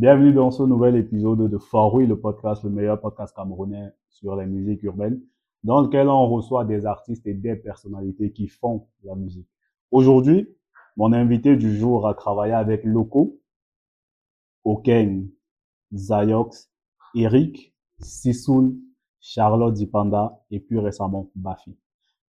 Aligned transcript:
Bienvenue 0.00 0.32
dans 0.32 0.50
ce 0.50 0.62
nouvel 0.62 0.96
épisode 0.96 1.50
de 1.50 1.58
Faroui, 1.58 2.06
le 2.06 2.18
podcast, 2.18 2.64
le 2.64 2.70
meilleur 2.70 2.98
podcast 2.98 3.36
camerounais 3.36 3.92
sur 4.08 4.34
les 4.34 4.46
musiques 4.46 4.82
urbaines, 4.82 5.20
dans 5.62 5.82
lequel 5.82 6.08
on 6.08 6.26
reçoit 6.26 6.64
des 6.64 6.86
artistes 6.86 7.26
et 7.26 7.34
des 7.34 7.54
personnalités 7.54 8.32
qui 8.32 8.48
font 8.48 8.86
la 9.04 9.14
musique. 9.14 9.46
Aujourd'hui, 9.90 10.48
mon 10.96 11.12
invité 11.12 11.54
du 11.54 11.76
jour 11.76 12.08
a 12.08 12.14
travaillé 12.14 12.54
avec 12.54 12.82
Loco, 12.84 13.42
Oken, 14.64 15.28
Zayox, 15.92 16.70
Eric, 17.14 17.74
Sissoul, 17.98 18.74
Charlotte 19.20 19.76
Zipanda 19.76 20.40
et 20.50 20.60
plus 20.60 20.78
récemment 20.78 21.28
Bafi. 21.34 21.76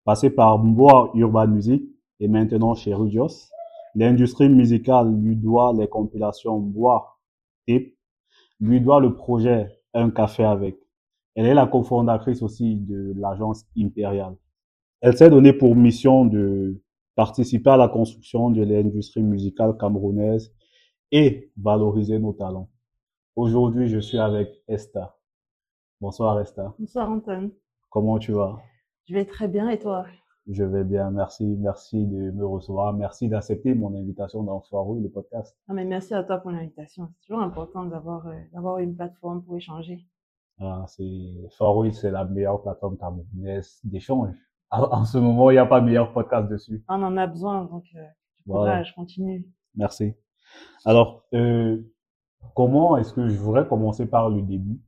Passé 0.03 0.29
par 0.29 0.59
Mboa 0.59 1.11
Urban 1.13 1.47
Music 1.47 1.85
et 2.19 2.27
maintenant 2.27 2.75
chez 2.75 2.93
Rudios, 2.93 3.49
l'industrie 3.95 4.49
musicale 4.49 5.09
lui 5.21 5.37
doit 5.37 5.71
les 5.71 5.87
compilations 5.87 6.59
Mboa 6.59 7.10
et 7.67 7.97
lui 8.59 8.81
doit 8.81 8.99
le 8.99 9.15
projet 9.15 9.79
Un 9.93 10.09
café 10.09 10.43
avec. 10.43 10.77
Elle 11.35 11.45
est 11.45 11.53
la 11.53 11.67
cofondatrice 11.67 12.41
aussi 12.41 12.75
de 12.75 13.13
l'agence 13.17 13.65
Impériale. 13.77 14.35
Elle 15.01 15.17
s'est 15.17 15.29
donnée 15.29 15.53
pour 15.53 15.75
mission 15.75 16.25
de 16.25 16.81
participer 17.15 17.71
à 17.71 17.77
la 17.77 17.87
construction 17.87 18.49
de 18.49 18.63
l'industrie 18.63 19.23
musicale 19.23 19.77
camerounaise 19.77 20.53
et 21.11 21.51
valoriser 21.57 22.19
nos 22.19 22.33
talents. 22.33 22.69
Aujourd'hui, 23.35 23.87
je 23.87 23.99
suis 23.99 24.17
avec 24.19 24.49
Esther. 24.67 25.13
Bonsoir 25.99 26.39
Esther. 26.39 26.71
Bonsoir 26.79 27.09
Anton. 27.09 27.51
Comment 27.89 28.19
tu 28.19 28.31
vas? 28.31 28.59
Je 29.07 29.13
vais 29.13 29.25
très 29.25 29.47
bien 29.47 29.69
et 29.69 29.79
toi? 29.79 30.05
Je 30.47 30.63
vais 30.63 30.83
bien, 30.83 31.11
merci. 31.11 31.45
Merci 31.59 32.05
de 32.07 32.31
me 32.31 32.45
recevoir. 32.45 32.93
Merci 32.93 33.29
d'accepter 33.29 33.75
mon 33.75 33.93
invitation 33.95 34.43
dans 34.43 34.61
Soirée, 34.61 34.99
le 34.99 35.09
podcast. 35.09 35.55
ah, 35.67 35.73
mais 35.73 35.85
Merci 35.85 36.13
à 36.13 36.23
toi 36.23 36.39
pour 36.39 36.51
l'invitation. 36.51 37.09
C'est 37.13 37.27
toujours 37.27 37.43
important 37.43 37.85
d'avoir 37.85 38.25
euh, 38.27 38.33
d'avoir 38.53 38.79
une 38.79 38.95
plateforme 38.95 39.43
pour 39.43 39.55
échanger. 39.55 40.05
Ah, 40.59 40.85
c'est 40.87 41.47
Faroui, 41.57 41.93
c'est 41.93 42.11
la 42.11 42.25
meilleure 42.25 42.61
plateforme 42.61 42.97
camerounaise 42.97 43.79
d'échange. 43.83 44.33
En 44.71 45.03
ce 45.05 45.17
moment, 45.17 45.49
il 45.49 45.55
n'y 45.55 45.59
a 45.59 45.65
pas 45.65 45.81
meilleur 45.81 46.13
podcast 46.13 46.47
dessus. 46.49 46.83
On 46.87 47.01
en 47.03 47.17
a 47.17 47.27
besoin, 47.27 47.65
donc 47.65 47.83
euh, 47.95 48.03
Voilà. 48.45 48.83
je 48.83 48.93
continue. 48.93 49.45
Merci. 49.75 50.13
Alors, 50.85 51.23
euh, 51.33 51.81
comment 52.55 52.97
est-ce 52.97 53.13
que 53.13 53.27
je 53.27 53.37
voudrais 53.37 53.67
commencer 53.67 54.05
par 54.05 54.29
le 54.29 54.41
début? 54.41 54.79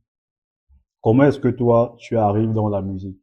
Comment 1.02 1.24
est-ce 1.24 1.38
que 1.38 1.48
toi, 1.48 1.94
tu 1.98 2.16
arrives 2.16 2.52
dans 2.54 2.68
la 2.68 2.80
musique? 2.82 3.20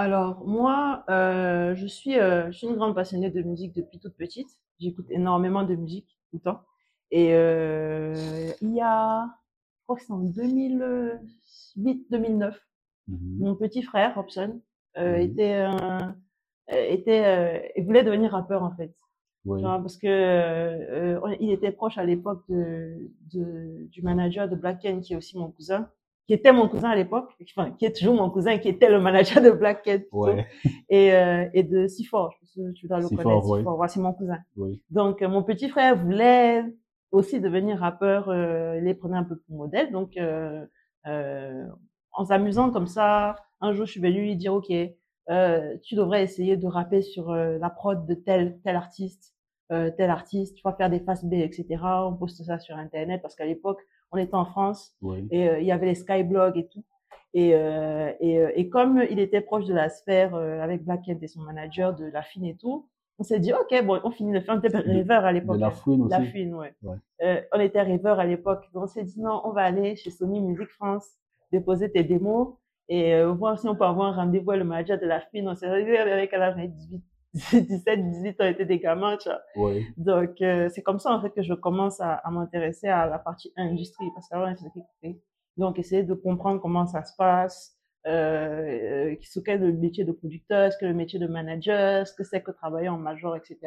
Alors 0.00 0.46
moi, 0.46 1.04
euh, 1.10 1.74
je 1.74 1.86
suis 1.86 2.18
euh, 2.18 2.50
je 2.50 2.56
suis 2.56 2.66
une 2.66 2.76
grande 2.76 2.94
passionnée 2.94 3.28
de 3.30 3.42
musique 3.42 3.74
depuis 3.74 3.98
toute 3.98 4.16
petite. 4.16 4.48
J'écoute 4.78 5.04
énormément 5.10 5.62
de 5.62 5.74
musique 5.74 6.08
tout 6.30 6.36
le 6.38 6.40
temps. 6.40 6.62
Et 7.10 7.34
euh, 7.34 8.14
il 8.62 8.74
y 8.74 8.80
a, 8.80 9.26
je 9.26 9.82
crois 9.84 9.96
que 9.96 10.02
c'est 10.02 10.12
en 10.12 10.24
2008-2009, 10.24 12.54
Mhm. 13.08 13.38
mon 13.40 13.54
petit 13.56 13.82
frère 13.82 14.14
Robson 14.14 14.62
Mhm. 14.96 15.16
était 15.16 15.66
était 16.68 17.72
il 17.76 17.84
voulait 17.84 18.02
devenir 18.04 18.30
rappeur 18.32 18.62
en 18.62 18.74
fait. 18.76 18.94
Oui. 19.44 19.60
Genre, 19.60 19.80
parce 19.82 19.98
que 19.98 21.18
il 21.40 21.50
était 21.50 21.72
proche 21.72 21.98
à 21.98 22.04
l'époque 22.04 22.42
de, 22.48 23.10
de 23.34 23.84
du 23.90 24.00
manager 24.00 24.48
de 24.48 24.56
Black 24.56 24.78
Ken 24.80 25.02
qui 25.02 25.12
est 25.12 25.16
aussi 25.16 25.36
mon 25.36 25.50
cousin, 25.50 25.90
qui 26.30 26.34
était 26.34 26.52
mon 26.52 26.68
cousin 26.68 26.90
à 26.90 26.94
l'époque, 26.94 27.28
enfin 27.56 27.72
qui 27.72 27.86
est 27.86 27.96
toujours 27.98 28.14
mon 28.14 28.30
cousin, 28.30 28.58
qui 28.58 28.68
était 28.68 28.88
le 28.88 29.00
manager 29.00 29.42
de 29.42 29.50
Black 29.50 29.82
plutôt, 29.82 30.26
Ouais. 30.26 30.46
et 30.88 31.12
euh, 31.12 31.48
et 31.54 31.64
de 31.64 31.88
Sifor, 31.88 32.30
je 32.30 32.38
pense 32.38 32.54
que 32.54 32.72
tu 32.78 32.86
dois 32.86 32.98
le 33.00 33.08
Sifor, 33.08 33.24
connaître. 33.24 33.72
voilà, 33.74 33.88
c'est 33.88 33.98
mon 33.98 34.12
cousin. 34.12 34.38
Oui. 34.56 34.80
Donc 34.90 35.22
euh, 35.22 35.28
mon 35.28 35.42
petit 35.42 35.68
frère 35.68 35.96
voulait 35.96 36.62
aussi 37.10 37.40
devenir 37.40 37.78
rappeur, 37.80 38.28
euh, 38.28 38.76
il 38.78 38.84
les 38.84 38.94
prenait 38.94 39.16
un 39.16 39.24
peu 39.24 39.36
pour 39.44 39.56
modèle, 39.56 39.90
donc 39.90 40.16
euh, 40.16 40.64
euh, 41.08 41.64
en 42.12 42.24
s'amusant 42.26 42.70
comme 42.70 42.86
ça, 42.86 43.34
un 43.60 43.72
jour 43.72 43.84
je 43.86 43.90
suis 43.90 44.00
venue 44.00 44.20
lui 44.20 44.36
dire 44.36 44.54
ok, 44.54 44.70
euh, 45.30 45.76
tu 45.82 45.96
devrais 45.96 46.22
essayer 46.22 46.56
de 46.56 46.66
rapper 46.68 47.02
sur 47.02 47.32
la 47.32 47.70
prod 47.70 48.06
de 48.06 48.14
tel 48.14 48.60
tel 48.62 48.76
artiste, 48.76 49.34
euh, 49.72 49.90
tel 49.96 50.10
artiste, 50.10 50.54
tu 50.56 50.62
vas 50.62 50.74
faire 50.74 50.90
des 50.90 51.00
fast 51.00 51.24
B, 51.28 51.32
etc. 51.34 51.66
On 52.08 52.14
poste 52.14 52.40
ça 52.44 52.60
sur 52.60 52.76
internet 52.76 53.20
parce 53.20 53.34
qu'à 53.34 53.46
l'époque 53.46 53.80
on 54.12 54.16
était 54.18 54.34
en 54.34 54.44
France 54.44 54.94
Oui. 55.02 55.26
et 55.30 55.48
euh, 55.48 55.58
il 55.60 55.66
y 55.66 55.72
avait 55.72 55.86
les 55.86 55.94
skyblogs 55.94 56.56
et 56.56 56.66
tout. 56.68 56.84
Et, 57.32 57.54
euh, 57.54 58.12
et, 58.18 58.40
euh, 58.40 58.50
et 58.56 58.68
comme 58.68 59.00
il 59.08 59.20
était 59.20 59.40
proche 59.40 59.64
de 59.66 59.74
la 59.74 59.88
sphère 59.88 60.34
euh, 60.34 60.60
avec 60.60 60.84
Black 60.84 61.02
Kent 61.06 61.22
et 61.22 61.28
son 61.28 61.42
manager 61.42 61.94
de 61.94 62.06
la 62.06 62.22
fine 62.22 62.44
et 62.44 62.56
tout, 62.56 62.88
on 63.20 63.22
s'est 63.22 63.38
dit 63.38 63.52
ok 63.52 63.84
bon 63.84 64.00
on 64.02 64.10
finit 64.10 64.32
le 64.32 64.40
film, 64.40 64.56
on 64.62 64.66
était 64.66 64.76
rêveurs 64.78 65.24
à 65.24 65.30
l'époque. 65.32 65.60
la 65.60 65.70
fouine 65.70 66.02
aussi. 66.02 66.10
La 66.10 66.22
fine, 66.22 66.54
ouais. 66.54 66.74
Ouais. 66.82 66.96
Euh, 67.22 67.40
on 67.52 67.60
était 67.60 67.82
rêveurs 67.82 68.18
à 68.18 68.24
l'époque. 68.26 68.64
Donc, 68.74 68.84
on 68.84 68.86
s'est 68.88 69.04
dit, 69.04 69.20
non, 69.20 69.42
on 69.44 69.52
va 69.52 69.62
aller 69.62 69.94
chez 69.94 70.10
Sony 70.10 70.40
Music 70.40 70.68
France, 70.70 71.06
déposer 71.52 71.92
tes 71.92 72.02
démos 72.02 72.54
et 72.88 73.22
voir 73.22 73.56
si 73.58 73.68
on 73.68 73.76
peut 73.76 73.84
avoir 73.84 74.08
un 74.08 74.16
rendez-vous 74.24 74.50
avec 74.50 74.62
le 74.64 74.68
manager 74.68 74.98
de 74.98 75.06
la 75.06 75.20
fine. 75.20 75.48
On 75.48 75.54
s'est 75.54 75.68
réveillé 75.68 75.98
avec 75.98 76.30
elle 76.32 76.42
avait 76.42 76.66
18, 76.66 77.00
17, 77.34 78.10
18 78.10 78.40
ans, 78.40 78.44
on 78.44 78.50
était 78.50 78.64
des 78.66 78.78
gamins, 78.78 79.16
tu 79.16 79.28
vois. 79.28 79.40
Donc, 79.96 80.40
euh, 80.42 80.68
c'est 80.68 80.82
comme 80.82 80.98
ça, 80.98 81.12
en 81.12 81.20
fait, 81.20 81.30
que 81.30 81.42
je 81.42 81.54
commence 81.54 82.00
à, 82.00 82.14
à 82.14 82.30
m'intéresser 82.30 82.88
à 82.88 83.06
la 83.06 83.18
partie 83.18 83.52
industrie 83.56 84.06
parce 84.14 84.28
qu'avant, 84.28 84.52
je. 84.54 85.08
Donc, 85.56 85.78
essayer 85.78 86.02
de 86.02 86.14
comprendre 86.14 86.60
comment 86.60 86.86
ça 86.86 87.04
se 87.04 87.12
passe, 87.16 87.76
euh, 88.06 89.14
ce 89.22 89.40
qu'est 89.40 89.58
le 89.58 89.72
métier 89.72 90.04
de 90.04 90.12
producteur, 90.12 90.72
ce 90.72 90.78
qu'est 90.78 90.88
le 90.88 90.94
métier 90.94 91.18
de 91.18 91.26
manager, 91.26 92.06
ce 92.06 92.14
que 92.14 92.24
c'est 92.24 92.42
que 92.42 92.50
travailler 92.50 92.88
en 92.88 92.98
major, 92.98 93.36
etc. 93.36 93.58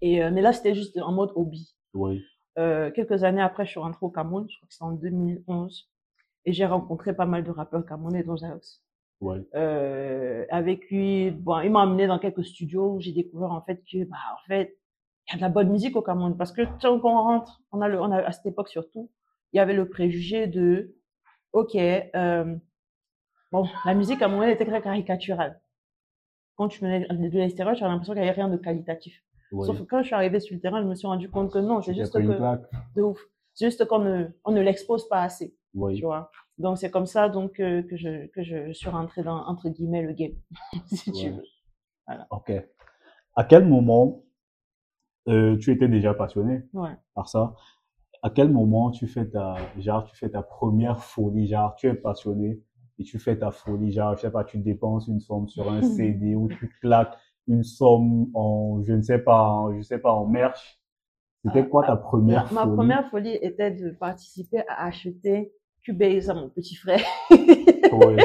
Et, 0.00 0.22
euh, 0.22 0.30
mais 0.32 0.40
là, 0.40 0.52
c'était 0.52 0.74
juste 0.74 0.98
en 0.98 1.12
mode 1.12 1.30
hobby. 1.34 1.76
Euh, 2.58 2.90
quelques 2.90 3.22
années 3.24 3.42
après, 3.42 3.64
je 3.64 3.70
suis 3.70 3.80
rentrée 3.80 4.04
au 4.04 4.10
Cameroun, 4.10 4.46
je 4.48 4.56
crois 4.56 4.68
que 4.68 4.74
c'est 4.74 4.84
en 4.84 4.92
2011, 4.92 5.90
et 6.44 6.52
j'ai 6.52 6.66
rencontré 6.66 7.14
pas 7.14 7.26
mal 7.26 7.44
de 7.44 7.50
rappeurs 7.50 7.84
camerounais, 7.84 8.22
dont 8.22 8.36
Zaos. 8.36 8.80
Euh, 9.54 10.44
avec 10.50 10.88
lui, 10.90 11.30
bon, 11.30 11.60
il 11.60 11.70
m'a 11.70 11.82
amené 11.82 12.06
dans 12.06 12.18
quelques 12.18 12.44
studios 12.44 12.94
où 12.94 13.00
j'ai 13.00 13.12
découvert 13.12 13.50
en 13.52 13.62
fait 13.62 13.82
que, 13.90 14.04
bah, 14.04 14.16
en 14.34 14.46
fait, 14.48 14.76
il 15.28 15.32
y 15.32 15.34
a 15.34 15.36
de 15.36 15.42
la 15.42 15.48
bonne 15.48 15.70
musique 15.70 15.96
au 15.96 16.02
Cameroun, 16.02 16.36
parce 16.36 16.52
que 16.52 16.62
quand 16.80 17.00
on 17.04 17.22
rentre, 17.22 17.62
on 17.70 17.80
a 17.80 17.88
le, 17.88 18.00
on 18.00 18.10
a, 18.10 18.18
à 18.18 18.32
cette 18.32 18.46
époque 18.46 18.68
surtout, 18.68 19.10
il 19.52 19.58
y 19.58 19.60
avait 19.60 19.74
le 19.74 19.88
préjugé 19.88 20.46
de, 20.46 20.94
ok, 21.52 21.76
euh, 21.76 22.56
bon, 23.52 23.68
la 23.84 23.94
musique 23.94 24.18
camerounaise 24.18 24.54
était 24.54 24.66
très 24.66 24.82
caricaturale. 24.82 25.60
Quand 26.56 26.68
tu 26.68 26.80
venais 26.80 27.06
de 27.08 27.38
l'extérieur, 27.38 27.76
tu 27.76 27.84
as 27.84 27.88
l'impression 27.88 28.14
qu'il 28.14 28.22
n'y 28.22 28.28
avait 28.28 28.40
rien 28.40 28.48
de 28.48 28.56
qualitatif. 28.56 29.22
Sauf 29.60 29.78
que 29.78 29.82
quand 29.84 30.00
je 30.00 30.06
suis 30.06 30.14
arrivée 30.14 30.40
sur 30.40 30.54
le 30.54 30.60
terrain, 30.60 30.82
je 30.82 30.86
me 30.86 30.94
suis 30.94 31.06
rendu 31.06 31.28
compte 31.28 31.52
que 31.52 31.58
non, 31.58 31.82
c'est 31.82 31.94
juste 31.94 32.14
que, 32.14 32.20
de 32.96 33.02
ouf. 33.02 33.20
C'est 33.54 33.66
juste 33.66 33.84
qu'on 33.84 33.98
ne, 33.98 34.26
on 34.44 34.52
ne 34.52 34.62
l'expose 34.62 35.06
pas 35.08 35.22
assez, 35.22 35.54
Oui. 35.74 35.96
tu 35.96 36.02
vois. 36.04 36.30
Donc 36.58 36.78
c'est 36.78 36.90
comme 36.90 37.06
ça 37.06 37.28
donc 37.28 37.60
euh, 37.60 37.82
que 37.82 37.96
je 37.96 38.26
que 38.28 38.42
je 38.42 38.72
suis 38.72 38.88
rentrée 38.90 39.22
dans 39.22 39.44
entre 39.46 39.68
guillemets 39.68 40.02
le 40.02 40.12
game, 40.12 40.34
si 40.86 41.12
tu 41.12 41.30
veux. 41.30 41.42
Ok. 42.30 42.52
À 43.36 43.44
quel 43.44 43.66
moment 43.66 44.24
euh, 45.28 45.56
tu 45.58 45.72
étais 45.72 45.88
déjà 45.88 46.14
passionné 46.14 46.62
Ouais. 46.72 46.96
par 47.14 47.28
ça? 47.28 47.54
À 48.22 48.30
quel 48.30 48.50
moment 48.50 48.90
tu 48.90 49.08
fais 49.08 49.28
ta, 49.28 49.56
genre, 49.78 50.04
tu 50.04 50.16
fais 50.16 50.30
ta 50.30 50.42
première 50.42 51.02
folie, 51.04 51.48
genre, 51.48 51.74
tu 51.76 51.88
es 51.88 51.94
passionné 51.94 52.60
et 52.98 53.04
tu 53.04 53.18
fais 53.18 53.38
ta 53.38 53.50
folie, 53.50 53.92
genre, 53.92 54.16
je 54.16 54.22
sais 54.22 54.30
pas, 54.32 54.44
tu 54.44 54.58
dépenses 54.58 55.08
une 55.08 55.20
somme 55.20 55.48
sur 55.48 55.70
un 55.70 55.82
CD 55.82 56.34
ou 56.36 56.48
tu 56.48 56.68
claques 56.80 57.16
une 57.48 57.64
somme 57.64 58.30
en, 58.34 58.82
je 58.84 58.92
ne 58.94 59.02
sais 59.02 59.18
pas, 59.18 59.44
en, 59.48 59.76
je 59.76 59.82
sais 59.82 59.98
pas, 59.98 60.12
en 60.12 60.26
merch. 60.26 60.80
C'était 61.44 61.60
Ah, 61.60 61.68
quoi 61.68 61.84
ta 61.84 61.96
Ma, 61.96 61.96
première 61.96 62.50
ma 62.50 62.66
folie? 62.66 62.68
première 62.68 63.08
folie 63.10 63.38
était 63.42 63.70
de 63.70 63.90
participer 63.90 64.62
à 64.68 64.86
acheter 64.86 65.52
Cubase 65.84 66.30
à 66.30 66.34
mon 66.34 66.48
petit 66.48 66.74
frère. 66.76 67.00
Ouais. 67.30 68.16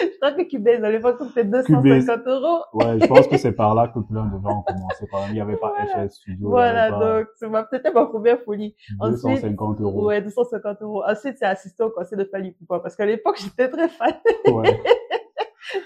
je 0.00 0.16
crois 0.18 0.32
que 0.32 0.42
Cubase 0.48 0.82
à 0.82 0.90
l'époque 0.90 1.18
coûtait 1.18 1.42
Cubase. 1.42 1.66
250 1.68 2.26
euros. 2.26 2.60
Ouais, 2.74 2.98
je 3.00 3.06
pense 3.06 3.26
que 3.28 3.36
c'est 3.36 3.52
par 3.52 3.74
là 3.74 3.88
que 3.88 3.98
plein 4.00 4.26
de 4.26 4.42
gens 4.42 4.58
ont 4.58 4.62
commencé. 4.62 5.06
Par 5.10 5.20
exemple, 5.20 5.30
il 5.30 5.34
n'y 5.34 5.40
avait 5.40 5.56
pas 5.56 5.72
Voilà. 5.76 6.08
FS 6.08 6.14
Studio, 6.16 6.48
Voilà, 6.48 6.90
pas 6.90 6.98
donc 7.18 7.26
c'est 7.36 7.48
ma- 7.48 7.66
c'était 7.70 7.92
ma 7.92 8.06
première 8.06 8.40
folie. 8.42 8.74
ensuite- 9.00 9.22
250 9.22 9.80
euros. 9.80 10.06
Ouais, 10.06 10.20
250 10.22 10.82
euros. 10.82 11.02
Ensuite, 11.06 11.36
c'est 11.38 11.46
assisté 11.46 11.82
au 11.82 11.90
conseil 11.90 12.18
de 12.18 12.24
Fali 12.24 12.52
Poupa 12.52 12.80
parce 12.80 12.96
qu'à 12.96 13.06
l'époque, 13.06 13.36
j'étais 13.42 13.68
très 13.68 13.88
fan. 13.88 14.14
Ouais. 14.52 14.80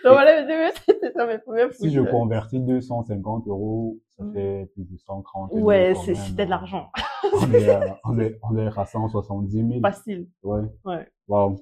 Donc 0.05 0.13
voilà, 0.15 0.73
c'était 0.75 1.13
ça 1.13 1.27
mes 1.27 1.39
premières 1.39 1.73
Si 1.75 1.91
je 1.91 2.01
convertis 2.01 2.61
250 2.61 3.47
euros, 3.47 3.99
ça 4.17 4.25
Mm. 4.25 4.33
fait 4.35 4.71
plus 4.75 4.85
de 4.85 4.97
130 4.97 5.53
euros. 5.53 5.61
Ouais, 5.65 5.95
c'est- 6.05 6.15
c'était 6.15 6.45
de 6.45 6.51
l'argent. 6.51 6.91
On 7.35 7.53
est, 7.53 7.69
à- 7.71 7.99
on 8.05 8.19
est, 8.19 8.39
on 8.43 8.57
est 8.57 8.67
à 8.79 8.85
170 8.85 9.67
000. 9.69 9.81
Facile. 9.81 10.29
Ouais. 10.43 10.63
Ouais. 10.85 11.09
Wow. 11.29 11.57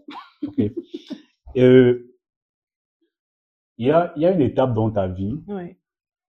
Ok. 0.47 0.61
Euh, 1.57 2.07
Il 3.79 3.87
y 3.87 3.91
a, 3.93 4.13
il 4.17 4.23
y 4.23 4.27
a 4.27 4.31
une 4.33 4.43
étape 4.43 4.75
dans 4.75 4.91
ta 4.91 5.09
vie, 5.09 5.43
Ouais. 5.49 5.79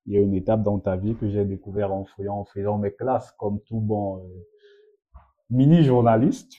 il 0.06 0.14
y 0.14 0.18
a 0.18 0.22
une 0.22 0.34
étape 0.34 0.64
dans 0.64 0.80
ta 0.80 0.96
vie 0.96 1.16
que 1.16 1.30
j'ai 1.30 1.44
découvert 1.44 1.92
en 1.94 2.06
faisant, 2.06 2.40
en 2.40 2.46
faisant 2.46 2.78
mes 2.78 2.94
classes 2.94 3.32
comme 3.34 3.60
tout 3.64 3.82
bon 3.82 4.20
euh, 4.20 5.18
mini-journaliste. 5.50 6.54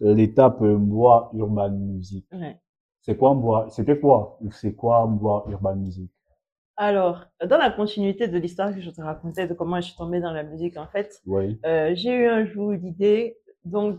L'étape 0.00 0.60
euh, 0.62 0.76
Moi 0.76 1.30
Urban 1.34 1.70
Music. 1.70 2.26
Ouais. 2.32 2.60
C'est 3.08 3.16
quoi 3.16 3.32
Moi 3.32 3.66
C'était 3.70 3.98
quoi? 3.98 4.38
C'est 4.50 4.74
quoi 4.74 5.06
Moi 5.06 5.46
Urban 5.48 5.76
Music? 5.76 6.10
Alors, 6.76 7.24
dans 7.42 7.56
la 7.56 7.70
continuité 7.70 8.28
de 8.28 8.36
l'histoire 8.38 8.74
que 8.74 8.82
je 8.82 8.90
te 8.90 9.00
racontais 9.00 9.46
de 9.46 9.54
comment 9.54 9.76
je 9.80 9.86
suis 9.88 9.96
tombée 9.96 10.20
dans 10.20 10.30
la 10.32 10.42
musique, 10.42 10.76
en 10.76 10.86
fait, 10.86 11.22
Oui. 11.26 11.58
euh, 11.64 11.92
j'ai 11.94 12.12
eu 12.14 12.26
un 12.28 12.44
jour 12.44 12.72
l'idée 12.72 13.38
donc, 13.64 13.98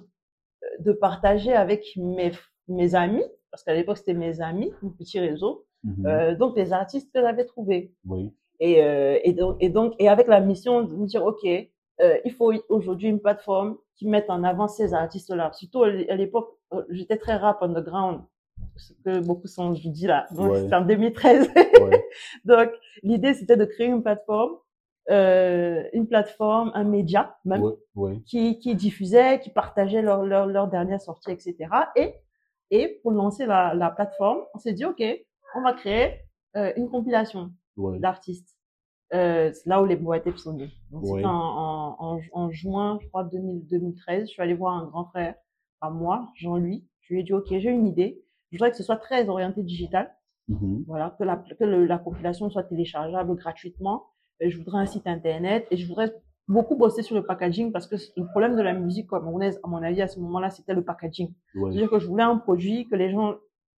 de 0.79 0.91
partager 0.93 1.53
avec 1.53 1.85
mes, 1.97 2.31
mes 2.67 2.93
amis, 2.93 3.23
parce 3.51 3.63
qu'à 3.63 3.73
l'époque, 3.73 3.97
c'était 3.97 4.13
mes 4.13 4.41
amis, 4.41 4.71
mon 4.83 4.91
petit 4.91 5.19
réseau, 5.19 5.65
Mhm. 5.83 6.05
euh, 6.05 6.35
donc 6.35 6.55
les 6.57 6.71
artistes 6.71 7.11
que 7.13 7.19
j'avais 7.21 7.45
trouvés. 7.45 7.93
Oui, 8.05 8.31
Et, 8.59 8.83
euh, 8.83 9.17
et, 9.23 9.33
donc, 9.33 9.57
et 9.61 9.69
donc, 9.69 9.95
et 9.97 10.07
avec 10.09 10.27
la 10.27 10.39
mission 10.41 10.83
de 10.83 10.93
me 10.95 11.07
dire, 11.07 11.25
OK, 11.25 11.45
euh, 11.45 12.17
il 12.25 12.31
faut 12.33 12.53
aujourd'hui 12.69 13.07
une 13.09 13.19
plateforme 13.21 13.77
qui 13.95 14.07
mette 14.07 14.29
en 14.29 14.43
avant 14.43 14.67
ces 14.67 14.93
artistes-là. 14.93 15.51
Surtout 15.53 15.83
à 15.83 15.89
l'époque, 15.89 16.49
euh, 16.73 16.83
j'étais 16.89 17.17
très 17.17 17.35
rap 17.37 17.63
underground, 17.63 18.21
ce 18.79 18.93
que 19.03 19.19
beaucoup 19.19 19.47
sont 19.47 19.71
dit 19.71 20.07
là. 20.07 20.27
Donc, 20.31 20.51
Ouais. 20.51 20.61
c'était 20.61 20.75
en 20.75 20.85
2013. 20.85 21.49
ouais, 21.55 22.05
donc, 22.45 22.69
l'idée, 23.03 23.33
c'était 23.33 23.57
de 23.57 23.65
créer 23.65 23.87
une 23.87 24.01
plateforme, 24.03 24.53
euh, 25.09 25.83
une 25.93 26.07
plateforme, 26.07 26.71
un 26.75 26.83
média, 26.83 27.37
même, 27.45 27.63
ouais, 27.95 28.19
qui, 28.25 28.59
qui 28.59 28.75
diffusait, 28.75 29.39
qui 29.39 29.49
partageait 29.49 30.01
leur, 30.01 30.23
leur, 30.23 30.45
leur 30.45 30.67
dernière 30.67 31.01
sortie, 31.01 31.31
etc. 31.31 31.55
Et, 31.95 32.13
et 32.71 32.99
pour 33.01 33.11
lancer 33.11 33.45
la, 33.45 33.73
la 33.73 33.89
plateforme, 33.89 34.41
on 34.53 34.59
s'est 34.59 34.73
dit, 34.73 34.85
OK, 34.85 35.03
on 35.55 35.61
va 35.63 35.73
créer 35.73 36.21
euh, 36.55 36.71
une 36.77 36.89
compilation 36.89 37.51
d'artistes. 37.99 38.55
Euh, 39.15 39.51
c'est 39.53 39.67
là 39.67 39.81
où 39.81 39.85
les 39.85 39.95
boîtes 39.95 40.29
sont 40.37 40.53
nées. 40.53 40.69
Donc, 40.91 41.03
c'était 41.05 41.25
en, 41.25 41.31
en, 41.31 41.95
en, 41.99 42.19
en 42.33 42.51
juin, 42.51 42.99
je 43.01 43.07
crois, 43.07 43.23
2000, 43.23 43.65
2013. 43.67 44.27
Je 44.27 44.33
suis 44.33 44.41
allée 44.41 44.53
voir 44.53 44.75
un 44.77 44.85
grand 44.85 45.05
frère 45.05 45.33
à 45.81 45.89
moi, 45.89 46.27
Jean-Louis. 46.35 46.85
Je 47.01 47.13
lui 47.15 47.21
ai 47.21 47.23
dit, 47.23 47.33
OK, 47.33 47.47
j'ai 47.49 47.69
une 47.71 47.87
idée. 47.87 48.23
Je 48.51 48.57
voudrais 48.57 48.71
que 48.71 48.77
ce 48.77 48.83
soit 48.83 48.97
très 48.97 49.29
orienté 49.29 49.63
digital. 49.63 50.11
Mhm. 50.47 50.83
Voilà, 50.87 51.15
que 51.19 51.23
la, 51.23 51.35
que 51.37 51.63
le- 51.63 51.85
la 51.85 51.97
compilation 51.99 52.49
soit 52.49 52.63
téléchargeable 52.63 53.35
gratuitement. 53.35 54.05
Et 54.39 54.49
je 54.49 54.57
voudrais 54.57 54.79
un 54.79 54.85
site 54.85 55.05
internet 55.05 55.67
et 55.69 55.77
je 55.77 55.87
voudrais 55.87 56.11
beaucoup 56.47 56.75
bosser 56.75 57.03
sur 57.03 57.15
le 57.15 57.23
packaging 57.23 57.71
parce 57.71 57.85
que 57.87 57.95
le 58.17 58.25
problème 58.27 58.55
de 58.55 58.61
la 58.61 58.73
musique 58.73 59.09
camerounaise, 59.09 59.59
à 59.63 59.67
mon 59.67 59.83
avis, 59.83 60.01
à 60.01 60.07
ce 60.07 60.19
moment-là, 60.19 60.49
c'était 60.49 60.73
le 60.73 60.83
packaging. 60.83 61.33
Ouais. 61.55 61.71
C'est-à-dire 61.71 61.89
que 61.91 61.99
je 61.99 62.07
voulais 62.07 62.23
un 62.23 62.37
produit 62.37 62.87
que 62.87 62.95
les 62.95 63.11
gens, 63.11 63.35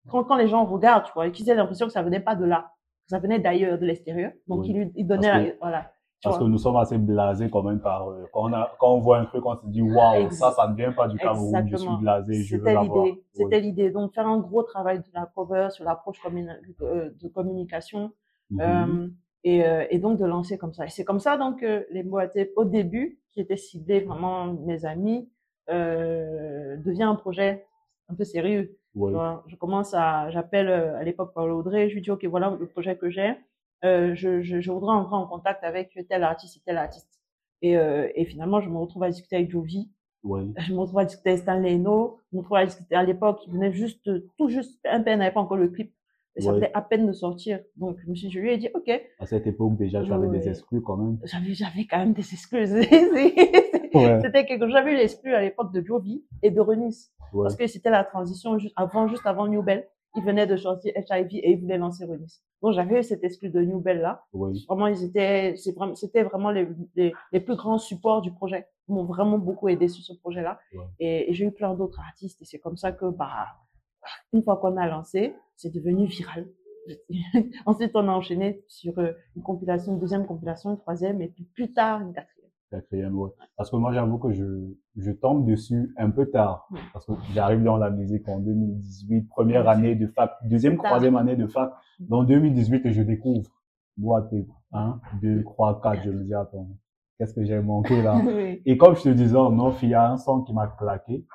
quand, 0.09 0.23
quand 0.25 0.35
les 0.35 0.47
gens 0.47 0.65
regardent, 0.65 1.05
tu 1.05 1.13
vois, 1.13 1.29
qu'ils 1.31 1.49
aient 1.49 1.55
l'impression 1.55 1.87
que 1.87 1.91
ça 1.93 2.03
venait 2.03 2.19
pas 2.19 2.35
de 2.35 2.45
là, 2.45 2.71
que 3.05 3.09
ça 3.15 3.19
venait 3.19 3.39
d'ailleurs, 3.39 3.79
de 3.79 3.85
l'extérieur. 3.85 4.33
Donc, 4.47 4.67
ils 4.67 4.75
lui, 4.77 4.91
ils 4.95 5.07
donnaient, 5.07 5.31
la- 5.47 5.55
voilà. 5.61 5.91
Parce 6.23 6.37
que 6.37 6.43
nous 6.43 6.57
sommes 6.57 6.75
assez 6.75 6.97
blasés 6.97 7.49
quand 7.49 7.63
même 7.63 7.79
par, 7.79 8.09
euh, 8.09 8.25
quand 8.33 8.49
on 8.49 8.53
a, 8.53 8.71
quand 8.79 8.93
on 8.93 8.99
voit 8.99 9.19
un 9.19 9.25
truc, 9.25 9.45
on 9.45 9.55
se 9.55 9.65
dit, 9.67 9.81
waouh, 9.81 10.29
ça, 10.31 10.51
ça 10.51 10.67
ne 10.67 10.75
vient 10.75 10.91
pas 10.91 11.07
du 11.07 11.17
Cameroun, 11.17 11.65
je 11.69 11.77
suis 11.77 11.97
blasé, 12.01 12.33
je 12.43 12.55
veux 12.57 12.61
C'était 12.61 12.73
l'avoir. 12.73 13.05
l'idée. 13.05 13.23
C'était 13.31 13.55
Ouais. 13.55 13.61
l'idée. 13.61 13.89
Donc, 13.91 14.13
faire 14.13 14.27
un 14.27 14.39
gros 14.39 14.63
travail 14.63 14.99
de 14.99 15.05
la 15.13 15.25
cover 15.33 15.69
sur 15.71 15.85
l'approche 15.85 16.21
euh, 16.81 17.09
de 17.21 17.27
communication. 17.29 18.11
Euh, 18.59 19.07
et, 19.43 19.63
euh, 19.65 19.85
et 19.89 19.99
donc 19.99 20.19
de 20.19 20.25
lancer 20.25 20.57
comme 20.57 20.73
ça. 20.73 20.85
Et 20.85 20.89
c'est 20.89 21.05
comme 21.05 21.19
ça 21.19 21.37
donc 21.37 21.61
que 21.61 21.85
les 21.91 22.03
boîtes 22.03 22.37
au 22.55 22.65
début, 22.65 23.19
qui 23.31 23.39
étaient 23.39 23.55
ciblés 23.57 24.01
vraiment 24.01 24.47
mes 24.53 24.85
amis, 24.85 25.29
euh, 25.69 26.75
devient 26.77 27.03
un 27.03 27.15
projet 27.15 27.65
un 28.09 28.15
peu 28.15 28.23
sérieux. 28.23 28.75
Ouais. 28.95 29.13
Je 29.47 29.55
commence 29.55 29.93
à, 29.93 30.29
j'appelle 30.31 30.67
euh, 30.67 30.97
à 30.97 31.03
l'époque 31.03 31.31
Paul 31.33 31.51
Audrey, 31.51 31.89
je 31.89 31.93
lui 31.93 32.01
dis 32.01 32.09
ok 32.11 32.25
voilà 32.25 32.57
le 32.59 32.65
projet 32.67 32.97
que 32.97 33.09
j'ai, 33.09 33.35
euh, 33.85 34.13
je, 34.15 34.41
je, 34.41 34.59
je 34.59 34.71
voudrais 34.71 34.93
entrer 34.95 35.15
en 35.15 35.27
contact 35.27 35.63
avec 35.63 35.97
tel 36.09 36.23
artiste 36.23 36.57
et 36.57 36.61
tel 36.65 36.77
artiste. 36.77 37.19
Et, 37.61 37.77
euh, 37.77 38.07
et 38.15 38.25
finalement 38.25 38.61
je 38.61 38.69
me 38.69 38.77
retrouve 38.77 39.03
à 39.03 39.09
discuter 39.09 39.35
avec 39.37 39.49
Jovi, 39.51 39.89
Ouais. 40.23 40.43
je 40.57 40.73
me 40.73 40.79
retrouve 40.79 40.99
à 40.99 41.05
discuter 41.05 41.29
avec 41.29 41.41
Stanley 41.43 41.75
Eno, 41.75 42.19
je 42.31 42.35
me 42.37 42.41
retrouve 42.41 42.57
à 42.57 42.65
discuter 42.65 42.95
à 42.95 43.03
l'époque, 43.03 43.39
il 43.47 43.53
venait 43.53 43.71
juste, 43.71 44.09
tout 44.37 44.49
juste, 44.49 44.79
un 44.85 45.01
peu, 45.01 45.11
il 45.11 45.17
n'avait 45.17 45.31
pas 45.33 45.39
encore 45.39 45.57
le 45.57 45.69
clip. 45.69 45.93
Et 46.35 46.41
ça 46.41 46.49
Ouais. 46.51 46.55
venait 46.57 46.71
à 46.73 46.81
peine 46.81 47.07
de 47.07 47.11
sortir. 47.11 47.59
Donc, 47.75 47.97
je 48.03 48.09
me 48.09 48.15
suis, 48.15 48.29
je 48.29 48.39
lui 48.39 48.51
ai 48.53 48.57
dit, 48.57 48.69
OK, 48.73 48.89
À 49.17 49.25
cette 49.25 49.47
époque, 49.47 49.75
déjà, 49.77 50.03
tu 50.03 50.13
avais 50.13 50.27
Ouais. 50.27 50.39
des 50.39 50.47
exclus 50.49 50.81
quand 50.81 50.95
même. 50.97 51.17
j'avais, 51.23 51.53
j'avais 51.53 51.85
quand 51.89 51.97
même 51.97 52.13
des 52.13 52.21
Ouais. 53.93 54.19
c'était 54.21 54.45
quelque 54.45 54.65
chose, 54.65 54.71
j'avais 54.71 54.93
eu 54.93 54.97
l'exclu 54.97 55.33
à 55.33 55.41
l'époque 55.41 55.73
de 55.73 55.81
Jovi 55.83 56.23
et 56.43 56.51
de 56.51 56.59
Renis. 56.61 57.09
Ouais. 57.33 57.43
Parce 57.43 57.55
que 57.55 57.67
c'était 57.67 57.89
la 57.89 58.03
transition 58.03 58.57
juste 58.57 58.73
avant, 58.77 59.07
juste 59.07 59.25
avant 59.25 59.47
New 59.47 59.63
Bell. 59.63 59.87
Il 60.15 60.23
venait 60.23 60.47
de 60.47 60.57
sortir 60.57 60.91
HIV 60.95 61.27
et 61.33 61.51
il 61.51 61.61
voulait 61.61 61.77
lancer 61.77 62.05
Renis. 62.05 62.41
Donc, 62.61 62.73
j'avais 62.73 62.99
eu 62.99 63.03
cette 63.03 63.23
exclu 63.23 63.49
de 63.49 63.61
New 63.61 63.79
Bell 63.79 63.99
là. 63.99 64.25
Vraiment, 64.67 64.87
ils 64.87 65.03
étaient, 65.03 65.55
c'est 65.55 65.73
vraiment, 65.75 65.95
c'était 65.95 66.23
vraiment 66.23 66.49
les, 66.51 66.67
les, 66.95 67.13
les 67.31 67.39
plus 67.39 67.55
grands 67.55 67.77
supports 67.77 68.21
du 68.21 68.33
projet. 68.33 68.67
Ils 68.87 68.95
m'ont 68.95 69.05
vraiment 69.05 69.37
beaucoup 69.37 69.69
aidé 69.69 69.87
sur 69.87 70.03
ce 70.03 70.13
projet-là. 70.19 70.59
Ouais. 70.73 70.85
Et, 70.99 71.29
et 71.29 71.33
j'ai 71.33 71.45
eu 71.45 71.51
plein 71.51 71.75
d'autres 71.75 71.99
artistes. 71.99 72.41
Et 72.41 72.45
c'est 72.45 72.59
comme 72.59 72.75
ça 72.75 72.91
que, 72.91 73.05
bah, 73.05 73.45
une 74.33 74.43
fois 74.43 74.57
qu'on 74.57 74.77
a 74.77 74.87
lancé, 74.87 75.35
c'est 75.55 75.73
devenu 75.73 76.07
viral. 76.07 76.47
Ensuite, 77.65 77.91
on 77.95 78.07
a 78.07 78.11
enchaîné 78.11 78.63
sur 78.67 78.97
euh, 78.99 79.11
une 79.35 79.43
compilation, 79.43 79.93
une 79.93 79.99
deuxième 79.99 80.25
compilation, 80.25 80.71
une 80.71 80.79
troisième, 80.79 81.21
et 81.21 81.27
puis 81.27 81.43
plus 81.43 81.73
tard, 81.73 82.01
une 82.01 82.13
quatrième. 82.13 82.38
Parce 83.57 83.71
que 83.71 83.75
moi, 83.77 83.93
j'avoue 83.93 84.17
que 84.19 84.31
je, 84.31 84.45
je 84.95 85.11
tombe 85.11 85.45
dessus 85.45 85.93
un 85.97 86.11
peu 86.11 86.29
tard. 86.29 86.67
Mm. 86.69 86.77
Parce 86.93 87.05
que 87.05 87.13
j'arrive 87.33 87.63
dans 87.63 87.77
la 87.77 87.89
musique 87.89 88.27
en 88.27 88.39
2018, 88.39 89.29
première 89.29 89.67
année 89.67 89.95
de 89.95 90.07
fac, 90.07 90.31
deuxième, 90.45 90.77
troisième 90.77 91.15
année 91.15 91.35
de 91.35 91.47
fac. 91.47 91.71
Dans 91.99 92.23
2018, 92.23 92.91
je 92.91 93.01
découvre 93.01 93.49
boîte 93.97 94.31
1, 94.71 94.99
2, 95.21 95.43
3, 95.43 95.81
4. 95.81 96.03
Je 96.03 96.09
me 96.11 96.23
dis, 96.23 96.33
attends, 96.33 96.67
qu'est-ce 97.17 97.33
que 97.33 97.43
j'ai 97.43 97.59
manqué 97.59 98.01
là? 98.01 98.15
Oui. 98.25 98.61
Et 98.65 98.77
comme 98.77 98.95
je 98.95 99.03
te 99.03 99.09
disais, 99.09 99.35
off, 99.35 99.81
il 99.83 99.89
y 99.89 99.93
a 99.93 100.11
un 100.11 100.17
son 100.17 100.41
qui 100.43 100.53
m'a 100.53 100.67
claqué. 100.67 101.25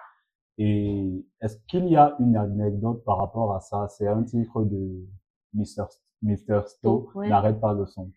Et 0.56 1.26
est-ce 1.40 1.58
qu'il 1.66 1.88
y 1.88 1.96
a 1.96 2.14
une 2.20 2.36
anecdote 2.36 3.02
par 3.04 3.18
rapport 3.18 3.54
à 3.56 3.60
ça? 3.60 3.88
C'est 3.88 4.06
un 4.06 4.22
titre 4.22 4.62
de 4.62 5.04
Mr. 5.52 5.84
Mr. 6.22 6.62
Sto, 6.66 7.10
Ouais. 7.14 7.28
n'arrête 7.28 7.60
pas 7.60 7.74
le 7.74 7.86
son. 7.86 8.10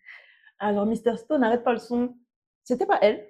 Alors, 0.59 0.85
Mr. 0.85 1.17
Stone, 1.17 1.41
n'arrête 1.41 1.63
pas 1.63 1.73
le 1.73 1.79
son. 1.79 2.15
C'était 2.67 2.85
pas 2.85 2.99
elle. 3.01 3.25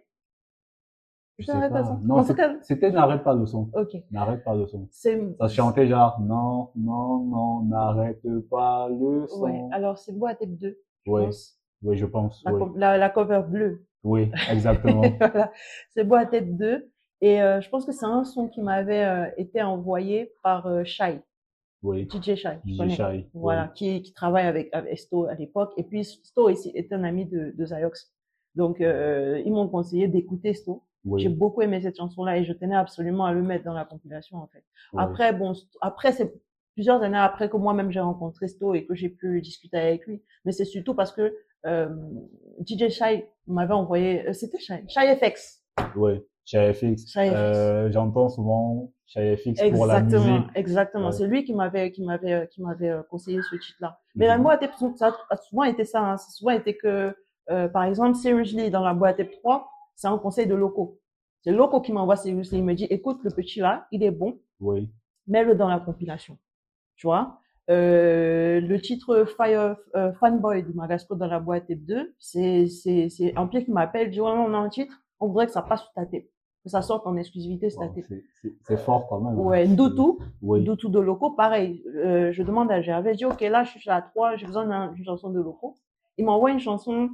N'arrête 1.47 1.71
pas. 1.71 1.99
Non, 2.03 2.23
c'était 2.63 2.89
n'arrête 2.91 3.23
pas 3.23 3.35
le 3.35 3.45
son. 3.45 3.69
ok. 3.75 3.97
N'arrête 4.09 4.43
pas 4.43 4.55
le 4.55 4.65
son. 4.65 4.87
Ça 4.89 5.47
chantait 5.47 5.85
genre, 5.87 6.19
non, 6.19 6.71
non, 6.75 7.19
non, 7.19 7.61
n'arrête 7.61 8.23
pas 8.49 8.89
le 8.89 9.27
son. 9.27 9.41
ouais. 9.43 9.63
Alors, 9.71 9.99
c'est 9.99 10.17
Boîte 10.17 10.39
2. 10.43 10.79
je 11.05 11.11
Ouais. 11.11 11.25
pense. 11.25 11.59
Oui, 11.83 11.95
je 11.97 12.07
pense. 12.07 12.43
La, 12.43 12.53
Oui, 12.53 12.59
com- 12.59 12.73
la, 12.77 12.97
la 12.97 13.09
cover 13.11 13.43
bleue. 13.47 13.85
oui 14.03 14.31
exactement. 14.51 15.03
voilà. 15.19 15.51
C'est 15.91 16.03
à 16.11 16.25
tête 16.25 16.57
2. 16.57 16.89
Et 17.21 17.39
euh, 17.39 17.61
je 17.61 17.69
pense 17.69 17.85
que 17.85 17.91
c'est 17.91 18.05
un 18.07 18.23
son 18.23 18.47
qui 18.47 18.61
m'avait 18.63 19.05
euh, 19.05 19.29
été 19.37 19.61
envoyé 19.61 20.33
par 20.41 20.65
euh, 20.65 20.83
Shai, 20.85 21.21
Oui, 21.83 22.07
DJ 22.11 22.33
Shai. 22.33 22.57
DJ. 22.65 22.89
Shai. 22.95 23.29
Voilà, 23.35 23.67
qui, 23.67 24.01
qui 24.01 24.11
travaille 24.13 24.47
avec, 24.47 24.69
avec 24.73 24.97
Sto 24.97 25.25
à 25.25 25.35
l'époque. 25.35 25.71
Et 25.77 25.83
puis 25.83 26.03
Sto 26.03 26.49
est, 26.49 26.65
est 26.73 26.91
un 26.91 27.03
ami 27.03 27.27
de, 27.27 27.53
de 27.55 27.65
Zayox. 27.67 28.11
Donc, 28.57 28.81
euh, 28.81 29.41
ils 29.45 29.53
m'ont 29.53 29.67
conseillé 29.69 30.07
d'écouter 30.07 30.53
Sto. 30.53 30.83
Oui, 31.05 31.21
J'ai 31.21 31.29
beaucoup 31.29 31.61
aimé 31.61 31.79
cette 31.79 31.95
chanson-là 31.97 32.37
et 32.39 32.43
je 32.43 32.51
tenais 32.51 32.75
absolument 32.75 33.25
à 33.25 33.31
le 33.31 33.41
mettre 33.41 33.63
dans 33.63 33.73
la 33.73 33.85
compilation, 33.85 34.37
en 34.39 34.47
fait. 34.47 34.63
oui. 34.93 35.01
Après, 35.01 35.31
bon, 35.31 35.53
après, 35.79 36.11
c'est 36.11 36.33
plusieurs 36.73 37.01
années 37.01 37.17
après 37.17 37.49
que 37.49 37.57
moi-même 37.57 37.91
j'ai 37.91 37.99
rencontré 38.01 38.47
Sto 38.47 38.73
et 38.73 38.85
que 38.85 38.93
j'ai 38.93 39.09
pu 39.09 39.41
discuter 39.41 39.77
avec 39.77 40.05
lui. 40.05 40.21
Mais 40.43 40.51
c'est 40.51 40.65
surtout 40.65 40.95
parce 40.95 41.11
que 41.11 41.33
euh, 41.65 41.87
DJ 42.65 42.89
Shai 42.89 43.29
m'avait 43.47 43.73
envoyé, 43.73 44.27
euh, 44.27 44.33
c'était 44.33 44.59
Shai, 44.59 44.83
Shai 44.87 45.15
FX. 45.15 45.63
Oui, 45.95 46.19
chez 46.45 46.73
FX. 46.73 47.11
Shai 47.11 47.29
FX. 47.29 47.33
Euh, 47.35 47.91
j'entends 47.91 48.29
souvent 48.29 48.91
chez 49.05 49.37
FX 49.37 49.61
pour 49.71 49.85
la 49.85 49.99
Exactement, 49.99 50.33
musique. 50.39 50.49
exactement. 50.55 51.05
Ouais. 51.07 51.11
C'est 51.13 51.27
lui 51.27 51.43
qui 51.45 51.53
m'avait, 51.53 51.91
qui 51.91 52.03
m'avait, 52.03 52.33
euh, 52.33 52.45
qui 52.47 52.61
m'avait 52.61 52.93
conseillé 53.09 53.39
ce 53.49 53.55
titre-là. 53.55 53.99
Mais 54.15 54.35
boîte 54.39 54.61
Tape, 54.61 54.73
ça 54.97 55.15
a 55.29 55.37
souvent 55.37 55.63
été 55.63 55.83
ça. 55.85 56.01
Hein. 56.01 56.17
Ça 56.17 56.25
a 56.27 56.31
souvent 56.31 56.51
été 56.51 56.75
que, 56.75 57.15
euh, 57.49 57.67
par 57.67 57.83
exemple, 57.83 58.15
Seriously 58.15 58.69
dans 58.69 58.83
la 58.83 58.93
boîte 58.93 59.17
Tape 59.17 59.31
3, 59.31 59.69
c'est 59.95 60.07
un 60.07 60.17
conseil 60.17 60.47
de 60.47 60.55
locaux. 60.55 60.99
C'est 61.41 61.51
Loco 61.51 61.81
qui 61.81 61.93
m'envoie 61.93 62.15
Seriously. 62.15 62.57
Il 62.57 62.63
me 62.63 62.73
dit, 62.73 62.85
écoute, 62.85 63.19
le 63.23 63.31
petit 63.31 63.59
là, 63.59 63.87
il 63.91 64.03
est 64.03 64.11
bon, 64.11 64.39
Oui, 64.59 64.89
mets-le 65.27 65.55
dans 65.55 65.67
la 65.69 65.79
compilation. 65.79 66.37
Tu 66.95 67.07
vois? 67.07 67.39
Euh, 67.69 68.59
le 68.61 68.81
titre 68.81 69.25
Fire 69.37 69.75
euh, 69.95 70.13
Fanboy 70.13 70.63
du 70.63 70.73
Magasco 70.73 71.15
dans 71.15 71.27
la 71.27 71.39
boîte 71.39 71.67
Tape 71.67 71.79
2, 71.79 72.13
c'est, 72.17 72.67
c'est, 72.67 73.09
c'est 73.09 73.37
Empire 73.37 73.65
qui 73.65 73.71
m'appelle, 73.71 74.09
dit, 74.09 74.19
ouais, 74.21 74.29
on 74.31 74.53
a 74.53 74.57
un 74.57 74.69
titre, 74.69 74.93
on 75.19 75.27
voudrait 75.27 75.45
que 75.47 75.51
ça 75.51 75.61
passe 75.61 75.81
sur 75.81 75.91
ta 75.93 76.05
tape. 76.05 76.23
Que 76.63 76.69
ça 76.71 76.81
sorte 76.81 77.05
en 77.07 77.15
exclusivité 77.17 77.69
sur 77.69 77.81
ta 77.81 77.87
tape. 77.87 78.05
c'est- 78.63 78.77
fort 78.77 79.07
quand 79.07 79.19
même. 79.21 79.37
hein. 79.37 79.41
Ouais, 79.41 79.67
Ndutu, 79.67 80.01
Oui, 80.41 80.61
Ndutu 80.61 80.89
de 80.89 80.99
locaux, 80.99 81.31
pareil. 81.31 81.83
Euh, 81.95 82.31
je 82.31 82.41
demande 82.43 82.71
à 82.71 82.81
Gervais, 82.81 83.13
je 83.13 83.17
dis, 83.19 83.25
OK, 83.25 83.41
là, 83.41 83.63
je 83.63 83.77
suis 83.77 83.89
à 83.89 84.01
3, 84.01 84.35
j'ai 84.37 84.47
besoin 84.47 84.65
d'un- 84.65 84.91
d'une 84.93 85.05
chanson 85.05 85.29
de 85.29 85.39
locaux. 85.39 85.75
Il 86.17 86.25
m'envoie 86.25 86.51
une 86.51 86.59
chanson, 86.59 87.09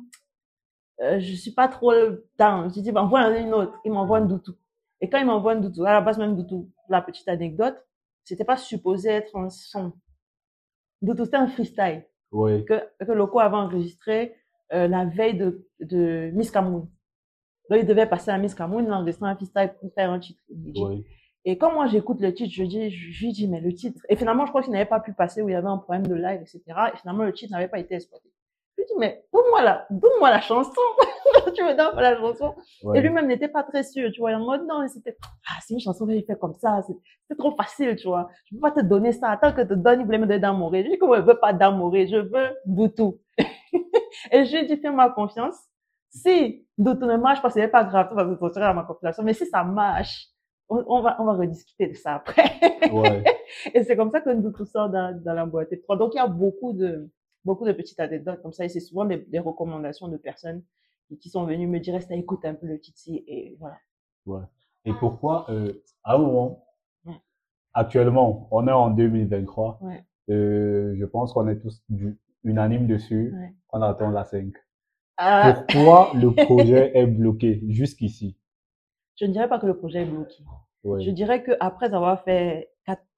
euh, 1.02 1.20
je 1.20 1.34
suis 1.34 1.52
pas 1.52 1.68
trop 1.68 1.92
down. 2.38 2.74
Je 2.74 2.80
dis, 2.82 2.92
bah, 2.92 3.04
envoie 3.04 3.28
une 3.38 3.54
autre. 3.54 3.80
Il 3.86 3.92
m'envoie 3.92 4.22
Ndutu. 4.22 4.52
Et 5.02 5.10
quand 5.10 5.20
il 5.20 5.26
m'envoie 5.26 5.56
Ndutu, 5.56 5.86
à 5.86 5.94
la 5.94 6.02
base 6.02 6.18
même 6.18 6.34
Ndutu, 6.34 6.68
la 6.90 7.02
petite 7.02 7.28
anecdote, 7.28 7.76
c'était 8.24 8.46
pas 8.46 8.58
supposé 8.58 9.10
être 9.10 9.36
un 9.36 9.50
son. 9.50 9.94
Ndutu, 11.02 11.26
c'était 11.26 11.38
un 11.38 11.48
freestyle 11.48 12.06
oui, 12.32 12.66
que, 12.66 12.82
que 13.04 13.12
Loco 13.12 13.40
avait 13.40 13.56
enregistré 13.56 14.36
euh, 14.74 14.88
la 14.88 15.06
veille 15.06 15.38
de, 15.38 15.68
de 15.80 16.32
Miss 16.34 16.52
Cameroun. 16.52 16.88
Donc, 17.70 17.80
il 17.80 17.86
devait 17.86 18.08
passer 18.08 18.32
à 18.32 18.38
Miss 18.38 18.56
Cameroun, 18.56 18.86
il 18.86 18.92
a 18.92 18.98
enregistré 18.98 19.28
un 19.28 19.36
freestyle 19.36 19.74
pour 19.80 19.94
faire 19.94 20.12
un 20.12 20.20
titre. 20.20 20.42
oui. 20.50 21.06
Et 21.46 21.58
quand 21.58 21.74
moi 21.74 21.88
j'écoute 21.88 22.22
le 22.22 22.34
titre, 22.34 22.54
je 22.54 22.64
dis, 22.64 22.90
je, 22.90 23.12
je 23.12 23.26
lui 23.26 23.34
dis, 23.34 23.48
mais 23.48 23.60
le 23.60 23.74
titre. 23.74 24.02
Et 24.08 24.16
finalement, 24.16 24.46
je 24.46 24.52
crois 24.52 24.64
qu'il 24.64 24.72
n'avait 24.72 24.86
pas 24.86 25.02
pu 25.02 25.14
passer 25.14 25.42
où 25.42 25.50
il 25.50 25.52
y 25.52 25.56
avait 25.56 25.68
un 25.68 25.78
problème 25.78 26.08
de 26.08 26.16
live, 26.16 26.42
etc. 26.42 26.62
Et 26.94 26.98
finalement, 26.98 27.24
le 27.24 27.34
titre 27.34 27.52
n'avait 27.52 27.68
pas 27.68 27.80
été 27.80 27.96
exploité. 27.96 28.30
Je 28.76 28.82
lui 28.82 28.88
dis, 28.88 28.94
mais 28.98 29.24
donne-moi 29.32 29.62
la, 29.62 29.86
donne-moi 29.90 30.32
la 30.32 30.42
chanson. 30.42 30.72
tu 31.56 31.64
me 31.64 31.76
donnes 31.76 31.96
pas 31.96 32.02
la 32.02 32.18
chanson. 32.18 32.56
Ouais. 32.84 32.98
Et 32.98 33.02
lui-même 33.02 33.28
n'était 33.28 33.48
pas 33.48 33.64
très 33.64 33.84
sûr, 33.84 34.10
tu 34.12 34.20
vois. 34.20 34.32
En 34.32 34.40
mode, 34.40 34.66
non, 34.68 34.88
c'était, 34.88 35.16
ah, 35.22 35.60
c'est 35.66 35.76
une 35.76 35.80
chanson 35.80 36.08
que 36.08 36.14
j'ai 36.14 36.24
fait 36.24 36.38
comme 36.40 36.54
ça. 36.56 36.82
C'est 37.30 37.38
trop 37.38 37.56
facile, 37.56 37.96
tu 37.96 38.08
vois. 38.08 38.30
Je 38.46 38.56
peux 38.56 38.62
pas 38.62 38.72
te 38.72 38.82
donner 38.82 39.12
ça. 39.12 39.30
Attends 39.30 39.54
que 39.54 39.62
te 39.62 39.74
donne, 39.74 40.02
il 40.02 40.06
voulait 40.06 40.18
me 40.18 40.26
donner 40.26 40.40
d'amouré. 40.40 40.84
Je 40.84 40.90
dis, 40.90 40.98
comment 40.98 41.16
je 41.16 41.22
veux 41.22 41.40
pas 41.40 41.54
d'amouré? 41.54 42.08
Je 42.08 42.18
veux 42.18 42.58
Doutou. 42.66 43.20
Et 44.32 44.46
je 44.46 44.58
lui 44.58 44.68
dit, 44.68 44.78
fais-moi 44.78 45.12
confiance. 45.12 45.56
Si 46.10 46.66
Doutou 46.78 47.06
ne 47.06 47.18
marche 47.18 47.42
pas, 47.42 47.50
c'est 47.52 47.68
pas 47.68 47.84
grave. 47.84 48.10
Tu 48.10 48.16
vas 48.16 48.26
te 48.26 48.44
retirer 48.44 48.66
à 48.66 48.74
ma 48.74 48.84
compilation. 48.84 49.24
Mais 49.24 49.34
si 49.34 49.46
ça 49.46 49.64
marche, 49.64 50.30
on, 50.68 50.84
on 50.88 51.02
va, 51.02 51.18
on 51.20 51.26
va 51.26 51.34
rediscuter 51.34 51.88
de 51.88 51.94
ça 51.94 52.16
après. 52.16 52.52
Ouais. 52.92 53.24
Et 53.74 53.84
c'est 53.84 53.96
comme 53.96 54.10
ça 54.10 54.22
que 54.22 54.32
Doutou 54.32 54.66
sort 54.66 54.90
dans, 54.90 55.16
dans 55.24 55.34
la 55.34 55.46
boîte. 55.46 55.70
Donc, 55.90 56.14
il 56.14 56.18
y 56.18 56.20
a 56.20 56.28
beaucoup 56.28 56.74
de, 56.74 57.10
beaucoup 57.46 57.66
de 57.66 57.72
petites 57.74 58.00
anecdotes 58.00 58.42
comme 58.42 58.54
ça. 58.54 58.66
Et 58.66 58.70
c'est 58.70 58.80
souvent 58.80 59.06
des, 59.06 59.18
des 59.18 59.40
recommandations 59.40 60.08
de 60.08 60.18
personnes 60.18 60.64
qui- 61.20 61.30
sont 61.30 61.46
venues 61.46 61.68
me 61.68 61.80
dire, 61.80 61.96
à 61.96 62.16
écouter 62.16 62.48
un 62.48 62.56
peu 62.56 62.66
le 62.68 62.80
Titi. 62.80 63.24
Et 63.28 63.58
voilà. 63.60 63.78
Et 64.86 64.94
pourquoi, 64.94 65.46
euh, 65.50 65.84
à 66.04 66.18
moment, 66.18 66.66
Ouais. 67.06 67.20
actuellement, 67.74 68.48
on 68.52 68.68
est 68.68 68.72
en 68.72 68.90
2023, 68.90 69.80
Ouais. 69.82 70.04
euh, 70.30 70.96
je 70.98 71.06
pense 71.06 71.34
qu'on 71.34 71.48
est 71.48 71.60
tous 71.60 71.84
du, 71.90 72.18
unanimes 72.44 72.88
dessus, 72.88 73.34
Ouais. 73.36 73.54
on 73.72 73.82
attend 73.82 74.10
la 74.10 74.24
5. 74.24 74.54
Ah, 75.18 75.64
Pourquoi 75.68 76.12
le 76.16 76.34
projet 76.36 76.98
est 76.98 77.06
bloqué 77.08 77.62
jusqu'ici? 77.68 78.38
je 79.16 79.26
ne 79.26 79.32
dirais 79.32 79.48
pas 79.48 79.60
que 79.60 79.68
le 79.68 79.78
projet 79.78 80.02
est 80.02 80.06
bloqué. 80.06 80.44
Je 80.84 80.90
Ouais. 80.90 81.12
dirais 81.14 81.44
que 81.44 81.52
après 81.60 81.94
avoir 81.94 82.24
fait 82.24 82.72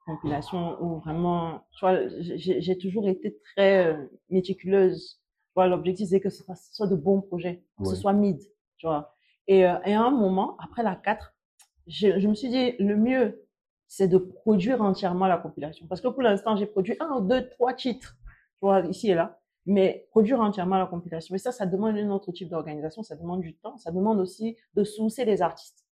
quatre 0.06 0.16
compilations 0.16 0.82
où 0.82 1.00
vraiment, 1.00 1.62
tu 1.72 1.86
vois, 1.86 2.00
j'ai 2.08 2.78
toujours 2.78 3.08
été 3.08 3.38
très 3.56 3.88
euh, 3.88 4.08
méticuleuse. 4.30 5.22
Tu 5.48 5.54
vois, 5.56 5.68
l'objectif 5.68 6.10
c'est 6.10 6.20
que 6.20 6.30
ce 6.30 6.44
soit, 6.44 6.88
de 6.88 6.96
bons 6.96 7.22
projets, 7.22 7.64
que 7.80 7.86
ce 7.86 7.96
soit 7.96 8.14
mid, 8.14 8.40
tu 8.78 8.88
vois. 8.88 9.16
Et, 9.48 9.66
euh, 9.66 9.78
et 9.86 9.94
à 9.94 10.02
un 10.02 10.12
moment, 10.12 10.58
après 10.58 10.84
la 10.84 10.96
4, 10.96 11.34
je, 11.88 12.20
je 12.20 12.28
me 12.28 12.34
suis 12.34 12.50
dit, 12.50 12.74
le 12.80 12.98
mieux, 12.98 13.46
c'est 13.88 14.08
de 14.08 14.18
produire 14.18 14.82
entièrement 14.82 15.28
la 15.28 15.38
compilation. 15.38 15.88
Parce 15.88 16.02
que 16.02 16.08
pour 16.08 16.22
l'instant, 16.22 16.56
j'ai 16.56 16.66
produit 16.66 16.96
un, 17.00 17.22
deux, 17.22 17.48
trois 17.50 17.74
titres, 17.74 18.18
tu 18.58 18.66
vois, 18.66 18.82
ici 18.82 19.12
et 19.12 19.14
là. 19.14 19.40
Mais 19.68 20.08
produire 20.12 20.40
entièrement 20.42 20.78
la 20.78 20.86
compilation. 20.86 21.34
Mais 21.34 21.40
ça, 21.40 21.52
ça 21.52 21.66
demande 21.66 21.96
un 21.98 22.10
autre 22.10 22.32
type 22.32 22.50
d'organisation, 22.50 23.04
ça 23.04 23.16
demande 23.16 23.42
du 23.42 23.56
temps, 23.56 23.78
ça 23.78 23.92
demande 23.92 24.20
aussi 24.20 24.58
de 24.74 24.84
sourcer 24.84 25.26
les 25.26 25.42
artistes. 25.42 25.86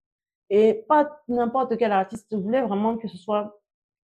Et 0.50 0.84
pas 0.88 1.20
n'importe 1.28 1.78
quel 1.78 1.92
artiste. 1.92 2.26
Je 2.30 2.36
voulais 2.36 2.60
vraiment 2.60 2.98
que 2.98 3.08
ce 3.08 3.16
soit 3.16 3.61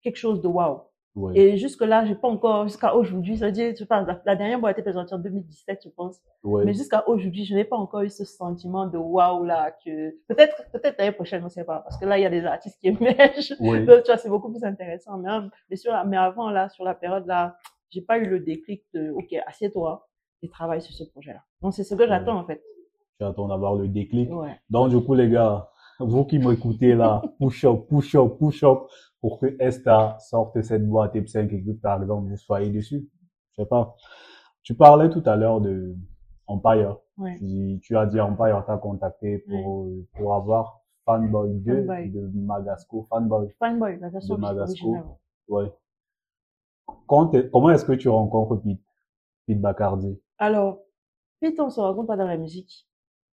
quelque 0.06 0.16
chose 0.18 0.40
de 0.40 0.48
waouh. 0.48 0.80
Ouais. 1.16 1.32
Et 1.38 1.56
jusque-là, 1.56 2.04
j'ai 2.04 2.14
pas 2.14 2.28
encore, 2.28 2.64
jusqu'à 2.68 2.94
aujourd'hui, 2.94 3.38
ça 3.38 3.46
veut 3.46 3.52
dire, 3.52 3.72
pense, 3.88 4.06
la, 4.06 4.20
la 4.26 4.36
dernière 4.36 4.60
boîte 4.60 4.76
a 4.76 4.80
été 4.80 4.82
présentée 4.82 5.14
en 5.14 5.18
2017, 5.18 5.80
je 5.84 5.88
pense. 5.88 6.18
Ouais. 6.44 6.64
Mais 6.66 6.74
jusqu'à 6.74 7.08
aujourd'hui, 7.08 7.44
je 7.46 7.54
n'ai 7.54 7.64
pas 7.64 7.76
encore 7.76 8.02
eu 8.02 8.10
ce 8.10 8.24
sentiment 8.26 8.86
de 8.86 8.98
waouh 8.98 9.42
là, 9.44 9.70
que 9.82 10.10
peut-être, 10.28 10.56
peut-être 10.74 10.98
l'année 10.98 11.12
prochaine, 11.12 11.40
on 11.40 11.46
ne 11.46 11.50
sait 11.50 11.64
pas, 11.64 11.78
parce 11.78 11.96
que 11.96 12.04
là, 12.04 12.18
il 12.18 12.22
y 12.22 12.26
a 12.26 12.30
des 12.30 12.44
artistes 12.44 12.78
qui 12.80 12.88
émergent. 12.88 13.54
Ouais. 13.60 13.82
Donc, 13.86 14.02
tu 14.02 14.10
vois, 14.10 14.18
c'est 14.18 14.28
beaucoup 14.28 14.50
plus 14.50 14.62
intéressant. 14.62 15.16
Mais, 15.16 15.30
hein, 15.30 15.48
mais, 15.70 15.76
sur 15.76 15.90
la- 15.90 16.04
mais 16.04 16.18
avant, 16.18 16.50
là, 16.50 16.68
sur 16.68 16.84
la 16.84 16.94
période 16.94 17.26
là, 17.26 17.56
j'ai 17.88 18.02
pas 18.02 18.18
eu 18.18 18.26
le 18.26 18.40
déclic 18.40 18.84
de, 18.92 19.10
OK, 19.12 19.34
assieds-toi 19.46 20.06
et 20.42 20.50
travaille 20.50 20.82
sur 20.82 20.92
ce 20.92 21.04
projet-là. 21.04 21.40
Donc, 21.62 21.72
c'est 21.72 21.84
ce 21.84 21.94
que 21.94 22.06
j'attends, 22.06 22.38
en 22.38 22.44
fait. 22.44 22.62
Tu 23.18 23.24
attends 23.24 23.48
d'avoir 23.48 23.74
le 23.74 23.88
déclic. 23.88 24.28
Donc, 24.68 24.90
du 24.90 25.00
coup, 25.00 25.14
les 25.14 25.30
gars, 25.30 25.70
vous 25.98 26.24
qui 26.24 26.38
m'écoutez 26.38 26.94
là, 26.94 27.22
push 27.38 27.64
up, 27.64 27.86
push 27.88 28.14
up, 28.14 28.38
push 28.38 28.62
up, 28.64 28.80
pour 29.20 29.38
que 29.38 29.56
Esta 29.58 30.18
sorte 30.18 30.60
cette 30.62 30.86
boîte 30.86 31.14
Ep5 31.14 31.48
et 31.54 31.64
que, 31.64 31.70
par 31.72 32.02
exemple, 32.02 32.28
vous 32.28 32.36
soyez 32.36 32.70
dessus. 32.70 33.08
Je 33.52 33.62
sais 33.62 33.68
pas. 33.68 33.94
Tu 34.62 34.74
parlais 34.74 35.08
tout 35.10 35.22
à 35.26 35.36
l'heure 35.36 35.60
de 35.60 35.94
Empire. 36.46 36.98
Ouais. 37.16 37.36
Tu, 37.38 37.80
tu 37.82 37.96
as 37.96 38.06
dit 38.06 38.20
Empire 38.20 38.64
t'a 38.66 38.76
contacté 38.76 39.38
pour, 39.38 39.88
pour 40.14 40.34
avoir 40.34 40.80
Fanboy 41.06 41.60
2 41.60 41.86
Fanboy. 41.86 42.10
de 42.10 42.30
Magasco. 42.34 43.06
Fanboy. 43.08 43.48
Fanboy, 43.58 43.98
la 44.00 44.10
version 44.10 44.34
De 44.34 44.40
Magasco. 44.40 44.96
Ouais. 45.48 45.72
Quand 47.06 47.32
comment 47.50 47.70
est-ce 47.70 47.84
que 47.84 47.92
tu 47.92 48.08
rencontres 48.08 48.56
Pete? 48.62 48.80
Pete 49.46 49.60
Bacardi? 49.60 50.20
Alors, 50.38 50.80
Pete, 51.40 51.58
on 51.60 51.70
se 51.70 51.80
rencontre 51.80 52.08
pas 52.08 52.16
dans 52.16 52.26
la 52.26 52.36
musique. 52.36 52.86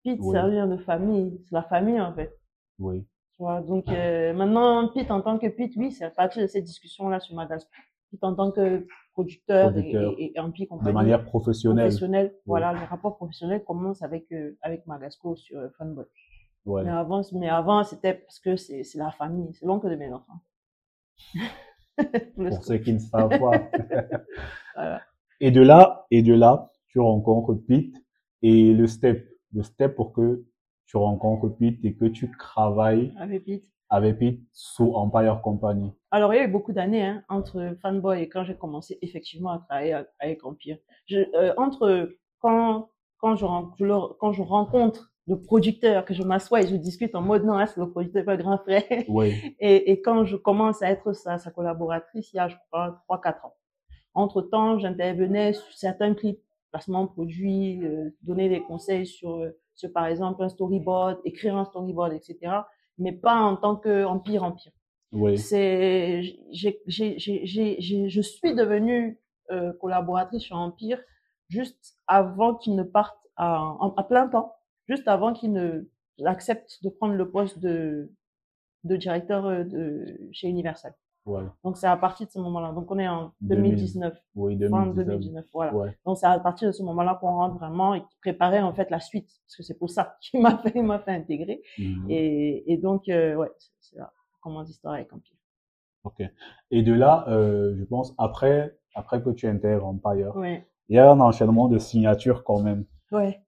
Pete, 0.04 0.22
c'est 0.22 0.36
un 0.36 0.48
lien 0.48 0.66
de 0.66 0.76
famille. 0.76 1.40
C'est 1.48 1.54
la 1.54 1.62
famille, 1.62 2.00
en 2.00 2.12
fait. 2.14 2.38
Oui. 2.82 3.06
Tu 3.36 3.42
vois, 3.42 3.60
donc 3.62 3.88
euh, 3.88 4.32
maintenant, 4.34 4.88
Pete, 4.92 5.10
en 5.10 5.20
tant 5.22 5.38
que 5.38 5.46
Pete, 5.48 5.72
oui, 5.76 5.90
c'est 5.92 6.04
à 6.04 6.10
partir 6.10 6.42
de 6.42 6.46
cette 6.46 6.64
discussion-là 6.64 7.20
sur 7.20 7.34
Magasco. 7.34 7.70
Pete, 8.10 8.22
en 8.24 8.34
tant 8.34 8.50
que 8.50 8.86
producteur, 9.14 9.70
et- 9.70 9.72
Producteur. 9.72 10.14
Et, 10.18 10.32
et, 10.34 10.40
en 10.40 10.50
Pi 10.50 10.64
De 10.64 10.68
compagnie, 10.68 10.94
manière 10.94 11.24
professionnelle. 11.24 11.86
professionnel, 11.86 12.34
voilà, 12.46 12.72
le 12.72 12.80
rapport 12.80 13.16
professionnel 13.16 13.62
commence 13.64 14.02
avec, 14.02 14.30
euh, 14.32 14.56
avec 14.62 14.86
Magasco 14.86 15.34
sur 15.36 15.58
euh, 15.58 15.68
Funboy. 15.78 16.04
Ouais. 16.64 16.84
Mais 16.84 16.90
avant, 16.90 17.22
mais 17.32 17.48
avant 17.48 17.82
c'était 17.84 18.14
parce 18.14 18.38
que 18.38 18.56
c'est 18.56 18.84
la 18.94 19.10
famille, 19.10 19.52
c'est 19.54 19.66
l'oncle 19.66 19.88
de 19.90 19.96
mes 19.96 20.12
enfants. 20.12 20.40
Pour 22.36 22.64
ceux 22.64 22.78
qui 22.78 22.92
ne 22.92 22.98
savent 22.98 23.28
pas. 23.38 23.70
Voilà. 24.74 25.02
Et 25.40 25.50
de 25.50 25.60
là, 25.60 26.06
et 26.10 26.22
de 26.22 26.32
là, 26.34 26.70
tu 26.88 26.98
rencontres 27.00 27.54
Pete 27.66 27.94
et 28.42 28.72
le 28.72 28.86
step, 28.86 29.28
le 29.52 29.62
step 29.62 29.94
pour 29.96 30.12
que 30.12 30.44
tu 30.86 30.96
rencontres 30.96 31.48
Pete 31.56 31.84
et 31.84 31.94
que 31.94 32.04
tu 32.06 32.30
travailles 32.38 33.12
Avec 33.18 33.44
Pete. 33.44 33.64
avec 33.88 34.18
Pete 34.18 34.40
sous 34.52 34.92
Empire 34.94 35.40
Company. 35.42 35.92
Alors, 36.10 36.32
il 36.34 36.36
y 36.38 36.40
a 36.40 36.44
eu 36.44 36.48
beaucoup 36.48 36.72
d'années 36.72 37.04
hein, 37.04 37.22
entre 37.28 37.76
Fanboy 37.82 38.22
et 38.22 38.28
quand 38.28 38.44
j'ai 38.44 38.54
commencé 38.56 38.98
effectivement 39.02 39.50
à 39.52 39.58
travailler 39.58 40.02
avec 40.20 40.44
Empire. 40.44 40.78
Je, 41.06 41.18
euh, 41.34 41.54
entre 41.56 42.10
quand, 42.40 42.90
quand, 43.18 43.36
je, 43.36 43.46
quand 44.18 44.32
je 44.32 44.42
rencontre 44.42 45.10
le 45.28 45.40
producteur, 45.40 46.04
que 46.04 46.14
je 46.14 46.22
m'assois 46.24 46.62
et 46.62 46.66
je 46.66 46.74
discute 46.74 47.14
en 47.14 47.22
mode 47.22 47.44
non, 47.44 47.54
là, 47.56 47.66
c'est 47.66 47.78
le 47.80 47.88
producteur, 47.90 48.24
pas 48.24 48.34
le 48.36 48.42
grand 48.42 48.58
frère. 48.58 48.82
Oui, 49.08 49.56
Et, 49.60 49.92
et 49.92 50.02
quand 50.02 50.24
je 50.24 50.36
commence 50.36 50.82
à 50.82 50.90
être 50.90 51.12
sa, 51.12 51.38
sa 51.38 51.50
collaboratrice, 51.50 52.32
il 52.32 52.36
y 52.36 52.40
a, 52.40 52.48
je 52.48 52.56
crois, 52.70 53.02
3-4 53.08 53.46
ans. 53.46 53.54
Entre-temps, 54.14 54.78
j'intervenais 54.78 55.52
sur 55.54 55.72
certains 55.72 56.14
clips, 56.14 56.42
placement 56.70 57.04
de 57.04 57.10
produits, 57.10 57.80
euh, 57.84 58.10
donner 58.22 58.48
des 58.48 58.60
conseils 58.62 59.06
sur, 59.06 59.36
euh, 59.36 59.56
sur, 59.74 59.92
par 59.92 60.06
exemple, 60.06 60.42
un 60.42 60.48
storyboard, 60.48 61.20
écrire 61.24 61.56
un 61.56 61.64
storyboard, 61.64 62.12
etc. 62.14 62.66
Mais 62.98 63.12
pas 63.12 63.36
en 63.36 63.56
tant 63.56 63.76
que 63.76 64.04
empire, 64.04 64.44
empire. 64.44 64.72
oui, 65.12 65.38
C'est, 65.38 66.22
j'ai, 66.52 66.80
j'ai, 66.86 67.18
j'ai, 67.18 67.46
j'ai, 67.46 67.76
j'ai- 67.80 68.08
je 68.08 68.20
suis 68.20 68.54
devenue 68.54 69.20
euh, 69.50 69.72
collaboratrice 69.74 70.42
sur 70.42 70.56
Empire 70.56 71.00
juste 71.48 71.96
avant 72.06 72.54
qu'il 72.54 72.76
ne 72.76 72.82
parte 72.82 73.16
à 73.36 74.04
plein 74.08 74.28
temps, 74.28 74.54
juste 74.88 75.08
avant 75.08 75.32
qu'il 75.32 75.52
ne 75.52 75.88
accepte 76.24 76.78
de 76.84 76.88
prendre 76.90 77.14
le 77.14 77.30
poste 77.30 77.58
de, 77.58 78.12
de 78.84 78.96
directeur 78.96 79.46
euh, 79.46 79.64
de, 79.64 80.18
chez 80.32 80.48
Universal. 80.48 80.94
Ouais, 81.26 81.42
Donc 81.64 81.76
c'est 81.76 81.86
à 81.86 81.96
partir 81.96 82.26
de 82.26 82.32
ce 82.32 82.38
moment-là. 82.40 82.72
Donc 82.72 82.90
on 82.90 82.98
est 82.98 83.08
en 83.08 83.32
2000, 83.40 83.76
2019, 83.76 84.14
oui, 84.34 84.54
fin 84.70 84.86
2019. 84.86 84.94
2019, 85.06 85.44
voilà. 85.52 85.74
Ouais, 85.74 85.96
Donc 86.04 86.18
c'est 86.18 86.26
à 86.26 86.38
partir 86.40 86.68
de 86.68 86.72
ce 86.72 86.82
moment-là 86.82 87.18
qu'on 87.20 87.32
rentre 87.32 87.56
vraiment 87.56 87.94
et 87.94 88.00
qui 88.02 88.16
préparait 88.20 88.60
en 88.62 88.72
fait 88.74 88.90
la 88.90 89.00
suite, 89.00 89.28
parce 89.46 89.56
que 89.56 89.62
c'est 89.62 89.78
pour 89.78 89.90
ça 89.90 90.16
qu'il 90.20 90.40
m'a 90.42 90.58
fait, 90.58 90.82
m'a 90.82 90.98
fait 90.98 91.12
intégrer. 91.12 91.62
mhm. 91.78 92.06
Et, 92.10 92.72
et 92.72 92.76
donc 92.78 93.08
euh, 93.08 93.34
ouais, 93.36 93.50
c'est, 93.80 93.96
là 93.96 94.12
qu'on 94.40 94.50
commence 94.50 94.68
l'histoire 94.68 94.94
avec 94.94 95.12
Empire. 95.12 95.36
ok. 96.04 96.22
Et 96.70 96.82
de 96.82 96.92
là, 96.92 97.24
euh, 97.28 97.74
je 97.78 97.84
pense, 97.84 98.14
après, 98.18 98.76
après 98.94 99.22
que 99.22 99.30
tu 99.30 99.46
intègres 99.46 99.86
Empire, 99.86 100.36
Ouais, 100.36 100.66
il 100.88 100.96
y 100.96 100.98
a 100.98 101.10
un 101.10 101.20
enchaînement 101.20 101.68
de 101.68 101.78
signatures 101.78 102.44
quand 102.44 102.60
même. 102.60 102.84
ouais. 103.12 103.40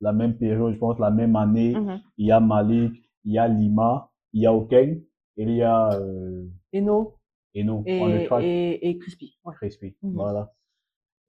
La 0.00 0.12
même 0.12 0.36
période, 0.38 0.72
je 0.74 0.78
pense, 0.78 0.98
la 1.00 1.10
même 1.10 1.34
année, 1.34 1.74
Mhm. 1.74 2.00
il 2.18 2.26
y 2.26 2.32
a 2.32 2.38
Malik, 2.40 2.94
il 3.24 3.32
y 3.32 3.38
a 3.38 3.48
Lima, 3.48 4.10
il 4.32 4.42
y 4.42 4.46
a 4.46 4.54
Okeng, 4.54 5.02
et 5.38 5.42
il 5.44 5.52
y 5.52 5.62
a, 5.62 5.92
euh, 5.98 6.44
Eno 6.74 7.14
Eno, 7.56 7.82
et, 7.86 8.28
et, 8.42 8.88
et 8.90 8.98
Crispy. 8.98 9.38
Ouais. 9.44 9.54
Crispy. 9.54 9.96
Mhm. 10.02 10.12
Voilà. 10.14 10.52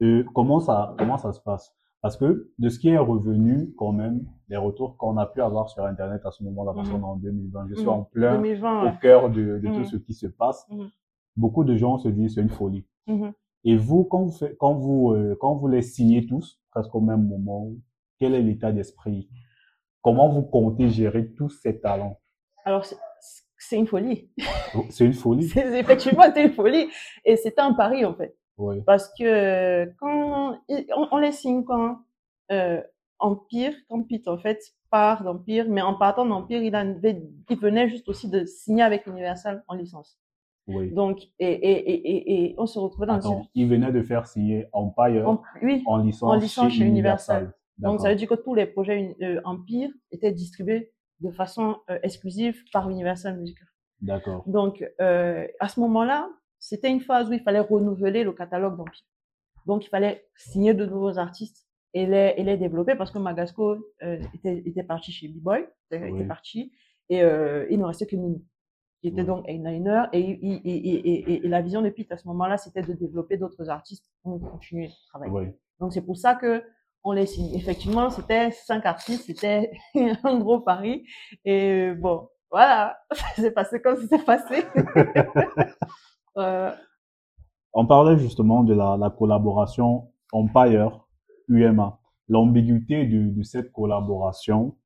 Euh, 0.01 0.23
comment 0.35 0.59
ça, 0.59 0.95
comment 0.97 1.17
ça 1.17 1.31
se 1.33 1.39
passe? 1.41 1.73
Parce 2.01 2.15
que 2.17 2.51
de 2.59 2.69
ce 2.69 2.79
qui 2.79 2.89
est 2.89 2.97
revenu, 2.97 3.73
quand 3.77 3.91
même, 3.91 4.25
les 4.47 4.57
retours 4.57 4.95
qu'on 4.97 5.17
a 5.17 5.25
pu 5.25 5.41
avoir 5.41 5.69
sur 5.69 5.83
Internet 5.85 6.21
à 6.25 6.31
ce 6.31 6.43
moment-là, 6.43 6.73
parce 6.73 6.89
Mhm. 6.89 6.95
qu'on 6.95 7.01
est 7.07 7.11
en 7.11 7.15
2020, 7.17 7.67
je 7.69 7.75
suis 7.75 7.83
Mhm. 7.85 7.89
en 7.89 8.03
plein 8.03 8.35
2020, 8.35 8.87
au 8.87 8.97
cœur 8.99 9.29
de, 9.29 9.59
de 9.59 9.67
tout 9.75 9.83
ce 9.85 9.97
qui 9.97 10.13
se 10.13 10.27
passe. 10.27 10.67
Beaucoup 11.35 11.63
de 11.63 11.75
gens 11.75 11.97
se 11.97 12.07
disent 12.09 12.35
c'est 12.35 12.41
une 12.41 12.49
folie. 12.49 12.85
Et 13.65 13.75
vous, 13.75 14.03
quand 14.05 14.23
vous 14.25 14.47
quand 14.57 14.73
vous, 14.75 15.11
euh, 15.11 15.35
quand 15.41 15.55
vous 15.55 15.67
les 15.67 15.81
signez 15.81 16.25
tous, 16.25 16.61
presque 16.71 16.93
au 16.95 17.01
même 17.01 17.27
moment, 17.27 17.69
quel 18.17 18.33
est 18.33 18.41
l'état 18.41 18.71
d'esprit? 18.71 19.29
Comment 20.01 20.29
vous 20.29 20.43
comptez 20.43 20.87
gérer 20.89 21.33
tous 21.33 21.49
ces 21.49 21.79
talents? 21.81 22.19
Alors, 22.63 22.85
c'est- 23.69 23.77
une 23.77 23.87
folie. 23.87 24.29
C'est 24.89 25.05
une 25.05 25.13
folie. 25.13 25.47
C'est 25.53 25.79
effectivement 25.79 26.23
c'est 26.33 26.43
une 26.43 26.53
folie. 26.53 26.87
Et 27.25 27.35
c'était 27.37 27.61
un 27.61 27.73
pari, 27.73 28.05
en 28.05 28.13
fait. 28.13 28.35
Oui, 28.57 28.81
Parce 28.85 29.09
que 29.17 29.85
quand 29.99 30.57
on, 30.67 31.07
on 31.11 31.17
les 31.17 31.31
signe 31.31 31.63
quand 31.63 31.99
euh, 32.51 32.81
Empire, 33.19 33.73
quand 33.89 34.03
Pete, 34.03 34.27
en 34.27 34.37
fait, 34.37 34.59
part 34.89 35.23
d'Empire, 35.23 35.65
mais 35.69 35.81
en 35.81 35.93
partant 35.93 36.25
d'Empire, 36.25 36.61
il, 36.61 36.75
avait- 36.75 37.21
il 37.49 37.57
venait 37.57 37.87
juste 37.89 38.09
aussi 38.09 38.29
de 38.29 38.43
signer 38.45 38.83
avec 38.83 39.07
Universal 39.07 39.63
en 39.67 39.75
licence. 39.75 40.19
Oui. 40.67 40.91
Donc, 40.91 41.21
et, 41.39 41.47
et, 41.51 41.89
et, 41.89 42.43
et, 42.51 42.55
on 42.57 42.65
se 42.65 42.77
retrouvait 42.79 43.07
dans 43.07 43.15
Attends, 43.15 43.47
il 43.55 43.67
venait 43.67 43.91
de 43.91 44.01
faire 44.03 44.27
signer 44.27 44.67
Empire. 44.73 45.39
Oui, 45.63 45.81
en 45.87 45.97
licence, 45.97 46.29
en 46.29 46.35
licence 46.35 46.71
chez 46.73 46.79
chez 46.79 46.85
Universal. 46.85 47.37
Universal. 47.43 47.53
donc 47.79 48.01
ça 48.01 48.09
veut 48.09 48.15
dire 48.15 48.27
que 48.27 48.35
tous 48.35 48.53
les 48.55 48.65
projets 48.67 49.15
euh, 49.21 49.41
Empire 49.45 49.89
étaient 50.11 50.31
distribués 50.31 50.91
de 51.21 51.31
façon 51.31 51.77
euh, 51.89 51.99
exclusive 52.03 52.63
par 52.71 52.89
Universal 52.89 53.37
Music. 53.37 53.57
D'accord. 54.01 54.43
Donc, 54.47 54.83
euh, 55.01 55.45
à 55.59 55.67
ce 55.67 55.79
moment-là, 55.81 56.29
c'était 56.57 56.89
une 56.89 57.01
phase 57.01 57.29
où 57.29 57.33
il 57.33 57.41
fallait 57.41 57.59
renouveler 57.59 58.23
le 58.23 58.31
catalogue 58.33 58.77
d'Empire. 58.77 59.05
Donc, 59.65 59.85
il 59.85 59.89
fallait 59.89 60.27
signer 60.35 60.73
de 60.73 60.85
nouveaux 60.85 61.17
artistes 61.17 61.67
et 61.93 62.05
les, 62.05 62.33
et 62.37 62.43
les 62.43 62.57
développer 62.57 62.95
parce 62.95 63.11
que 63.11 63.19
Magasco 63.19 63.77
euh, 64.03 64.21
était, 64.33 64.63
était 64.65 64.83
parti 64.83 65.11
chez 65.11 65.27
B-Boy, 65.27 65.67
était, 65.91 66.09
Oui. 66.11 66.25
parti, 66.25 66.71
et 67.09 67.21
euh, 67.23 67.65
il 67.69 67.79
ne 67.79 67.85
restait 67.85 68.05
que 68.05 68.15
Mini, 68.15 68.45
qui 69.01 69.07
était 69.09 69.21
Oui. 69.21 69.27
donc 69.27 69.45
et, 69.47 69.55
et, 70.13 70.29
et, 70.63 71.45
et 71.45 71.47
la 71.47 71.61
vision 71.61 71.81
de 71.81 71.89
Pete 71.89 72.11
à 72.11 72.17
ce 72.17 72.27
moment-là, 72.29 72.57
c'était 72.57 72.83
de 72.83 72.93
développer 72.93 73.37
d'autres 73.37 73.69
artistes 73.69 74.09
pour 74.23 74.39
continuer 74.51 74.87
de 74.87 74.93
travailler. 75.09 75.31
Oui. 75.33 75.45
Donc, 75.79 75.91
c'est 75.93 76.01
pour 76.05 76.17
ça 76.17 76.35
que 76.35 76.63
on 77.03 77.11
les 77.13 77.25
signe. 77.25 77.53
Effectivement, 77.55 78.09
c'était 78.09 78.51
cinq 78.51 78.85
artistes, 78.85 79.25
c'était 79.25 79.71
un 80.23 80.39
gros 80.39 80.59
pari. 80.61 81.05
Et 81.45 81.91
bon, 81.93 82.29
voilà, 82.51 82.97
c'est 83.35 83.51
passé 83.51 83.81
comme 83.81 83.97
c'est 84.07 84.25
passé. 84.25 84.63
Euh, 86.37 86.71
On 87.73 87.85
parlait 87.85 88.17
justement 88.17 88.63
de 88.63 88.73
la, 88.73 88.95
la 88.97 89.09
collaboration 89.09 90.11
Empire 90.31 91.07
UMA, 91.49 91.99
l'ambiguïté 92.29 93.05
de, 93.07 93.29
de 93.31 93.43
cette 93.43 93.71
collaboration 93.71 94.77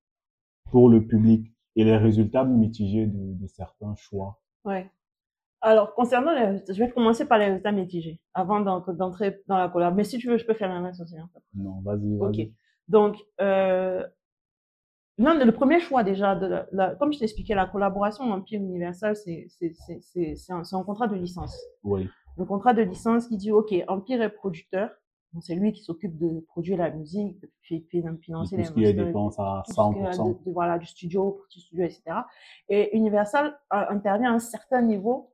pour 0.72 0.90
le 0.90 1.06
public 1.06 1.54
et 1.76 1.84
les 1.84 1.98
résultats 1.98 2.46
mitigés 2.46 3.06
de, 3.08 3.34
de 3.36 3.48
certains 3.48 3.94
choix. 3.96 4.42
ouais. 4.66 4.90
Alors, 5.66 5.94
concernant 5.96 6.34
les 6.34 6.44
résultats, 6.46 6.74
je 6.74 6.84
vais 6.84 6.90
commencer 6.92 7.26
par 7.26 7.38
les 7.38 7.46
résultats 7.46 7.72
mitigés 7.72 8.20
avant 8.34 8.60
d'en- 8.60 8.82
d'entrer 8.82 9.42
dans 9.48 9.58
la 9.58 9.70
collab. 9.70 9.96
Mais 9.96 10.04
si 10.04 10.18
tu 10.18 10.28
veux, 10.28 10.38
je 10.38 10.46
peux 10.46 10.54
faire 10.54 10.68
la 10.68 10.82
même 10.82 10.94
chose. 10.94 11.16
hein. 11.18 11.30
Non, 11.56 11.80
vas-y, 11.82 12.16
Ok. 12.20 12.36
vas-y. 12.36 12.54
Donc, 12.90 13.16
euh, 13.40 14.06
non, 15.18 15.36
le 15.36 15.52
premier 15.54 15.80
choix 15.80 16.04
déjà, 16.04 16.36
de 16.36 16.48
la, 16.48 16.68
la- 16.74 16.96
comme 16.96 17.14
je 17.14 17.20
t'expliquais, 17.20 17.56
la 17.56 17.66
collaboration 17.68 18.26
Empire 18.26 18.60
Universal, 18.60 19.16
c'est 19.16 19.46
c'est- 19.48 19.74
c'est- 19.74 20.02
c'est- 20.02 20.36
c'est 20.36 20.52
un, 20.54 20.64
un 20.70 20.84
contrat 20.84 21.08
de 21.08 21.16
licence. 21.16 21.58
Oui, 21.84 22.10
Le 22.38 22.46
contrat 22.46 22.74
de 22.74 22.82
licence 22.82 23.28
qui 23.28 23.38
dit, 23.38 23.52
OK, 23.52 23.74
Empire 23.88 24.22
est 24.24 24.30
producteur, 24.30 24.90
c'est 25.40 25.54
lui 25.56 25.72
qui 25.72 25.84
s'occupe 25.84 26.18
de 26.18 26.40
produire 26.48 26.78
la 26.80 26.90
musique, 26.90 27.40
de 27.42 27.50
fi- 27.62 27.86
fi- 27.90 28.02
de 28.02 28.18
financer 28.18 28.56
tout 28.56 28.62
les 28.62 28.66
ce 28.66 28.74
qui 28.74 28.84
est 28.86 28.94
dépenses 28.94 29.36
à 29.40 29.64
tout 29.66 29.72
ce 29.72 29.76
qui 29.76 30.00
est 30.00 30.14
100%. 30.14 30.30
de- 30.30 30.44
de- 30.46 30.52
voilà, 30.52 30.78
du 30.80 30.88
studio, 30.88 31.32
partie 31.40 31.62
studio, 31.62 31.86
etc. 31.86 32.02
Et 32.70 32.98
Universal 32.98 33.46
euh, 33.74 33.86
intervient 33.90 34.32
à 34.32 34.36
un 34.36 34.40
certain 34.40 34.82
niveau 34.82 35.30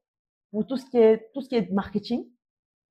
pour 0.52 0.66
tout 0.68 0.78
ce 0.78 0.86
qui 0.90 0.98
est, 0.98 1.32
tout 1.34 1.42
ce 1.42 1.50
qui 1.50 1.56
est 1.56 1.70
marketing, 1.72 2.26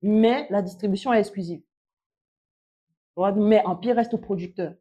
mais 0.01 0.47
la 0.49 0.61
distribution 0.61 1.13
est 1.13 1.19
exclusive. 1.19 1.59
Tu 1.61 3.15
vois, 3.17 3.31
mais 3.33 3.63
Empire 3.65 3.95
reste 3.95 4.15
producteur. 4.17 4.73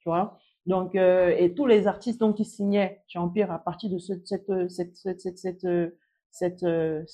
Tu 0.00 0.08
vois. 0.08 0.38
Donc, 0.66 0.96
euh, 0.96 1.34
et 1.38 1.54
tous 1.54 1.66
les 1.66 1.86
artistes 1.86 2.18
donc, 2.20 2.36
qui 2.36 2.44
signaient 2.44 3.02
chez 3.06 3.18
Empire 3.18 3.52
à 3.52 3.58
partir 3.60 3.88
de 3.90 3.98
ce- 3.98 4.24
cette, 4.24 4.50
euh, 4.50 4.68
cette, 4.68 4.96
cette, 4.96 5.20
cette, 5.20 5.38
cette, 5.38 5.64
euh, 5.64 5.90
cette, 6.30 6.62
euh, 6.64 7.04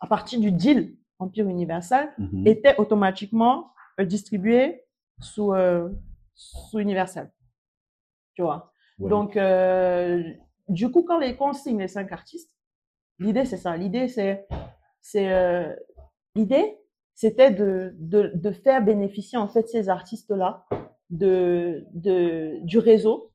à 0.00 0.06
partir 0.08 0.40
du 0.40 0.50
deal 0.50 0.96
Empire 1.18 1.46
Universal, 1.46 2.12
Mhm. 2.18 2.46
étaient 2.46 2.76
automatiquement 2.78 3.70
euh, 4.00 4.04
distribués 4.04 4.82
sous, 5.20 5.52
euh, 5.54 5.88
sous 6.34 6.78
Universal. 6.80 7.32
Tu 8.34 8.42
vois. 8.42 8.72
Ouais. 8.98 9.08
Donc, 9.08 9.36
euh, 9.36 10.22
du 10.68 10.90
coup, 10.90 11.02
quand 11.04 11.18
les 11.18 11.36
signe 11.54 11.78
les 11.78 11.88
cinq 11.88 12.10
artistes, 12.12 12.55
l'idée 13.18 13.44
c'est 13.44 13.56
ça. 13.56 13.76
L'idée 13.76 14.08
c'est, 14.08 14.46
c'est 15.00 15.32
euh, 15.32 15.74
l'idée 16.34 16.78
c'était 17.14 17.50
de, 17.50 17.94
de, 17.98 18.30
de 18.34 18.50
faire 18.50 18.84
bénéficier 18.84 19.38
en 19.38 19.48
fait 19.48 19.68
ces 19.68 19.88
artistes-là 19.88 20.66
de, 21.10 21.84
de 21.94 22.58
du 22.62 22.78
réseau, 22.78 23.32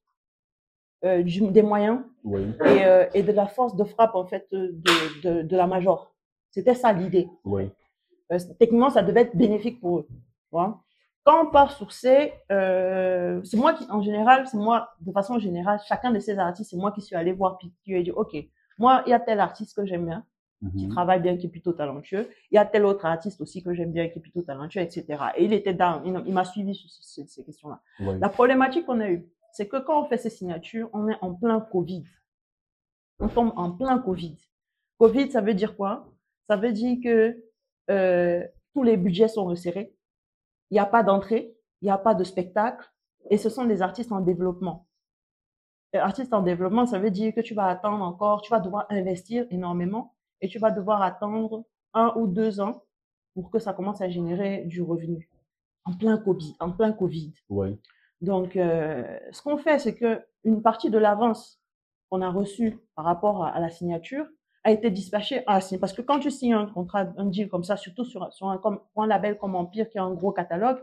euh, 1.04 1.24
du- 1.24 1.50
des 1.52 1.64
moyens 1.64 2.02
Oui, 2.24 2.42
et, 2.66 2.86
euh, 2.86 3.06
et 3.14 3.24
de 3.24 3.32
la 3.32 3.48
force 3.48 3.76
de 3.76 3.84
frappe 3.84 4.14
en 4.16 4.26
fait 4.26 4.48
de, 4.52 5.42
de, 5.42 5.56
la 5.58 5.66
major. 5.68 6.14
C'était 6.52 6.76
ça 6.76 6.92
l'idée. 6.94 7.28
oui, 7.46 7.70
techniquement, 8.60 8.90
ça 8.90 9.02
devait 9.02 9.22
être 9.22 9.36
bénéfique 9.36 9.80
pour 9.82 10.00
eux. 10.00 10.08
Quand 11.24 11.44
on 11.48 11.52
part 11.52 11.72
sur 11.72 11.92
ces, 11.92 12.34
c'est 12.50 13.58
moi 13.58 13.74
qui, 13.74 13.86
en 13.90 14.02
général, 14.02 14.46
c'est 14.48 14.58
moi, 14.58 14.90
de 15.00 15.12
façon 15.12 15.40
générale, 15.40 15.80
chacun 15.88 16.12
de 16.12 16.20
ces 16.20 16.38
artistes, 16.38 16.72
c'est 16.72 16.78
moi 16.78 16.92
qui 16.92 17.02
suis 17.02 17.16
allé 17.16 17.32
voir, 17.32 17.58
puis 17.58 17.74
qui 17.84 17.92
lui 17.92 18.00
ai 18.00 18.04
dit, 18.04 18.12
OK, 18.12 18.36
moi, 18.82 19.04
il 19.06 19.12
y 19.12 19.14
a 19.14 19.20
tel 19.20 19.40
artiste 19.40 19.76
que 19.76 19.86
j'aime 19.86 20.06
bien, 20.06 20.26
qui 20.76 20.86
mhm. 20.86 20.92
travaille 20.92 21.22
bien, 21.22 21.38
qui 21.38 21.46
est 21.46 21.50
plutôt 21.50 21.74
talentueux. 21.74 22.28
Il 22.52 22.56
y 22.56 22.58
a 22.58 22.66
tel 22.66 22.84
autre 22.86 23.06
artiste 23.06 23.40
aussi 23.42 23.64
que 23.64 23.74
j'aime 23.74 23.92
bien, 23.92 24.10
qui 24.10 24.18
est 24.20 24.22
plutôt 24.22 24.42
talentueux, 24.42 24.82
etc. 24.82 25.06
Et 25.36 25.46
il 25.46 25.54
était 25.54 25.74
dans, 25.74 26.04
il, 26.04 26.20
il 26.26 26.34
m'a 26.34 26.44
suivi 26.44 26.74
sur 26.76 26.90
ces, 26.90 27.26
ces 27.28 27.44
questions-là. 27.44 27.80
oui, 28.00 28.20
La 28.20 28.30
problématique 28.30 28.88
qu'on 28.88 29.00
a 29.00 29.10
eue, 29.10 29.26
c'est 29.54 29.68
que 29.68 29.78
quand 29.78 30.02
on 30.02 30.06
fait 30.06 30.18
ces 30.18 30.32
signatures, 30.32 30.90
on 30.94 31.08
est 31.08 31.18
en 31.22 31.34
plein 31.34 31.60
Covid. 31.62 32.04
On 33.20 33.28
tombe 33.28 33.54
en 33.56 33.72
plein 33.72 34.00
Covid. 34.00 34.38
Covid, 34.98 35.32
ça 35.32 35.42
veut 35.42 35.54
dire 35.54 35.76
quoi? 35.78 36.12
Ça 36.48 36.56
veut 36.58 36.72
dire 36.72 36.98
que 37.04 37.44
euh, 37.92 38.44
tous 38.74 38.84
les 38.84 38.98
budgets 38.98 39.28
sont 39.28 39.46
resserrés. 39.46 39.96
Il 40.72 40.76
n'y 40.76 40.80
a 40.80 40.86
pas 40.86 41.04
d'entrée, 41.04 41.56
il 41.82 41.86
n'y 41.86 41.92
a 41.92 41.98
pas 41.98 42.16
de 42.16 42.24
spectacle, 42.24 42.90
et 43.30 43.38
ce 43.38 43.50
sont 43.50 43.66
des 43.66 43.82
artistes 43.82 44.12
en 44.12 44.22
développement. 44.22 44.88
Et 45.94 45.98
artiste 45.98 46.34
en 46.34 46.42
développement, 46.42 46.86
ça 46.86 47.00
veut 47.00 47.12
dire 47.12 47.34
que 47.34 47.42
tu 47.42 47.54
vas 47.54 47.66
attendre 47.66 48.04
encore, 48.04 48.42
tu 48.42 48.50
vas 48.52 48.60
devoir 48.60 48.86
investir 48.90 49.46
énormément, 49.50 50.14
et 50.40 50.48
tu 50.48 50.58
vas 50.58 50.72
devoir 50.72 51.02
attendre 51.02 51.66
un 51.94 52.14
ou 52.16 52.28
deux 52.28 52.62
ans 52.62 52.84
pour 53.34 53.50
que 53.50 53.60
ça 53.60 53.74
commence 53.74 54.02
à 54.02 54.10
générer 54.10 54.64
du 54.66 54.82
revenu. 54.82 55.30
En 55.86 55.94
plein 55.94 56.18
Covid, 56.18 56.56
en 56.60 56.72
plein 56.72 56.94
Covid. 56.94 57.34
Donc, 58.22 58.56
euh, 58.56 59.18
ce 59.32 59.42
qu'on 59.42 59.58
fait, 59.58 59.80
c'est 59.80 59.96
que 59.96 60.22
une 60.44 60.62
partie 60.62 60.90
de 60.90 60.98
l'avance 60.98 61.60
qu'on 62.10 62.22
a 62.22 62.30
reçue 62.30 62.80
par 62.96 63.06
rapport 63.06 63.44
à, 63.44 63.50
à 63.50 63.60
la 63.60 63.70
signature 63.70 64.26
a 64.64 64.72
été 64.72 64.92
dispatchée 64.92 65.44
à 65.48 65.60
signer. 65.60 65.80
Parce 65.80 65.94
que 65.94 66.02
quand 66.02 66.20
tu 66.20 66.30
signes 66.30 66.54
un 66.54 66.68
contrat, 66.68 67.08
un 67.18 67.26
deal 67.26 67.50
comme 67.50 67.64
ça, 67.64 67.78
surtout 67.78 68.06
sur, 68.06 68.32
sur 68.32 68.48
un, 68.48 68.58
comme, 68.58 68.80
pour 68.94 69.04
un 69.04 69.08
label 69.08 69.38
comme 69.38 69.56
Empire 69.56 69.90
qui 69.90 69.98
a 69.98 70.04
un 70.04 70.14
gros 70.14 70.32
catalogue, 70.32 70.78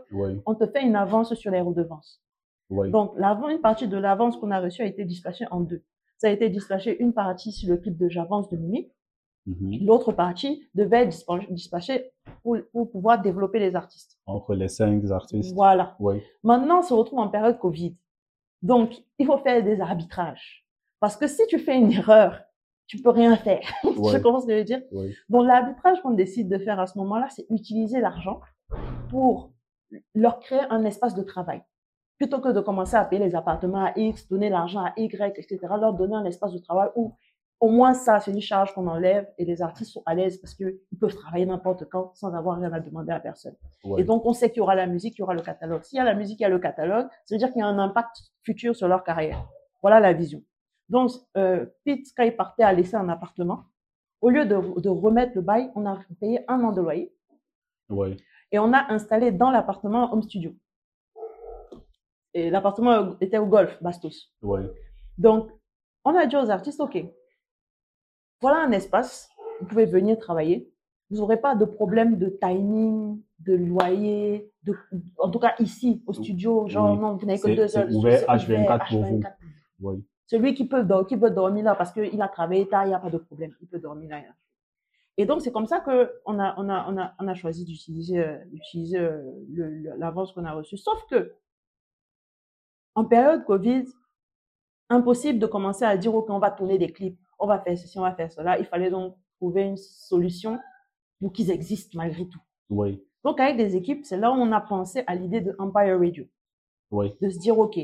on 0.45 0.55
te 0.55 0.67
fait 0.67 0.83
une 0.83 0.95
avance 0.95 1.33
sur 1.33 1.51
les 1.51 1.61
redevances. 1.61 2.21
Oui, 2.69 2.91
Donc, 2.91 3.13
l'avant, 3.17 3.49
une 3.49 3.61
partie 3.61 3.87
de 3.87 3.97
l'avance 3.97 4.37
qu'on 4.37 4.51
a 4.51 4.59
reçue 4.59 4.81
a 4.81 4.85
été 4.85 5.05
dispatchée 5.05 5.45
en 5.51 5.61
deux. 5.61 5.83
Ça 6.17 6.27
a 6.27 6.31
été 6.31 6.49
dispatché 6.49 7.01
une 7.01 7.13
partie 7.13 7.51
sur 7.51 7.69
le 7.69 7.77
clip 7.77 7.97
de 7.97 8.09
J'avance 8.09 8.49
de 8.49 8.57
Mimi, 8.57 8.91
mhm. 9.45 9.85
l'autre 9.85 10.11
partie 10.11 10.63
devait 10.75 11.03
être 11.03 11.09
dispa- 11.15 11.51
dispatchée 11.53 12.11
pour, 12.43 12.57
pour 12.71 12.91
pouvoir 12.91 13.21
développer 13.21 13.59
les 13.59 13.75
artistes. 13.75 14.17
Entre 14.25 14.53
les 14.55 14.67
cinq 14.67 15.03
artistes. 15.11 15.53
Voilà. 15.55 15.95
Oui, 15.99 16.21
Maintenant, 16.43 16.79
on 16.79 16.81
se 16.83 16.93
retrouve 16.93 17.19
en 17.19 17.29
période 17.29 17.57
Covid. 17.59 17.95
Donc, 18.61 18.91
il 19.17 19.25
faut 19.25 19.37
faire 19.37 19.63
des 19.63 19.79
arbitrages. 19.79 20.65
Parce 20.99 21.15
que 21.15 21.27
si 21.27 21.45
tu 21.47 21.59
fais 21.59 21.77
une 21.77 21.91
erreur, 21.93 22.41
tu 22.87 23.01
peux 23.01 23.09
rien 23.11 23.37
faire. 23.37 23.61
tu 23.81 23.87
Ouais. 23.99 24.21
comprends 24.21 24.41
ce 24.41 24.47
que 24.47 24.51
je 24.53 24.57
veux 24.57 24.63
dire? 24.65 24.81
Donc, 25.29 25.45
l'arbitrage 25.47 26.01
qu'on 26.01 26.11
décide 26.11 26.49
de 26.49 26.57
faire 26.57 26.79
à 26.79 26.87
ce 26.87 26.97
moment-là, 26.97 27.27
c'est 27.29 27.45
utiliser 27.49 28.01
l'argent 28.01 28.41
pour 29.09 29.53
leur 30.13 30.39
créer 30.39 30.59
un 30.69 30.83
espace 30.83 31.15
de 31.15 31.23
travail. 31.23 31.61
Plutôt 32.19 32.39
que 32.41 32.49
de 32.49 32.59
commencer 32.59 32.95
à 32.95 33.05
payer 33.05 33.25
les 33.25 33.33
appartements 33.33 33.85
à 33.85 33.93
X, 33.95 34.27
donner 34.27 34.49
l'argent 34.49 34.83
à 34.83 34.93
Y, 34.97 35.39
etc., 35.39 35.57
leur 35.79 35.93
donner 35.93 36.15
un 36.15 36.25
espace 36.25 36.53
de 36.53 36.59
travail 36.59 36.89
où 36.95 37.15
au 37.61 37.69
moins 37.69 37.93
ça, 37.93 38.19
c'est 38.19 38.31
une 38.31 38.41
charge 38.41 38.73
qu'on 38.73 38.87
enlève 38.87 39.27
et 39.37 39.43
les 39.43 39.61
artistes 39.61 39.91
sont 39.91 40.03
à 40.05 40.15
l'aise 40.15 40.37
parce 40.37 40.53
qu'ils 40.53 40.79
peuvent 40.99 41.15
travailler 41.15 41.45
n'importe 41.45 41.89
quand 41.89 42.11
sans 42.15 42.33
avoir 42.33 42.57
rien 42.57 42.71
à 42.71 42.79
demander 42.79 43.11
à 43.11 43.19
personne. 43.19 43.55
Et 43.97 44.03
donc, 44.03 44.25
on 44.25 44.33
sait 44.33 44.49
qu'il 44.49 44.59
y 44.59 44.61
aura 44.61 44.75
la 44.75 44.87
musique, 44.87 45.15
il 45.17 45.19
y 45.19 45.23
aura 45.23 45.33
le 45.33 45.41
catalogue. 45.41 45.83
S'il 45.83 45.97
y 45.97 45.99
a 45.99 46.05
la 46.05 46.13
musique, 46.13 46.39
il 46.39 46.43
y 46.43 46.45
a 46.45 46.49
le 46.49 46.59
catalogue, 46.59 47.07
ça 47.25 47.35
veut 47.35 47.39
dire 47.39 47.49
qu'il 47.51 47.59
y 47.59 47.61
a 47.61 47.67
un 47.67 47.79
impact 47.79 48.17
futur 48.43 48.75
sur 48.75 48.87
leur 48.87 49.03
carrière. 49.03 49.45
Voilà 49.81 49.99
la 49.99 50.13
vision. 50.13 50.41
Donc, 50.87 51.11
euh, 51.37 51.65
Pete, 51.83 52.07
quand 52.15 52.23
il 52.23 52.35
partait 52.35 52.63
à 52.63 52.71
laisser 52.71 52.95
un 52.95 53.09
appartement, 53.09 53.65
au 54.21 54.29
lieu 54.29 54.45
de, 54.45 54.55
de 54.79 54.89
remettre 54.89 55.33
le 55.35 55.41
bail, 55.41 55.69
on 55.75 55.85
a 55.85 55.99
payé 56.19 56.43
un 56.47 56.63
an 56.63 56.71
de 56.71 56.81
loyer 56.81 57.13
oui, 57.89 58.17
et 58.51 58.59
on 58.59 58.71
a 58.73 58.91
installé 58.91 59.31
dans 59.31 59.51
l'appartement 59.51 60.09
un 60.09 60.13
home 60.13 60.21
studio. 60.21 60.53
Et 62.39 62.49
l'appartement 62.49 63.15
était 63.19 63.37
au 63.37 63.45
golf, 63.45 63.81
Bastos. 63.81 64.31
Donc, 65.17 65.49
on 66.05 66.15
a 66.15 66.25
dit 66.25 66.35
aux 66.37 66.49
artistes, 66.49 66.79
OK, 66.79 66.97
voilà 68.41 68.59
un 68.63 68.71
espace, 68.71 69.29
vous 69.59 69.67
pouvez 69.67 69.85
venir 69.85 70.17
travailler. 70.17 70.71
Vous 71.09 71.17
n'aurez 71.17 71.37
pas 71.41 71.55
de 71.55 71.65
problème 71.65 72.17
de 72.17 72.27
timing, 72.41 73.19
de 73.39 73.53
loyer, 73.55 74.51
de, 74.63 74.75
en 75.17 75.29
tout 75.29 75.39
cas 75.39 75.55
ici, 75.59 76.03
au 76.07 76.13
studio, 76.13 76.67
genre, 76.67 76.91
Oui. 76.93 76.99
non, 76.99 77.15
vous 77.15 77.25
n'avez 77.25 77.39
que 77.39 77.55
deux 77.55 77.67
c'est 77.67 77.79
heures. 77.79 77.95
ouvert 77.95 78.19
c'est 78.19 78.25
H24 78.27 78.89
pour 78.89 79.03
vous. 79.03 79.19
H24. 79.19 79.33
oui, 79.81 80.03
Celui 80.27 80.53
qui 80.53 80.67
peut, 80.67 80.83
dor- 80.83 81.07
qui 81.07 81.17
peut 81.17 81.31
dormir 81.31 81.63
là 81.65 81.75
parce 81.75 81.91
qu'il 81.91 82.21
a 82.21 82.27
travaillé 82.27 82.67
tard, 82.67 82.85
il 82.85 82.89
n'y 82.89 82.93
a 82.93 82.99
pas 82.99 83.09
de 83.09 83.17
problème. 83.17 83.53
Il 83.61 83.67
peut 83.67 83.79
dormir 83.79 84.09
là. 84.11 84.21
Et 85.17 85.25
donc, 85.25 85.41
c'est 85.41 85.51
comme 85.51 85.65
ça 85.65 85.79
qu'on 85.81 86.39
a, 86.39 86.53
on 86.57 86.69
a, 86.69 86.85
on 86.87 86.97
a, 86.97 87.13
on 87.19 87.27
a 87.27 87.33
choisi 87.33 87.65
d'utiliser, 87.65 88.19
euh, 88.19 89.19
l'avance 89.97 90.31
qu'on 90.31 90.45
a 90.45 90.53
reçue. 90.53 90.77
Sauf 90.77 91.03
que, 91.09 91.33
en 92.99 93.05
période 93.05 93.45
Covid, 93.45 93.85
impossible 94.89 95.39
de 95.39 95.45
commencer 95.45 95.85
à 95.85 95.95
dire, 95.95 96.13
OK, 96.13 96.29
on 96.29 96.39
va 96.39 96.51
tourner 96.51 96.77
des 96.77 96.91
clips, 96.91 97.17
on 97.39 97.47
va 97.47 97.57
faire 97.59 97.77
ceci, 97.77 97.97
on 97.97 98.01
va 98.01 98.13
faire 98.13 98.29
cela. 98.29 98.59
Il 98.59 98.65
fallait 98.65 98.89
donc 98.89 99.15
trouver 99.37 99.61
une 99.61 99.77
solution 99.77 100.59
pour 101.21 101.31
qu'ils 101.31 101.49
existent 101.49 101.97
malgré 101.97 102.27
tout. 102.27 102.41
Oui, 102.69 103.01
Donc, 103.23 103.39
avec 103.39 103.55
des 103.55 103.77
équipes, 103.77 104.03
c'est 104.03 104.17
là 104.17 104.31
où 104.31 104.35
on 104.35 104.51
a 104.51 104.59
pensé 104.59 105.05
à 105.07 105.15
l'idée 105.15 105.39
de 105.39 105.55
Empire 105.59 105.97
Radio, 105.97 106.25
oui, 106.91 107.15
de 107.21 107.29
se 107.29 107.39
dire, 107.39 107.57
OK, 107.57 107.79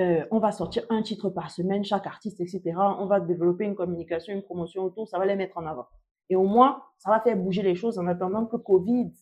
euh, 0.00 0.24
on 0.30 0.38
va 0.38 0.52
sortir 0.52 0.84
un 0.88 1.02
titre 1.02 1.28
par 1.28 1.50
semaine, 1.50 1.84
chaque 1.84 2.06
artiste, 2.06 2.40
etc. 2.40 2.72
On 2.76 3.04
va 3.04 3.20
développer 3.20 3.64
une 3.64 3.74
communication, 3.74 4.32
une 4.32 4.42
promotion 4.42 4.84
autour, 4.84 5.06
ça 5.06 5.18
va 5.18 5.26
les 5.26 5.36
mettre 5.36 5.58
en 5.58 5.66
avant. 5.66 5.86
Et 6.30 6.36
au 6.36 6.44
moins, 6.44 6.82
ça 6.96 7.10
va 7.10 7.20
faire 7.20 7.36
bouger 7.36 7.62
les 7.62 7.74
choses 7.74 7.98
en 7.98 8.06
attendant 8.06 8.46
que 8.46 8.56
Covid 8.56 9.12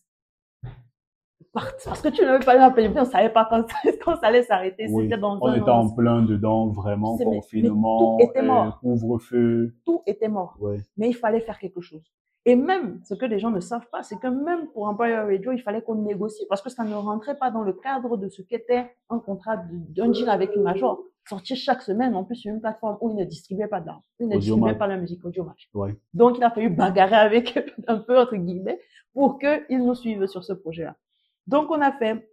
Parce 1.53 2.03
que 2.03 2.09
tu 2.09 2.23
n'avais 2.23 2.45
pas 2.45 2.71
pandémie, 2.71 2.95
on 2.97 3.01
ne 3.01 3.07
savait 3.07 3.31
pas 3.31 3.47
quand, 3.49 3.65
quand 4.05 4.17
ça 4.17 4.27
allait 4.29 4.43
s'arrêter. 4.43 4.87
oui. 4.91 5.05
C'était 5.05 5.19
dans 5.19 5.39
On 5.41 5.47
un 5.47 5.55
était 5.55 5.71
en 5.71 5.89
plein 5.91 6.23
dedans, 6.23 6.69
vraiment, 6.69 7.17
confinement, 7.17 8.19
euh, 8.21 8.71
couvre-feu. 8.81 9.75
Tout 9.85 10.03
était 10.07 10.29
mort. 10.29 10.59
Mais 10.97 11.09
il 11.09 11.15
fallait 11.15 11.41
faire 11.41 11.59
quelque 11.59 11.81
chose. 11.81 12.03
Et 12.45 12.57
même, 12.57 13.01
ce 13.05 13.15
que 13.15 13.27
les 13.27 13.39
gens 13.39 13.51
ne 13.51 13.61
savent 13.61 13.89
pas, 13.91 14.03
c'est 14.03 14.19
que 14.19 14.27
même 14.29 14.69
pour 14.69 14.87
Empire 14.87 15.25
Radio, 15.27 15.53
il 15.53 15.61
fallait 15.61 15.83
qu'on 15.83 15.97
négocie 15.97 16.47
parce 16.49 16.63
que 16.63 16.71
ça 16.71 16.85
ne 16.85 16.95
rentrait 16.95 17.37
pas 17.37 17.51
dans 17.51 17.63
le 17.63 17.73
cadre 17.75 18.17
de 18.17 18.29
ce 18.29 18.43
qu'était 18.43 18.91
un 19.11 19.19
contrat 19.19 19.57
d'un 19.59 20.09
deal 20.09 20.29
avec 20.31 20.55
une 20.57 20.63
major. 20.63 21.03
Sortir 21.29 21.59
chaque 21.59 21.83
semaine, 21.83 22.17
en 22.17 22.25
plus, 22.25 22.37
sur 22.37 22.51
une 22.51 22.61
plateforme 22.61 22.97
où 23.03 23.11
ils 23.11 23.17
ne 23.17 23.25
distribuaient 23.25 23.69
pas 23.69 23.81
où 23.81 23.83
ils 24.21 24.29
ne 24.29 24.37
Audiomack. 24.37 24.41
distribuaient 24.41 24.79
pas 24.79 24.87
la 24.87 24.97
musique 24.97 25.23
audio 25.27 25.45
match. 25.45 25.69
Donc, 26.15 26.39
il 26.39 26.45
a 26.45 26.51
fallu 26.51 26.71
bagarrer 26.71 27.17
avec 27.17 27.59
un 27.87 27.99
peu, 27.99 28.19
entre 28.19 28.37
guillemets, 28.37 28.81
pour 29.13 29.39
qu'ils 29.39 29.85
nous 29.85 29.95
suivent 29.95 30.27
sur 30.27 30.43
ce 30.43 30.55
projet-là. 30.55 30.97
Donc, 31.49 31.71
on 31.71 31.81
a 31.81 31.93
fait 31.93 32.31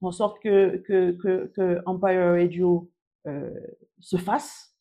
en 0.00 0.12
sorte 0.12 0.40
que, 0.40 0.76
que, 0.86 1.12
que, 1.12 1.46
que 1.54 1.82
Empire 1.86 2.32
Radio 2.32 2.90
euh, 3.26 3.50
se 4.00 4.16
fasse. 4.16 4.74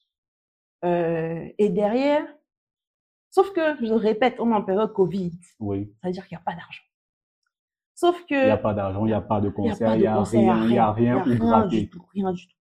Euh, 0.85 1.47
et 1.57 1.69
derrière, 1.69 2.25
sauf 3.29 3.51
que, 3.51 3.77
je 3.83 3.89
le 3.89 3.95
répète, 3.95 4.35
on 4.39 4.51
est 4.51 4.55
en 4.55 4.63
période 4.63 4.93
Covid, 4.93 5.31
oui. 5.59 5.93
ça 6.01 6.07
veut 6.07 6.13
dire 6.13 6.27
qu'il 6.27 6.35
n'y 6.35 6.41
a 6.41 6.45
pas 6.45 6.55
d'argent. 6.55 6.83
Sauf 7.95 8.25
que 8.25 8.35
Il 8.35 8.45
n'y 8.45 8.51
a 8.51 8.57
pas 8.57 8.73
d'argent, 8.73 9.05
il 9.05 9.09
n'y 9.09 9.13
a 9.13 9.21
pas 9.21 9.39
de 9.39 9.49
concert, 9.49 9.95
il 9.95 10.01
n'y 10.01 10.07
a 10.07 10.21
rien, 10.21 10.61
il 10.61 10.67
n'y 10.67 10.73
a 10.73 10.75
y 10.75 10.79
a 10.79 10.91
rien 10.91 11.23
du 11.67 11.89
tout, 11.89 12.05
rien 12.13 12.31
du 12.31 12.47
tout. 12.47 12.57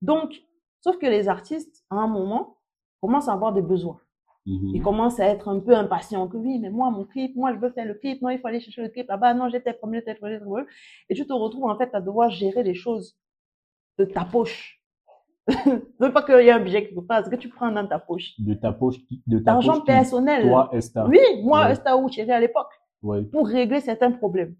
Donc, 0.00 0.34
sauf 0.80 0.98
que 0.98 1.06
les 1.06 1.28
artistes, 1.28 1.84
à 1.90 1.96
un 1.96 2.06
moment, 2.06 2.58
commencent 3.00 3.28
à 3.28 3.32
avoir 3.32 3.52
des 3.52 3.62
besoins. 3.62 4.00
Mhm. 4.48 4.70
Ils 4.76 4.82
commencent 4.82 5.20
à 5.20 5.26
être 5.26 5.48
un 5.48 5.60
peu 5.60 5.74
impatients. 5.76 6.26
Que 6.26 6.36
oui, 6.38 6.58
mais 6.58 6.70
moi, 6.70 6.90
mon 6.90 7.04
clip, 7.04 7.36
moi, 7.36 7.52
je 7.54 7.58
veux 7.58 7.70
faire 7.70 7.84
le 7.86 7.94
clip. 7.94 8.22
Non, 8.22 8.30
il 8.30 8.38
faut 8.38 8.48
aller 8.48 8.60
chercher 8.60 8.82
le 8.82 8.88
clip 8.88 9.06
là-bas. 9.08 9.34
Non, 9.34 9.48
j'étais 9.50 9.74
premier, 9.74 9.98
j'étais 9.98 10.14
premier, 10.14 10.34
j'étais 10.34 10.44
premier. 10.46 10.64
Et 11.10 11.14
tu 11.14 11.26
te 11.26 11.32
retrouves, 11.32 11.64
en 11.64 11.76
fait, 11.76 11.90
à 11.94 12.00
devoir 12.00 12.30
gérer 12.30 12.62
les 12.62 12.74
choses 12.74 13.16
de 13.98 14.04
ta 14.06 14.24
poche. 14.24 14.80
non 16.00 16.10
pas 16.12 16.22
qu'il 16.22 16.44
y 16.44 16.50
a 16.50 16.56
un 16.56 16.60
budget 16.60 16.86
quelque 16.88 17.00
part, 17.00 17.24
c'est 17.24 17.30
que 17.30 17.36
tu 17.36 17.48
prends 17.48 17.70
dans 17.70 17.86
ta 17.86 17.98
poche? 17.98 18.32
De 18.38 18.54
ta 18.54 18.72
poche, 18.72 18.96
de 19.26 19.38
ta 19.38 19.52
D'argent 19.52 19.76
poche, 19.78 19.86
personnel. 19.86 20.42
toi, 20.42 20.68
Esther. 20.72 21.06
Oui, 21.08 21.18
moi, 21.42 21.66
Ouais. 21.66 21.74
c'était 21.74 21.92
où 21.92 22.08
chérie 22.08 22.32
à 22.32 22.40
l'époque, 22.40 22.68
Oui, 23.02 23.22
pour 23.24 23.46
régler 23.48 23.80
certains 23.80 24.12
problèmes. 24.12 24.54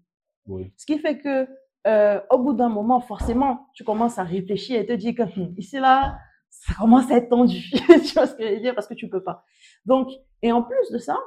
oui, 0.47 0.71
Ce 0.77 0.85
qui 0.87 0.97
fait 0.97 1.19
que, 1.19 1.47
euh, 1.87 2.19
au 2.31 2.39
bout 2.39 2.53
d'un 2.53 2.69
moment, 2.69 2.99
forcément, 3.01 3.67
tu 3.75 3.83
commences 3.83 4.17
à 4.17 4.23
réfléchir 4.23 4.79
et 4.81 4.85
te 4.85 4.93
dire 4.93 5.13
que 5.15 5.21
hum, 5.39 5.53
ici, 5.57 5.77
là, 5.79 6.17
ça 6.49 6.73
commence 6.75 7.09
à 7.11 7.17
être 7.17 7.29
tendu. 7.29 7.69
tu 7.71 8.13
vois 8.13 8.27
ce 8.27 8.35
que 8.35 8.47
je 8.47 8.53
veux 8.55 8.59
dire? 8.59 8.75
Parce 8.75 8.87
que 8.87 8.93
tu 8.93 9.07
peux 9.09 9.23
pas. 9.23 9.43
Donc, 9.85 10.09
et 10.41 10.51
en 10.51 10.61
plus 10.63 10.91
de 10.91 10.97
ça, 10.97 11.17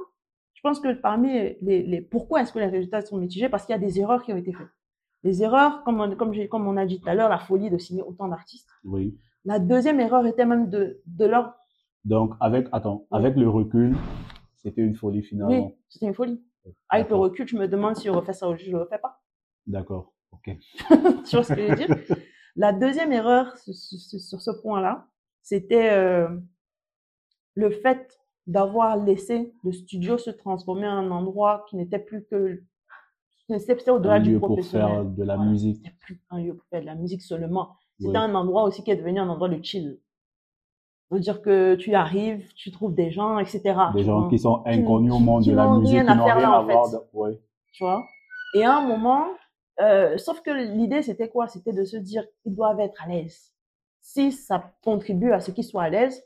je 0.54 0.60
pense 0.62 0.78
que 0.80 0.92
parmi 0.92 1.32
les, 1.60 1.82
les 1.82 2.00
pourquoi 2.00 2.42
est-ce 2.42 2.52
que 2.52 2.58
les 2.58 2.66
résultats 2.66 3.00
sont 3.02 3.16
mitigés? 3.16 3.48
Parce 3.48 3.64
qu'il 3.66 3.72
y 3.72 3.76
a 3.76 3.80
des 3.80 3.98
erreurs 4.00 4.22
qui 4.22 4.32
ont 4.32 4.36
été 4.36 4.52
faites. 4.52 4.68
Les 5.24 5.42
erreurs, 5.42 5.82
comme 5.84 6.00
on, 6.00 6.16
comme 6.16 6.66
on 6.68 6.76
a 6.76 6.86
dit 6.86 7.00
tout 7.00 7.08
à 7.08 7.14
l'heure, 7.14 7.28
la 7.28 7.38
folie 7.38 7.70
de 7.70 7.78
signer 7.78 8.02
autant 8.02 8.28
d'artistes. 8.28 8.70
oui. 8.84 9.18
La 9.44 9.58
deuxième 9.58 9.98
erreur 9.98 10.24
était 10.24 10.46
même 10.46 10.70
de, 10.70 11.00
de 11.04 11.24
leur, 11.24 11.54
Donc, 12.04 12.34
avec, 12.38 12.68
attends, 12.70 13.06
Oui. 13.10 13.18
avec 13.18 13.34
le 13.34 13.48
recul, 13.48 13.96
c'était 14.54 14.82
une 14.82 14.94
folie 14.94 15.24
finalement. 15.24 15.66
oui, 15.66 15.74
c'était 15.88 16.06
une 16.06 16.14
folie. 16.14 16.40
Avec 16.88 17.08
le 17.10 17.16
recul, 17.16 17.48
je 17.48 17.56
me 17.56 17.66
demande 17.66 17.96
si 17.96 18.04
je 18.06 18.10
refais 18.10 18.34
ça 18.34 18.46
aujourd'hui, 18.46 18.66
je 18.66 18.70
le 18.70 18.82
refais 18.82 18.98
pas. 18.98 19.20
D'accord, 19.66 20.12
ok. 20.30 20.44
tu 21.24 21.36
vois 21.36 21.42
ce 21.42 21.54
que 21.54 21.60
je 21.60 21.66
veux 21.70 21.74
dire? 21.76 21.88
La 22.54 22.72
deuxième 22.72 23.10
erreur 23.10 23.56
sur, 23.58 23.74
sur- 23.74 24.20
sur 24.20 24.40
ce 24.40 24.50
point-là, 24.62 25.08
c'était 25.42 25.90
euh, 25.92 26.28
le 27.54 27.70
fait 27.70 28.18
d'avoir 28.46 28.96
laissé 28.96 29.52
le 29.62 29.72
studio 29.72 30.18
se 30.18 30.30
transformer 30.30 30.88
en 30.88 30.92
un 30.98 31.10
endroit 31.10 31.64
qui 31.68 31.76
n'était 31.76 31.98
plus 31.98 32.24
que 32.26 32.62
c'était 33.58 33.90
au-delà 33.90 34.14
Un 34.14 34.20
du 34.20 34.32
lieu 34.32 34.38
pour 34.38 34.48
professionnel. 34.48 34.88
faire 34.88 35.04
de 35.04 35.22
la 35.24 35.36
Voilà. 35.36 35.50
musique. 35.50 35.76
C'était 35.76 35.96
plus 36.00 36.20
un 36.30 36.40
lieu 36.40 36.54
pour 36.54 36.64
faire 36.66 36.80
de 36.80 36.86
la 36.86 36.94
musique 36.94 37.22
seulement. 37.22 37.76
C'était 38.00 38.16
un 38.16 38.34
endroit 38.34 38.64
aussi 38.64 38.82
qui 38.82 38.90
est 38.90 38.96
devenu 38.96 39.20
un 39.20 39.28
endroit 39.28 39.48
de 39.48 39.62
chill. 39.62 40.00
Ça 41.08 41.16
veut 41.16 41.20
dire 41.20 41.42
que 41.42 41.74
tu 41.74 41.94
arrives, 41.94 42.52
tu 42.54 42.70
trouves 42.70 42.94
des 42.94 43.10
gens, 43.10 43.38
etc. 43.38 43.60
Des 43.94 44.02
gens 44.04 44.20
vois. 44.22 44.30
qui 44.30 44.38
sont 44.38 44.62
inconnus 44.64 45.12
au 45.12 45.18
monde 45.18 45.42
qui 45.42 45.50
de 45.50 45.56
la 45.56 45.68
musique, 45.68 45.98
qui 46.00 46.04
n'ont 46.16 46.24
rien 46.24 46.38
là, 46.40 46.56
à 46.56 46.62
voir. 46.62 46.90
de- 46.90 46.96
ouais. 47.12 47.38
tu 47.74 47.84
vois? 47.84 48.02
Et 48.54 48.64
à 48.64 48.78
un 48.78 48.86
moment, 48.86 49.26
euh, 49.80 50.16
sauf 50.16 50.40
que 50.40 50.50
l'idée, 50.50 51.02
c'était 51.02 51.28
quoi? 51.28 51.48
C'était 51.48 51.72
de 51.74 51.84
se 51.84 51.98
dire 51.98 52.24
qu'ils 52.42 52.54
doivent 52.56 52.80
être 52.80 53.02
à 53.04 53.08
l'aise. 53.08 53.52
Si 54.02 54.32
ça 54.32 54.74
contribue 54.84 55.32
à 55.32 55.40
ce 55.40 55.50
qu'ils 55.50 55.64
soient 55.64 55.84
à 55.84 55.88
l'aise, 55.88 56.22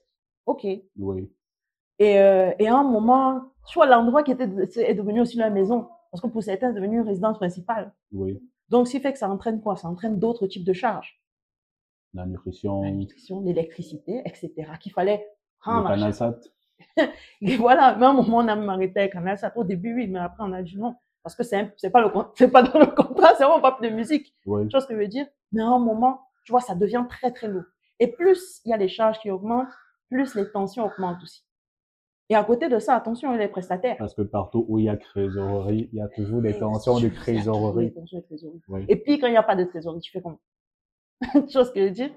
ok. 0.47 0.65
Et, 0.65 2.19
euh, 2.19 2.53
et 2.59 2.67
à 2.69 2.77
un 2.77 2.83
moment, 2.83 3.43
vois, 3.75 3.87
l'endroit 3.87 4.23
qui 4.23 4.33
était 4.33 4.49
est 4.77 4.95
devenu 4.95 5.21
aussi 5.21 5.37
la 5.37 5.51
maison. 5.51 5.89
Parce 6.11 6.21
que 6.23 6.27
pour 6.29 6.43
certains, 6.43 6.69
c'est 6.71 6.81
devenu 6.81 6.97
une 6.99 7.07
résidence 7.07 7.37
principale. 7.37 7.93
oui. 8.13 8.41
Donc, 8.69 8.89
ce 8.89 8.93
qui 8.97 9.01
fait 9.01 9.13
que 9.13 9.19
ça 9.21 9.31
entraîne 9.31 9.61
quoi? 9.61 9.77
Ça 9.77 9.87
entraîne 9.87 10.19
d'autres 10.19 10.49
types 10.49 10.65
de 10.65 10.73
charges. 10.73 11.23
La 12.15 12.27
nutrition, 12.27 12.83
La 12.83 12.91
le 12.91 12.97
nutrition, 12.97 13.41
l'électricité, 13.41 14.23
etc. 14.25 14.51
Qu'il 14.81 14.91
fallait 14.91 15.25
prendre 15.61 15.87
en 15.87 15.89
canal. 15.91 16.13
Et 17.43 17.57
voilà, 17.57 17.95
mais 17.95 18.07
à 18.07 18.09
un 18.09 18.13
moment, 18.15 18.39
on 18.39 18.49
a 18.49 18.57
même 18.57 18.69
arrêté 18.69 18.99
avec 18.99 19.13
Canal 19.13 19.39
Sat. 19.39 19.53
Au 19.55 19.63
début, 19.63 19.95
oui, 19.95 20.09
mais 20.09 20.19
après, 20.19 20.43
on 20.43 20.53
a 20.53 20.63
dit 20.63 20.77
non. 20.79 20.97
Parce 21.23 21.37
que 21.37 21.45
c'est 21.45 21.91
pas 21.93 22.01
le 22.01 22.11
pas 22.51 22.63
dans 22.65 22.79
le 22.81 22.87
contrat, 22.87 23.35
c'est 23.37 23.45
vraiment 23.45 23.61
pas 23.61 23.79
de 23.81 23.89
musique. 23.89 24.35
Oui, 24.47 24.67
Tu 24.67 24.73
vois 24.73 24.81
ce 24.81 24.87
que 24.89 24.95
je 24.95 24.99
veux 24.99 25.07
dire? 25.09 25.27
Mais 25.53 25.63
à 25.63 25.67
un 25.67 25.79
moment, 25.79 26.23
tu 26.47 26.53
vois, 26.53 26.61
ça 26.61 26.75
devient 26.75 27.05
très, 27.09 27.33
très 27.33 27.49
lourd. 27.49 27.65
Et 27.99 28.13
plus 28.13 28.63
il 28.65 28.71
y 28.71 28.73
a 28.73 28.77
les 28.77 28.89
charges 28.89 29.19
qui 29.19 29.31
augmentent, 29.31 29.69
plus 30.09 30.35
les 30.37 30.51
tensions 30.51 30.87
augmentent 30.87 31.23
aussi. 31.23 31.45
Et 32.29 32.35
à 32.35 32.43
côté 32.43 32.69
de 32.69 32.79
ça, 32.79 32.97
attention, 32.97 33.31
il 33.31 33.37
y 33.37 33.39
a 33.39 33.43
les 33.43 33.49
prestataires. 33.49 33.97
parce 33.99 34.15
que 34.15 34.23
partout 34.23 34.65
où 34.69 34.79
il 34.79 34.87
y 34.87 34.89
a 34.89 34.97
trésorerie, 34.97 35.89
il 35.93 35.99
y 35.99 36.01
a 36.01 36.09
toujours 36.09 36.41
des 36.41 36.59
tensions 36.59 36.99
de 36.99 37.09
trésorerie. 37.09 37.93
tensions 37.93 38.19
de 38.19 38.25
trésorerie. 38.25 38.63
Oui, 38.69 38.85
Et 38.89 38.97
puis, 38.97 39.19
quand 39.19 39.27
il 39.27 39.33
n'y 39.33 39.37
a 39.37 39.43
pas 39.43 39.55
de 39.55 39.65
trésorerie, 39.65 40.01
tu 40.01 40.11
fais 40.11 40.21
comment? 40.21 40.41
tu 41.33 41.53
vois 41.53 41.65
ce 41.65 41.71
que 41.71 41.81
je 41.81 41.85
veux 41.85 41.91
dire? 41.91 42.11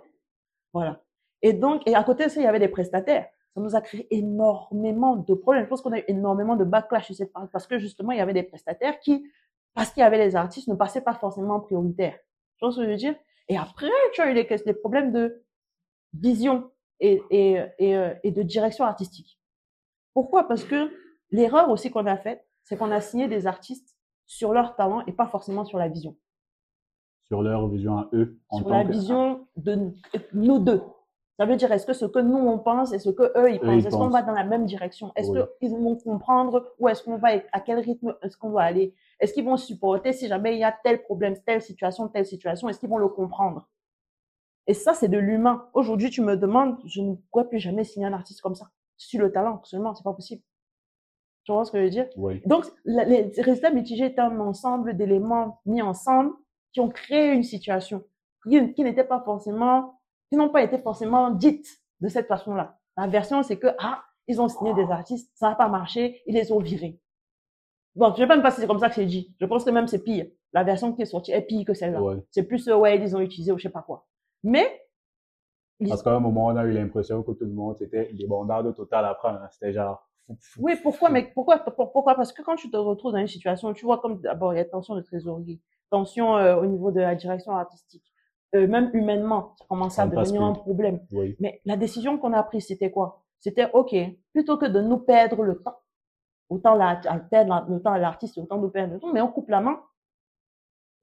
Voilà. 0.73 1.03
Et 1.41 1.53
donc, 1.53 1.87
et 1.87 1.95
à 1.95 2.03
côté 2.03 2.25
de 2.25 2.29
ça, 2.29 2.39
il 2.39 2.43
y 2.43 2.47
avait 2.47 2.59
des 2.59 2.67
prestataires. 2.67 3.27
Ça 3.53 3.61
nous 3.61 3.75
a 3.75 3.81
créé 3.81 4.07
énormément 4.15 5.15
de 5.15 5.33
problèmes. 5.33 5.63
Je 5.63 5.69
pense 5.69 5.81
qu'on 5.81 5.91
a 5.91 5.99
eu 5.99 6.03
énormément 6.07 6.55
de 6.55 6.63
backlash 6.63 7.05
sur 7.05 7.15
cette 7.15 7.31
partie 7.31 7.49
parce 7.51 7.67
que 7.67 7.77
justement, 7.77 8.11
il 8.11 8.17
y 8.17 8.21
avait 8.21 8.33
des 8.33 8.43
prestataires 8.43 8.99
qui, 8.99 9.25
parce 9.73 9.91
qu'il 9.91 10.01
y 10.01 10.03
avait 10.03 10.17
les 10.17 10.35
artistes, 10.35 10.67
ne 10.67 10.75
passaient 10.75 11.01
pas 11.01 11.13
forcément 11.13 11.55
en 11.55 11.59
prioritaire. 11.59 12.17
Tu 12.57 12.65
vois 12.65 12.71
ce 12.71 12.77
que 12.77 12.85
je 12.85 12.89
veux 12.89 12.97
dire? 12.97 13.15
Et 13.49 13.57
après, 13.57 13.89
tu 14.13 14.21
as 14.21 14.31
eu 14.31 14.33
des, 14.33 14.43
des 14.65 14.73
problèmes 14.73 15.11
de 15.11 15.43
vision 16.13 16.71
et, 16.99 17.21
et, 17.31 17.59
et, 17.79 17.97
euh, 17.97 18.13
et 18.23 18.31
de 18.31 18.43
direction 18.43 18.85
artistique. 18.85 19.39
Pourquoi? 20.13 20.47
Parce 20.47 20.63
que 20.63 20.91
l'erreur 21.31 21.69
aussi 21.69 21.91
qu'on 21.91 22.05
a 22.05 22.17
faite, 22.17 22.45
c'est 22.63 22.77
qu'on 22.77 22.91
a 22.91 23.01
signé 23.01 23.27
des 23.27 23.47
artistes 23.47 23.95
sur 24.27 24.53
leur 24.53 24.75
talent 24.75 25.03
et 25.07 25.11
pas 25.11 25.27
forcément 25.27 25.65
sur 25.65 25.77
la 25.77 25.87
vision 25.87 26.15
sur 27.23 27.43
leur 27.43 27.67
vision 27.67 27.95
à 27.99 28.09
eux. 28.13 28.39
En 28.49 28.57
sur 28.57 28.65
tant 28.67 28.77
la 28.79 28.85
que- 28.85 28.91
vision 28.91 29.47
de 29.55 29.91
nous 30.33 30.57
deux. 30.57 30.81
Ça 31.37 31.45
veut 31.45 31.55
dire, 31.57 31.71
est-ce 31.71 31.85
que 31.85 31.93
ce 31.93 32.05
que 32.05 32.17
nous, 32.17 32.35
on 32.39 32.57
pense 32.57 32.91
et 32.91 32.97
ce 32.97 33.11
que 33.11 33.21
eux, 33.37 33.51
ils 33.51 33.57
Eux, 33.57 33.59
pensent, 33.59 33.85
est-ce 33.85 33.95
qu'on 33.95 34.09
va 34.09 34.23
dans 34.23 34.31
la 34.33 34.43
même 34.43 34.65
direction? 34.65 35.11
Est-ce 35.15 35.29
Oui. 35.29 35.39
qu'ils 35.59 35.69
vont 35.69 35.95
comprendre 35.95 36.73
où 36.79 36.87
est-ce 36.89 37.03
qu'on 37.03 37.17
va, 37.17 37.29
à 37.51 37.59
quel 37.59 37.77
rythme 37.79 38.15
est-ce 38.23 38.35
qu'on 38.35 38.49
va 38.49 38.63
aller? 38.63 38.95
Est-ce 39.19 39.33
qu'ils 39.33 39.45
vont 39.45 39.57
supporter 39.57 40.13
si 40.13 40.27
jamais 40.27 40.55
il 40.55 40.59
y 40.59 40.63
a 40.63 40.71
tel 40.83 41.01
problème, 41.01 41.35
telle 41.45 41.61
situation, 41.61 42.07
telle 42.07 42.25
situation? 42.25 42.69
Est-ce 42.69 42.79
qu'ils 42.79 42.89
vont 42.89 42.97
le 42.97 43.09
comprendre? 43.09 43.69
Et 44.67 44.73
ça, 44.73 44.93
c'est 44.93 45.07
de 45.09 45.17
l'humain. 45.17 45.67
Aujourd'hui, 45.73 46.09
tu 46.09 46.21
me 46.21 46.37
demandes, 46.37 46.77
je 46.85 47.01
ne 47.01 47.15
pourrais 47.31 47.47
plus 47.47 47.59
jamais 47.59 47.83
signer 47.83 48.05
un 48.05 48.13
artiste 48.13 48.41
comme 48.41 48.55
ça. 48.55 48.69
Sur 48.97 49.21
le 49.21 49.31
talent, 49.31 49.61
seulement, 49.63 49.95
c'est 49.95 50.03
pas 50.03 50.13
possible. 50.13 50.43
Tu 51.43 51.51
vois 51.51 51.65
ce 51.65 51.71
que 51.71 51.79
je 51.79 51.83
veux 51.85 51.89
dire? 51.89 52.07
Oui, 52.15 52.41
Donc, 52.45 52.65
la- 52.85 53.03
les 53.05 53.31
résultats 53.37 53.71
mitigés 53.71 54.05
est 54.05 54.19
un 54.19 54.39
ensemble 54.39 54.95
d'éléments 54.95 55.61
mis 55.65 55.81
ensemble 55.81 56.33
qui 56.71 56.79
ont 56.81 56.89
créé 56.89 57.33
une 57.33 57.43
situation 57.43 58.03
qui, 58.47 58.73
qui 58.73 58.83
n'était 58.83 59.03
pas 59.03 59.21
forcément, 59.21 59.99
qui 60.29 60.37
n'ont 60.37 60.49
pas 60.49 60.61
été 60.61 60.77
forcément 60.77 61.31
dites 61.31 61.67
de 62.01 62.07
cette 62.07 62.27
façon-là. 62.27 62.77
La 62.95 63.07
version, 63.07 63.41
c'est 63.41 63.57
que, 63.57 63.67
ah, 63.79 64.03
ils 64.27 64.39
ont 64.39 64.47
signé 64.47 64.73
des 64.75 64.89
artistes, 64.91 65.31
ça 65.35 65.49
n'a 65.49 65.55
pas 65.55 65.67
marché, 65.67 66.21
ils 66.27 66.35
les 66.35 66.51
ont 66.51 66.59
virés. 66.59 66.99
Bon, 67.99 68.07
je 68.07 68.11
ne 68.13 68.17
sais 68.17 68.25
même 68.27 68.41
pas 68.41 68.49
si 68.51 68.61
c'est 68.61 68.67
comme 68.67 68.79
ça 68.79 68.87
que 68.89 68.95
c'est 68.95 69.05
dit. 69.05 69.35
Je 69.39 69.45
pense 69.45 69.65
que 69.65 69.69
même 69.71 69.87
c'est 69.87 70.01
pire. 70.03 70.27
La 70.53 70.63
version 70.63 70.93
qui 70.93 71.01
est 71.01 71.05
sortie 71.05 71.31
est 71.33 71.41
pire 71.41 71.65
que 71.65 71.73
celle-là. 71.73 72.01
ouais. 72.01 72.15
C'est 72.31 72.43
plus, 72.43 72.67
euh, 72.69 72.77
ouais, 72.77 72.97
ils 72.97 73.15
ont 73.15 73.19
utilisé 73.19 73.51
ou 73.51 73.57
je 73.57 73.63
sais 73.63 73.69
pas 73.69 73.81
quoi. 73.81 74.07
Mais, 74.43 74.81
Parce 75.87 76.01
qu'à 76.01 76.15
un 76.15 76.19
moment, 76.19 76.45
on 76.45 76.55
a 76.55 76.63
eu 76.65 76.71
l'impression 76.71 77.23
que 77.23 77.31
tout 77.31 77.43
le 77.45 77.51
monde 77.51 77.75
était 77.81 78.11
débandade 78.13 78.73
totale 78.73 79.05
après. 79.05 79.29
hein. 79.29 79.47
C'était 79.51 79.73
genre. 79.73 80.07
Oui, 80.59 80.73
pourquoi, 80.81 81.09
mais 81.09 81.23
pourquoi, 81.33 81.57
pour- 81.57 81.91
pourquoi? 81.91 82.15
Parce 82.15 82.31
que 82.31 82.41
quand 82.41 82.55
tu 82.55 82.69
te 82.71 82.77
retrouves 82.77 83.11
dans 83.11 83.17
une 83.19 83.27
situation, 83.27 83.73
tu 83.73 83.85
vois 83.85 83.97
comme 83.99 84.21
d'abord, 84.21 84.53
il 84.53 84.57
y 84.57 84.59
a 84.59 84.65
tension 84.65 84.95
de 84.95 85.01
trésorerie, 85.01 85.59
tension 85.89 86.37
euh, 86.37 86.55
au 86.61 86.65
niveau 86.67 86.91
de 86.91 87.01
la 87.01 87.15
direction 87.15 87.51
artistique, 87.53 88.03
euh, 88.55 88.67
même 88.67 88.91
humainement, 88.93 89.55
ça 89.59 89.65
commence 89.67 89.97
à 89.99 90.05
ne 90.05 90.11
devenir 90.15 90.41
un 90.43 90.53
problème. 90.53 90.99
Oui, 91.11 91.35
Mais 91.39 91.61
la 91.65 91.75
décision 91.77 92.17
qu'on 92.17 92.31
a 92.33 92.43
prise, 92.43 92.67
c'était 92.67 92.91
quoi? 92.91 93.23
C'était, 93.39 93.67
OK, 93.73 93.95
plutôt 94.33 94.57
que 94.57 94.67
de 94.67 94.81
nous 94.81 94.97
perdre 94.99 95.43
le 95.43 95.57
temps 95.61 95.77
autant 96.49 96.75
la, 96.75 96.99
à 97.09 97.97
l'artiste, 97.97 98.37
autant 98.37 98.59
temps, 98.69 99.11
mais 99.13 99.21
on 99.21 99.31
coupe 99.31 99.49
la 99.49 99.61
main. 99.61 99.79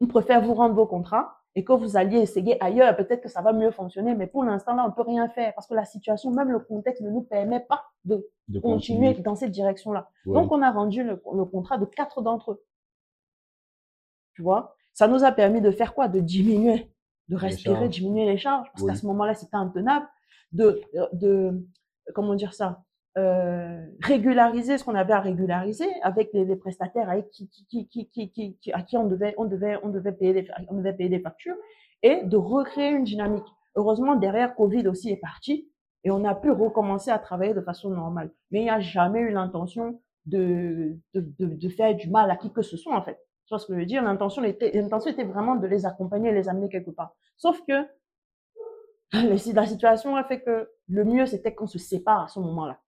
On 0.00 0.06
préfère 0.06 0.42
vous 0.42 0.54
rendre 0.54 0.74
vos 0.74 0.86
contrats 0.86 1.36
et 1.54 1.64
que 1.64 1.72
vous 1.72 1.96
alliez 1.96 2.18
essayer 2.18 2.62
ailleurs, 2.62 2.94
peut-être 2.96 3.22
que 3.22 3.30
ça 3.30 3.40
va 3.40 3.54
mieux 3.54 3.70
fonctionner, 3.70 4.14
mais 4.14 4.26
pour 4.26 4.44
l'instant, 4.44 4.74
là, 4.74 4.84
on 4.84 4.88
ne 4.88 4.92
peut 4.92 5.02
rien 5.02 5.26
faire 5.30 5.54
parce 5.54 5.66
que 5.66 5.74
la 5.74 5.86
situation, 5.86 6.30
même 6.30 6.50
le 6.50 6.58
contexte 6.58 7.02
ne 7.02 7.10
nous 7.10 7.22
permet 7.22 7.60
pas 7.60 7.82
de, 8.04 8.28
continuer, 8.60 9.14
dans 9.14 9.34
cette 9.34 9.52
direction-là. 9.52 10.10
Donc, 10.26 10.52
on 10.52 10.60
a 10.60 10.70
rendu 10.70 11.02
le, 11.02 11.16
contrat 11.46 11.78
de 11.78 11.86
quatre 11.86 12.20
d'entre 12.20 12.52
eux. 12.52 12.64
Tu 14.34 14.42
vois? 14.42 14.76
Ça 14.92 15.08
nous 15.08 15.24
a 15.24 15.32
permis 15.32 15.62
de 15.62 15.70
faire 15.70 15.94
quoi? 15.94 16.08
De 16.08 16.20
diminuer, 16.20 16.92
de 17.28 17.36
respirer, 17.36 17.88
diminuer 17.88 18.26
les 18.26 18.36
charges, 18.36 18.68
parce 18.72 18.86
qu'à 18.86 18.94
ce 18.94 19.06
moment-là, 19.06 19.34
c'était 19.34 19.56
intenable. 19.56 20.06
De, 20.52 20.82
de, 21.14 21.66
comment 22.14 22.34
dire 22.34 22.52
ça? 22.52 22.82
Euh, 23.16 23.86
régulariser 24.02 24.76
ce 24.76 24.84
qu'on 24.84 24.94
avait 24.94 25.14
à 25.14 25.20
régulariser 25.20 25.88
avec 26.02 26.30
les, 26.34 26.56
prestataires 26.56 27.08
avec 27.08 27.30
qui, 27.30 27.48
qui, 27.48 27.88
qui, 27.88 28.30
qui, 28.30 28.72
à 28.72 28.82
qui 28.82 28.98
on 28.98 29.06
devait, 29.06 29.34
on 29.38 29.46
devait, 29.46 29.78
on 29.82 29.88
devait 29.88 30.12
payer 30.12 30.34
des, 30.34 30.48
on 30.68 30.76
devait 30.76 30.92
payer 30.92 31.08
des 31.08 31.20
factures 31.20 31.56
et 32.02 32.22
de 32.24 32.36
recréer 32.36 32.90
une 32.90 33.04
dynamique. 33.04 33.46
Heureusement, 33.74 34.16
derrière, 34.16 34.54
Covid 34.54 34.86
aussi 34.88 35.10
est 35.10 35.16
parti 35.16 35.70
et 36.04 36.10
on 36.10 36.24
a 36.24 36.34
pu 36.34 36.50
recommencer 36.50 37.10
à 37.10 37.18
travailler 37.18 37.54
de 37.54 37.60
façon 37.62 37.90
normale. 37.90 38.30
Mais 38.50 38.60
il 38.60 38.64
n'y 38.64 38.70
a 38.70 38.80
jamais 38.80 39.20
eu 39.20 39.30
l'intention 39.30 40.00
de, 40.26 40.96
de, 41.14 41.24
de, 41.38 41.68
faire 41.68 41.94
du 41.94 42.10
mal 42.10 42.30
à 42.30 42.36
qui 42.36 42.52
que 42.52 42.62
ce 42.62 42.76
soit, 42.76 42.94
en 42.94 43.02
fait. 43.02 43.18
Tu 43.46 43.50
vois 43.50 43.58
ce 43.58 43.66
que 43.66 43.74
je 43.74 43.78
veux 43.78 43.86
dire? 43.86 44.02
L'intention 44.02 44.44
était, 44.44 44.72
l'intention 44.72 45.10
était 45.10 45.24
vraiment 45.24 45.56
de 45.56 45.66
les 45.66 45.86
accompagner, 45.86 46.32
les 46.32 46.48
amener 46.48 46.68
quelque 46.68 46.90
part. 46.90 47.14
Sauf 47.36 47.62
que 47.66 47.86
la 49.12 49.66
situation 49.66 50.16
a 50.16 50.24
fait 50.24 50.42
que 50.42 50.68
le 50.88 51.04
mieux, 51.04 51.26
c'était 51.26 51.54
qu'on 51.54 51.66
se 51.66 51.78
sépare 51.78 52.24
à 52.24 52.28
ce 52.28 52.40
moment-là. 52.40 52.78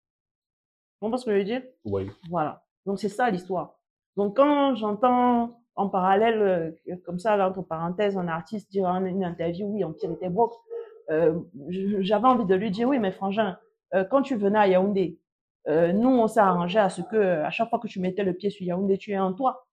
Vous 1.01 1.07
comprenez 1.07 1.21
ce 1.21 1.25
que 1.27 1.33
je 1.33 1.39
veux 1.39 1.45
dire? 1.45 1.63
Oui. 1.85 2.11
Voilà. 2.29 2.65
Donc, 2.87 2.99
c'est 2.99 3.09
ça 3.09 3.31
l'histoire. 3.31 3.79
Donc, 4.17 4.37
quand 4.37 4.75
j'entends 4.75 5.61
en 5.77 5.89
parallèle, 5.89 6.77
euh, 6.89 6.97
comme 7.05 7.19
ça, 7.21 7.47
entre 7.47 7.63
parenthèses, 7.63 8.19
un 8.19 8.27
artiste 8.27 8.71
dire 8.71 8.87
en 8.87 9.05
une 9.05 9.25
interview, 9.25 9.67
oui, 9.67 9.85
on 9.85 9.93
tire 9.93 10.19
tes 10.19 10.29
brocs, 10.29 10.55
euh, 11.11 11.39
j'avais 12.01 12.27
envie 12.27 12.45
de 12.45 12.55
lui 12.55 12.71
dire, 12.71 12.89
oui, 12.89 12.99
mais 12.99 13.13
frangin, 13.13 13.59
euh, 13.95 14.05
quand 14.05 14.23
tu 14.23 14.37
venais 14.37 14.59
à 14.59 14.69
Yaoundé, 14.69 15.19
euh, 15.69 15.93
nous, 15.93 16.11
on 16.11 16.27
s'est 16.27 16.41
arrangé 16.41 16.79
à 16.79 16.91
ce 16.91 17.03
que, 17.03 17.17
à 17.17 17.51
chaque 17.51 17.71
fois 17.71 17.79
que 17.79 17.89
tu 17.89 18.01
mettais 18.01 18.25
le 18.25 18.35
pied 18.35 18.51
sur 18.51 18.67
Yaoundé, 18.67 18.99
tu 18.99 19.13
es 19.13 19.19
en 19.19 19.33
toi. 19.33 19.67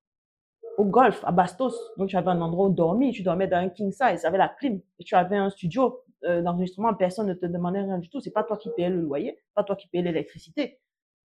Au 0.77 0.85
golf, 0.85 1.23
à 1.25 1.31
Bastos, 1.31 1.75
donc 1.97 2.09
tu 2.09 2.17
avais 2.17 2.29
un 2.29 2.41
endroit 2.41 2.67
où 2.67 2.73
dormir, 2.73 3.13
tu 3.13 3.23
dormais 3.23 3.47
dans 3.47 3.57
un 3.57 3.69
king 3.69 3.91
size, 3.91 4.25
avait 4.25 4.37
la 4.37 4.49
clim, 4.49 4.81
et 4.99 5.03
tu 5.03 5.15
avais 5.15 5.37
un 5.37 5.49
studio 5.49 6.01
d'enregistrement, 6.21 6.93
personne 6.95 7.27
ne 7.27 7.33
te 7.33 7.45
demandait 7.45 7.81
rien 7.81 7.99
du 7.99 8.09
tout, 8.09 8.19
c'est 8.19 8.31
pas 8.31 8.43
toi 8.43 8.57
qui 8.57 8.69
payais 8.75 8.89
le 8.89 8.99
loyer, 8.99 9.39
pas 9.53 9.63
toi 9.63 9.75
qui 9.75 9.87
payais 9.87 10.03
l'électricité, 10.03 10.79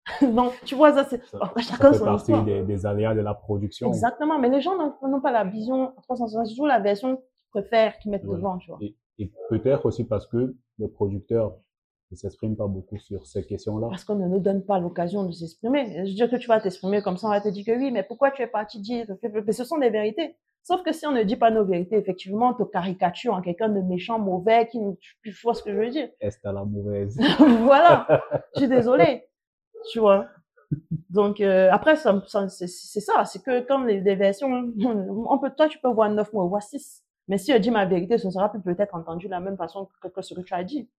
Donc, 0.22 0.54
tu 0.64 0.76
vois, 0.76 0.94
ça, 0.94 1.06
c'est 1.10 1.22
chacun 1.62 1.94
ça 1.94 2.00
fait 2.00 2.06
partie 2.06 2.44
des, 2.44 2.64
des, 2.64 2.86
aléas 2.86 3.14
de 3.14 3.22
la 3.22 3.34
production. 3.34 3.88
Exactement, 3.90 4.40
mais 4.40 4.50
les 4.50 4.62
gens 4.62 4.78
n'ont 4.78 5.22
pas 5.22 5.32
la 5.32 5.44
vision 5.44 5.94
360, 6.04 6.46
c'est 6.46 6.52
toujours 6.52 6.68
la 6.68 6.80
version 6.80 7.18
qu'ils 7.18 7.50
préfèrent, 7.50 7.98
qu'ils 8.00 8.12
mettent 8.12 8.26
devant, 8.26 8.58
tu 8.58 8.70
vois. 8.70 8.80
Et, 8.82 8.96
et 9.20 9.32
peut-être 9.50 9.86
aussi 9.86 10.06
parce 10.06 10.28
que 10.28 10.56
les 10.80 10.88
producteurs 10.88 11.56
ne 12.12 12.16
s'expriment 12.16 12.56
pas 12.56 12.68
beaucoup 12.68 12.98
sur 12.98 13.26
ces 13.26 13.46
questions-là. 13.46 13.88
Parce 13.90 14.06
qu'on 14.06 14.16
ne 14.16 14.28
nous 14.28 14.40
donne 14.40 14.64
pas 14.64 14.80
l'occasion 14.80 15.26
de 15.26 15.32
s'exprimer. 15.32 16.06
Je 16.06 16.10
veux 16.10 16.16
dire 16.16 16.30
que 16.30 16.38
tu 16.38 16.48
vas 16.48 16.62
t'exprimer 16.62 17.02
comme 17.02 17.18
ça, 17.18 17.28
on 17.28 17.32
va 17.32 17.42
te 17.42 17.50
dire 17.50 17.66
que 17.66 17.78
oui, 17.78 17.92
mais 17.92 18.04
pourquoi 18.04 18.32
tu 18.32 18.42
es 18.42 18.48
parti 18.48 18.80
dire, 18.80 19.06
mais 19.24 19.52
ce 19.52 19.64
sont 19.64 19.78
des 19.78 19.90
vérités. 19.90 20.36
Sauf 20.64 20.84
que 20.84 20.92
si 20.92 21.06
on 21.08 21.14
ne 21.14 21.24
dit 21.24 21.38
pas 21.38 21.50
nos 21.50 21.64
vérités, 21.64 21.96
effectivement, 21.96 22.50
on 22.50 22.66
te 22.66 22.70
caricature 22.70 23.34
en 23.34 23.42
quelqu'un 23.42 23.70
de 23.70 23.80
méchant, 23.82 24.20
mauvais, 24.20 24.68
qui, 24.68 24.80
tu 25.24 25.34
vois 25.42 25.54
ce 25.54 25.64
que 25.64 25.72
je 25.72 25.78
veux 25.78 25.90
dire. 25.90 26.10
Est 26.20 26.46
à 26.46 26.52
la 26.52 26.66
mauvaise? 26.66 27.18
voilà. 27.62 28.06
Je 28.56 28.62
suis 28.62 28.68
désolée 28.68 29.27
tu 29.92 30.00
vois. 30.00 30.28
Donc 31.10 31.40
euh, 31.40 31.70
après, 31.72 31.96
ça, 31.96 32.22
c'est 32.48 32.68
ça, 32.68 33.26
c'est 33.26 33.44
que 33.44 33.62
comme 33.62 33.88
les, 33.88 34.16
versions, 34.16 34.72
on 35.30 35.38
peut, 35.40 35.52
toi 35.56 35.68
tu 35.68 35.80
peux 35.80 35.90
voir 35.90 36.10
9 36.10 36.34
mois, 36.34 36.46
voir 36.46 36.62
6. 36.62 37.04
Mais 37.28 37.38
si 37.38 37.52
je 37.52 37.58
dis 37.58 37.72
ma 37.72 37.86
vérité, 37.86 38.18
ce 38.18 38.28
ne 38.28 38.32
sera 38.32 38.50
plus 38.50 38.62
peut-être 38.62 38.96
entendu 38.96 39.26
de 39.26 39.32
la 39.32 39.40
même 39.40 39.58
façon 39.58 39.90
que, 40.02 40.22
ce 40.22 40.34
que 40.34 40.42
tu 40.42 40.54
as 40.54 40.64
dit. 40.64 40.90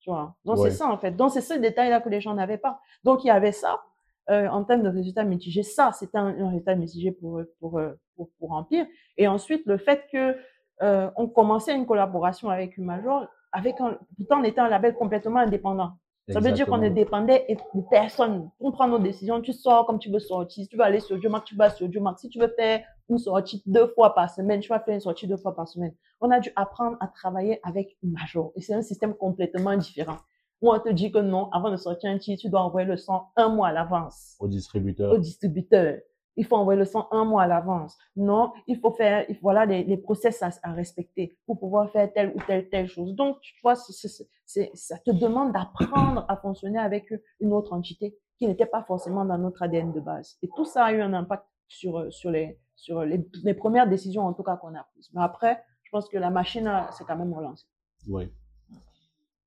Tu 0.00 0.10
vois. 0.10 0.36
Donc 0.44 0.58
c'est 0.58 0.70
ça 0.70 0.88
en 0.88 0.98
fait. 0.98 1.12
Donc 1.12 1.30
c'est 1.30 1.40
ce 1.40 1.54
détail-là 1.54 2.00
que 2.00 2.08
les 2.08 2.20
gens 2.20 2.34
n'avaient 2.34 2.58
pas. 2.58 2.80
Donc 3.04 3.24
il 3.24 3.28
y 3.28 3.30
avait 3.30 3.52
ça. 3.52 3.82
Euh, 4.30 4.46
en 4.48 4.62
termes 4.62 4.82
de 4.82 4.90
résultats 4.90 5.24
mitigés, 5.24 5.62
ça, 5.62 5.90
c'était 5.92 6.18
un, 6.18 6.26
un, 6.26 6.48
résultat 6.48 6.74
mitigé 6.74 7.12
pour, 7.12 7.40
pour, 7.60 7.80
pour, 8.14 8.28
pour 8.38 8.52
Empire. 8.52 8.86
Et 9.16 9.26
ensuite, 9.26 9.64
le 9.64 9.78
fait 9.78 10.04
que 10.12 10.36
euh, 10.82 11.10
on 11.16 11.28
commençait 11.28 11.74
une 11.74 11.86
collaboration 11.86 12.50
avec 12.50 12.76
une 12.76 12.84
major, 12.84 13.26
avec 13.52 13.80
un, 13.80 13.98
pourtant 14.16 14.40
on 14.40 14.44
était 14.44 14.60
un 14.60 14.68
label 14.68 14.94
complètement 14.94 15.40
indépendant. 15.40 15.92
Ça 16.32 16.40
veut 16.40 16.52
dire 16.52 16.66
qu'on 16.66 16.78
ne 16.78 16.88
dépendait 16.88 17.46
de 17.48 17.82
personne. 17.90 18.50
On 18.60 18.70
prend 18.72 18.88
nos 18.88 18.98
décisions, 18.98 19.40
tu 19.40 19.52
sors 19.52 19.86
comme 19.86 19.98
tu 19.98 20.10
veux 20.10 20.18
sortir. 20.18 20.64
Si 20.64 20.68
tu 20.68 20.76
veux 20.76 20.82
aller 20.82 21.00
sur 21.00 21.18
Diomac, 21.18 21.44
tu 21.44 21.56
vas 21.56 21.70
sur 21.70 21.88
Diomac. 21.88 22.18
Si 22.18 22.28
tu 22.28 22.38
veux 22.38 22.52
faire 22.56 22.82
une 23.08 23.18
sortie 23.18 23.62
deux 23.66 23.86
fois 23.88 24.14
par 24.14 24.30
semaine, 24.30 24.60
tu 24.60 24.68
vas 24.68 24.80
faire 24.80 24.94
une 24.94 25.00
sortie 25.00 25.26
deux 25.26 25.36
fois 25.36 25.54
par 25.54 25.66
semaine. 25.66 25.94
On 26.20 26.30
a 26.30 26.40
dû 26.40 26.50
apprendre 26.56 26.96
à 27.00 27.08
travailler 27.08 27.60
avec 27.62 27.96
une 28.02 28.12
major. 28.12 28.52
Et 28.56 28.60
c'est 28.60 28.74
un 28.74 28.82
système 28.82 29.14
complètement 29.14 29.76
différent. 29.76 30.18
Où 30.60 30.72
on 30.72 30.78
te 30.80 30.88
dit 30.88 31.12
que 31.12 31.18
non, 31.18 31.48
avant 31.52 31.70
de 31.70 31.76
sortir 31.76 32.10
un 32.10 32.18
titre, 32.18 32.42
tu 32.42 32.50
dois 32.50 32.62
envoyer 32.62 32.86
le 32.86 32.96
son 32.96 33.20
un 33.36 33.48
mois 33.48 33.68
à 33.68 33.72
l'avance. 33.72 34.36
Au 34.40 34.48
distributeur. 34.48 35.12
Au 35.12 35.18
distributeur 35.18 35.98
il 36.38 36.46
faut 36.46 36.56
envoyer 36.56 36.78
le 36.78 36.86
son 36.86 37.06
un 37.10 37.24
mois 37.24 37.42
à 37.42 37.46
l'avance. 37.48 37.98
Non, 38.16 38.52
il 38.68 38.78
faut 38.78 38.92
faire, 38.92 39.26
voilà 39.42 39.66
les, 39.66 39.82
les 39.82 39.96
process 39.96 40.40
à, 40.42 40.50
à, 40.62 40.72
respecter 40.72 41.36
pour 41.44 41.58
pouvoir 41.58 41.90
faire 41.90 42.10
telle 42.12 42.32
ou 42.34 42.40
telle 42.46 42.68
telle 42.70 42.86
chose. 42.86 43.14
Donc, 43.14 43.40
tu 43.40 43.54
vois, 43.62 43.74
c'est, 43.74 44.70
ça 44.74 44.98
te 44.98 45.10
demande 45.10 45.52
d'apprendre 45.52 46.24
à 46.28 46.36
fonctionner 46.36 46.78
avec 46.78 47.12
une 47.40 47.52
autre 47.52 47.72
entité 47.72 48.16
qui 48.38 48.46
n'était 48.46 48.66
pas 48.66 48.84
forcément 48.84 49.24
dans 49.24 49.36
notre 49.36 49.62
ADN 49.62 49.92
de 49.92 50.00
base. 50.00 50.38
Et 50.42 50.48
tout 50.54 50.64
ça 50.64 50.84
a 50.84 50.92
eu 50.92 51.00
un 51.00 51.12
impact 51.12 51.44
sur 51.66 52.10
sur 52.12 52.30
les 52.30 52.58
sur 52.76 53.02
les, 53.02 53.26
les 53.42 53.54
premières 53.54 53.88
décisions 53.88 54.24
en 54.24 54.32
tout 54.32 54.44
cas 54.44 54.56
qu'on 54.56 54.74
a 54.76 54.84
prises. 54.92 55.10
Mais 55.12 55.22
après, 55.22 55.62
je 55.82 55.90
pense 55.90 56.08
que 56.08 56.18
la 56.18 56.30
machine 56.30 56.70
s'est 56.92 57.04
quand 57.04 57.16
même 57.16 57.34
relancée. 57.34 57.66
Oui. 58.08 58.32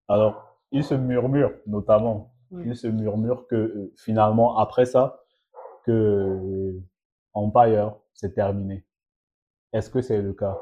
Alors, 0.09 0.57
il 0.73 0.83
se 0.83 0.93
murmure 0.93 1.53
notamment, 1.67 2.33
il 2.51 2.75
se 2.75 2.87
murmure 2.87 3.47
que 3.47 3.55
euh, 3.55 3.93
finalement 3.95 4.57
après 4.57 4.83
ça, 4.83 5.20
que 5.85 6.79
Empire, 7.33 7.95
c'est 8.13 8.33
terminé. 8.33 8.85
Est-ce 9.73 9.89
que 9.89 10.01
c'est 10.01 10.21
le 10.21 10.33
cas? 10.33 10.57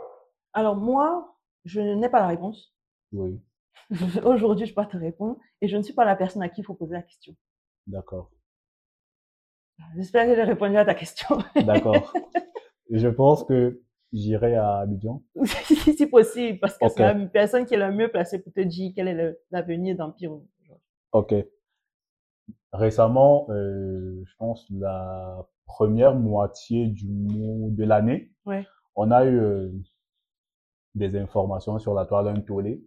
Alors 0.53 0.75
moi, 0.75 1.37
je 1.65 1.81
n'ai 1.81 2.09
pas 2.09 2.19
la 2.19 2.27
réponse. 2.27 2.75
Oui. 3.11 3.41
Aujourd'hui, 4.23 4.65
je 4.65 4.71
ne 4.71 4.75
peux 4.75 4.81
pas 4.83 4.87
te 4.87 4.97
répondre 4.97 5.37
et 5.61 5.67
je 5.67 5.77
ne 5.77 5.81
suis 5.81 5.93
pas 5.93 6.05
la 6.05 6.15
personne 6.15 6.41
à 6.41 6.49
qui 6.49 6.61
il 6.61 6.63
faut 6.63 6.75
poser 6.75 6.93
la 6.93 7.01
question. 7.01 7.35
D'accord. 7.87 8.31
J'espère 9.95 10.27
que 10.27 10.35
j'ai 10.35 10.43
répondu 10.43 10.77
à 10.77 10.85
ta 10.85 10.93
question. 10.93 11.37
D'accord. 11.55 12.13
Je 12.91 13.07
pense 13.07 13.43
que 13.43 13.81
j'irai 14.11 14.55
à 14.55 14.79
Abidjan. 14.79 15.23
si 15.45 16.07
possible, 16.07 16.59
parce 16.59 16.77
que 16.77 16.89
c'est 16.89 17.01
la 17.01 17.13
personne 17.27 17.65
qui 17.65 17.75
est 17.75 17.77
la 17.77 17.91
mieux 17.91 18.09
placée 18.09 18.39
pour 18.39 18.51
te 18.51 18.61
dire 18.61 18.91
quel 18.95 19.07
est 19.07 19.37
l'avenir 19.51 19.95
d'Empire. 19.95 20.39
Ok. 21.11 21.33
Récemment, 22.71 23.47
euh, 23.49 24.21
je 24.25 24.35
pense 24.37 24.65
la 24.69 25.47
première 25.65 26.15
moitié 26.15 26.87
du 26.87 27.07
mois 27.07 27.69
de 27.71 27.83
l'année, 27.83 28.31
ouais. 28.45 28.65
on 28.95 29.09
a 29.11 29.25
eu 29.25 29.39
euh, 29.39 29.71
des 30.93 31.15
informations 31.17 31.79
sur 31.79 31.93
la 31.93 32.05
toile 32.05 32.25
d'un 32.25 32.41
tollé, 32.41 32.83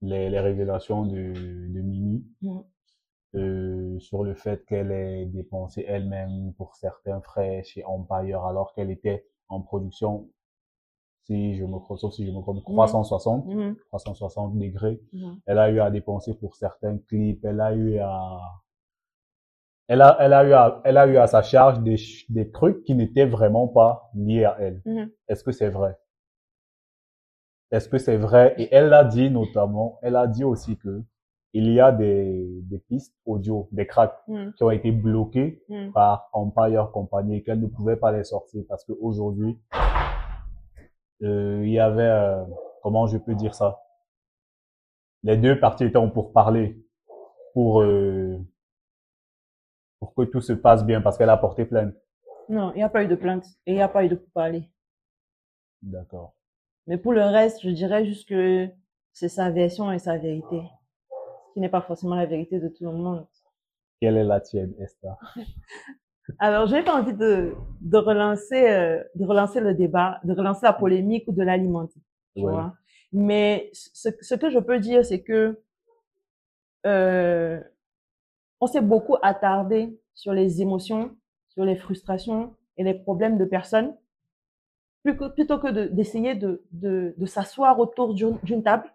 les, 0.00 0.30
les 0.30 0.40
révélations 0.40 1.04
de, 1.04 1.32
de 1.34 1.80
Mimi, 1.80 2.24
euh, 3.34 3.98
sur 3.98 4.24
le 4.24 4.34
fait 4.34 4.64
qu'elle 4.64 4.90
ait 4.90 5.26
dépensé 5.26 5.84
elle-même 5.86 6.54
pour 6.56 6.74
certains 6.76 7.20
frais 7.20 7.62
chez 7.64 7.84
Empire 7.84 8.44
alors 8.44 8.72
qu'elle 8.72 8.90
était 8.90 9.26
en 9.50 9.60
production 9.60 10.30
si 11.24 11.56
je 11.56 11.64
me 11.66 11.78
sauf 11.96 12.14
si 12.14 12.26
je 12.26 12.32
me 12.32 12.40
trompe, 12.40 12.64
360, 12.64 13.46
mmh. 13.46 13.76
360 13.88 14.58
degrés. 14.58 14.98
Mmh. 15.12 15.32
Elle 15.44 15.58
a 15.58 15.70
eu 15.70 15.80
à 15.80 15.90
dépenser 15.90 16.32
pour 16.32 16.56
certains 16.56 16.96
clips, 16.96 17.44
elle 17.44 17.60
a 17.60 17.74
eu 17.74 17.98
à 17.98 18.40
elle 19.88 20.02
a, 20.02 20.16
elle 20.20 20.32
a 20.34 20.44
eu 20.44 20.52
à, 20.52 20.80
elle 20.84 20.96
a 20.98 21.06
eu 21.06 21.16
à 21.16 21.26
sa 21.26 21.42
charge 21.42 21.80
des, 21.80 21.96
des 22.28 22.50
trucs 22.50 22.84
qui 22.84 22.94
n'étaient 22.94 23.26
vraiment 23.26 23.68
pas 23.68 24.10
liés 24.14 24.44
à 24.44 24.56
elle. 24.60 24.82
Mm-hmm. 24.86 25.10
Est-ce 25.28 25.42
que 25.42 25.52
c'est 25.52 25.70
vrai? 25.70 25.98
Est-ce 27.70 27.88
que 27.88 27.98
c'est 27.98 28.16
vrai? 28.16 28.54
Et 28.58 28.68
elle 28.70 28.88
l'a 28.88 29.04
dit 29.04 29.30
notamment, 29.30 29.98
elle 30.02 30.16
a 30.16 30.26
dit 30.26 30.44
aussi 30.44 30.76
que 30.76 31.02
il 31.54 31.72
y 31.72 31.80
a 31.80 31.92
des, 31.92 32.46
des 32.64 32.78
pistes 32.78 33.14
audio, 33.24 33.68
des 33.72 33.86
cracks 33.86 34.22
mm. 34.28 34.50
qui 34.56 34.62
ont 34.62 34.70
été 34.70 34.92
bloquées 34.92 35.62
mm. 35.68 35.92
par 35.92 36.28
Empire 36.34 36.90
Company 36.92 37.36
et 37.36 37.42
qu'elle 37.42 37.60
ne 37.60 37.66
pouvait 37.66 37.96
pas 37.96 38.12
les 38.12 38.24
sortir 38.24 38.62
parce 38.68 38.84
qu'aujourd'hui, 38.84 39.58
euh, 41.22 41.62
il 41.64 41.70
y 41.70 41.80
avait, 41.80 42.02
euh, 42.02 42.44
comment 42.82 43.06
je 43.06 43.16
peux 43.16 43.34
dire 43.34 43.54
ça? 43.54 43.80
Les 45.22 45.36
deux 45.38 45.58
parties 45.58 45.84
étaient 45.84 46.10
pour 46.10 46.32
parler, 46.32 46.78
pour, 47.54 47.80
euh, 47.80 48.38
pour 50.14 50.24
que 50.26 50.30
tout 50.30 50.40
se 50.40 50.52
passe 50.52 50.84
bien 50.84 51.00
parce 51.00 51.16
qu'elle 51.18 51.30
a 51.30 51.36
porté 51.36 51.64
plainte. 51.64 51.94
Non, 52.48 52.72
il 52.72 52.76
n'y 52.78 52.82
a 52.82 52.88
pas 52.88 53.02
eu 53.04 53.06
de 53.08 53.14
plainte 53.14 53.44
et 53.66 53.72
il 53.72 53.74
n'y 53.74 53.82
a 53.82 53.88
pas 53.88 54.04
eu 54.04 54.08
de 54.08 54.14
parler. 54.14 54.62
D'accord. 55.82 56.34
Mais 56.86 56.96
pour 56.96 57.12
le 57.12 57.22
reste, 57.22 57.62
je 57.62 57.70
dirais 57.70 58.04
juste 58.06 58.28
que 58.28 58.68
c'est 59.12 59.28
sa 59.28 59.50
version 59.50 59.92
et 59.92 59.98
sa 59.98 60.16
vérité. 60.16 60.62
Ce 61.48 61.52
qui 61.54 61.60
n'est 61.60 61.68
pas 61.68 61.82
forcément 61.82 62.14
la 62.14 62.26
vérité 62.26 62.58
de 62.58 62.68
tout 62.68 62.84
le 62.84 62.92
monde. 62.92 63.26
Quelle 64.00 64.16
est 64.16 64.24
la 64.24 64.40
tienne, 64.40 64.74
Esther? 64.78 65.16
Alors, 66.38 66.66
j'ai 66.66 66.82
pas 66.82 67.00
envie 67.00 67.14
de, 67.14 67.54
de 67.80 67.96
relancer, 67.98 68.68
euh, 68.70 69.02
de 69.14 69.24
relancer 69.24 69.60
le 69.60 69.74
débat, 69.74 70.20
de 70.24 70.32
relancer 70.34 70.66
la 70.66 70.72
polémique 70.72 71.24
ou 71.26 71.32
de 71.32 71.42
l'alimenter. 71.42 72.00
Tu 72.36 72.42
Ouais. 72.42 72.52
vois. 72.52 72.74
Mais 73.12 73.70
ce, 73.72 74.10
ce 74.20 74.34
que 74.34 74.50
je 74.50 74.58
peux 74.58 74.78
dire, 74.78 75.04
c'est 75.04 75.22
que 75.22 75.60
euh, 76.86 77.60
on 78.60 78.66
s'est 78.66 78.80
beaucoup 78.80 79.16
attardé 79.22 79.98
sur 80.14 80.32
les 80.32 80.62
émotions, 80.62 81.16
sur 81.48 81.64
les 81.64 81.76
frustrations 81.76 82.54
et 82.76 82.84
les 82.84 82.94
problèmes 82.94 83.38
de 83.38 83.44
personnes, 83.44 83.96
plutôt 85.02 85.58
que 85.58 85.70
de- 85.70 85.86
d'essayer 85.86 86.34
de, 86.34 86.64
de, 86.72 87.14
de 87.16 87.26
s'asseoir 87.26 87.78
autour 87.78 88.14
d'une 88.14 88.62
table, 88.62 88.92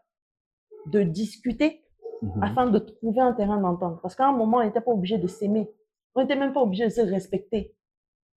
de 0.88 1.02
discuter 1.04 1.80
Mhm. 2.21 2.43
afin 2.43 2.69
de 2.69 2.80
trouver 2.80 3.19
un 3.19 3.34
terrain 3.34 3.60
d'entente. 3.60 4.02
Parce 4.02 4.15
qu'à 4.15 4.28
un 4.28 4.32
moment, 4.32 4.58
on 4.58 4.63
n'était 4.63 4.80
pas 4.82 4.91
obligé 4.91 5.17
de 5.17 5.28
s'aimer. 5.28 5.69
On 6.15 6.21
n'était 6.21 6.36
même 6.38 6.54
pas 6.54 6.62
obligé 6.62 6.86
de 6.86 6.89
se 6.89 7.02
respecter. 7.02 7.76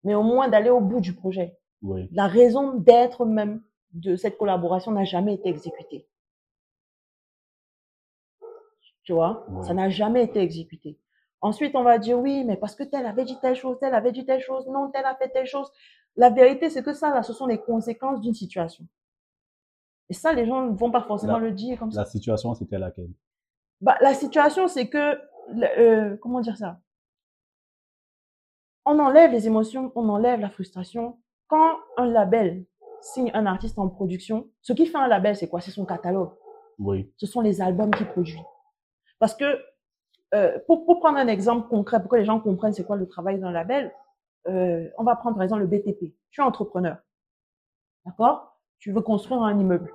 Mais 0.03 0.13
au 0.15 0.23
moins 0.23 0.49
d'aller 0.49 0.69
au 0.69 0.81
bout 0.81 0.99
du 0.99 1.13
projet. 1.13 1.57
Oui, 1.81 2.09
La 2.11 2.27
raison 2.27 2.73
d'être 2.73 3.25
même 3.25 3.61
de 3.93 4.15
cette 4.17 4.37
collaboration 4.37 4.91
n'a 4.91 5.03
jamais 5.05 5.35
été 5.35 5.47
exécutée. 5.49 6.07
Tu 9.03 9.13
vois, 9.13 9.45
ça 9.63 9.73
n'a 9.73 9.89
jamais 9.89 10.23
été 10.23 10.39
exécuté. 10.41 10.97
Ensuite, 11.41 11.75
on 11.75 11.83
va 11.83 11.97
dire 11.99 12.17
oui, 12.19 12.43
mais 12.45 12.57
parce 12.57 12.75
que 12.75 12.83
tel 12.83 13.05
avait 13.05 13.23
dit 13.25 13.37
telle 13.39 13.55
chose, 13.55 13.77
tel 13.79 13.93
avait 13.93 14.11
dit 14.11 14.25
telle 14.25 14.41
chose, 14.41 14.67
non, 14.67 14.89
tel 14.89 15.05
a 15.05 15.15
fait 15.15 15.29
telle 15.29 15.45
chose. 15.45 15.71
La 16.15 16.29
vérité, 16.31 16.69
c'est 16.69 16.81
que 16.83 16.93
ça, 16.93 17.11
là, 17.13 17.21
ce 17.21 17.31
sont 17.33 17.45
les 17.45 17.59
conséquences 17.59 18.21
d'une 18.21 18.33
situation. 18.33 18.85
Et 20.09 20.13
ça, 20.13 20.33
les 20.33 20.45
gens 20.47 20.61
ne 20.65 20.75
vont 20.75 20.89
pas 20.89 21.01
forcément 21.03 21.33
La- 21.37 21.45
le 21.47 21.51
dire 21.51 21.77
comme 21.77 21.91
ça. 21.91 22.01
la 22.01 22.05
situation, 22.05 22.53
c'était 22.55 22.79
laquelle? 22.79 23.11
Bah, 23.81 23.97
la 24.01 24.13
situation, 24.15 24.67
c'est 24.67 24.89
que, 24.89 25.19
euh, 25.77 26.17
comment 26.17 26.39
dire 26.39 26.57
ça? 26.57 26.79
On 28.85 28.97
enlève 28.99 29.31
les 29.31 29.47
émotions, 29.47 29.91
on 29.95 30.07
enlève 30.09 30.39
la 30.39 30.49
frustration. 30.49 31.19
Quand 31.47 31.77
un 31.97 32.05
label 32.07 32.65
signe 33.01 33.29
un 33.33 33.45
artiste 33.45 33.77
en 33.77 33.87
production, 33.89 34.47
ce 34.61 34.73
qui 34.73 34.85
fait 34.85 34.97
un 34.97 35.07
label, 35.07 35.35
c'est 35.35 35.47
quoi? 35.49 35.61
C'est 35.61 35.71
son 35.71 35.85
catalogue. 35.85 36.31
Oui, 36.79 37.11
Ce 37.17 37.25
sont 37.27 37.41
les 37.41 37.61
albums 37.61 37.91
qu'il 37.91 38.07
produit. 38.07 38.39
Parce 39.19 39.35
que, 39.35 39.45
euh, 40.33 40.59
pour, 40.67 40.85
pour 40.85 40.99
prendre 40.99 41.17
un 41.17 41.27
exemple 41.27 41.67
concret, 41.69 42.01
pour 42.01 42.09
que 42.09 42.15
les 42.17 42.25
gens 42.25 42.39
comprennent 42.39 42.73
c'est 42.73 42.85
quoi 42.85 42.95
le 42.97 43.07
travail 43.07 43.39
d'un 43.39 43.51
label, 43.51 43.93
euh, 44.47 44.89
on 44.97 45.03
va 45.03 45.15
prendre 45.15 45.35
par 45.35 45.43
exemple 45.43 45.61
le 45.61 45.67
BTP. 45.67 46.13
Tu 46.31 46.41
es 46.41 46.43
entrepreneur. 46.43 46.97
D'accord? 48.05 48.57
Tu 48.79 48.91
veux 48.91 49.01
construire 49.01 49.41
un 49.41 49.57
immeuble. 49.57 49.91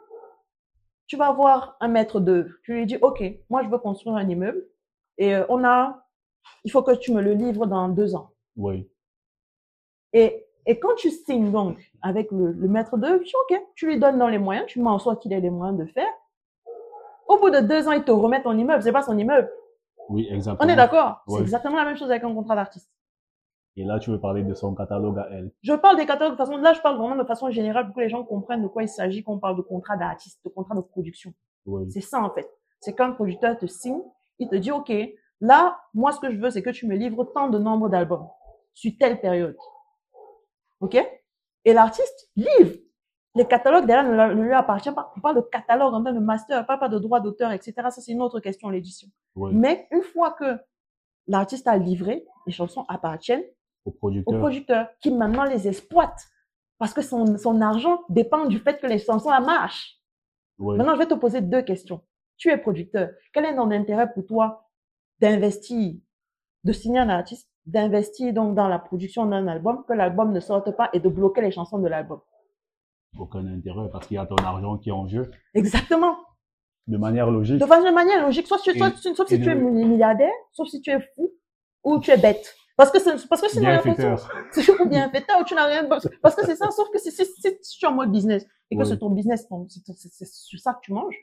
Tu 1.07 1.17
vas 1.17 1.33
voir 1.33 1.77
un 1.81 1.89
maître 1.89 2.21
d'œuvre. 2.21 2.51
Tu 2.63 2.75
lui 2.75 2.87
dis, 2.87 2.97
OK, 3.03 3.23
moi 3.51 3.63
je 3.63 3.69
veux 3.69 3.79
construire 3.79 4.17
un 4.17 4.29
immeuble 4.29 4.65
et 5.19 5.35
euh, 5.35 5.45
on 5.49 5.65
a, 5.65 6.07
il 6.65 6.71
faut 6.71 6.83
que 6.83 6.93
tu 6.93 7.13
me 7.13 7.21
le 7.21 7.33
livres 7.33 7.67
dans 7.67 7.89
deux 7.89 8.15
ans. 8.15 8.31
oui, 8.57 8.91
Et, 10.13 10.47
et 10.67 10.79
quand 10.79 10.95
tu 10.97 11.11
signes 11.11 11.51
donc 11.53 11.79
avec 12.03 12.31
le, 12.31 12.53
le 12.53 12.69
maître 12.69 12.97
d'œuvre, 12.97 13.19
tu 13.19 13.27
dis, 13.27 13.33
OK, 13.51 13.61
tu 13.75 13.87
lui 13.87 13.99
donnes 13.99 14.19
dans 14.19 14.29
les 14.29 14.39
moyens, 14.39 14.67
tu 14.67 14.81
mets 14.81 14.89
en 14.89 14.99
sorte 14.99 15.21
qu'il 15.21 15.33
ait 15.33 15.41
les 15.41 15.51
moyens 15.51 15.79
de 15.79 15.87
faire. 15.87 16.13
Au 17.29 17.39
bout 17.39 17.51
de 17.51 17.61
deux 17.61 17.89
ans, 17.89 17.93
il 17.93 18.05
te 18.05 18.11
remet 18.11 18.43
ton 18.43 18.57
immeuble. 18.57 18.83
C'est 18.83 18.93
pas 18.93 19.03
son 19.03 19.17
immeuble. 19.17 19.51
Oui, 20.09 20.29
exactement. 20.31 20.69
On 20.69 20.73
est 20.73 20.77
d'accord. 20.77 21.23
C'est 21.29 21.41
exactement 21.41 21.77
la 21.77 21.85
même 21.85 21.97
chose 21.97 22.11
avec 22.11 22.25
un 22.25 22.35
contrat 22.35 22.55
d'artiste. 22.57 22.91
Et 23.77 23.85
là, 23.85 23.99
tu 23.99 24.11
veux 24.11 24.21
parler 24.21 24.43
de 24.43 24.53
son 24.55 24.75
catalogue 24.75 25.19
à 25.19 25.29
elle. 25.31 25.51
Je 25.63 25.73
parle 25.73 25.97
des 25.97 26.05
catalogues 26.05 26.35
de 26.35 26.37
façon, 26.37 26.57
là, 26.59 26.75
je 26.75 26.81
parle 26.81 26.99
vraiment 26.99 27.17
de 27.17 27.25
façon 27.25 27.51
générale 27.51 27.87
pour 27.87 27.95
que 27.95 28.01
les 28.01 28.11
gens 28.11 28.23
comprennent 28.23 28.63
de 28.63 28.69
quoi 28.69 28.83
il 28.83 28.89
s'agit 28.89 29.25
quand 29.25 29.33
on 29.33 29.39
parle 29.39 29.57
de 29.57 29.63
contrat 29.63 29.97
d'artiste, 29.97 30.45
de 30.45 30.51
contrat 30.51 30.75
de 30.75 30.83
production. 30.83 31.33
Oui, 31.65 31.91
C'est 31.91 32.03
ça, 32.03 32.21
en 32.23 32.31
fait. 32.31 32.51
C'est 32.81 32.93
quand 32.93 33.07
un 33.07 33.13
producteur 33.13 33.57
te 33.57 33.67
signe, 33.67 34.03
il 34.39 34.49
te 34.49 34.57
dit, 34.57 34.71
OK, 34.71 34.93
là, 35.41 35.79
moi, 35.95 36.13
ce 36.13 36.21
que 36.21 36.31
je 36.31 36.37
veux, 36.37 36.51
c'est 36.51 36.63
que 36.63 36.71
tu 36.71 36.87
me 36.87 36.97
livres 36.97 37.25
tant 37.25 37.49
de 37.49 37.59
nombre 37.59 37.89
d'albums 37.89 38.29
sur 38.75 38.93
telle 38.99 39.21
période. 39.21 39.57
OK? 40.81 40.97
Et 41.65 41.73
l'artiste 41.73 42.31
livre. 42.37 42.77
Les 43.35 43.47
catalogues, 43.47 43.87
derrière, 43.87 44.35
ne, 44.35 44.43
lui 44.43 44.53
appartiennent 44.53 44.95
pas. 44.95 45.13
On 45.17 45.21
parle 45.21 45.37
de 45.37 45.41
catalogue 45.41 45.95
en 45.95 46.03
termes 46.03 46.17
de 46.17 46.25
master, 46.25 46.63
on 46.63 46.65
parle 46.65 46.81
pas 46.81 46.89
de 46.89 46.99
droit 46.99 47.21
d'auteur, 47.21 47.51
etc. 47.53 47.73
Ça, 47.77 48.03
c'est 48.03 48.13
une 48.13 48.21
autre 48.21 48.41
question, 48.41 48.69
l'édition. 48.69 49.09
Mais 49.37 49.89
une 49.91 50.03
fois 50.03 50.33
que 50.33 50.59
l'artiste 51.27 51.67
a 51.67 51.77
livré, 51.77 52.27
les 52.47 52.53
chansons 52.53 52.85
appartiennent 52.89 53.45
Au 53.87 53.91
au 53.91 53.93
producteur. 53.93 54.39
producteur 54.39 54.89
qui 55.01 55.11
maintenant 55.11 55.45
les 55.45 55.67
exploite. 55.67 56.27
Parce 56.79 56.93
que 56.93 57.01
son, 57.01 57.39
son 57.39 57.61
argent 57.61 58.01
dépend 58.09 58.47
du 58.47 58.59
fait 58.59 58.81
que 58.81 58.87
les 58.87 58.99
chansons 58.99 59.31
marchent. 59.31 59.99
Maintenant, 60.59 60.95
je 60.95 60.99
vais 60.99 61.07
te 61.07 61.15
poser 61.15 61.41
deux 61.41 61.63
questions. 61.63 62.03
Tu 62.37 62.51
es 62.51 62.59
producteur. 62.59 63.11
Quel 63.33 63.45
est 63.45 63.55
ton 63.55 63.71
intérêt 63.71 64.13
pour 64.13 64.27
toi 64.27 64.69
d'investir, 65.21 65.95
de 66.65 66.73
signer 66.73 66.99
un 66.99 67.09
artiste, 67.09 67.49
d'investir 67.67 68.33
donc 68.33 68.55
dans 68.57 68.69
la 68.69 68.79
production 68.79 69.25
d'un 69.27 69.47
album, 69.47 69.85
que 69.87 69.93
l'album 69.93 70.33
ne 70.33 70.41
sorte 70.41 70.77
pas 70.77 70.91
et 70.93 71.01
de 71.01 71.09
bloquer 71.09 71.41
les 71.41 71.53
chansons 71.53 71.79
de 71.79 71.89
l'album? 71.89 72.21
Aucun 73.19 73.47
intérêt 73.47 73.89
parce 73.91 74.07
qu'il 74.07 74.15
y 74.17 74.19
a 74.19 74.27
ton 74.27 74.37
argent 74.37 74.79
qui 74.79 74.89
est 74.89 74.93
en 74.93 75.07
jeu. 75.07 75.31
Exactement. 75.55 76.17
De 76.87 76.97
manière 76.97 77.31
logique. 77.31 77.59
De 77.61 77.67
façon 77.67 77.87
de 77.89 77.95
manière 77.95 78.25
logique, 78.25 78.47
soit, 78.47 78.59
tu- 78.59 78.71
Et- 78.71 78.79
soit- 78.79 79.15
sauf 79.15 79.29
si 79.29 79.41
tu 79.41 79.49
es 79.49 79.55
milliardaire, 79.55 80.33
sauf 80.53 80.69
si 80.69 80.81
tu 80.81 80.91
es 80.91 81.01
fou, 81.15 81.31
ou 81.85 81.99
tu 82.01 82.11
es 82.11 82.17
bête. 82.17 82.55
Parce 82.77 82.91
que, 82.91 82.99
c'est- 82.99 83.29
parce 83.29 83.41
que 83.43 83.49
sinon, 83.51 83.69
c'est 83.85 84.71
ou 84.81 84.89
bien 84.89 85.09
fait 85.11 85.25
ou 85.41 85.45
tu 85.45 85.55
n'as 85.55 85.67
rien 85.67 85.85
parce 85.85 86.09
parce 86.23 86.35
que 86.35 86.45
c'est 86.47 86.57
ça 86.57 86.71
sauf 86.71 86.89
que 86.91 86.99
c'est 86.99 87.11
c'est- 87.11 87.59
si 87.63 87.79
tu 87.79 87.85
es 87.85 87.89
en 87.89 87.93
mode 87.93 88.11
business 88.11 88.47
et 88.71 88.77
que 88.77 88.81
Oui. 88.83 88.87
c'est 88.89 88.99
ton 88.99 89.11
business 89.11 89.47
ton- 89.47 89.69
c'est 89.69 89.81
c'est- 89.95 90.09
c'est 90.11 90.27
sur 90.27 90.59
ça 90.59 90.73
que 90.75 90.79
tu 90.83 90.93
manges 90.93 91.15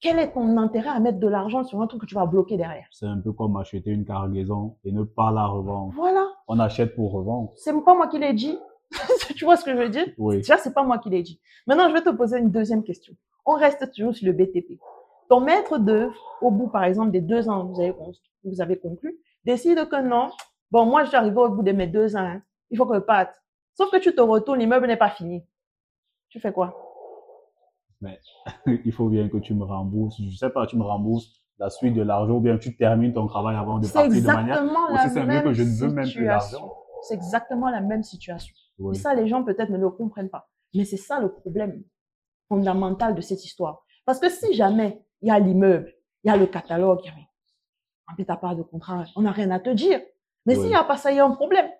quel 0.00 0.18
est 0.18 0.32
ton 0.32 0.56
intérêt 0.56 0.88
à 0.88 0.98
mettre 1.00 1.18
de 1.18 1.28
l'argent 1.28 1.62
sur 1.64 1.80
un 1.82 1.86
truc 1.88 2.00
que 2.02 2.06
tu 2.06 2.14
vas 2.14 2.26
bloquer 2.26 2.56
derrière? 2.56 2.86
C'est 2.92 3.06
un 3.06 3.18
peu 3.20 3.32
comme 3.32 3.56
acheter 3.56 3.90
une 3.90 4.04
cargaison 4.04 4.76
et 4.84 4.90
ne 4.92 5.02
pas 5.04 5.30
la 5.32 5.46
revendre. 5.46 5.92
voilà 5.94 6.26
On 6.48 6.58
achète 6.60 6.94
pour 6.96 7.12
revendre. 7.12 7.52
c'est 7.56 7.72
pas 7.84 7.94
moi 7.94 8.06
qui 8.08 8.18
l'ai 8.18 8.32
dit 8.32 8.56
tu 9.36 9.44
vois 9.44 9.56
ce 9.56 9.64
que 9.64 9.72
je 9.72 9.76
veux 9.76 9.88
dire? 9.88 10.06
Oui, 10.18 10.36
déjà 10.36 10.58
c'est 10.58 10.74
pas 10.74 10.82
moi 10.82 10.98
qui 10.98 11.10
l'ai 11.10 11.22
dit 11.22 11.40
maintenant 11.66 11.88
je 11.88 11.94
vais 11.94 12.02
te 12.02 12.10
poser 12.10 12.38
une 12.38 12.50
deuxième 12.50 12.82
question 12.82 13.14
on 13.46 13.54
reste 13.54 13.92
toujours 13.92 14.14
sur 14.14 14.26
le 14.26 14.32
BTP 14.32 14.78
ton 15.28 15.40
maître 15.40 15.78
d'œuvre 15.78 16.14
au 16.40 16.50
bout 16.50 16.68
par 16.68 16.84
exemple 16.84 17.10
des 17.10 17.20
deux 17.20 17.48
ans 17.48 17.66
que 17.66 17.72
vous 17.72 17.80
avez 17.80 17.94
vous 18.44 18.60
avez 18.60 18.78
conclu 18.78 19.16
décide 19.44 19.88
que 19.88 20.02
non 20.02 20.30
bon 20.70 20.86
moi 20.86 21.04
je 21.04 21.08
suis 21.08 21.16
arrivé 21.16 21.36
au 21.36 21.48
bout 21.48 21.62
de 21.62 21.72
mes 21.72 21.86
deux 21.86 22.16
ans 22.16 22.20
hein. 22.20 22.42
il 22.70 22.76
faut 22.76 22.86
que 22.86 22.94
je 22.94 23.00
parte 23.00 23.34
sauf 23.74 23.90
que 23.90 23.98
tu 23.98 24.14
te 24.14 24.20
retournes 24.20 24.58
l'immeuble 24.58 24.86
n'est 24.86 24.96
pas 24.96 25.10
fini 25.10 25.44
tu 26.28 26.40
fais 26.40 26.52
quoi? 26.52 26.74
Il 28.66 28.92
faut 28.92 29.08
bien 29.08 29.28
que 29.28 29.36
tu 29.36 29.54
me 29.54 29.64
rembourses. 29.64 30.20
Je 30.20 30.36
sais 30.36 30.50
pas, 30.50 30.66
tu 30.66 30.76
me 30.76 30.82
rembourses 30.82 31.30
la 31.58 31.70
suite 31.70 31.94
de 31.94 32.02
l'argent 32.02 32.34
ou 32.34 32.40
bien 32.40 32.58
tu 32.58 32.76
termines 32.76 33.12
ton 33.12 33.26
travail 33.26 33.56
avant 33.56 33.78
de 33.78 33.86
partir 33.86 34.10
de 34.10 34.26
manière. 34.26 34.56
exactement 34.56 34.84
Aussi, 34.86 34.94
la 34.94 35.08
c'est 35.10 35.20
mieux 35.20 35.26
même 35.26 35.44
que 35.44 35.52
je 35.52 35.62
ne 35.62 35.68
veux 35.68 35.88
même 35.88 36.04
plus 36.04 36.06
situation. 36.06 36.58
l'argent. 36.58 36.74
C'est 37.02 37.14
exactement 37.14 37.70
la 37.70 37.80
même 37.80 38.02
situation. 38.02 38.54
Et 38.92 38.94
ça, 38.94 39.14
les 39.14 39.28
gens 39.28 39.44
peut-être 39.44 39.70
ne 39.70 39.78
le 39.78 39.90
comprennent 39.90 40.30
pas. 40.30 40.48
Mais 40.74 40.84
c'est 40.84 40.96
ça 40.96 41.20
le 41.20 41.32
problème 41.32 41.84
fondamental 42.48 43.14
de 43.14 43.20
cette 43.20 43.44
histoire. 43.44 43.84
Parce 44.04 44.18
que 44.18 44.28
si 44.28 44.52
jamais 44.54 45.04
il 45.20 45.28
y 45.28 45.30
a 45.30 45.38
l'immeuble, 45.38 45.92
il 46.24 46.28
y 46.28 46.30
a 46.30 46.36
le 46.36 46.46
catalogue, 46.46 47.00
il 47.02 47.06
y 47.06 47.10
a 47.10 47.14
rien. 47.14 47.26
En 48.08 48.24
t'as 48.24 48.36
pas 48.36 48.54
de 48.54 48.62
contrat, 48.62 49.04
on 49.16 49.22
n'a 49.22 49.32
rien 49.32 49.50
à 49.50 49.60
te 49.60 49.70
dire. 49.70 50.00
Mais 50.44 50.54
s'il 50.54 50.68
n'y 50.68 50.74
a 50.74 50.84
pas 50.84 50.96
ça, 50.96 51.12
il 51.12 51.16
y 51.16 51.20
a 51.20 51.24
un 51.24 51.34
problème. 51.34 51.70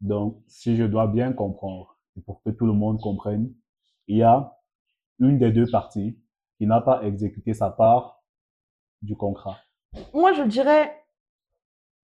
Donc, 0.00 0.42
si 0.46 0.76
je 0.76 0.84
dois 0.84 1.06
bien 1.06 1.32
comprendre, 1.32 1.98
et 2.16 2.20
pour 2.22 2.42
que 2.42 2.50
tout 2.50 2.66
le 2.66 2.72
monde 2.72 3.00
comprenne, 3.00 3.52
il 4.06 4.18
y 4.18 4.22
a 4.22 4.56
une 5.18 5.38
des 5.38 5.52
deux 5.52 5.70
parties 5.70 6.18
qui 6.56 6.66
n'a 6.66 6.80
pas 6.80 7.02
exécuté 7.02 7.52
sa 7.52 7.70
part 7.70 8.22
du 9.02 9.16
contrat. 9.16 9.58
Moi, 10.14 10.32
je 10.32 10.42
dirais, 10.42 11.04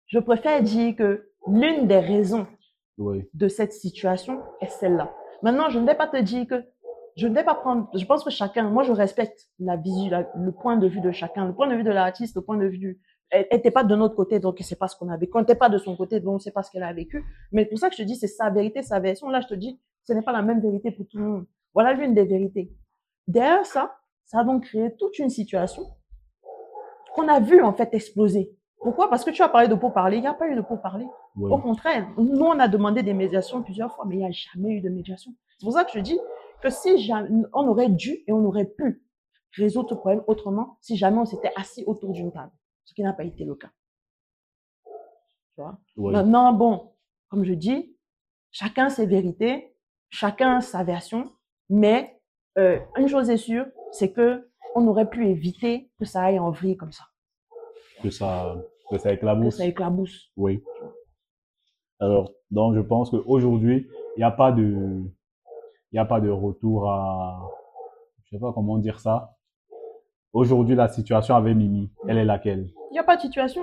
je 0.06 0.18
préfère 0.18 0.62
dire 0.62 0.96
que 0.96 1.32
l'une 1.46 1.86
des 1.86 2.00
raisons 2.00 2.46
De 3.34 3.48
cette 3.48 3.72
situation 3.72 4.40
est 4.60 4.68
celle-là. 4.68 5.12
Maintenant, 5.42 5.68
je 5.68 5.78
ne 5.78 5.86
vais 5.86 5.94
pas 5.94 6.06
te 6.08 6.16
dire 6.16 6.46
que 6.46 6.64
je 7.16 7.26
ne 7.28 7.34
vais 7.34 7.44
pas 7.44 7.54
prendre. 7.54 7.88
Je 7.94 8.04
pense 8.04 8.24
que 8.24 8.30
chacun, 8.30 8.68
moi, 8.70 8.82
je 8.82 8.92
respecte 8.92 9.48
la 9.58 9.76
vision, 9.76 10.10
la- 10.10 10.30
le 10.36 10.52
point 10.52 10.76
de 10.76 10.86
vue 10.86 11.00
de 11.00 11.10
chacun, 11.12 11.46
le 11.46 11.54
point 11.54 11.66
de 11.68 11.74
vue 11.74 11.82
de 11.84 11.90
l'artiste, 11.90 12.36
le 12.36 12.42
point 12.42 12.56
de 12.56 12.66
vue. 12.66 13.00
Elle 13.30 13.46
n'était 13.52 13.70
pas 13.70 13.84
de 13.84 13.96
notre 13.96 14.14
côté, 14.14 14.38
donc 14.38 14.58
c'est 14.60 14.78
pas 14.78 14.86
ce 14.88 14.96
qu'on 14.96 15.08
a 15.08 15.16
vécu. 15.16 15.32
On 15.34 15.40
n'était 15.40 15.54
pas 15.56 15.68
de 15.68 15.78
son 15.78 15.96
côté, 15.96 16.20
donc 16.20 16.42
c'est 16.42 16.52
pas 16.52 16.62
ce 16.62 16.70
qu'elle 16.70 16.82
a 16.84 16.92
vécu. 16.92 17.24
Mais 17.52 17.64
pour 17.66 17.78
ça 17.78 17.88
que 17.88 17.96
je 17.96 18.02
te 18.02 18.06
dis, 18.06 18.16
c'est 18.16 18.28
sa 18.28 18.50
vérité, 18.50 18.82
sa 18.82 19.00
version. 19.00 19.28
Là, 19.30 19.40
je 19.40 19.48
te 19.48 19.54
dis, 19.54 19.80
ce 20.04 20.12
n'est 20.12 20.22
pas 20.22 20.32
la 20.32 20.42
même 20.42 20.60
vérité 20.60 20.90
pour 20.90 21.06
tout 21.08 21.18
le 21.18 21.24
monde. 21.24 21.46
Voilà 21.74 21.92
l'une 21.92 22.14
des 22.14 22.24
vérités. 22.24 22.70
Derrière 23.26 23.66
ça, 23.66 23.96
ça 24.26 24.40
a 24.40 24.44
donc 24.44 24.64
créé 24.64 24.94
toute 24.96 25.18
une 25.18 25.28
situation 25.30 25.82
qu'on 27.14 27.28
a 27.28 27.40
vu 27.40 27.62
en 27.62 27.72
fait 27.72 27.92
exploser. 27.94 28.54
Pourquoi? 28.80 29.10
Parce 29.10 29.24
que 29.24 29.30
tu 29.30 29.42
as 29.42 29.48
parlé 29.48 29.68
de 29.68 29.74
pourparler. 29.74 30.18
Il 30.18 30.20
n'y 30.20 30.26
a 30.28 30.34
pas 30.34 30.48
eu 30.48 30.54
de 30.54 30.60
pourparler. 30.60 31.06
Au 31.38 31.58
contraire, 31.58 32.08
nous, 32.16 32.44
on 32.44 32.58
a 32.58 32.68
demandé 32.68 33.02
des 33.02 33.12
médiations 33.14 33.62
plusieurs 33.62 33.94
fois, 33.94 34.04
mais 34.06 34.16
il 34.16 34.18
n'y 34.18 34.26
a 34.26 34.30
jamais 34.30 34.70
eu 34.72 34.80
de 34.80 34.88
médiation. 34.88 35.34
C'est 35.58 35.64
pour 35.66 35.72
ça 35.74 35.84
que 35.84 35.90
je 35.92 35.98
dis 36.00 36.18
que 36.62 36.70
si 36.70 36.98
jamais, 36.98 37.28
on 37.52 37.66
aurait 37.68 37.90
dû 37.90 38.24
et 38.26 38.32
on 38.32 38.44
aurait 38.46 38.64
pu 38.66 39.02
résoudre 39.56 39.90
ce 39.90 39.94
problème 39.94 40.22
autrement 40.26 40.78
si 40.80 40.96
jamais 40.96 41.18
on 41.18 41.24
s'était 41.26 41.52
assis 41.56 41.84
autour 41.86 42.12
d'une 42.12 42.32
table, 42.32 42.52
ce 42.84 42.94
qui 42.94 43.02
n'a 43.02 43.12
pas 43.12 43.24
été 43.24 43.44
le 43.44 43.54
cas. 43.54 43.70
Tu 45.54 45.60
vois? 45.62 45.78
Maintenant, 45.96 46.52
bon, 46.52 46.92
comme 47.28 47.44
je 47.44 47.54
dis, 47.54 47.96
chacun 48.50 48.88
ses 48.88 49.06
vérités, 49.06 49.74
chacun 50.10 50.60
sa 50.60 50.84
version, 50.84 51.32
mais 51.68 52.18
euh, 52.58 52.78
une 52.96 53.08
chose 53.08 53.28
est 53.30 53.36
sûre, 53.36 53.66
c'est 53.92 54.12
que 54.12 54.48
on 54.74 54.86
aurait 54.88 55.08
pu 55.08 55.26
éviter 55.28 55.90
que 55.98 56.04
ça 56.04 56.22
aille 56.24 56.38
en 56.38 56.50
vrille 56.50 56.76
comme 56.76 56.92
ça, 56.92 57.04
Que 58.02 58.10
ça, 58.10 58.56
que 58.90 58.98
ça 58.98 59.10
que 59.10 59.14
éclabousse. 59.14 59.56
ça 59.56 59.64
éclabousse. 59.66 60.30
Oui. 60.36 60.62
Alors, 62.00 62.30
donc 62.50 62.74
je 62.74 62.80
pense 62.80 63.10
qu'aujourd'hui, 63.10 63.86
il 64.16 64.18
n'y 64.18 64.24
a 64.24 64.30
pas 64.30 64.52
de, 64.52 65.02
il 65.92 65.98
a 65.98 66.04
pas 66.04 66.20
de 66.20 66.28
retour 66.28 66.90
à, 66.90 67.50
je 68.24 68.36
sais 68.36 68.40
pas 68.40 68.52
comment 68.52 68.78
dire 68.78 69.00
ça. 69.00 69.36
Aujourd'hui, 70.32 70.74
la 70.74 70.88
situation 70.88 71.34
avec 71.34 71.56
Mimi, 71.56 71.90
elle 72.06 72.18
est 72.18 72.24
laquelle? 72.24 72.68
Il 72.90 72.92
n'y 72.92 72.98
a 72.98 73.04
pas 73.04 73.16
de 73.16 73.22
situation. 73.22 73.62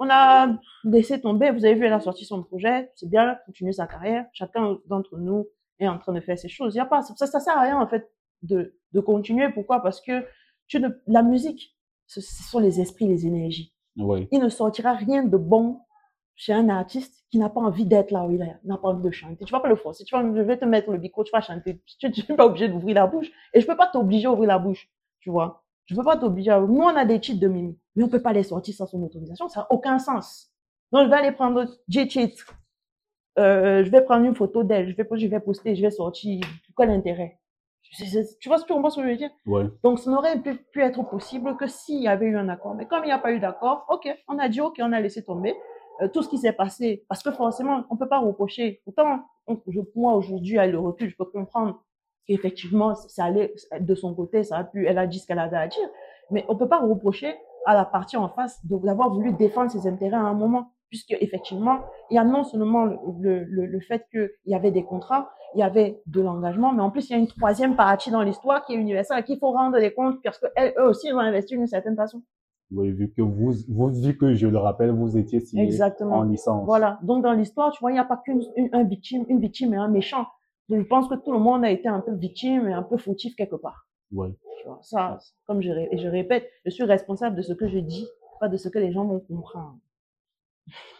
On 0.00 0.08
a 0.10 0.48
laissé 0.84 1.20
tomber. 1.20 1.50
Vous 1.50 1.64
avez 1.64 1.74
vu, 1.74 1.84
elle 1.84 1.92
a 1.92 2.00
sorti 2.00 2.24
son 2.24 2.42
projet. 2.42 2.90
C'est 2.94 3.08
bien, 3.08 3.36
continuer 3.46 3.72
sa 3.72 3.86
carrière. 3.86 4.24
Chacun 4.32 4.78
d'entre 4.86 5.18
nous 5.18 5.46
est 5.78 5.86
en 5.86 5.98
train 5.98 6.12
de 6.12 6.20
faire 6.20 6.38
ses 6.38 6.48
choses. 6.48 6.74
Il 6.74 6.78
y 6.78 6.80
a 6.80 6.86
pas, 6.86 7.02
ça, 7.02 7.26
ça 7.26 7.40
sert 7.40 7.56
à 7.56 7.60
rien, 7.60 7.78
en 7.78 7.86
fait, 7.86 8.10
de, 8.42 8.74
de 8.92 9.00
continuer. 9.00 9.50
Pourquoi? 9.50 9.82
Parce 9.82 10.00
que 10.00 10.24
tu 10.66 10.80
ne, 10.80 10.88
la 11.06 11.22
musique, 11.22 11.76
ce, 12.06 12.20
ce 12.20 12.42
sont 12.42 12.58
les 12.58 12.80
esprits, 12.80 13.06
les 13.06 13.26
énergies. 13.26 13.74
Oui, 13.98 14.26
Il 14.32 14.40
ne 14.40 14.48
sortira 14.48 14.94
rien 14.94 15.24
de 15.24 15.36
bon 15.36 15.80
chez 16.36 16.52
un 16.52 16.68
artiste 16.68 17.24
qui 17.30 17.38
n'a 17.38 17.48
pas 17.48 17.60
envie 17.60 17.86
d'être 17.86 18.10
là 18.10 18.24
où 18.24 18.30
il 18.30 18.42
est, 18.42 18.56
n'a 18.64 18.76
pas 18.76 18.88
envie 18.88 19.02
de 19.02 19.10
chanter. 19.10 19.44
Tu 19.44 19.52
vas 19.52 19.60
pas 19.60 19.68
le 19.68 19.76
forcer. 19.76 20.04
Tu 20.04 20.14
vas, 20.14 20.22
je 20.22 20.40
vais 20.40 20.56
te 20.56 20.64
mettre 20.64 20.90
le 20.90 20.98
micro, 20.98 21.24
tu 21.24 21.30
vas 21.32 21.40
chanter. 21.40 21.80
Tu 21.98 22.06
n'es 22.06 22.36
pas 22.36 22.46
obligé 22.46 22.68
d'ouvrir 22.68 22.94
la 22.94 23.06
bouche. 23.06 23.30
Et 23.52 23.60
je 23.60 23.66
peux 23.66 23.76
pas 23.76 23.86
t'obliger 23.86 24.26
à 24.26 24.32
ouvrir 24.32 24.48
la 24.48 24.58
bouche. 24.58 24.88
Tu 25.20 25.30
vois. 25.30 25.64
Je 25.86 25.94
peux 25.94 26.04
pas 26.04 26.16
t'obliger 26.16 26.50
à, 26.50 26.60
nous, 26.60 26.80
on 26.80 26.88
a 26.88 27.04
des 27.04 27.20
titres 27.20 27.40
de 27.40 27.48
Mimi. 27.48 27.78
Mais 27.94 28.04
on 28.04 28.08
peut 28.08 28.22
pas 28.22 28.32
les 28.32 28.42
sortir 28.42 28.74
sans 28.74 28.86
son 28.86 29.02
autorisation. 29.02 29.48
Ça 29.48 29.60
n'a 29.60 29.66
aucun 29.70 29.98
sens. 29.98 30.50
Donc, 30.92 31.04
je 31.04 31.10
vais 31.10 31.16
aller 31.16 31.32
prendre 31.32 31.66
J-Cheat. 31.88 32.44
Euh, 33.38 33.84
je 33.84 33.90
vais 33.90 34.02
prendre 34.02 34.24
une 34.24 34.34
photo 34.34 34.62
d'elle. 34.62 34.90
Je 34.90 34.96
vais, 34.96 35.06
je 35.18 35.26
vais 35.26 35.40
poster, 35.40 35.74
je 35.74 35.82
vais 35.82 35.90
sortir. 35.90 36.40
Quel 36.76 36.90
intérêt? 36.90 37.38
Tu 37.82 38.48
vois, 38.48 38.58
ce 38.58 38.64
que 38.64 38.74
je 38.74 39.06
veux 39.06 39.16
dire? 39.16 39.30
Donc, 39.82 39.98
ça 39.98 40.10
n'aurait 40.10 40.40
pu, 40.40 40.56
pu 40.56 40.82
être 40.82 41.02
possible 41.04 41.56
que 41.56 41.66
s'il 41.66 42.02
y 42.02 42.08
avait 42.08 42.26
eu 42.26 42.36
un 42.36 42.48
accord. 42.48 42.74
Mais 42.74 42.86
comme 42.86 43.04
il 43.04 43.06
n'y 43.06 43.12
a 43.12 43.18
pas 43.18 43.32
eu 43.32 43.38
d'accord, 43.38 43.86
ok, 43.88 44.08
on 44.28 44.38
a 44.38 44.48
dit 44.48 44.60
ok, 44.60 44.76
on 44.80 44.92
a 44.92 45.00
laissé 45.00 45.22
tomber 45.22 45.54
euh, 46.02 46.08
tout 46.08 46.22
ce 46.22 46.28
qui 46.28 46.38
s'est 46.38 46.52
passé. 46.52 47.04
Parce 47.08 47.22
que 47.22 47.30
forcément, 47.30 47.84
on 47.90 47.96
peut 47.96 48.08
pas 48.08 48.18
reprocher. 48.20 48.80
Pourtant, 48.84 49.22
on- 49.46 49.58
je, 49.68 49.80
moi 49.94 50.14
aujourd'hui, 50.14 50.58
à 50.58 50.66
le 50.66 50.78
recul, 50.78 51.08
je 51.10 51.16
peux 51.16 51.24
comprendre 51.24 51.82
qu'effectivement, 52.26 52.94
ça 52.94 53.24
allait 53.24 53.54
de 53.80 53.94
son 53.94 54.14
côté, 54.14 54.42
ça 54.44 54.58
a 54.58 54.64
pu, 54.64 54.86
elle 54.86 54.98
a 54.98 55.06
dit 55.06 55.18
ce 55.18 55.26
qu'elle 55.26 55.38
avait 55.38 55.56
à 55.56 55.68
dire. 55.68 55.88
Mais 56.30 56.44
on 56.48 56.56
peut 56.56 56.68
pas 56.68 56.80
reprocher 56.80 57.34
à 57.66 57.74
la 57.74 57.84
partie 57.84 58.16
en 58.16 58.28
face 58.28 58.60
d'avoir 58.64 59.10
voulu 59.10 59.32
défendre 59.32 59.70
ses 59.70 59.86
intérêts 59.86 60.16
à 60.16 60.20
un 60.20 60.34
moment. 60.34 60.70
Puisque 60.90 61.16
effectivement, 61.20 61.80
il 62.10 62.14
y 62.14 62.18
a 62.18 62.24
non 62.24 62.44
seulement 62.44 62.84
le, 62.84 63.42
le, 63.44 63.66
le- 63.66 63.80
fait 63.80 64.06
qu'il 64.12 64.30
y 64.46 64.54
avait 64.54 64.70
des 64.70 64.84
contrats, 64.84 65.30
il 65.54 65.58
y 65.58 65.62
avait 65.64 66.00
de 66.06 66.20
l'engagement, 66.20 66.72
mais 66.72 66.82
en 66.82 66.90
plus, 66.90 67.08
il 67.10 67.12
y 67.14 67.16
a 67.16 67.18
une 67.18 67.26
troisième 67.26 67.74
partie 67.74 68.12
dans 68.12 68.22
l'histoire 68.22 68.64
qui 68.64 68.74
est 68.74 68.76
universelle, 68.76 69.16
à 69.18 69.22
qui 69.22 69.32
il 69.32 69.38
faut 69.40 69.50
rendre 69.50 69.76
des 69.80 69.92
comptes 69.92 70.22
parce 70.22 70.38
qu'eux 70.38 70.82
aussi, 70.84 71.08
ils 71.08 71.14
ont 71.14 71.18
investi 71.18 71.56
d'une 71.56 71.66
certaine 71.66 71.96
façon. 71.96 72.22
Oui, 72.70 72.90
vu 72.90 73.12
que 73.12 73.22
vous, 73.22 73.52
vous, 73.68 73.88
vu 74.02 74.16
que 74.16 74.34
je 74.34 74.46
le 74.46 74.58
rappelle, 74.58 74.90
vous 74.90 75.16
étiez 75.16 75.40
signé 75.40 75.68
en 76.00 76.22
licence. 76.22 76.64
Voilà. 76.66 76.98
Donc, 77.02 77.22
dans 77.22 77.32
l'histoire, 77.32 77.70
tu 77.72 77.80
vois, 77.80 77.90
il 77.90 77.94
n'y 77.94 78.00
a 78.00 78.04
pas 78.04 78.20
qu'une 78.24 78.42
une, 78.56 78.68
un 78.72 78.84
victime, 78.84 79.24
une 79.28 79.40
victime 79.40 79.74
et 79.74 79.76
un 79.76 79.88
méchant. 79.88 80.26
Je 80.70 80.80
pense 80.82 81.08
que 81.08 81.14
tout 81.14 81.32
le 81.32 81.38
monde 81.38 81.64
a 81.64 81.70
été 81.70 81.88
un 81.88 82.00
peu 82.00 82.14
victime 82.14 82.68
et 82.68 82.72
un 82.72 82.82
peu 82.82 82.96
fautif 82.96 83.34
quelque 83.36 83.56
part. 83.56 83.86
Oui, 84.12 84.28
Tu 84.60 84.66
vois. 84.66 84.78
Ça, 84.82 85.18
comme 85.46 85.60
je, 85.60 85.70
et 85.70 85.98
je 85.98 86.08
répète, 86.08 86.48
je 86.64 86.70
suis 86.70 86.84
responsable 86.84 87.36
de 87.36 87.42
ce 87.42 87.52
que 87.52 87.68
je 87.68 87.78
dis, 87.78 88.06
pas 88.40 88.48
de 88.48 88.56
ce 88.56 88.68
que 88.68 88.78
les 88.78 88.92
gens 88.92 89.04
vont 89.04 89.20
comprendre. 89.20 89.78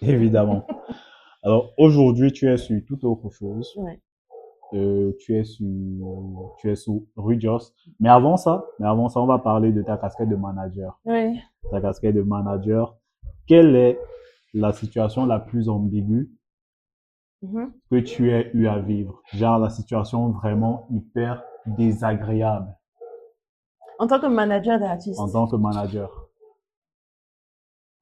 évidemment. 0.02 0.66
Alors, 1.42 1.72
aujourd'hui, 1.78 2.32
tu 2.32 2.50
es 2.50 2.56
sur 2.56 2.80
toute 2.86 3.04
autre 3.04 3.30
chose. 3.30 3.72
Ouais. 3.76 4.00
Euh, 4.72 5.12
tu 5.20 5.36
es 5.36 5.44
sur, 5.44 5.64
tu 6.58 6.70
es 6.70 6.74
sous. 6.74 7.06
Mais 8.00 8.08
avant 8.08 8.36
ça, 8.36 8.64
mais 8.80 8.86
avant 8.88 9.08
ça, 9.08 9.20
on 9.20 9.26
va 9.26 9.38
parler 9.38 9.70
de 9.72 9.82
ta 9.82 9.96
casquette 9.96 10.28
de 10.28 10.36
manager. 10.36 10.98
Oui. 11.04 11.38
Ta 11.70 11.80
casquette 11.80 12.14
de 12.16 12.22
manager. 12.22 12.96
Quelle 13.46 13.76
est 13.76 14.00
la 14.54 14.72
situation 14.72 15.26
la 15.26 15.38
plus 15.38 15.68
ambiguë 15.68 16.30
Mhm. 17.42 17.72
que 17.90 17.96
tu 18.00 18.30
aies 18.30 18.50
eu 18.54 18.66
à 18.68 18.78
vivre? 18.78 19.20
Genre, 19.34 19.58
la 19.58 19.68
situation 19.68 20.30
vraiment 20.30 20.86
hyper 20.90 21.42
désagréable 21.66 22.74
En 23.98 24.06
tant 24.06 24.18
que 24.18 24.26
manager 24.26 24.80
d'artiste. 24.80 25.20
en 25.20 25.28
tant 25.30 25.46
que 25.46 25.56
manager. 25.56 26.10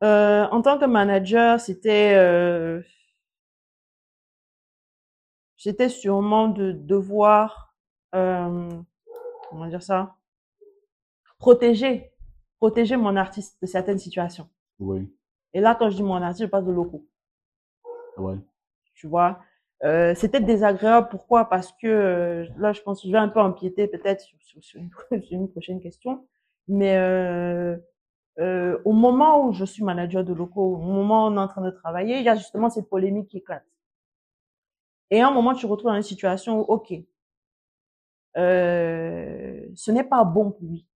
Euh, 0.04 0.46
en 0.50 0.62
tant 0.62 0.78
que 0.78 0.84
manager, 0.86 1.60
c'était 1.60 2.14
euh, 2.16 2.80
c'était 5.62 5.88
sûrement 5.88 6.48
de 6.48 6.72
devoir 6.72 7.72
euh, 8.16 8.68
comment 9.48 9.68
dire 9.68 9.82
ça 9.82 10.16
protéger 11.38 12.10
protéger 12.56 12.96
mon 12.96 13.14
artiste 13.16 13.60
de 13.62 13.66
certaines 13.66 13.98
situations. 13.98 14.48
Oui, 14.80 15.12
Et 15.52 15.60
là, 15.60 15.76
quand 15.76 15.88
je 15.90 15.96
dis 15.96 16.02
mon 16.02 16.14
artiste, 16.14 16.42
je 16.42 16.48
parle 16.48 16.64
de 16.64 16.72
locaux. 16.72 17.06
ouais, 18.16 18.38
Tu 18.94 19.06
vois, 19.06 19.40
euh, 19.84 20.14
c'était 20.16 20.40
désagréable. 20.40 21.08
Pourquoi? 21.10 21.48
Parce 21.48 21.72
que 21.72 21.86
euh, 21.86 22.46
là, 22.56 22.72
je 22.72 22.82
pense 22.82 23.02
que 23.02 23.08
je 23.08 23.12
vais 23.12 23.18
un 23.18 23.28
peu 23.28 23.40
empiéter 23.40 23.86
peut-être 23.86 24.20
sur, 24.20 24.38
sur, 24.40 24.62
sur 24.62 24.80
une, 24.80 24.90
sur 25.22 25.38
une 25.38 25.48
prochaine 25.50 25.80
question. 25.80 26.26
Mais 26.66 26.96
euh, 26.96 27.76
euh, 28.40 28.78
au 28.84 28.92
moment 28.92 29.46
où 29.46 29.52
je 29.52 29.64
suis 29.64 29.84
manager 29.84 30.24
de 30.24 30.32
locaux, 30.32 30.74
au 30.74 30.78
moment 30.78 31.26
où 31.26 31.30
on 31.30 31.36
est 31.36 31.40
en 31.40 31.48
train 31.48 31.62
de 31.62 31.70
travailler, 31.70 32.18
il 32.18 32.24
y 32.24 32.28
a 32.28 32.34
justement 32.36 32.70
cette 32.70 32.88
polémique 32.88 33.28
qui 33.28 33.38
éclate. 33.38 33.64
Et 35.12 35.20
à 35.20 35.28
un 35.28 35.30
moment, 35.30 35.52
tu 35.52 35.62
te 35.62 35.66
retrouves 35.66 35.90
dans 35.90 35.96
une 35.96 36.02
situation 36.02 36.58
où, 36.60 36.62
ok, 36.62 36.94
euh, 38.38 39.60
ce 39.74 39.90
n'est 39.90 40.04
pas 40.04 40.24
bon 40.24 40.52
pour 40.52 40.66
lui. 40.66 40.86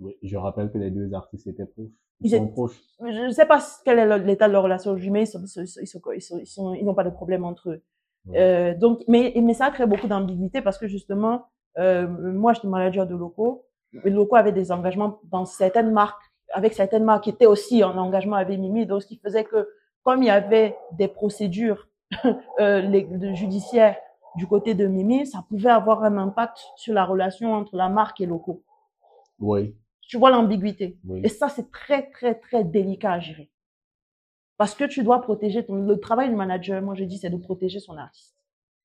oui. 0.00 0.16
Je 0.22 0.36
rappelle 0.36 0.70
que 0.72 0.78
les 0.78 0.90
deux 0.90 1.12
artistes 1.14 1.46
étaient 1.46 1.64
proches. 1.66 1.86
Ils 2.20 2.26
Ils 2.32 2.36
sont 2.38 2.48
proches. 2.48 2.80
Je 3.00 3.26
ne 3.26 3.30
sais 3.30 3.46
pas 3.46 3.60
quel 3.84 3.98
est 4.00 4.18
l'état 4.18 4.48
de 4.48 4.52
leur 4.52 4.64
relation 4.64 4.90
aujourd'hui, 4.90 5.10
mais 5.10 5.22
ils 5.22 5.26
sont, 5.28 5.40
ils 5.44 5.48
sont, 5.48 5.62
ils 5.80 5.86
sont, 5.86 6.00
ils 6.12 6.20
sont, 6.20 6.38
ils 6.38 6.46
sont- 6.46 6.74
ils 6.74 6.84
n'ont 6.84 6.94
pas 6.94 7.04
de 7.04 7.10
problème 7.10 7.44
entre 7.44 7.70
eux. 7.70 7.82
Ouais. 8.26 8.38
Euh, 8.40 8.74
donc, 8.74 9.02
mais, 9.06 9.32
mais 9.40 9.54
ça 9.54 9.70
crée 9.70 9.86
beaucoup 9.86 10.08
d'ambiguïté 10.08 10.60
parce 10.62 10.78
que 10.78 10.86
justement, 10.88 11.46
euh, 11.78 12.06
moi, 12.08 12.52
j'étais 12.52 12.66
manager 12.68 13.06
de 13.06 13.14
locaux. 13.14 13.66
Les 13.92 14.10
locaux 14.10 14.34
avaient 14.36 14.52
des 14.52 14.72
engagements 14.72 15.20
dans 15.30 15.44
certaines 15.44 15.92
marques, 15.92 16.22
avec 16.52 16.72
certaines 16.72 17.04
marques 17.04 17.24
qui 17.24 17.30
étaient 17.30 17.46
aussi 17.46 17.84
en 17.84 17.96
engagement 17.96 18.36
avec 18.36 18.58
Mimi. 18.58 18.86
Donc, 18.86 19.02
ce 19.02 19.06
qui 19.06 19.18
faisait 19.18 19.44
que, 19.44 19.68
comme 20.02 20.22
il 20.22 20.26
y 20.26 20.30
avait 20.30 20.76
des 20.92 21.06
procédures 21.08 21.88
euh, 22.60 22.80
les, 22.80 23.04
de 23.04 23.32
judiciaires 23.34 23.96
du 24.36 24.46
côté 24.46 24.74
de 24.74 24.86
Mimi, 24.86 25.26
ça 25.26 25.44
pouvait 25.48 25.70
avoir 25.70 26.02
un 26.02 26.16
impact 26.18 26.58
sur 26.76 26.94
la 26.94 27.04
relation 27.04 27.52
entre 27.52 27.76
la 27.76 27.88
marque 27.88 28.20
et 28.20 28.26
locaux. 28.26 28.64
Oui, 29.38 29.76
Tu 30.00 30.18
vois 30.18 30.30
l'ambiguïté. 30.30 30.98
oui. 31.04 31.20
Et 31.24 31.28
ça, 31.28 31.48
c'est 31.48 31.70
très, 31.70 32.10
très, 32.10 32.34
très 32.34 32.64
délicat 32.64 33.12
à 33.12 33.20
gérer. 33.20 33.50
Parce 34.56 34.74
que 34.74 34.84
tu 34.84 35.02
dois 35.02 35.20
protéger 35.20 35.64
ton, 35.64 35.74
le 35.74 35.98
travail 35.98 36.28
du 36.28 36.36
manager, 36.36 36.80
moi 36.82 36.94
je 36.94 37.04
dis, 37.04 37.18
c'est 37.18 37.30
de 37.30 37.36
protéger 37.36 37.80
son 37.80 37.96
artiste. 37.96 38.36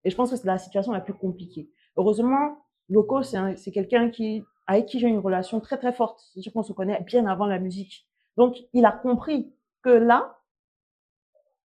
Et 0.03 0.09
je 0.09 0.15
pense 0.15 0.31
que 0.31 0.35
c'est 0.35 0.47
la 0.47 0.57
situation 0.57 0.91
la 0.91 1.01
plus 1.01 1.13
compliquée. 1.13 1.69
Heureusement, 1.97 2.65
Loco, 2.89 3.21
c'est 3.21 3.71
quelqu'un 3.71 4.09
qui, 4.09 4.43
avec 4.65 4.87
qui 4.87 4.99
j'ai 4.99 5.07
une 5.07 5.19
relation 5.19 5.59
très, 5.59 5.77
très 5.77 5.93
forte. 5.93 6.19
C'est-à-dire 6.19 6.53
qu'on 6.53 6.63
se 6.63 6.73
connaît 6.73 6.99
bien 7.01 7.27
avant 7.27 7.45
la 7.45 7.59
musique. 7.59 8.07
Donc, 8.37 8.55
il 8.73 8.85
a 8.85 8.91
compris 8.91 9.53
que 9.83 9.89
là, 9.89 10.37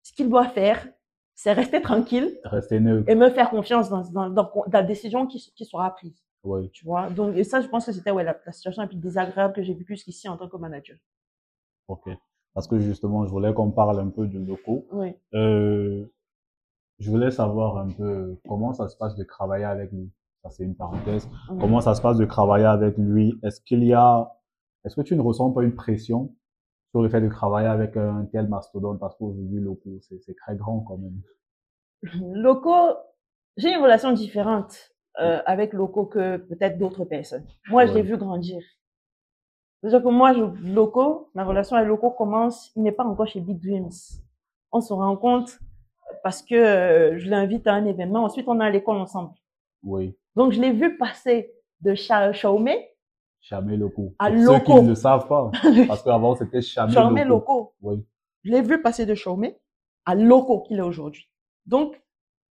ce 0.02 0.14
qu'il 0.14 0.30
doit 0.30 0.48
faire, 0.48 0.88
c'est 1.44 1.52
rester 1.52 1.82
tranquille 1.82 2.40
Restez 2.46 2.80
neutre. 2.80 3.10
et 3.10 3.16
me 3.16 3.30
faire 3.30 3.50
confiance 3.50 3.90
dans, 3.90 4.04
dans, 4.12 4.30
dans 4.30 4.50
la 4.72 4.82
décision 4.84 5.28
qui, 5.28 5.52
qui 5.56 5.66
sera 5.66 5.94
prise. 5.94 6.24
Oui. 6.46 6.70
Tu 6.72 6.86
vois? 6.86 7.10
Donc, 7.10 7.36
et 7.36 7.44
ça, 7.44 7.60
je 7.60 7.68
pense 7.68 7.86
que 7.86 7.92
c'était 7.92 8.12
ouais, 8.12 8.24
la, 8.24 8.38
la 8.46 8.52
situation 8.54 8.82
la 8.82 8.88
plus 8.88 8.98
désagréable 8.98 9.54
que 9.54 9.62
j'ai 9.62 9.74
vécue 9.74 9.96
jusqu'ici 9.96 10.30
en 10.30 10.38
tant 10.38 10.48
que 10.48 10.56
manager. 10.56 10.96
Ok. 11.90 12.10
Parce 12.54 12.68
que 12.68 12.80
justement, 12.80 13.26
je 13.26 13.32
voulais 13.32 13.54
qu'on 13.54 13.72
parle 13.72 14.00
un 14.00 14.10
peu 14.10 14.26
de 14.26 14.40
locaux. 14.40 14.86
Oui. 14.94 15.16
Euh, 15.34 16.06
je 17.00 17.10
voulais 17.10 17.30
savoir 17.32 17.78
un 17.78 17.90
peu 17.90 18.38
comment 18.48 18.72
ça 18.72 18.88
se 18.88 18.96
passe 18.96 19.16
de 19.16 19.24
travailler 19.26 19.66
avec 19.66 19.92
lui. 19.92 20.12
Ça, 20.44 20.50
c'est 20.50 20.64
une 20.64 20.76
parenthèse. 20.76 21.28
Comment 21.60 21.82
ça 21.82 21.94
se 21.94 22.02
passe 22.02 22.18
de 22.18 22.26
travailler 22.26 22.66
avec 22.66 22.98
lui? 22.98 23.38
Est-ce 23.44 23.60
qu'il 23.60 23.84
y 23.84 23.94
a, 23.94 24.32
est-ce 24.86 24.96
que 24.96 25.02
tu 25.02 25.16
ne 25.18 25.22
ressens 25.22 25.52
pas 25.52 25.64
une 25.64 25.76
pression 25.76 26.34
sur 26.94 27.02
le 27.02 27.10
fait 27.10 27.22
de 27.22 27.28
travailler 27.28 27.68
avec 27.68 27.98
un 27.98 28.26
tel 28.32 28.48
mastodonte? 28.48 29.00
Parce 29.00 29.16
qu'aujourd'hui, 29.18 29.60
locaux, 29.60 29.98
c'est, 30.02 30.20
c'est 30.22 30.36
très 30.36 30.56
grand 30.56 30.82
quand 30.82 30.98
même. 30.98 31.20
Locaux, 32.36 32.96
j'ai 33.58 33.74
une 33.74 33.82
relation 33.82 34.12
différente 34.14 34.92
euh, 35.20 35.40
avec 35.46 35.74
locaux 35.74 36.06
que 36.06 36.38
peut-être 36.38 36.78
d'autres 36.78 37.04
personnes. 37.06 37.46
Moi, 37.70 37.86
je 37.88 37.94
l'ai 37.94 38.02
Ouais. 38.02 38.08
vu 38.08 38.18
grandir. 38.18 38.62
C'est-à-dire 39.82 40.04
que 40.04 40.10
moi, 40.10 40.34
je, 40.34 40.44
locaux, 40.72 41.30
ma 41.34 41.44
relation 41.44 41.76
avec 41.76 41.88
locaux 41.90 42.12
commence, 42.12 42.72
il 42.76 42.84
n'est 42.84 42.92
pas 42.92 43.04
encore 43.04 43.28
chez 43.28 43.42
Big 43.42 43.60
Dreams. 43.60 43.90
On 44.72 44.80
se 44.82 44.94
rencontre 44.94 45.54
parce 46.24 46.42
que 46.44 46.56
euh, 46.56 47.18
je 47.18 47.30
l'invite 47.30 47.66
à 47.68 47.74
un 47.74 47.86
événement. 47.86 48.24
Ensuite, 48.24 48.48
on 48.48 48.60
est 48.62 48.66
à 48.66 48.70
l'école 48.70 48.98
ensemble. 48.98 49.32
Oui. 49.84 50.16
Donc, 50.36 50.52
je 50.54 50.62
l'ai 50.62 50.72
vu 50.72 50.98
passer 50.98 51.54
de 51.82 51.96
Cha- 51.96 52.32
Chaumet, 52.34 52.93
Chamé 53.44 53.76
locaux. 53.76 54.16
À 54.20 54.32
Pour 54.32 54.40
ceux 54.40 54.60
qui 54.60 54.74
ne 54.74 54.88
le 54.88 54.96
savent 54.96 55.28
pas. 55.28 55.52
Parce 55.88 56.02
qu'avant, 56.02 56.34
c'était 56.36 56.62
chamé 56.62 56.94
Chaumet 56.94 57.26
locaux. 57.26 57.54
locaux. 57.54 57.74
Oui. 57.82 58.06
Je 58.44 58.52
l'ai 58.52 58.62
vu 58.62 58.82
passer 58.82 59.06
de 59.06 59.16
Chaumet 59.16 59.60
à 60.06 60.16
locaux 60.16 60.62
qu'il 60.62 60.78
est 60.80 60.84
aujourd'hui. 60.84 61.30
Donc, 61.66 62.02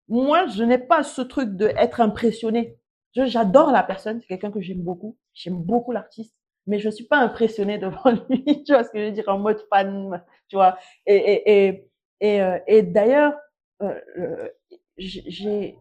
moi, 0.07 0.45
je 0.47 0.63
n'ai 0.63 0.77
pas 0.77 1.01
ce 1.01 1.21
truc 1.21 1.55
de 1.55 1.67
être 1.77 1.99
impressionné. 1.99 2.77
J'adore 3.15 3.71
la 3.71 3.81
personne, 3.81 4.21
c'est 4.21 4.27
quelqu'un 4.27 4.51
que 4.51 4.61
j'aime 4.61 4.81
beaucoup. 4.83 5.17
J'aime 5.33 5.57
beaucoup 5.57 5.91
l'artiste, 5.91 6.35
mais 6.67 6.77
je 6.77 6.89
suis 6.89 7.05
pas 7.05 7.17
impressionnée 7.17 7.79
devant 7.79 8.11
lui. 8.29 8.63
Tu 8.63 8.73
vois 8.73 8.83
ce 8.83 8.91
que 8.91 8.99
je 8.99 9.05
veux 9.05 9.11
dire 9.11 9.29
en 9.29 9.39
mode 9.39 9.65
fan, 9.71 10.23
tu 10.47 10.55
vois. 10.55 10.77
Et 11.07 11.15
et 11.15 11.67
et 11.67 11.89
et, 12.21 12.41
euh, 12.41 12.57
et 12.67 12.83
d'ailleurs, 12.83 13.33
euh, 13.81 13.99
euh, 14.17 14.49
j'ai, 14.97 15.77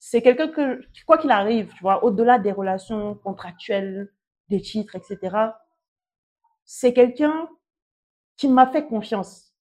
c'est 0.00 0.20
quelqu'un 0.20 0.48
que, 0.48 0.82
quoi 1.06 1.16
qu'il 1.16 1.30
arrive, 1.30 1.68
tu 1.74 1.82
vois, 1.82 2.04
au-delà 2.04 2.38
des 2.38 2.52
relations 2.52 3.14
contractuelles, 3.14 4.12
des 4.48 4.60
titres, 4.60 4.96
etc., 4.96 5.36
c'est 6.64 6.92
quelqu'un 6.92 7.48
qui 8.36 8.48
m'a 8.48 8.66
fait 8.66 8.86
confiance. 8.86 9.54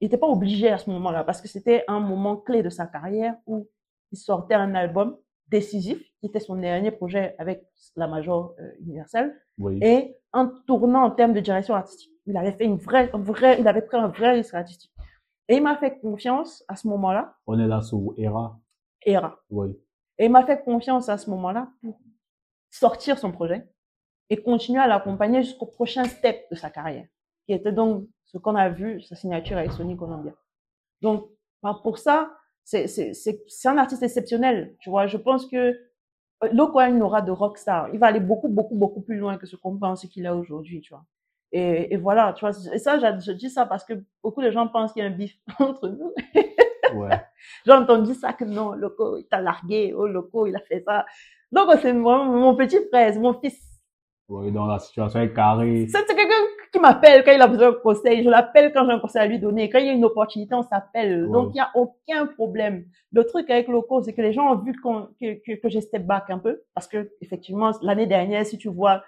Il 0.00 0.06
n'était 0.06 0.18
pas 0.18 0.26
obligé 0.26 0.70
à 0.70 0.78
ce 0.78 0.90
moment-là 0.90 1.22
parce 1.24 1.40
que 1.40 1.48
c'était 1.48 1.84
un 1.86 2.00
moment 2.00 2.36
clé 2.36 2.62
de 2.62 2.70
sa 2.70 2.86
carrière 2.86 3.36
où 3.46 3.68
il 4.10 4.18
sortait 4.18 4.54
un 4.54 4.74
album 4.74 5.16
décisif, 5.48 5.98
qui 6.20 6.26
était 6.26 6.40
son 6.40 6.56
dernier 6.56 6.90
projet 6.90 7.34
avec 7.38 7.66
la 7.96 8.08
Major 8.08 8.54
euh, 8.58 8.70
Universelle, 8.80 9.38
et 9.82 10.16
un 10.32 10.46
tournant 10.66 11.04
en 11.04 11.10
termes 11.10 11.34
de 11.34 11.40
direction 11.40 11.74
artistique. 11.74 12.10
Il 12.26 12.36
avait 12.36 12.52
fait 12.52 12.64
une 12.64 12.76
vraie, 12.76 13.10
un 13.12 13.18
vrai, 13.18 13.60
il 13.60 13.68
avait 13.68 13.82
pris 13.82 13.96
un 13.96 14.08
vrai 14.08 14.32
risque 14.32 14.54
artistique. 14.54 14.92
Et 15.48 15.56
il 15.56 15.62
m'a 15.62 15.76
fait 15.76 15.98
confiance 16.00 16.64
à 16.68 16.76
ce 16.76 16.88
moment-là. 16.88 17.36
On 17.46 17.58
est 17.58 17.66
là 17.66 17.82
sous 17.82 18.14
ERA. 18.16 18.58
ERA. 19.04 19.38
Oui. 19.50 19.78
Et 20.18 20.26
il 20.26 20.30
m'a 20.30 20.44
fait 20.44 20.62
confiance 20.64 21.08
à 21.08 21.18
ce 21.18 21.28
moment-là 21.30 21.70
pour 21.82 22.00
sortir 22.70 23.18
son 23.18 23.30
projet 23.30 23.68
et 24.30 24.42
continuer 24.42 24.80
à 24.80 24.86
l'accompagner 24.86 25.42
jusqu'au 25.42 25.66
prochain 25.66 26.04
step 26.04 26.46
de 26.50 26.56
sa 26.56 26.70
carrière, 26.70 27.06
qui 27.46 27.52
était 27.52 27.72
donc 27.72 28.08
ce 28.24 28.38
qu'on 28.38 28.56
a 28.56 28.68
vu, 28.68 29.00
sa 29.02 29.16
signature 29.16 29.58
avec 29.58 29.72
Sony 29.72 29.96
Columbia. 29.96 30.32
Donc, 31.02 31.28
pour 31.82 31.98
ça, 31.98 32.30
c'est 32.64 32.86
un 33.66 33.78
artiste 33.78 34.02
exceptionnel. 34.02 34.76
Tu 34.80 34.90
vois, 34.90 35.06
je 35.06 35.16
pense 35.16 35.46
que 35.46 35.56
euh, 35.56 36.48
Loco 36.52 36.78
a 36.78 36.88
une 36.88 37.02
aura 37.02 37.22
de 37.22 37.30
rockstar. 37.30 37.90
Il 37.92 37.98
va 37.98 38.06
aller 38.06 38.20
beaucoup, 38.20 38.48
beaucoup, 38.48 38.74
beaucoup 38.74 39.02
plus 39.02 39.16
loin 39.16 39.36
que 39.38 39.46
ce 39.46 39.56
qu'on 39.56 39.78
pense 39.78 40.06
qu'il 40.06 40.26
a 40.26 40.34
aujourd'hui, 40.34 40.80
tu 40.80 40.92
vois. 40.92 41.04
Et, 41.52 41.94
et, 41.94 41.96
voilà, 41.96 42.32
tu 42.32 42.44
vois. 42.44 42.50
Et 42.72 42.78
ça, 42.78 42.98
je 42.98 43.32
dis 43.32 43.50
ça 43.50 43.66
parce 43.66 43.84
que 43.84 43.94
beaucoup 44.22 44.42
de 44.42 44.50
gens 44.50 44.66
pensent 44.66 44.92
qu'il 44.92 45.02
y 45.04 45.06
a 45.06 45.08
un 45.08 45.12
bif 45.12 45.38
entre 45.58 45.88
nous. 45.88 46.12
Ouais. 46.94 47.20
J'ai 47.66 47.72
entendu 47.72 48.14
ça 48.14 48.32
que 48.32 48.44
non, 48.44 48.72
Loco, 48.72 49.18
il 49.18 49.26
t'a 49.26 49.40
largué. 49.40 49.92
Oh, 49.94 50.06
Loco, 50.06 50.46
il 50.46 50.56
a 50.56 50.60
fait 50.60 50.82
ça. 50.84 51.06
Donc, 51.52 51.70
c'est 51.80 51.92
mon, 51.92 52.24
mon 52.24 52.56
petit 52.56 52.78
frère, 52.88 53.18
mon 53.20 53.34
fils. 53.34 53.73
Oui, 54.28 54.50
dans 54.52 54.66
la 54.66 54.78
situation 54.78 55.20
est 55.20 55.34
carrée. 55.34 55.86
C'est 55.88 56.06
quelqu'un 56.06 56.34
qui 56.72 56.80
m'appelle 56.80 57.22
quand 57.24 57.32
il 57.32 57.42
a 57.42 57.46
besoin 57.46 57.72
de 57.72 57.76
conseil. 57.76 58.22
Je 58.22 58.30
l'appelle 58.30 58.72
quand 58.72 58.86
j'ai 58.86 58.92
un 58.92 58.98
conseil 58.98 59.22
à 59.22 59.26
lui 59.26 59.38
donner. 59.38 59.68
Quand 59.68 59.78
il 59.78 59.86
y 59.86 59.90
a 59.90 59.92
une 59.92 60.04
opportunité, 60.04 60.54
on 60.54 60.62
s'appelle. 60.62 61.28
Donc, 61.30 61.50
il 61.50 61.54
n'y 61.54 61.60
a 61.60 61.70
aucun 61.74 62.26
problème. 62.26 62.86
Le 63.12 63.24
truc 63.24 63.50
avec 63.50 63.68
Loco, 63.68 64.02
c'est 64.02 64.14
que 64.14 64.22
les 64.22 64.32
gens 64.32 64.50
ont 64.50 64.56
vu 64.56 64.72
que, 64.72 65.34
que, 65.34 65.60
que 65.60 65.68
j'ai 65.68 65.82
step 65.82 66.06
back 66.06 66.24
un 66.30 66.38
peu. 66.38 66.62
Parce 66.74 66.88
que, 66.88 67.10
effectivement, 67.20 67.72
l'année 67.82 68.06
dernière, 68.06 68.46
si 68.46 68.56
tu 68.56 68.68
vois, 68.68 69.02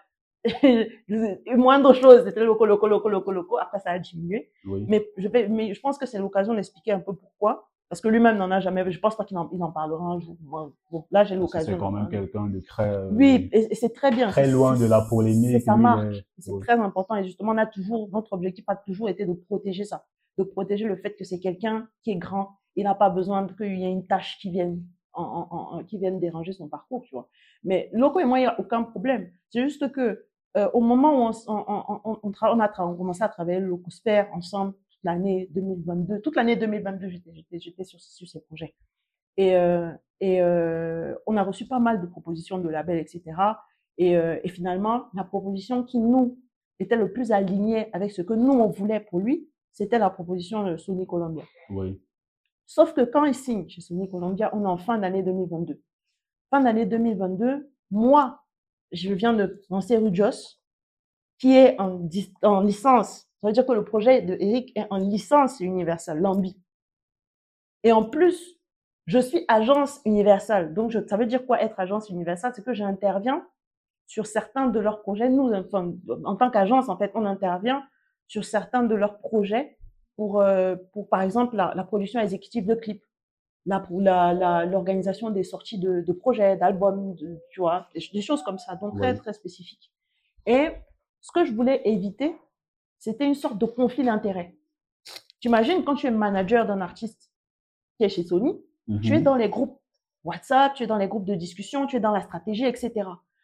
moindre 1.57 1.95
chose, 1.95 2.25
c'était 2.25 2.45
loco, 2.45 2.67
loco, 2.67 2.87
loco, 2.87 3.09
loco, 3.09 3.33
loco. 3.33 3.59
Après, 3.59 3.79
ça 3.79 3.91
a 3.91 3.99
diminué. 3.99 4.51
Mais, 4.65 5.09
je 5.17 5.29
vais, 5.29 5.49
mais 5.49 5.73
je 5.75 5.81
pense 5.81 5.99
que 5.99 6.07
c'est 6.07 6.19
l'occasion 6.19 6.55
d'expliquer 6.55 6.93
un 6.93 7.01
peu 7.01 7.15
pourquoi. 7.15 7.69
Parce 7.89 8.01
que 8.01 8.09
lui-même 8.09 8.37
n'en 8.37 8.51
a 8.51 8.59
jamais, 8.59 8.91
je 8.91 8.99
pense 8.99 9.17
pas 9.17 9.25
qu'il 9.25 9.39
en, 9.39 9.49
il 9.53 9.63
en 9.63 9.71
parlera 9.71 10.05
un 10.05 10.19
jour. 10.19 10.37
Bon, 10.41 10.73
là, 11.13 11.23
j'ai 11.25 11.37
l'occasion. 11.37 11.75
C'est 11.75 11.79
quand 11.79 11.93
même 11.93 12.09
quelqu'un 12.09 12.47
de 12.49 12.59
très. 12.59 12.89
Euh, 12.89 13.11
oui, 13.13 13.49
et, 13.53 13.75
c'est 13.77 13.93
très 13.93 14.11
bien. 14.11 14.29
Très 14.29 14.51
loin 14.51 14.77
de 14.77 14.87
la 14.87 15.03
polémique. 15.03 15.63
Ça 15.63 15.77
marche. 15.77 16.17
C'est 16.39 16.59
très 16.61 16.79
important. 16.79 17.15
Et 17.15 17.25
justement, 17.25 17.53
on 17.53 17.59
a 17.59 17.67
toujours, 17.67 18.09
notre 18.13 18.33
objectif 18.33 18.65
a 18.67 18.75
toujours 18.75 19.09
été 19.09 19.25
de 19.25 19.33
protéger 19.35 19.85
ça. 19.85 20.05
De 20.37 20.43
protéger 20.43 20.87
le 20.87 20.97
fait 20.97 21.15
que 21.15 21.25
c'est 21.25 21.39
quelqu'un 21.39 21.89
qui 22.03 22.11
est 22.11 22.17
grand. 22.17 22.57
Il 22.75 22.85
n'a 22.85 22.95
pas 22.95 23.09
besoin 23.09 23.47
qu'il 23.47 23.79
y 23.79 23.85
ait 23.85 23.93
une 23.93 24.07
tâche 24.07 24.39
qui 24.41 24.51
vienne, 24.51 24.83
en, 25.13 25.47
en, 25.51 25.85
qui 25.85 25.97
vienne 25.97 26.19
déranger 26.19 26.53
son 26.53 26.69
parcours, 26.69 27.03
tu 27.05 27.15
vois. 27.15 27.29
Mais 27.63 27.89
Loco 27.93 28.19
et 28.19 28.25
moi, 28.25 28.39
il 28.39 28.43
n'y 28.43 28.49
a 28.49 28.59
aucun 28.59 28.83
problème. 28.83 29.31
C'est 29.49 29.63
juste 29.63 29.93
que 29.93 30.27
euh, 30.57 30.69
au 30.73 30.81
moment 30.81 31.13
où 31.13 31.31
on, 31.31 31.33
on, 31.47 32.01
on, 32.05 32.33
on, 32.33 32.61
a 32.61 32.69
commencé 32.69 33.23
à 33.23 33.29
travailler 33.29 33.61
le 33.61 33.77
COSPER 33.77 34.25
ensemble 34.33 34.75
l'année 35.07 35.49
2022, 35.53 36.21
toute 36.21 36.37
l'année 36.37 36.57
2022, 36.57 37.09
j'étais 37.53 37.85
sur, 37.85 38.01
sur 38.01 38.29
ces 38.29 38.41
projets. 38.41 38.75
Et, 39.37 39.57
euh, 39.57 39.93
et 40.21 40.43
euh, 40.43 41.15
on 41.27 41.37
a 41.37 41.43
reçu 41.43 41.67
pas 41.67 41.79
mal 41.79 42.01
de 42.01 42.07
propositions 42.07 42.59
de 42.59 42.69
labels, 42.69 42.99
etc. 42.99 43.23
Et, 43.99 44.17
euh, 44.17 44.39
et 44.43 44.49
finalement, 44.49 45.07
la 45.15 45.25
proposition 45.25 45.85
qui 45.85 45.99
nous 45.99 46.39
était 46.81 46.97
le 46.97 47.13
plus 47.13 47.31
alignée 47.33 47.89
avec 47.95 48.11
ce 48.11 48.21
que 48.21 48.35
nous, 48.35 48.53
on 48.53 48.69
voulait 48.69 49.01
pour 49.01 49.21
lui, 49.21 49.49
c'était 49.73 49.99
la 49.99 50.11
proposition 50.11 50.65
de 50.65 50.77
Sony 50.77 51.07
Columbia. 51.07 51.45
Oui. 51.71 52.01
Sauf 52.67 52.93
que 52.93 53.03
quand 53.03 53.25
il 53.25 53.35
signe 53.35 53.69
chez 53.69 53.81
Sony 53.81 54.11
Columbia, 54.11 54.51
on 54.55 54.65
est 54.65 54.69
en 54.69 54.77
fin 54.77 54.99
d'année 54.99 55.23
2022. 55.23 55.81
Fin 56.51 56.61
d'année 56.61 56.85
2022, 56.85 57.71
moi, 57.93 58.43
je 58.91 59.13
viens 59.13 59.35
de 59.35 59.63
lancer 59.71 59.97
Rujos, 59.97 60.59
qui 61.39 61.53
est 61.53 61.81
en, 61.81 62.09
en 62.43 62.61
licence. 62.61 63.26
Ça 63.41 63.49
veut 63.49 63.53
dire 63.53 63.67
que 63.67 63.73
le 63.73 63.85
projet 63.85 64.23
de 64.23 64.37
Eric 64.41 64.73
est 64.77 64.87
en 64.91 64.97
licence 64.97 65.61
universelle, 65.61 66.21
l'AMBI. 66.21 66.57
Et 67.85 67.93
en 67.93 68.05
plus, 68.05 68.57
je 69.07 69.19
suis 69.19 69.45
agence 69.49 70.01
universelle. 70.05 70.75
Donc, 70.75 70.91
je, 70.91 70.99
ça 71.07 71.17
veut 71.17 71.27
dire 71.27 71.47
quoi 71.47 71.63
être 71.63 71.79
agence 71.79 72.09
universelle? 72.11 72.53
C'est 72.55 72.65
que 72.65 72.75
j'interviens 72.75 73.47
sur 74.07 74.27
certains 74.27 74.67
de 74.67 74.81
leurs 74.81 75.03
projets. 75.03 75.29
Nous, 75.29 75.53
enfin, 75.53 75.93
en 76.25 76.37
tant 76.37 76.51
qu'agence, 76.51 76.89
en 76.89 76.97
fait, 76.97 77.13
on 77.15 77.25
intervient 77.25 77.85
sur 78.27 78.45
certains 78.45 78.83
de 78.83 78.95
leurs 78.95 79.19
projets 79.19 79.79
pour, 80.17 80.41
euh, 80.41 80.75
pour 80.93 81.09
par 81.09 81.23
exemple, 81.23 81.57
la, 81.57 81.73
la 81.77 81.85
production 81.85 82.21
exécutive 82.21 82.67
de 82.67 82.75
clips 82.75 83.05
la, 83.67 84.65
l'organisation 84.67 85.31
des 85.31 85.43
sorties 85.43 85.79
de, 85.79 86.01
de 86.01 86.13
projets, 86.13 86.57
d'albums, 86.57 87.15
de, 87.15 87.39
tu 87.51 87.61
vois, 87.61 87.89
des, 87.95 88.23
choses 88.23 88.43
comme 88.43 88.59
ça, 88.59 88.77
donc 88.77 88.97
très, 88.97 89.15
très 89.17 89.33
spécifiques. 89.33 89.93
Et 90.47 90.69
ce 91.21 91.33
que 91.33 91.45
je 91.45 91.53
voulais 91.53 91.83
éviter, 91.85 92.37
c'était 92.99 93.27
une 93.27 93.35
sorte 93.35 93.59
de 93.59 93.67
conflit 93.67 94.05
d'intérêts. 94.05 94.57
Tu 95.41 95.49
imagines 95.49 95.85
quand 95.85 95.95
tu 95.95 96.07
es 96.07 96.11
manager 96.11 96.67
d'un 96.67 96.81
artiste 96.81 97.31
qui 97.97 98.05
est 98.05 98.09
chez 98.09 98.25
Sony, 98.25 98.61
tu 99.03 99.13
es 99.13 99.19
mhm. 99.19 99.23
dans 99.23 99.37
les 99.37 99.49
groupes 99.49 99.81
WhatsApp, 100.25 100.75
tu 100.75 100.83
es 100.83 100.87
dans 100.87 100.97
les 100.97 101.09
groupes 101.09 101.25
de 101.25 101.35
discussion, 101.35 101.87
tu 101.87 101.97
es 101.97 102.01
dans 102.01 102.13
la 102.13 102.21
stratégie, 102.21 102.65
etc. 102.65 102.93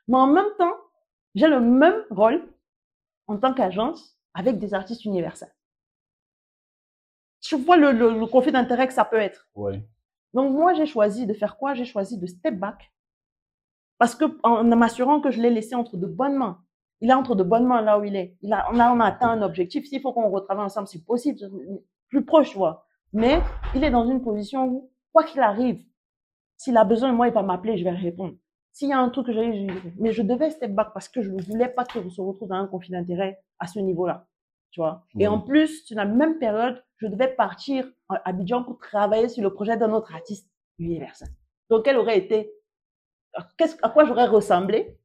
Mais 0.08 0.16
en 0.16 0.26
même 0.26 0.48
temps, 0.58 0.74
j'ai 1.34 1.48
le 1.48 1.60
même 1.60 2.04
rôle 2.10 2.48
en 3.26 3.38
tant 3.38 3.54
qu'agence 3.54 4.18
avec 4.34 4.58
des 4.58 4.74
artistes 4.74 5.04
universels. 5.04 5.54
Tu 7.40 7.56
vois 7.56 7.76
le, 7.76 7.92
le, 7.92 8.26
conflit 8.26 8.52
d'intérêts 8.52 8.86
que 8.86 8.94
ça 8.94 9.04
peut 9.04 9.16
être. 9.16 9.48
Ouais. 9.54 9.84
Donc 10.32 10.52
moi, 10.52 10.74
j'ai 10.74 10.86
choisi 10.86 11.26
de 11.26 11.34
faire 11.34 11.56
quoi? 11.56 11.74
J'ai 11.74 11.84
choisi 11.84 12.18
de 12.18 12.26
step 12.26 12.58
back 12.58 12.92
parce 13.98 14.14
que 14.14 14.24
en 14.42 14.64
m'assurant 14.64 15.20
que 15.20 15.30
je 15.30 15.40
l'ai 15.40 15.50
laissé 15.50 15.74
entre 15.74 15.96
de 15.96 16.06
bonnes 16.06 16.36
mains. 16.36 16.64
Il 17.02 17.10
est 17.10 17.14
entre 17.14 17.34
de 17.34 17.42
bonnes 17.42 17.66
mains 17.66 17.82
là 17.82 17.98
où 17.98 18.04
il 18.04 18.16
est. 18.16 18.38
Il 18.40 18.52
a, 18.54 18.66
on, 18.72 18.78
a, 18.78 18.90
on 18.90 19.00
a 19.00 19.04
atteint 19.04 19.28
un 19.28 19.42
objectif. 19.42 19.86
S'il 19.86 20.00
faut 20.00 20.14
qu'on 20.14 20.30
retravaille 20.30 20.64
ensemble, 20.64 20.88
c'est 20.88 21.04
possible, 21.04 21.38
plus 22.08 22.24
proche, 22.24 22.50
tu 22.50 22.56
vois. 22.56 22.86
Mais 23.12 23.40
il 23.74 23.84
est 23.84 23.90
dans 23.90 24.06
une 24.06 24.22
position 24.22 24.66
où, 24.66 24.90
quoi 25.12 25.24
qu'il 25.24 25.40
arrive, 25.40 25.84
s'il 26.56 26.78
a 26.78 26.84
besoin 26.84 27.10
de 27.10 27.16
moi, 27.16 27.28
il 27.28 27.34
va 27.34 27.42
m'appeler, 27.42 27.76
je 27.76 27.84
vais 27.84 27.90
répondre. 27.90 28.36
S'il 28.72 28.88
y 28.88 28.92
a 28.92 28.98
un 28.98 29.10
truc 29.10 29.26
que 29.26 29.32
j'ai, 29.34 29.66
mais 29.98 30.12
je 30.12 30.22
devais 30.22 30.48
step 30.48 30.72
back 30.74 30.92
parce 30.94 31.10
que 31.10 31.20
je 31.20 31.30
ne 31.30 31.42
voulais 31.42 31.68
pas 31.68 31.84
qu'il 31.84 32.10
se 32.10 32.22
retrouve 32.22 32.48
dans 32.48 32.54
un 32.54 32.66
conflit 32.66 32.92
d'intérêt 32.92 33.42
à 33.58 33.66
ce 33.66 33.78
niveau-là 33.80 34.26
tu 34.72 34.80
vois. 34.80 35.06
Et 35.18 35.28
en 35.28 35.38
plus, 35.38 35.84
sur 35.84 35.96
la 35.96 36.06
même 36.06 36.38
période, 36.38 36.82
je 36.96 37.06
devais 37.06 37.28
partir 37.28 37.86
à 38.08 38.28
Abidjan 38.28 38.64
pour 38.64 38.78
travailler 38.78 39.28
sur 39.28 39.42
le 39.42 39.52
projet 39.52 39.76
d'un 39.76 39.92
autre 39.92 40.12
artiste 40.14 40.50
universel. 40.78 41.28
Donc, 41.68 41.84
quel 41.84 41.98
aurait 41.98 42.18
été, 42.18 42.50
qu'est-ce, 43.58 43.76
à 43.82 43.90
quoi 43.90 44.06
j'aurais 44.06 44.26
ressemblé 44.26 44.98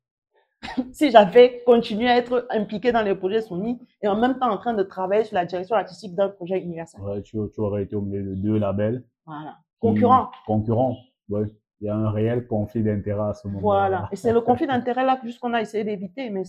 si 0.92 1.12
j'avais 1.12 1.64
continué 1.66 2.10
à 2.10 2.18
être 2.18 2.48
impliqué 2.50 2.92
dans 2.92 3.02
les 3.02 3.16
projets 3.16 3.42
Sony 3.42 3.80
et 4.02 4.08
en 4.08 4.20
même 4.20 4.40
temps 4.40 4.50
en 4.50 4.58
train 4.58 4.74
de 4.74 4.84
travailler 4.84 5.24
sur 5.24 5.36
la 5.36 5.46
direction 5.46 5.76
artistique 5.76 6.16
d'un 6.16 6.30
projet 6.30 6.60
universel. 6.60 7.02
Ouais, 7.02 7.22
tu, 7.22 7.38
tu, 7.54 7.60
aurais 7.60 7.84
été 7.84 7.96
au 7.96 8.02
milieu 8.02 8.24
de 8.24 8.36
deux 8.36 8.58
labels. 8.58 9.04
Voilà. 9.26 9.58
Concurrents. 9.80 10.32
Concurrents. 10.46 10.98
Ouais. 11.30 11.46
Il 11.80 11.86
y 11.86 11.90
a 11.90 11.96
un 11.96 12.10
réel 12.10 12.48
conflit 12.48 12.84
d'intérêt 12.84 13.30
à 13.30 13.34
ce 13.34 13.48
moment-là. 13.48 13.62
Voilà. 13.62 14.10
Et 14.12 14.16
c'est 14.16 14.34
le 14.34 14.42
conflit 14.50 14.66
d'intérêt 14.66 15.06
là 15.06 15.20
juste 15.24 15.40
qu'on 15.40 15.54
a 15.54 15.62
essayé 15.62 15.84
d'éviter. 15.84 16.30
Mais 16.32 16.44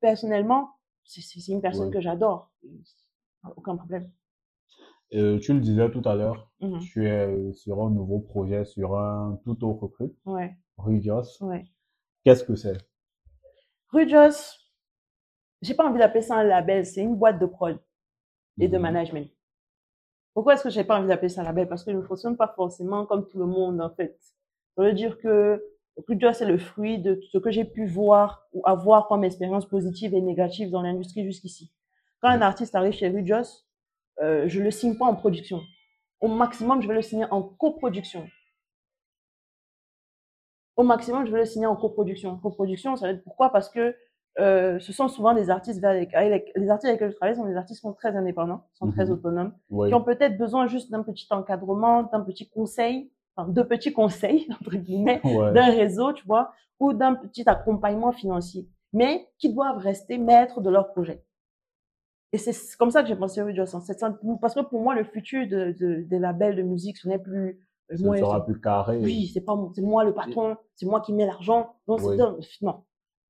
personnellement, 0.00 0.70
c'est 1.04 1.48
une 1.48 1.60
personne 1.60 1.90
que 1.90 2.00
j'adore. 2.00 2.52
Aucun 3.56 3.76
problème. 3.76 4.10
Euh, 5.12 5.40
tu 5.40 5.52
le 5.54 5.60
disais 5.60 5.90
tout 5.90 6.02
à 6.04 6.14
l'heure, 6.14 6.48
mmh 6.60 6.78
tu 6.78 7.08
es 7.08 7.26
euh, 7.26 7.52
sur 7.52 7.82
un 7.82 7.90
nouveau 7.90 8.20
projet, 8.20 8.64
sur 8.64 8.96
un 8.96 9.40
tout 9.42 9.64
autre 9.64 9.88
truc. 9.88 10.12
Ouais. 10.24 10.56
Rujos. 10.76 11.42
Ouais. 11.42 11.64
Qu'est-ce 12.24 12.44
que 12.44 12.54
c'est? 12.54 12.78
Rujos, 13.92 14.56
j'ai 15.62 15.74
pas 15.74 15.84
envie 15.84 15.98
d'appeler 15.98 16.22
ça 16.22 16.36
un 16.36 16.44
label, 16.44 16.86
c'est 16.86 17.00
une 17.00 17.16
boîte 17.16 17.38
de 17.38 17.46
prod 17.46 17.78
et 18.58 18.68
de 18.68 18.78
mmh 18.78 18.82
management. 18.82 19.30
Pourquoi 20.32 20.54
est-ce 20.54 20.62
que 20.62 20.70
j'ai 20.70 20.84
pas 20.84 20.98
envie 20.98 21.08
d'appeler 21.08 21.28
ça 21.28 21.40
un 21.40 21.44
label? 21.44 21.68
Parce 21.68 21.84
que 21.84 21.90
je 21.90 21.96
ne 21.96 22.02
fonctionne 22.02 22.36
pas 22.36 22.52
forcément 22.54 23.04
comme 23.06 23.28
tout 23.28 23.38
le 23.38 23.46
monde 23.46 23.80
en 23.80 23.90
fait. 23.90 24.16
Ça 24.76 24.82
veut 24.82 24.92
dire 24.92 25.18
que 25.18 25.62
Culture, 26.06 26.34
c'est 26.34 26.46
le 26.46 26.58
fruit 26.58 26.98
de 26.98 27.20
ce 27.32 27.38
que 27.38 27.50
j'ai 27.50 27.64
pu 27.64 27.86
voir 27.86 28.46
ou 28.52 28.62
avoir 28.64 29.08
comme 29.08 29.24
expérience 29.24 29.66
positive 29.66 30.14
et 30.14 30.20
négative 30.20 30.70
dans 30.70 30.82
l'industrie 30.82 31.24
jusqu'ici. 31.24 31.72
Quand 32.20 32.28
un 32.28 32.42
artiste 32.42 32.74
arrive 32.74 32.92
chez 32.92 33.08
Rujos, 33.08 33.64
euh, 34.22 34.44
je 34.46 34.60
le 34.60 34.70
signe 34.70 34.96
pas 34.96 35.06
en 35.06 35.14
production. 35.14 35.60
Au 36.20 36.28
maximum, 36.28 36.80
je 36.82 36.88
vais 36.88 36.94
le 36.94 37.02
signer 37.02 37.26
en 37.30 37.42
coproduction. 37.42 38.26
Au 40.76 40.82
maximum, 40.82 41.26
je 41.26 41.32
vais 41.32 41.38
le 41.40 41.44
signer 41.44 41.66
en 41.66 41.76
coproduction. 41.76 42.36
Coproduction, 42.38 42.96
ça 42.96 43.06
va 43.06 43.12
être 43.12 43.22
pourquoi? 43.24 43.50
Parce 43.52 43.68
que 43.68 43.94
euh, 44.38 44.78
ce 44.78 44.92
sont 44.92 45.08
souvent 45.08 45.34
des 45.34 45.50
artistes 45.50 45.82
avec, 45.84 46.14
avec, 46.14 46.52
les 46.56 46.70
artistes 46.70 46.88
avec 46.88 47.00
lesquels 47.00 47.10
je 47.12 47.16
travaille 47.16 47.36
sont 47.36 47.44
des 47.46 47.56
artistes 47.56 47.80
qui 47.80 47.86
sont 47.86 47.92
très 47.92 48.16
indépendants, 48.16 48.62
sont 48.74 48.90
très 48.90 49.06
Mhm. 49.06 49.10
autonomes, 49.12 49.52
qui 49.88 49.94
ont 49.94 50.02
peut-être 50.04 50.38
besoin 50.38 50.66
juste 50.66 50.90
d'un 50.90 51.02
petit 51.02 51.26
encadrement, 51.30 52.04
d'un 52.04 52.20
petit 52.20 52.48
conseil, 52.48 53.10
enfin 53.36 53.48
de 53.48 53.62
petits 53.62 53.92
conseils 53.92 54.46
entre 54.60 54.76
guillemets, 54.76 55.20
Ouais. 55.24 55.52
d'un 55.52 55.66
réseau, 55.70 56.12
tu 56.12 56.24
vois, 56.26 56.52
ou 56.78 56.92
d'un 56.92 57.14
petit 57.14 57.42
accompagnement 57.46 58.12
financier, 58.12 58.68
mais 58.92 59.26
qui 59.38 59.52
doivent 59.52 59.78
rester 59.78 60.16
maîtres 60.16 60.60
de 60.60 60.70
leur 60.70 60.92
projet. 60.92 61.22
Et 62.32 62.38
c'est 62.38 62.54
comme 62.78 62.92
ça 62.92 63.02
que 63.02 63.08
j'ai 63.08 63.16
pensé 63.16 63.42
cette 63.80 63.98
simple- 63.98 64.20
parce 64.40 64.54
que 64.54 64.60
pour 64.60 64.80
moi 64.80 64.94
le 64.94 65.02
futur 65.02 65.48
de, 65.48 65.74
de- 65.78 66.02
des 66.08 66.18
labels 66.20 66.54
de 66.54 66.62
musique 66.62 66.96
ce 66.98 67.08
n'est 67.08 67.18
plus 67.18 67.58
Ce 67.96 68.02
moi, 68.02 68.16
ne 68.16 68.20
sera 68.20 68.44
plus 68.44 68.60
carré. 68.60 68.98
oui, 68.98 69.26
c'est 69.32 69.40
pas 69.40 69.54
mon- 69.56 69.72
c'est 69.72 69.82
moi 69.82 70.04
le 70.04 70.14
patron, 70.14 70.56
c'est 70.74 70.86
moi 70.86 71.00
qui 71.00 71.12
mets 71.12 71.26
l'argent. 71.26 71.74
Oui. 71.88 72.16
non, 72.62 72.84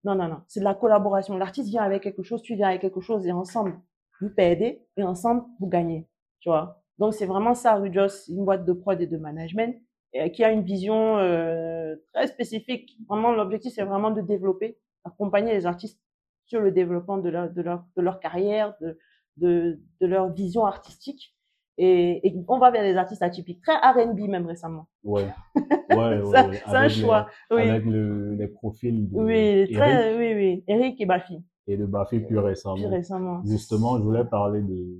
non, 0.04 0.14
non, 0.14 0.28
non. 0.28 0.40
C'est 0.48 0.61
de 0.61 0.64
la 0.64 0.74
collaboration. 0.74 1.36
L'artiste 1.36 1.68
vient 1.68 1.82
avec 1.82 2.02
quelque 2.02 2.22
chose, 2.22 2.42
tu 2.42 2.54
viens 2.54 2.68
avec 2.68 2.80
quelque 2.80 3.00
chose, 3.00 3.26
et 3.26 3.32
ensemble, 3.32 3.78
vous 4.20 4.30
perdez, 4.30 4.86
et 4.96 5.02
ensemble, 5.02 5.44
vous 5.61 5.66
gagnez. 5.68 6.08
Tu 6.40 6.48
vois? 6.48 6.82
Donc 6.98 7.14
c'est 7.14 7.26
vraiment 7.26 7.54
ça, 7.54 7.74
Rujos, 7.76 8.28
une 8.28 8.44
boîte 8.44 8.64
de 8.64 8.72
prod 8.72 9.00
et 9.00 9.06
de 9.06 9.16
management, 9.16 9.74
euh, 10.16 10.28
qui 10.28 10.44
a 10.44 10.50
une 10.52 10.62
vision 10.62 11.18
euh, 11.18 11.96
très 12.12 12.26
spécifique. 12.26 12.96
Vraiment, 13.08 13.32
l'objectif 13.32 13.72
c'est 13.74 13.84
vraiment 13.84 14.11
de 14.11 14.20
développer, 14.20 14.78
accompagner 15.04 15.52
les 15.54 15.66
artistes 15.66 16.00
sur 16.46 16.61
le 16.61 16.72
développement 16.72 17.18
de 17.18 17.28
leur 17.30 17.50
de 17.50 17.62
leur 17.62 17.84
de 17.96 18.02
leur 18.02 18.20
carrière, 18.20 18.74
de 18.80 18.98
de, 19.36 19.80
de 20.00 20.06
leur 20.06 20.30
vision 20.32 20.66
artistique. 20.66 21.34
Et, 21.82 22.26
et 22.28 22.34
on 22.46 22.58
va 22.58 22.70
vers 22.70 22.82
des 22.82 22.96
artistes 22.96 23.22
atypiques, 23.22 23.62
très 23.62 23.72
R&B 23.74 24.28
même 24.28 24.46
récemment. 24.46 24.86
Ouais. 25.02 25.26
Ouais, 25.90 26.20
ouais, 26.22 26.52
c'est 26.66 26.76
un 26.76 26.88
choix. 26.88 27.26
les- 27.50 27.56
Oui. 27.56 27.62
Avec 27.68 27.84
le, 27.84 28.34
les 28.34 28.46
profils 28.46 29.10
de 29.10 29.16
Oui, 29.18 29.34
Eric 29.34 29.74
très, 29.76 30.16
oui, 30.16 30.34
oui. 30.34 30.64
Eric 30.68 31.00
et 31.00 31.06
Bafi, 31.06 31.42
et 31.66 31.76
de 31.76 31.84
Bafi 31.86 32.20
plus 32.20 32.38
récemment. 32.38 32.76
plus 32.76 32.86
récemment. 32.86 33.42
Justement, 33.44 33.98
je 33.98 34.02
voulais 34.04 34.24
parler 34.24 34.60
de, 34.62 34.98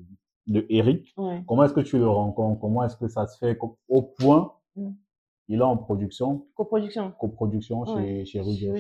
de 0.48 0.66
Eric. 0.68 1.12
Ouais. 1.16 1.42
Comment 1.46 1.62
est-ce 1.64 1.74
que 1.74 1.80
tu 1.80 1.96
le 1.98 2.08
rencontres? 2.08 2.60
Comment 2.60 2.82
est-ce 2.84 2.96
que 2.96 3.06
ça 3.08 3.26
se 3.28 3.38
fait 3.38 3.56
au 3.88 4.02
point, 4.02 4.52
Mm. 4.76 4.90
il 5.48 5.58
est 5.60 5.62
en 5.62 5.76
production, 5.76 6.46
Coproduction. 6.54 7.12
coproduction 7.20 7.84
chez, 7.84 8.24
chez 8.24 8.40
Rujos. 8.40 8.74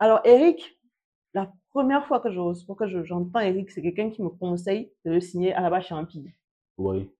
Alors, 0.00 0.20
Eric, 0.24 0.76
la 1.34 1.52
première 1.70 2.04
fois 2.06 2.18
que 2.20 2.30
je 2.32 2.40
reçois, 2.40 2.74
que 2.74 2.88
je- 2.88 3.04
j'entends 3.04 3.40
Eric, 3.40 3.70
c'est 3.70 3.82
quelqu'un 3.82 4.10
qui 4.10 4.22
me 4.22 4.28
conseille 4.30 4.92
de 5.04 5.12
le 5.12 5.20
signer 5.20 5.52
à 5.52 5.60
la 5.60 5.70
base 5.70 5.84
chez 5.84 5.94
Empire. 5.94 6.32
Oui. 6.80 7.10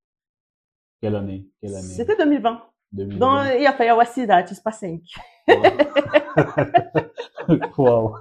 Quelle 1.03 1.17
année? 1.17 1.47
Quelle 1.61 1.75
année? 1.75 1.83
C'était 1.83 2.17
2020. 2.17 2.63
2020. 2.93 3.19
Donc, 3.19 3.61
il 3.61 3.67
a 3.67 3.73
fallu 3.73 3.91
avoir 3.91 4.07
6 4.07 4.29
artistes, 4.31 4.65
pas 4.65 4.73
5. 4.73 5.01
Wow. 7.77 8.17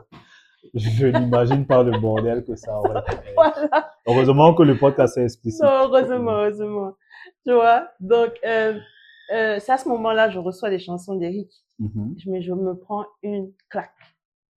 Je 0.73 1.07
n'imagine 1.07 1.65
pas 1.65 1.81
le 1.83 1.97
bordel 1.99 2.43
que 2.43 2.55
ça 2.55 2.77
aurait 2.77 3.01
fait. 3.09 3.23
Voilà. 3.35 3.91
Heureusement 4.05 4.53
que 4.53 4.63
le 4.63 4.77
podcast 4.77 5.17
est 5.17 5.23
explicite. 5.23 5.61
Non, 5.63 5.69
heureusement, 5.85 6.31
heureusement. 6.31 6.93
Tu 7.45 7.53
vois? 7.53 7.87
Donc, 7.99 8.33
euh, 8.45 8.77
euh, 9.33 9.59
c'est 9.59 9.71
à 9.71 9.77
ce 9.77 9.87
moment-là, 9.89 10.29
je 10.29 10.39
reçois 10.39 10.69
des 10.69 10.79
chansons 10.79 11.15
d'Eric. 11.15 11.51
Mhm. 11.79 12.15
Je- 12.17 12.29
mais 12.29 12.41
je 12.41 12.53
me 12.53 12.75
prends 12.77 13.05
une 13.23 13.51
claque. 13.69 13.93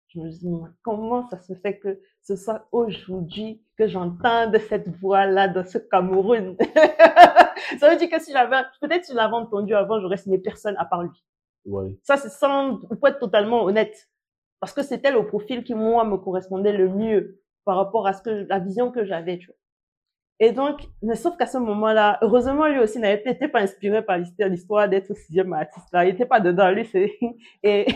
Je 0.08 0.18
me 0.20 0.28
dis, 0.30 0.50
comment 0.82 1.28
ça 1.30 1.40
se 1.40 1.54
fait 1.54 1.78
que 1.78 2.00
ce 2.22 2.36
soit 2.36 2.68
aujourd'hui 2.72 3.62
que 3.76 3.88
j'entende 3.88 4.56
cette 4.68 4.88
voix-là 4.88 5.48
dans 5.48 5.64
ce 5.64 5.78
Cameroun? 5.78 6.56
ça 7.78 7.90
veut 7.90 7.96
dire 7.96 8.08
que 8.10 8.20
si 8.20 8.32
j'avais, 8.32 8.62
peut-être 8.80 9.04
si 9.04 9.12
je 9.12 9.16
l'avais 9.16 9.34
entendu 9.34 9.74
avant, 9.74 10.00
j'aurais 10.00 10.16
signé 10.16 10.38
personne 10.38 10.76
à 10.78 10.84
part 10.84 11.02
lui. 11.02 11.24
Oui. 11.64 11.98
Ça, 12.02 12.16
c'est 12.16 12.28
sans, 12.28 12.76
pour 12.78 13.08
être 13.08 13.18
totalement 13.18 13.64
honnête. 13.64 14.08
Parce 14.60 14.72
que 14.72 14.82
c'était 14.82 15.10
le 15.10 15.26
profil 15.26 15.64
qui, 15.64 15.74
moi, 15.74 16.04
me 16.04 16.16
correspondait 16.16 16.72
le 16.72 16.88
mieux 16.88 17.40
par 17.64 17.76
rapport 17.76 18.06
à 18.06 18.12
ce 18.12 18.22
que, 18.22 18.30
la 18.48 18.58
vision 18.58 18.90
que 18.92 19.04
j'avais, 19.04 19.38
tu 19.38 19.46
vois. 19.46 19.56
Et 20.40 20.50
donc, 20.50 20.80
mais 21.02 21.14
sauf 21.14 21.36
qu'à 21.36 21.46
ce 21.46 21.58
moment-là, 21.58 22.18
heureusement, 22.22 22.66
lui 22.66 22.80
aussi 22.80 22.98
n'avait 22.98 23.22
n'était 23.24 23.48
pas 23.48 23.60
inspiré 23.60 24.02
par 24.02 24.18
l'histoire, 24.18 24.88
d'être 24.88 25.14
sixième 25.14 25.52
artiste, 25.52 25.86
là. 25.92 26.04
Il 26.04 26.10
était 26.14 26.26
pas 26.26 26.40
dedans, 26.40 26.70
lui, 26.70 26.84
c'est, 26.84 27.12
et, 27.62 27.86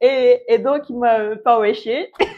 et, 0.00 0.42
et 0.48 0.58
donc, 0.58 0.88
il 0.90 0.98
m'a 0.98 1.36
pas 1.36 1.58
weché. 1.58 2.10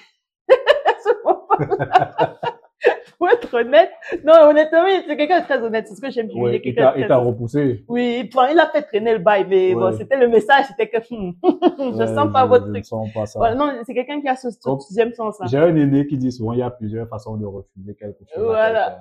Pour 3.19 3.29
être 3.31 3.55
honnête. 3.55 3.91
Non, 4.25 4.49
honnêtement, 4.49 4.83
c'est 5.07 5.17
quelqu'un 5.17 5.39
de 5.41 5.45
très 5.45 5.63
honnête. 5.63 5.87
C'est 5.87 5.95
ce 5.95 6.01
que 6.01 6.11
j'aime 6.11 6.29
chez 6.29 6.35
lui. 6.35 6.61
Il 6.65 6.71
Oui. 6.71 6.75
t'a, 6.75 6.91
très 6.93 7.15
repoussé. 7.15 7.85
oui, 7.87 8.29
il 8.51 8.59
a 8.59 8.67
fait 8.71 8.83
traîner 8.83 9.13
le 9.13 9.19
bail, 9.21 9.47
mais 9.49 9.75
bon, 9.75 9.87
Ouais. 9.93 9.97
c'était 9.97 10.17
le 10.17 10.27
message, 10.27 10.65
c'était 10.67 10.89
que 10.89 10.97
hmm, 10.99 11.33
je 11.43 11.99
Ouais, 11.99 12.07
sens 12.09 12.33
pas 12.33 12.43
je- 12.43 12.49
votre 12.49 12.67
je 12.67 12.73
truc. 12.73 12.85
sens 12.85 13.13
pas 13.13 13.27
ça. 13.27 13.39
Voilà, 13.39 13.55
non, 13.55 13.71
c'est 13.85 13.95
quelqu'un 13.95 14.21
qui 14.21 14.27
a 14.29 14.35
ce, 14.35 14.49
sixième 14.81 15.13
sens. 15.13 15.39
J'ai 15.49 15.59
un 15.59 15.77
aîné 15.77 16.09
qui 16.09 16.19
dit 16.19 16.33
souvent 16.33 16.53
il 16.55 16.59
y 16.59 16.63
a 16.63 16.71
plusieurs 16.71 17.09
façons 17.09 17.37
de 17.37 17.47
refuser 17.47 17.95
quelque 17.95 18.25
chose. 18.35 18.43
Voilà. 18.45 18.99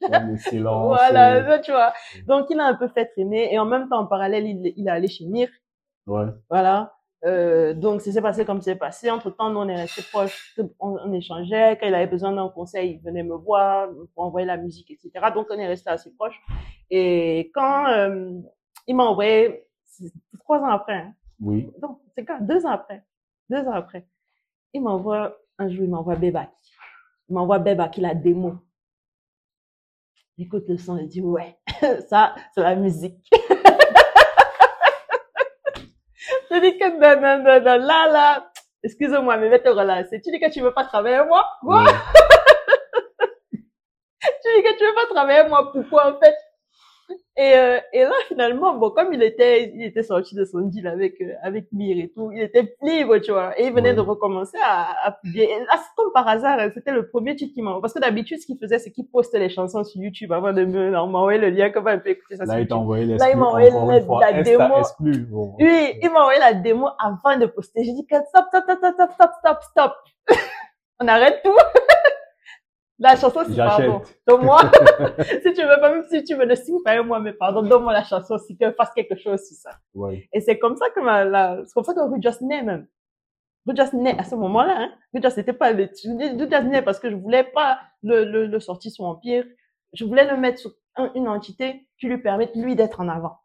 silence. 0.36 0.86
Voilà, 0.88 1.38
et- 1.40 1.44
ça, 1.44 1.58
tu 1.60 1.70
vois. 1.72 1.92
Donc, 2.26 2.46
il 2.50 2.60
a 2.60 2.66
un 2.66 2.74
peu 2.74 2.88
fait 2.88 3.06
traîner 3.06 3.52
et 3.54 3.58
en 3.58 3.64
même 3.64 3.88
temps, 3.88 4.00
en 4.00 4.06
parallèle, 4.06 4.46
il, 4.46 4.74
il 4.76 4.86
est 4.86 4.90
allé 4.90 5.08
chez 5.08 5.24
Mir. 5.24 5.48
Ouais. 6.06 6.26
Voilà. 6.50 6.92
Euh, 7.24 7.74
donc, 7.74 8.00
ça 8.00 8.12
s'est 8.12 8.22
passé 8.22 8.44
comme 8.44 8.60
c'est 8.62 8.76
passé. 8.76 9.10
Entre 9.10 9.30
temps, 9.30 9.50
nous, 9.50 9.58
on 9.58 9.68
est 9.68 9.74
restés 9.76 10.02
proches, 10.02 10.54
on, 10.78 10.96
on 11.04 11.12
échangeait. 11.12 11.76
Quand 11.80 11.86
il 11.86 11.94
avait 11.94 12.06
besoin 12.06 12.32
d'un 12.32 12.48
conseil, 12.48 12.92
il 12.92 12.98
venait 13.00 13.24
me 13.24 13.34
voir 13.34 13.88
pour 14.14 14.24
envoyer 14.24 14.46
la 14.46 14.56
musique, 14.56 14.90
etc. 14.90 15.10
Donc, 15.34 15.46
on 15.50 15.58
est 15.58 15.66
restés 15.66 15.90
assez 15.90 16.12
proches. 16.14 16.40
Et 16.90 17.50
quand 17.54 17.88
euh, 17.88 18.32
il 18.86 18.94
m'a 18.96 19.04
envoyé, 19.04 19.66
c'est 19.84 20.12
trois 20.38 20.60
ans 20.60 20.68
après, 20.70 20.94
hein, 20.94 21.14
Oui. 21.40 21.70
non, 21.82 21.98
c'est 22.14 22.24
quand? 22.24 22.40
Deux 22.40 22.64
ans 22.64 22.70
après, 22.70 23.04
deux 23.50 23.66
ans 23.66 23.72
après, 23.72 24.06
il 24.72 24.80
m'envoie, 24.82 25.36
un 25.58 25.68
jour, 25.68 25.84
il 25.84 25.90
m'envoie 25.90 26.14
Bebaki. 26.16 26.72
Il 27.28 27.34
m'envoie 27.34 27.58
Bebaki, 27.58 28.00
la 28.00 28.14
démo. 28.14 28.54
J'écoute 30.38 30.64
le 30.68 30.78
son, 30.78 30.96
je 30.98 31.04
dis, 31.04 31.20
ouais, 31.20 31.58
ça, 32.08 32.34
c'est 32.54 32.62
la 32.62 32.76
musique. 32.76 33.28
je 36.50 36.60
dis 36.60 36.78
que 36.78 36.88
non, 36.90 37.20
non, 37.20 37.42
non, 37.42 37.60
non, 37.60 37.86
là, 37.86 38.08
là, 38.08 38.50
excuse-moi, 38.82 39.36
mais 39.36 39.48
vais 39.48 39.62
te 39.62 39.68
relancer. 39.68 40.20
Tu 40.20 40.30
dis 40.30 40.40
que 40.40 40.50
tu 40.50 40.60
veux 40.60 40.72
pas 40.72 40.84
travailler 40.84 41.16
avec 41.16 41.28
moi? 41.28 41.44
Quoi? 41.60 41.84
Ouais. 41.84 41.90
Tu 44.20 44.48
dis 44.56 44.62
que 44.62 44.76
tu 44.78 44.84
veux 44.84 44.94
pas 44.94 45.06
travailler 45.14 45.38
avec 45.40 45.50
moi, 45.50 45.70
pourquoi, 45.72 46.12
en 46.12 46.18
fait? 46.18 46.34
Et, 47.36 47.54
euh, 47.56 47.78
et 47.92 48.02
là, 48.02 48.12
finalement, 48.26 48.74
bon, 48.74 48.90
comme 48.90 49.12
il 49.12 49.22
était, 49.22 49.70
il 49.74 49.84
était 49.84 50.02
sorti 50.02 50.34
de 50.34 50.44
son 50.44 50.60
deal 50.60 50.86
avec, 50.86 51.20
euh, 51.20 51.32
avec 51.42 51.66
Mir 51.72 51.96
et 51.98 52.08
tout, 52.14 52.30
il 52.32 52.42
était 52.42 52.74
libre, 52.82 53.18
tu 53.18 53.30
vois, 53.32 53.58
et 53.58 53.66
il 53.66 53.72
venait 53.72 53.90
Ouais. 53.90 53.94
de 53.96 54.00
recommencer 54.00 54.58
à, 54.62 54.88
à 55.06 55.12
publier. 55.12 55.44
Et 55.50 55.58
là, 55.60 55.72
c'est 55.74 55.94
comme 55.96 56.12
par 56.12 56.26
hasard, 56.26 56.58
hein, 56.58 56.68
c'était 56.74 56.90
le 56.92 57.08
premier 57.08 57.36
titre 57.36 57.54
qu'il 57.54 57.62
m'a 57.64 57.78
Parce 57.80 57.94
que 57.94 58.00
d'habitude, 58.00 58.38
ce 58.40 58.46
qu'il 58.46 58.58
faisait, 58.58 58.78
c'est 58.78 58.90
qu'il 58.90 59.06
postait 59.08 59.38
les 59.38 59.48
chansons 59.48 59.84
sur 59.84 60.00
YouTube 60.02 60.32
avant 60.32 60.52
de 60.52 60.64
me 60.64 60.90
m'envoyer 60.90 61.38
le 61.38 61.50
lien, 61.50 61.70
comment 61.70 61.92
on 61.92 61.98
peut 62.00 62.10
écouter 62.10 62.36
ça 62.36 62.44
sur 62.44 62.52
Là, 62.52 62.58
il 62.58 62.62
YouTube. 62.62 62.68
t'a 62.70 62.76
envoyé 62.76 63.04
Là, 63.16 63.30
il 63.30 63.36
m'a 63.38 63.46
envoyé 63.46 63.70
la- 63.70 64.42
démo. 64.42 64.78
exclu? 64.80 65.18
Bon. 65.30 65.54
Oui, 65.60 65.92
il 66.02 66.10
m'a 66.10 66.20
envoyé 66.20 66.40
la 66.40 66.52
démo 66.54 66.88
avant 66.98 67.38
de 67.38 67.46
poster. 67.46 67.84
J'ai 67.84 67.92
dit 67.92 68.06
que 68.06 68.16
stop, 68.16 68.46
stop, 68.48 68.64
stop, 68.64 68.78
stop, 68.78 68.94
stop, 68.94 69.10
stop, 69.14 69.30
stop, 69.38 69.62
stop. 69.62 69.92
On 71.00 71.06
arrête 71.08 71.40
tout. 71.44 71.52
La 73.00 73.14
chanson, 73.14 73.40
c'est 73.46 73.54
pardon. 73.56 74.02
Donne-moi. 74.26 74.60
si 75.42 75.52
tu 75.52 75.62
veux 75.62 75.80
pas, 75.80 75.90
même 75.92 76.04
si 76.10 76.24
tu 76.24 76.34
veux 76.34 76.44
le 76.46 76.56
signer 76.56 76.80
pas 76.84 77.00
moi, 77.02 77.20
mais 77.20 77.32
pardon, 77.32 77.62
donne-moi 77.62 77.92
la 77.92 78.02
chanson 78.02 78.38
si 78.38 78.56
que 78.58 78.72
fasse 78.72 78.90
quelque 78.90 79.14
chose 79.16 79.40
sur 79.46 79.56
ça. 79.56 79.70
Ouais. 79.94 80.28
Et 80.32 80.40
c'est 80.40 80.58
comme 80.58 80.74
ça 80.76 80.90
que 80.90 81.00
ma, 81.00 81.24
la, 81.24 81.60
c'est 81.64 81.72
comme 81.74 81.84
ça 81.84 81.94
que 81.94 82.00
Rue 82.00 82.20
Just 82.20 82.40
naît 82.42 82.62
même. 82.62 82.88
Rue 83.66 83.76
Just 83.76 83.92
naît 83.92 84.18
à 84.18 84.24
ce 84.24 84.34
moment-là, 84.34 84.74
hein. 84.78 84.90
Rue 85.14 85.20
Just 85.22 85.36
n'était 85.36 85.52
pas 85.52 85.70
le, 85.72 85.86
Just 85.86 86.06
naît 86.64 86.82
parce 86.82 86.98
que 86.98 87.08
je 87.08 87.14
voulais 87.14 87.44
pas 87.44 87.78
le, 88.02 88.24
le, 88.24 88.46
le 88.46 88.60
sortir 88.60 88.90
sur 88.90 89.04
Empire. 89.04 89.44
Je 89.92 90.04
voulais 90.04 90.28
le 90.28 90.36
mettre 90.36 90.58
sur 90.58 90.70
un- 90.96 91.12
une 91.14 91.28
entité 91.28 91.86
qui 92.00 92.08
lui 92.08 92.18
permette, 92.18 92.54
lui, 92.56 92.74
d'être 92.74 93.00
en 93.00 93.08
avant. 93.08 93.36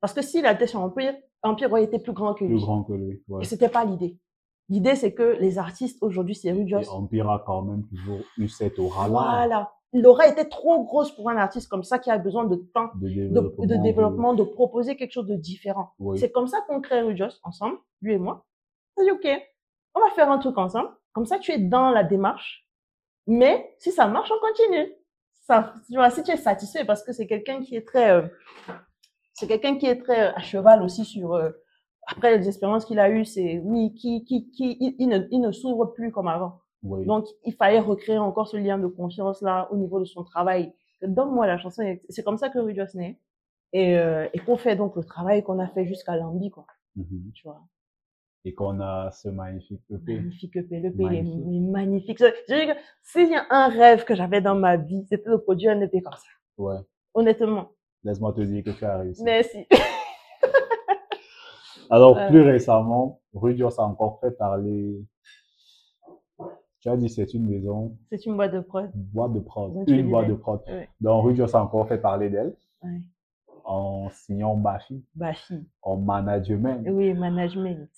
Parce 0.00 0.12
que 0.14 0.22
s'il 0.22 0.44
était 0.46 0.66
sur 0.66 0.80
Empire, 0.80 1.14
Empire 1.42 1.70
aurait 1.70 1.84
été 1.84 1.98
plus 2.00 2.12
grand 2.12 2.34
que 2.34 2.44
lui. 2.44 2.56
Plus 2.56 2.60
grand 2.64 2.82
que 2.82 2.92
lui. 2.92 3.22
Ouais. 3.28 3.42
Et 3.42 3.44
c'était 3.46 3.68
pas 3.68 3.84
l'idée. 3.84 4.18
L'idée, 4.68 4.96
c'est 4.96 5.14
que 5.14 5.36
les 5.38 5.58
artistes 5.58 6.02
aujourd'hui, 6.02 6.34
c'est 6.34 6.50
Rue 6.52 6.66
Et. 6.68 6.88
Empire 6.88 7.30
a 7.30 7.44
quand 7.46 7.62
même 7.62 7.84
toujours 7.86 8.20
eu 8.36 8.48
cette 8.48 8.78
aura-là 8.78 9.08
Voilà. 9.08 9.72
L'aura 9.92 10.26
était 10.26 10.44
trop 10.44 10.84
grosse 10.84 11.12
pour 11.12 11.30
un 11.30 11.36
artiste 11.36 11.68
comme 11.68 11.84
ça 11.84 11.98
qui 11.98 12.10
a 12.10 12.18
besoin 12.18 12.44
de 12.44 12.56
temps, 12.56 12.90
de 12.96 13.08
développement. 13.08 13.64
de 13.64 13.76
développement, 13.76 14.34
de 14.34 14.42
proposer 14.42 14.96
quelque 14.96 15.12
chose 15.12 15.28
de 15.28 15.36
différent. 15.36 15.92
Oui. 15.98 16.18
C'est 16.18 16.30
comme 16.30 16.48
ça 16.48 16.58
qu'on 16.66 16.80
crée 16.80 17.00
Rujos 17.00 17.38
ensemble, 17.44 17.78
lui 18.02 18.14
et 18.14 18.18
moi. 18.18 18.44
On 18.96 19.04
dit, 19.04 19.10
OK, 19.10 19.26
on 19.94 20.00
va 20.00 20.10
faire 20.10 20.30
un 20.30 20.38
truc 20.38 20.58
ensemble. 20.58 20.90
Comme 21.12 21.24
ça, 21.24 21.38
tu 21.38 21.52
es 21.52 21.58
dans 21.58 21.90
la 21.90 22.04
démarche. 22.04 22.66
Mais 23.26 23.74
si 23.78 23.92
ça 23.92 24.06
marche, 24.06 24.30
on 24.30 24.40
continue. 24.40 24.92
Ça, 25.46 25.72
tu 25.86 25.94
vois, 25.94 26.10
si 26.10 26.22
tu 26.22 26.32
es 26.32 26.36
satisfait, 26.36 26.84
parce 26.84 27.02
que 27.02 27.12
c'est 27.12 27.26
quelqu'un 27.26 27.62
qui 27.62 27.76
est 27.76 27.86
très, 27.86 28.10
euh, 28.10 28.26
c'est 29.32 29.46
quelqu'un 29.46 29.76
qui 29.76 29.86
est 29.86 30.02
très 30.02 30.28
euh, 30.28 30.32
à 30.34 30.40
cheval 30.40 30.82
aussi 30.82 31.04
sur, 31.04 31.34
euh, 31.34 31.50
après 32.06 32.36
les 32.38 32.46
expériences 32.48 32.84
qu'il 32.84 32.98
a 32.98 33.10
eues, 33.10 33.24
c'est, 33.24 33.58
oui, 33.58 33.94
qui, 33.94 34.24
qui, 34.24 34.50
qui, 34.50 34.76
il, 34.80 34.94
il 34.98 35.08
ne, 35.08 35.26
il 35.30 35.40
ne 35.40 35.50
s'ouvre 35.52 35.86
plus 35.86 36.12
comme 36.12 36.28
avant. 36.28 36.60
Oui. 36.82 37.04
Donc, 37.04 37.26
il 37.44 37.54
fallait 37.54 37.80
recréer 37.80 38.18
encore 38.18 38.46
ce 38.48 38.56
lien 38.56 38.78
de 38.78 38.86
confiance 38.86 39.42
là 39.42 39.68
au 39.72 39.76
niveau 39.76 39.98
de 39.98 40.04
son 40.04 40.22
travail. 40.22 40.72
Donne-moi 41.02 41.46
la 41.46 41.58
chanson. 41.58 41.82
C'est 42.08 42.22
comme 42.22 42.38
ça 42.38 42.48
que 42.48 42.58
Rujos 42.58 42.94
naît. 42.94 43.18
Et, 43.72 43.98
euh, 43.98 44.28
et 44.32 44.38
qu'on 44.38 44.56
fait 44.56 44.76
donc 44.76 44.94
le 44.96 45.02
travail 45.04 45.42
qu'on 45.42 45.58
a 45.58 45.66
fait 45.68 45.84
jusqu'à 45.84 46.16
Lambi, 46.16 46.50
quoi. 46.50 46.66
Mhm. 46.94 47.32
Tu 47.34 47.42
vois. 47.42 47.60
Et 48.44 48.54
qu'on 48.54 48.80
a 48.80 49.10
ce 49.10 49.28
magnifique 49.28 49.82
EP. 49.90 50.14
Magnifique 50.14 50.56
EP. 50.56 50.78
L'EP, 50.80 50.94
il 50.98 51.04
est 51.06 51.22
Magnifique. 51.22 51.44
il 51.48 51.56
est 51.56 51.70
magnifique. 51.70 52.18
Je 52.18 52.46
dirais 52.46 52.74
que 52.74 52.80
s'il 53.02 53.28
y 53.28 53.34
a 53.34 53.44
un 53.50 53.68
rêve 53.68 54.04
que 54.04 54.14
j'avais 54.14 54.40
dans 54.40 54.54
ma 54.54 54.76
vie, 54.76 55.04
c'était 55.08 55.30
de 55.30 55.36
produire 55.36 55.72
un 55.72 55.80
EP 55.80 56.00
comme 56.00 56.12
ça. 56.14 56.28
Ouais. 56.56 56.76
Honnêtement. 57.12 57.72
Laisse-moi 58.04 58.32
te 58.32 58.42
dire 58.42 58.62
que 58.62 58.70
tu 58.70 58.84
as 58.84 58.98
réussi. 58.98 59.24
Merci. 59.24 59.66
Alors, 61.90 62.16
Ouais. 62.16 62.28
plus 62.28 62.42
récemment, 62.42 63.20
Rudios 63.34 63.80
a 63.80 63.84
encore 63.84 64.18
fait 64.20 64.30
parler. 64.32 65.04
Tu 66.80 66.88
as 66.88 66.96
dit 66.96 67.08
c'est 67.08 67.32
une 67.34 67.48
maison, 67.48 67.96
C'est 68.10 68.26
une 68.26 68.36
boîte 68.36 68.52
de 68.52 68.60
prod. 68.60 68.90
une 68.94 69.02
boîte 69.02 69.32
de 69.32 69.40
prod, 69.40 69.86
tu 69.86 69.94
une 69.98 70.08
boîte 70.10 70.28
de 70.28 70.34
prod. 70.34 70.60
Ouais. 70.68 70.88
Donc, 71.00 71.24
Rudios 71.24 71.54
a 71.56 71.62
encore 71.62 71.88
fait 71.88 71.98
parler 71.98 72.30
d'elle 72.30 72.54
Ouais. 72.82 73.00
en 73.64 74.08
signant 74.10 74.54
Bafi 74.56 75.04
Bafi. 75.14 75.66
en 75.82 75.96
management. 75.96 76.86
Oui, 76.88 77.12
management. 77.14 77.88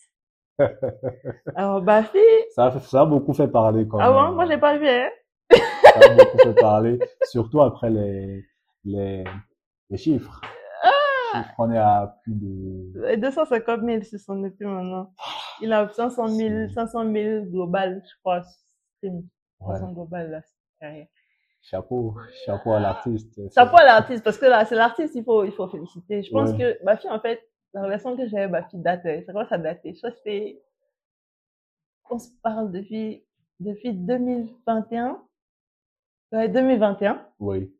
Alors, 1.54 1.82
Bafi. 1.82 2.18
Ça, 2.54 2.66
a- 2.66 2.80
ça 2.80 3.02
a 3.02 3.06
beaucoup 3.06 3.32
fait 3.34 3.48
parler 3.48 3.86
quand 3.86 3.98
Ah 4.00 4.10
même. 4.10 4.30
bon? 4.30 4.34
Moi, 4.36 4.46
j'ai 4.46 4.58
pas 4.58 4.78
vu, 4.78 4.88
hein? 4.88 5.08
Ça 5.50 6.10
a 6.10 6.14
beaucoup 6.14 6.38
fait 6.38 6.54
parler, 6.54 6.98
surtout 7.24 7.60
après 7.62 7.90
les, 7.90 8.44
les, 8.84 9.24
les 9.90 9.96
chiffres. 9.96 10.40
On 11.58 11.70
est 11.72 11.78
à 11.78 12.18
plus 12.22 12.34
de... 12.34 12.92
Euh, 13.04 13.16
250 13.16 13.80
000 13.82 14.02
sur 14.02 14.18
son 14.20 14.42
EP 14.44 14.64
maintenant. 14.64 15.12
Il 15.60 15.72
a 15.72 15.88
500 15.88 16.28
000, 16.28 16.68
500 16.74 17.12
000 17.12 17.44
global, 17.46 18.02
je 18.04 18.14
crois. 18.20 18.42
stream. 18.96 19.22
Ouais. 19.60 19.74
500 19.76 19.92
global, 19.92 20.30
là. 20.30 20.40
c'est 20.42 20.54
derrière. 20.86 21.06
Chapeau, 21.60 22.14
chapeau 22.46 22.72
à 22.72 22.80
l'artiste. 22.80 23.40
Chapeau 23.52 23.76
à 23.78 23.84
l'artiste, 23.84 24.22
parce 24.24 24.38
que 24.38 24.46
là, 24.46 24.64
c'est 24.64 24.76
l'artiste, 24.76 25.14
il 25.16 25.24
faut, 25.24 25.44
il 25.44 25.52
faut 25.52 25.68
féliciter. 25.68 26.22
Je 26.22 26.30
pense 26.30 26.50
Ouais. 26.52 26.58
que 26.78 26.84
Bafi, 26.84 27.08
en 27.10 27.20
fait, 27.20 27.40
la 27.74 27.82
relation 27.82 28.16
que 28.16 28.26
j'avais 28.26 28.44
avec 28.44 28.52
Bafi 28.52 28.78
date, 28.78 29.04
euh, 29.06 29.20
ça 29.26 29.32
commence 29.32 29.52
à 29.52 29.58
dater. 29.58 29.92
Je 29.92 29.98
crois 29.98 30.10
que 30.12 30.16
c'était, 30.18 30.62
on 32.10 32.18
se 32.18 32.28
parle 32.42 32.70
depuis, 32.72 33.24
depuis 33.60 33.92
2021. 33.92 35.20
Ouais, 36.32 36.48
2021. 36.48 37.26
Oui. 37.40 37.74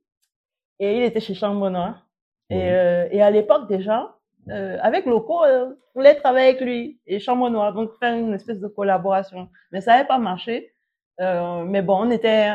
Et 0.81 0.97
il 0.99 1.03
était 1.05 1.21
chez 1.21 1.35
Chambre 1.35 1.71
Noir. 1.71 2.07
Et, 2.51 2.71
euh, 2.71 3.09
et 3.11 3.23
à 3.23 3.31
l'époque 3.31 3.69
déjà, 3.69 4.17
euh, 4.51 4.79
avec 4.81 5.05
Loco, 5.07 5.45
euh, 5.45 5.71
je 5.95 6.01
voulais 6.01 6.15
travailler 6.15 6.51
avec 6.51 6.61
lui 6.61 7.01
et 7.07 7.21
Chambre 7.21 7.51
Noir, 7.51 7.75
donc 7.75 7.91
faire 7.99 8.15
une 8.15 8.35
espèce 8.35 8.61
de 8.61 8.69
collaboration. 8.69 9.49
Mais 9.73 9.81
ça 9.81 9.93
n'avait 9.93 10.09
pas 10.09 10.19
marché. 10.19 10.73
Euh, 11.21 11.65
mais 11.65 11.83
bon, 11.83 12.07
on 12.07 12.11
était, 12.11 12.49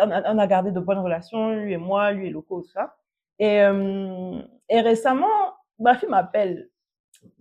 on 0.00 0.10
a, 0.10 0.32
on 0.32 0.38
a 0.38 0.46
gardé 0.46 0.70
de 0.70 0.80
bonnes 0.80 0.98
relations, 0.98 1.52
lui 1.52 1.74
et 1.74 1.76
moi, 1.76 2.12
lui 2.12 2.28
et 2.28 2.30
Loco, 2.30 2.62
tout 2.62 2.70
ça. 2.70 2.96
Et, 3.38 3.60
euh, 3.60 4.40
et 4.68 4.80
récemment, 4.80 5.54
ma 5.78 5.96
fille 5.96 6.08
m'appelle. 6.08 6.70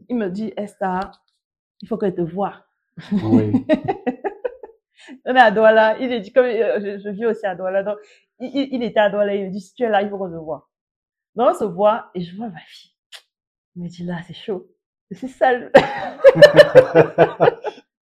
Il 0.10 0.18
me 0.18 0.30
dit, 0.30 0.54
Esther, 0.58 1.12
il 1.82 1.88
faut 1.88 1.98
que 1.98 2.08
je 2.08 2.12
te 2.12 2.22
voie. 2.22 2.66
Oui. 3.24 3.66
On 5.26 5.36
est 5.36 5.40
à 5.40 5.52
Douala. 5.52 5.98
Il 6.00 6.12
est 6.12 6.20
dit, 6.20 6.32
comme 6.32 6.46
euh, 6.46 6.80
je, 6.80 7.00
je 7.00 7.10
vis 7.10 7.26
aussi 7.26 7.46
à 7.46 7.56
Douala, 7.56 7.84
donc 7.84 7.98
il, 8.40 8.70
il, 8.72 8.84
était 8.84 9.00
à 9.00 9.10
Douala. 9.10 9.36
Il 9.36 9.46
me 9.46 9.52
dit, 9.52 9.62
si 9.62 9.74
tu 9.74 9.84
es 9.84 9.90
là, 9.90 10.02
il 10.02 10.10
faut 10.10 10.18
qu'on 10.18 10.30
se 10.30 10.36
voit. 10.36 10.70
Donc 11.36 11.50
on 11.52 11.54
se 11.60 11.64
voit 11.64 12.10
et 12.14 12.22
je 12.22 12.36
vois 12.36 12.50
ma 12.50 12.60
fille. 12.60 12.92
Il 13.76 13.84
me 13.84 13.88
dit, 13.88 14.04
là, 14.04 14.18
c'est 14.28 14.34
chaud. 14.34 14.68
Je 15.10 15.18
suis 15.18 15.30
seule. 15.30 15.72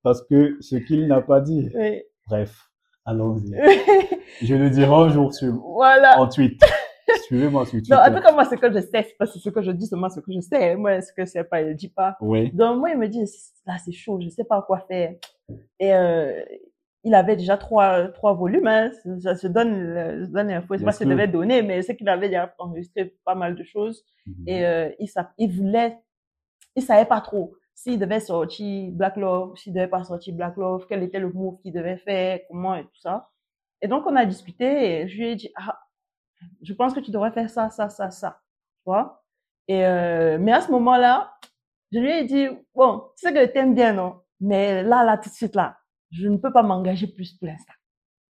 Parce 0.04 0.22
que 0.24 0.58
ce 0.62 0.78
qu'il 0.78 1.08
n'a 1.08 1.22
pas 1.22 1.42
dit. 1.42 1.70
Oui. 1.76 2.04
Bref, 2.28 2.70
allons-y. 3.06 3.52
Je 4.42 4.56
le 4.56 4.70
dirai 4.70 4.92
un 4.94 5.10
jour 5.10 5.34
sur, 5.34 5.54
voilà. 5.54 6.20
en 6.20 6.28
tweet. 6.28 6.60
Suivez-moi 7.26 7.66
sur 7.66 7.74
Twitter. 7.74 7.94
Non, 7.94 8.02
en 8.02 8.16
tout 8.16 8.22
cas, 8.22 8.32
moi, 8.32 8.46
c'est 8.46 8.58
que 8.58 8.72
je 8.72 8.80
sais. 8.80 9.04
C'est 9.04 9.18
pas 9.18 9.26
ce 9.26 9.50
que 9.50 9.62
je 9.62 9.72
dis 9.72 9.88
seulement 9.88 10.10
ce 10.10 10.20
que 10.20 10.32
je 10.32 10.40
sais. 10.40 10.76
Moi, 10.76 11.02
ce 11.02 11.12
que 11.14 11.26
c'est 11.26 11.44
pas, 11.44 11.62
il 11.62 11.76
dit 11.76 11.90
pas. 11.90 12.16
Oui. 12.22 12.52
Donc, 12.54 12.80
moi, 12.80 12.92
il 12.92 12.98
me 12.98 13.08
dit, 13.08 13.24
là, 13.66 13.78
c'est 13.84 13.92
chaud, 13.92 14.20
je 14.22 14.30
sais 14.30 14.44
pas 14.44 14.62
quoi 14.62 14.80
faire. 14.88 15.16
Et, 15.80 15.94
euh, 15.94 16.44
il 17.04 17.16
avait 17.16 17.36
déjà 17.36 17.58
trois, 17.58 18.10
trois 18.10 18.34
volumes, 18.34 18.68
hein. 18.68 18.92
Ça 19.22 19.36
se 19.36 19.48
donne, 19.48 19.72
je 20.22 20.26
donne 20.26 20.50
l'info. 20.50 20.74
Je 20.74 20.80
sais 20.80 20.86
pas 20.86 20.92
si 20.92 21.04
je 21.04 21.10
devais 21.10 21.28
donner, 21.28 21.62
mais 21.62 21.82
c'est 21.82 21.96
qu'il 21.96 22.10
avait 22.10 22.28
déjà 22.28 22.54
enregistré 22.58 23.16
pas 23.26 23.36
mal 23.36 23.56
de 23.56 23.64
choses. 23.64 24.04
Et, 24.48 24.66
euh, 24.66 24.90
il, 25.00 25.10
il 25.38 25.52
voulait, 25.52 25.98
il 26.76 26.84
savait 26.84 27.06
pas 27.06 27.22
trop 27.22 27.54
s'il 27.74 27.98
devait 27.98 28.20
sortir 28.20 28.92
Black 28.92 29.16
Love, 29.16 29.56
s'il 29.56 29.74
devait 29.74 29.88
pas 29.88 30.04
sortir 30.04 30.36
Black 30.36 30.58
Love, 30.58 30.86
quel 30.90 31.02
était 31.02 31.20
le 31.20 31.32
move 31.32 31.62
qu'il 31.62 31.72
devait 31.72 31.98
faire, 31.98 32.40
comment 32.50 32.76
et 32.76 32.84
tout 32.84 33.00
ça. 33.00 33.30
Et 33.82 33.88
donc, 33.88 34.06
on 34.06 34.16
a 34.18 34.26
discuté 34.26 35.02
et 35.02 35.08
je 35.08 35.18
lui 35.18 35.30
ai 35.30 35.36
dit, 35.38 35.50
ah, 35.56 35.80
je 36.62 36.74
pense 36.74 36.94
que 36.94 37.00
tu 37.00 37.12
devrais 37.12 37.32
faire 37.32 37.50
ça, 37.50 37.70
ça, 37.70 37.88
ça, 37.88 38.12
ça. 38.12 38.42
Tu 38.84 38.92
vois? 38.92 39.24
Et, 39.70 39.86
euh, 39.86 40.38
mais 40.40 40.52
à 40.52 40.60
ce 40.60 40.70
moment-là, 40.72 41.34
je 41.94 42.00
lui 42.00 42.12
ai 42.12 42.26
dit, 42.26 42.48
bon, 42.76 43.04
tu 43.18 43.28
sais 43.28 43.34
que 43.34 43.40
je 43.40 43.46
t'aime 43.46 43.74
bien, 43.74 43.94
non? 43.94 44.20
Mais 44.42 44.84
là, 44.84 45.06
là, 45.06 45.18
tout 45.18 45.30
de 45.30 45.34
suite, 45.34 45.56
là, 45.56 45.78
je 46.12 46.28
ne 46.28 46.38
peux 46.38 46.52
pas 46.52 46.64
m'engager 46.64 47.08
plus 47.08 47.34
pour 47.34 47.48
l'instant. 47.48 47.74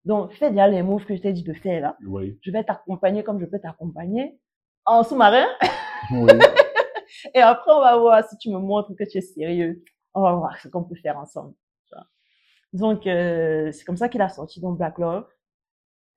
Donc, 0.05 0.33
fais 0.33 0.51
déjà 0.51 0.67
les 0.67 0.83
moves 0.83 1.05
que 1.05 1.15
je 1.15 1.21
t'ai 1.21 1.33
dit 1.33 1.43
de 1.43 1.53
faire, 1.53 1.81
là. 1.81 1.97
Oui. 2.05 2.37
Je 2.41 2.51
vais 2.51 2.63
t'accompagner 2.63 3.23
comme 3.23 3.39
je 3.39 3.45
peux 3.45 3.59
t'accompagner 3.59 4.37
en 4.85 5.03
sous-marin. 5.03 5.47
Oui. 6.11 6.31
Et 7.33 7.41
après, 7.41 7.71
on 7.71 7.79
va 7.79 7.97
voir 7.97 8.27
si 8.27 8.37
tu 8.37 8.49
me 8.49 8.59
montres 8.59 8.95
que 8.95 9.03
tu 9.03 9.17
es 9.17 9.21
sérieux. 9.21 9.83
On 10.13 10.21
va 10.21 10.33
voir 10.33 10.57
ce 10.59 10.67
qu'on 10.67 10.83
peut 10.83 10.95
faire 10.95 11.17
ensemble. 11.17 11.53
Donc, 12.75 13.07
euh, 13.07 13.71
c'est 13.71 13.85
comme 13.85 13.95
ça 13.95 14.09
qu'il 14.09 14.21
a 14.21 14.27
sorti 14.27 14.59
donc 14.59 14.77
Black 14.77 14.97
Love. 14.97 15.25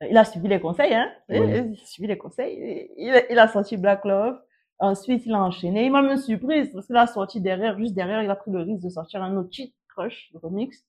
Il 0.08 0.16
a 0.16 0.24
suivi 0.24 0.48
les 0.48 0.60
conseils, 0.60 0.92
hein. 0.92 1.08
Oui. 1.28 1.38
Il 1.38 1.54
a 1.54 1.86
suivi 1.86 2.08
les 2.08 2.18
conseils. 2.18 2.90
Il 2.96 3.10
a, 3.10 3.30
il 3.30 3.38
a 3.38 3.46
sorti 3.46 3.76
Black 3.76 4.04
Love. 4.04 4.40
Ensuite, 4.80 5.24
il 5.24 5.34
a 5.34 5.40
enchaîné. 5.40 5.86
Il 5.86 5.92
m'a 5.92 6.02
même 6.02 6.16
surprise 6.16 6.70
parce 6.72 6.86
qu'il 6.86 6.96
a 6.96 7.06
sorti 7.06 7.40
derrière, 7.40 7.78
juste 7.78 7.94
derrière, 7.94 8.22
il 8.22 8.30
a 8.30 8.36
pris 8.36 8.50
le 8.50 8.62
risque 8.62 8.82
de 8.82 8.88
sortir 8.88 9.22
un 9.22 9.36
autre 9.36 9.50
cheat 9.52 9.72
crush, 9.88 10.30
le 10.32 10.40
remix. 10.40 10.84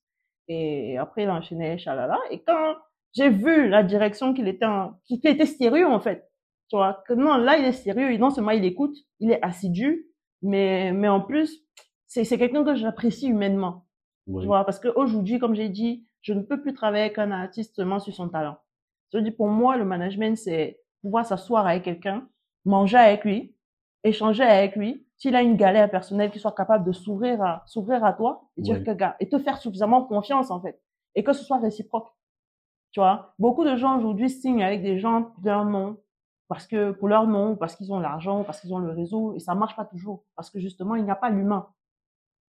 Et 0.52 0.98
après, 0.98 1.22
il 1.22 1.28
a 1.28 1.34
enchaîné 1.34 1.78
Shalala. 1.78 2.18
Et 2.32 2.42
quand 2.42 2.74
j'ai 3.14 3.28
vu 3.28 3.68
la 3.68 3.84
direction 3.84 4.34
qu'il 4.34 4.48
était 4.48 4.64
en, 4.64 4.94
qu'il 5.04 5.20
était 5.24 5.46
sérieux, 5.46 5.86
en 5.86 6.00
fait. 6.00 6.28
Tu 6.68 6.76
vois, 6.76 7.04
que 7.06 7.14
non, 7.14 7.36
là, 7.36 7.56
il 7.56 7.64
est 7.64 7.72
sérieux. 7.72 8.16
Non 8.18 8.30
seulement 8.30 8.50
il 8.50 8.64
écoute, 8.64 8.96
il 9.20 9.30
est 9.30 9.40
assidu, 9.44 10.08
mais, 10.42 10.90
mais 10.92 11.06
en 11.06 11.20
plus, 11.20 11.64
c'est, 12.08 12.24
c'est 12.24 12.36
quelqu'un 12.36 12.64
que 12.64 12.74
j'apprécie 12.74 13.28
humainement. 13.28 13.86
Oui. 14.26 14.42
Tu 14.42 14.48
vois, 14.48 14.64
parce 14.64 14.80
qu'aujourd'hui, 14.80 15.38
comme 15.38 15.54
j'ai 15.54 15.68
dit, 15.68 16.04
je 16.22 16.32
ne 16.32 16.42
peux 16.42 16.60
plus 16.60 16.74
travailler 16.74 17.04
avec 17.04 17.18
un 17.18 17.30
artiste 17.30 17.76
seulement 17.76 18.00
sur 18.00 18.12
son 18.12 18.28
talent. 18.28 18.58
Je 19.12 19.18
dis, 19.18 19.30
pour 19.30 19.48
moi, 19.48 19.76
le 19.76 19.84
management, 19.84 20.36
c'est 20.36 20.80
pouvoir 21.00 21.26
s'asseoir 21.26 21.64
avec 21.64 21.84
quelqu'un, 21.84 22.28
manger 22.64 22.96
avec 22.96 23.24
lui, 23.24 23.54
échanger 24.02 24.42
avec 24.42 24.74
lui. 24.74 25.06
S'il 25.20 25.36
a 25.36 25.42
une 25.42 25.56
galère 25.56 25.90
personnelle, 25.90 26.30
qu'il 26.30 26.40
soit 26.40 26.54
capable 26.54 26.82
de 26.84 26.92
s'ouvrir 26.92 27.42
à, 27.42 27.62
s'ouvrir 27.66 28.02
à 28.04 28.14
toi 28.14 28.48
et 28.56 28.62
dire 28.62 28.76
Oui. 28.78 28.84
que, 28.84 28.90
gars, 28.92 29.16
et 29.20 29.28
te 29.28 29.38
faire 29.38 29.58
suffisamment 29.58 30.02
confiance, 30.04 30.50
en 30.50 30.60
fait. 30.62 30.80
Et 31.14 31.22
que 31.22 31.34
ce 31.34 31.44
soit 31.44 31.58
réciproque. 31.58 32.08
Tu 32.92 33.00
vois, 33.00 33.34
beaucoup 33.38 33.64
de 33.64 33.76
gens 33.76 33.98
aujourd'hui 33.98 34.30
signent 34.30 34.64
avec 34.64 34.82
des 34.82 34.98
gens 34.98 35.22
pour 35.24 35.44
leur 35.44 35.64
nom, 35.66 35.98
parce 36.48 36.66
que, 36.66 36.92
pour 36.92 37.06
leur 37.06 37.26
nom, 37.26 37.54
parce 37.54 37.76
qu'ils 37.76 37.92
ont 37.92 38.00
l'argent, 38.00 38.44
parce 38.44 38.60
qu'ils 38.62 38.72
ont 38.72 38.78
le 38.78 38.92
réseau, 38.92 39.34
et 39.36 39.40
ça 39.40 39.54
marche 39.54 39.76
pas 39.76 39.84
toujours. 39.84 40.24
Parce 40.36 40.48
que 40.50 40.58
justement, 40.58 40.94
il 40.96 41.04
n'y 41.04 41.10
a 41.10 41.16
pas 41.16 41.28
l'humain. 41.28 41.68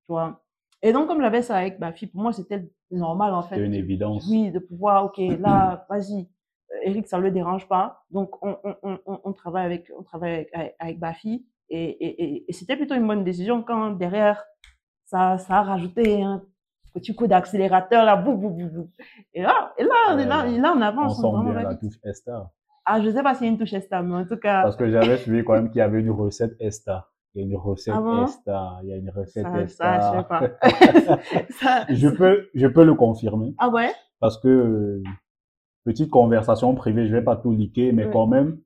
Tu 0.06 0.12
vois? 0.14 0.42
Et 0.84 0.94
donc, 0.94 1.08
comme 1.08 1.22
j'avais 1.22 1.42
ça 1.42 1.58
avec 1.58 1.80
ma 1.80 1.92
fille, 1.92 2.08
pour 2.08 2.22
moi, 2.22 2.32
c'était 2.34 2.72
normal, 2.92 3.34
en 3.34 3.42
fait. 3.42 3.56
C'est 3.56 3.66
une 3.66 3.74
évidence. 3.74 4.28
Oui, 4.30 4.52
de 4.52 4.60
pouvoir, 4.60 5.06
ok, 5.06 5.18
là, 5.40 5.88
vas-y, 5.90 6.30
Eric, 6.84 7.08
ça 7.08 7.18
ne 7.18 7.24
le 7.24 7.32
dérange 7.32 7.68
pas. 7.68 8.04
Donc, 8.12 8.42
on, 8.46 8.58
on, 8.64 9.00
on, 9.08 9.20
on- 9.24 9.34
travaille 9.34 9.66
avec, 9.66 9.92
on 9.98 10.04
travaille 10.04 10.34
avec, 10.36 10.50
avec, 10.54 10.76
avec 10.78 11.00
Bafi. 11.00 11.34
Et, 11.34 11.40
et, 11.70 12.06
et, 12.06 12.46
et 12.50 12.54
c'était 12.54 12.76
plutôt 12.78 12.96
une 12.96 13.08
bonne 13.08 13.24
décision 13.24 13.64
quand 13.64 13.92
derrière, 13.92 14.44
ça, 15.06 15.38
ça 15.38 15.58
a 15.58 15.62
rajouté 15.64 16.22
un 16.24 16.44
petit 16.94 17.14
coup 17.16 17.28
d'accélérateur, 17.28 18.04
là, 18.06 18.16
boum, 18.16 18.40
boum, 18.40 18.56
boum, 18.58 18.70
boum. 18.70 18.90
Et 19.34 19.42
là, 19.42 19.74
et 19.78 19.84
là, 19.84 19.90
on 20.12 20.16
là, 20.18 20.26
là, 20.48 20.74
on 20.76 20.78
On 20.78 20.82
avance. 20.82 21.16
sent 21.22 21.22
vraiment 21.28 21.44
bien 21.44 21.54
la 21.64 21.70
vite. 21.70 21.80
touche 21.80 22.00
Esta. 22.04 22.52
Ah, 22.86 23.02
je 23.02 23.10
sais 23.12 23.22
pas 23.22 23.36
s'il 23.36 23.46
y 23.46 23.50
a 23.50 23.52
une 23.54 23.60
touche 23.60 23.74
Esta, 23.74 24.02
mais 24.02 24.16
en 24.16 24.26
tout 24.26 24.38
cas, 24.38 24.64
Parce 24.64 24.76
que 24.76 24.90
j'avais 24.90 25.18
suivi 25.18 25.44
quand 25.44 25.54
même 25.54 25.70
qu'il 25.70 25.78
y 25.80 25.82
avait 25.82 26.00
une 26.00 26.10
recette 26.12 26.56
Esta. 26.60 27.08
Il 27.36 27.42
y 27.42 27.44
a 27.44 27.48
une 27.48 27.56
recette 27.58 27.94
Ah 27.96 28.02
bon? 28.02 28.24
Esta. 28.26 28.80
Il 28.82 28.90
y 28.90 28.94
a 28.94 28.98
une 28.98 29.10
recette 29.12 29.46
ça, 29.48 29.62
Esta. 29.62 30.02
ça, 30.02 30.12
je 30.12 30.18
sais 30.18 30.28
pas. 30.28 31.20
Ça- 31.60 31.86
je 31.90 32.08
peux, 32.10 32.50
je 32.56 32.66
peux 32.68 32.84
le 32.84 32.96
confirmer. 32.96 33.54
Ah 33.60 33.70
ouais? 33.70 33.92
Parce 34.20 34.40
que, 34.40 34.48
euh, 34.48 35.04
petite 35.86 36.10
conversation 36.10 36.74
privée, 36.74 37.08
je 37.08 37.12
vais 37.14 37.22
pas 37.24 37.36
tout 37.36 37.52
liquer, 37.52 37.92
mais 37.92 38.10
quand 38.10 38.26
même, 38.28 38.58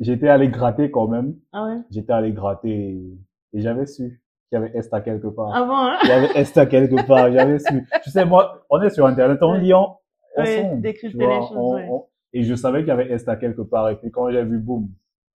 j'étais 0.00 0.28
allé 0.28 0.48
gratter 0.48 0.90
quand 0.90 1.06
même. 1.08 1.34
Ah 1.52 1.64
ouais? 1.66 1.76
J'étais 1.90 2.12
allé 2.12 2.32
gratter 2.32 2.68
et, 2.70 3.18
et 3.52 3.60
j'avais 3.60 3.86
su 3.86 4.22
qu'il 4.48 4.58
y 4.58 4.62
avait 4.62 4.72
Esta 4.76 5.00
quelque 5.00 5.28
part. 5.28 5.50
Ah 5.54 5.62
bon, 5.64 5.76
hein? 5.76 5.96
Il 6.02 6.08
y 6.08 6.12
avait 6.12 6.40
Esta 6.40 6.66
quelque 6.66 7.06
part, 7.06 7.30
j'avais 7.32 7.58
su. 7.60 7.86
Tu 8.02 8.10
sais, 8.10 8.24
moi, 8.24 8.64
on 8.70 8.80
est 8.82 8.90
sur 8.90 9.06
Internet, 9.06 9.38
on 9.42 9.54
lit 9.54 9.72
ensemble. 9.74 10.80
décrypter 10.80 11.18
tu 11.18 11.24
vois, 11.24 11.34
les 11.34 11.40
choses, 11.46 11.56
on- 11.56 11.74
ouais. 11.74 11.88
on- 11.90 12.06
et 12.32 12.42
je 12.44 12.54
savais 12.54 12.80
qu'il 12.80 12.88
y 12.88 12.92
avait 12.92 13.10
Esta 13.12 13.36
quelque 13.36 13.62
part. 13.62 13.88
Et 13.90 13.96
puis 13.96 14.10
quand 14.10 14.30
j'ai 14.30 14.42
vu, 14.44 14.58
boum, 14.58 14.88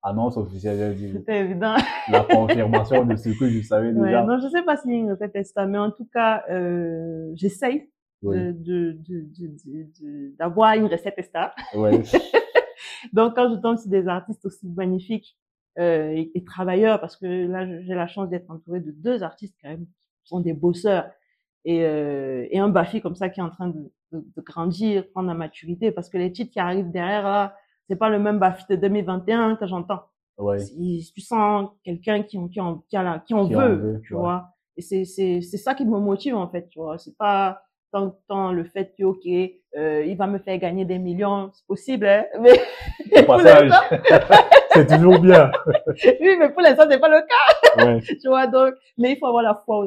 annonce 0.02 0.36
officielle, 0.36 0.94
j'ai 0.96 1.06
dit 1.06 1.12
C'était 1.12 1.40
évident. 1.40 1.74
la 2.10 2.20
confirmation 2.24 3.04
de 3.04 3.16
ce 3.16 3.30
que 3.38 3.48
je 3.48 3.62
savais 3.62 3.92
Ouais, 3.92 4.06
déjà. 4.06 4.22
non, 4.24 4.38
je 4.38 4.48
sais 4.48 4.62
pas 4.62 4.76
s'il 4.76 4.90
y 4.92 4.94
a 4.94 4.98
une 4.98 5.10
recette 5.10 5.34
Esta, 5.34 5.66
mais 5.66 5.78
en 5.78 5.90
tout 5.90 6.06
cas, 6.12 6.42
euh, 6.50 7.30
j'essaye 7.34 7.88
Oui, 8.22 8.36
de, 8.36 8.52
de, 8.52 8.92
de, 8.92 9.20
de, 9.20 9.46
de- 9.64 9.86
de- 10.00 10.36
d'avoir 10.38 10.74
une 10.74 10.86
recette 10.86 11.14
Esta. 11.18 11.52
ouais. 11.74 12.00
Donc, 13.12 13.34
quand 13.34 13.54
je 13.54 13.60
tombe 13.60 13.76
sur 13.76 13.90
des 13.90 14.08
artistes 14.08 14.44
aussi 14.44 14.68
magnifiques 14.68 15.36
euh, 15.78 16.10
et, 16.10 16.30
et 16.34 16.44
travailleurs, 16.44 17.00
parce 17.00 17.16
que 17.16 17.26
là, 17.46 17.66
j'ai 17.82 17.94
la 17.94 18.06
chance 18.06 18.28
d'être 18.28 18.50
entourée 18.50 18.80
de 18.80 18.92
deux 18.92 19.22
artistes 19.22 19.56
quand 19.62 19.68
même 19.68 19.86
sont 20.24 20.40
des 20.40 20.52
bosseurs. 20.52 21.10
Et, 21.64 21.84
euh, 21.84 22.46
et 22.50 22.58
un 22.58 22.68
Bafi 22.68 23.00
comme 23.00 23.14
ça 23.14 23.28
qui 23.28 23.40
est 23.40 23.42
en 23.42 23.50
train 23.50 23.68
de, 23.68 23.92
de, 24.12 24.24
de, 24.36 24.42
grandir, 24.42 25.08
prendre 25.10 25.28
la 25.28 25.34
maturité, 25.34 25.90
parce 25.90 26.08
que 26.08 26.18
les 26.18 26.30
titres 26.30 26.52
qui 26.52 26.60
arrivent 26.60 26.90
derrière, 26.90 27.24
là, 27.24 27.56
c'est 27.88 27.96
pas 27.96 28.10
le 28.10 28.18
même 28.18 28.38
Bafi 28.38 28.64
de 28.68 28.76
2021 28.76 29.56
que 29.56 29.66
j'entends. 29.66 30.02
Ouais. 30.38 30.58
Tu 30.64 31.20
sens 31.20 31.70
quelqu'un 31.84 32.22
qui, 32.22 32.38
qui, 32.50 32.60
en, 32.60 32.78
qui, 32.88 32.96
a 32.96 33.02
la, 33.02 33.18
qui 33.20 33.34
en 33.34 33.46
Qui 33.48 33.56
en 33.56 33.60
veut, 33.60 34.00
tu 34.04 34.14
ouais. 34.14 34.20
vois. 34.20 34.50
Et 34.76 34.82
c'est, 34.82 35.04
c'est, 35.04 35.40
c'est 35.40 35.56
ça 35.56 35.74
qui 35.74 35.84
me 35.84 35.98
motive, 35.98 36.34
en 36.34 36.48
fait, 36.48 36.68
tu 36.68 36.80
vois. 36.80 36.98
C'est 36.98 37.16
pas 37.16 37.63
tant, 37.94 38.16
tant 38.28 38.50
le 38.52 38.64
fait 38.64 38.92
que, 38.98 39.04
OK, 39.04 39.24
euh, 39.76 40.04
il 40.04 40.16
va 40.16 40.26
me 40.26 40.38
faire 40.38 40.58
gagner 40.58 40.84
des 40.84 40.98
millions, 40.98 41.50
c'est 41.52 41.66
possible, 41.66 42.06
hein. 42.06 42.24
Mais, 42.40 42.50
c'est 44.72 44.86
toujours 44.88 45.20
bien. 45.20 45.50
oui, 46.20 46.36
mais 46.38 46.50
pour 46.50 46.62
l'instant, 46.62 46.84
c'est 46.90 46.98
pas 46.98 47.08
le 47.08 47.20
cas, 47.22 47.84
Ouais. 47.86 48.00
tu 48.00 48.28
vois. 48.28 48.46
Donc, 48.46 48.74
mais 48.98 49.12
il 49.12 49.18
faut 49.18 49.26
avoir 49.26 49.42
la 49.42 49.60
foi 49.64 49.86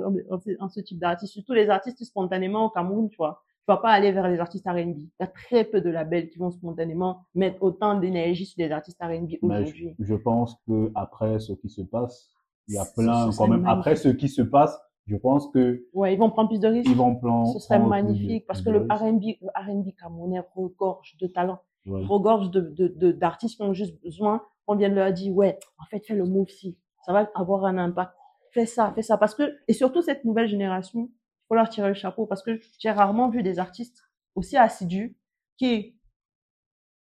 en, 0.59 0.69
ce- 0.69 0.79
type 0.81 0.99
d'artiste. 0.99 1.33
Surtout 1.33 1.53
les 1.53 1.69
artistes 1.69 2.03
spontanément 2.03 2.65
au 2.65 2.69
Cameroun, 2.69 3.09
tu 3.09 3.17
vois. 3.17 3.41
Tu 3.59 3.73
vas 3.73 3.77
pas 3.77 3.89
aller 3.89 4.11
vers 4.13 4.27
les 4.29 4.39
artistes 4.39 4.65
R&B. 4.65 4.97
Il 4.97 5.09
y 5.19 5.23
a 5.23 5.27
très 5.27 5.63
peu 5.65 5.81
de 5.81 5.89
labels 5.89 6.29
qui 6.29 6.37
vont 6.39 6.51
spontanément 6.51 7.23
mettre 7.35 7.61
autant 7.61 7.95
d'énergie 7.95 8.45
sur 8.45 8.55
les 8.63 8.71
artistes 8.71 8.99
R&B 9.01 9.33
aujourd'hui. 9.41 9.95
je, 9.99 10.05
je 10.05 10.15
pense 10.15 10.55
que 10.67 10.89
après 10.95 11.39
ce 11.39 11.51
qui 11.53 11.69
se 11.69 11.81
passe, 11.81 12.29
il 12.69 12.75
y 12.75 12.77
a 12.77 12.85
plein 12.85 13.29
quand 13.37 13.47
même. 13.47 13.65
Après 13.67 13.95
ce 13.97 14.09
qui 14.09 14.29
se 14.29 14.41
passe, 14.41 14.77
je 15.07 15.15
pense 15.15 15.49
que 15.51 15.85
Ouais, 15.93 16.13
ils 16.13 16.17
vont 16.17 16.29
prendre 16.29 16.49
plus 16.49 16.59
de 16.59 16.67
risques. 16.67 16.89
ils 16.89 16.95
vont 16.95 17.15
plan. 17.15 17.45
Ce 17.45 17.59
serait 17.59 17.79
prendre 17.79 17.85
de- 17.95 18.01
magnifique 18.07 18.45
parce 18.45 18.61
que 18.61 18.69
le 18.69 18.81
de. 18.81 18.85
R&B, 18.93 19.23
le 19.41 19.47
R&B 19.55 19.95
camerounais 19.99 20.41
regorge 20.55 21.15
de 21.19 21.27
talents, 21.27 21.59
Ouais. 21.85 22.03
regorge 22.05 22.51
de, 22.51 22.59
de, 22.61 22.87
de- 22.89 23.11
d'artistes 23.13 23.55
qui 23.55 23.61
ont 23.63 23.73
juste 23.73 24.01
besoin 24.03 24.41
qu'on 24.65 24.75
vienne 24.75 24.93
leur 24.93 25.11
dire, 25.13 25.33
ouais, 25.33 25.57
en 25.81 25.85
fait, 25.85 26.05
fais 26.05 26.15
le 26.15 26.25
move 26.25 26.49
ci. 26.49 26.77
Ça 27.05 27.13
va 27.13 27.29
avoir 27.35 27.63
un 27.65 27.77
impact. 27.77 28.11
Fais 28.51 28.65
ça, 28.65 28.91
fais 28.93 29.01
ça. 29.01 29.17
Parce 29.17 29.33
que, 29.35 29.55
et 29.69 29.73
surtout 29.73 30.01
cette 30.01 30.25
nouvelle 30.25 30.47
génération, 30.47 31.09
il 31.09 31.45
faut 31.47 31.55
leur 31.55 31.69
tirer 31.69 31.87
le 31.87 31.93
chapeau 31.93 32.25
parce 32.25 32.43
que 32.43 32.59
j'ai 32.79 32.91
rarement 32.91 33.29
vu 33.29 33.41
des 33.43 33.59
artistes 33.59 34.03
aussi 34.35 34.57
assidus 34.57 35.15
qui 35.57 35.95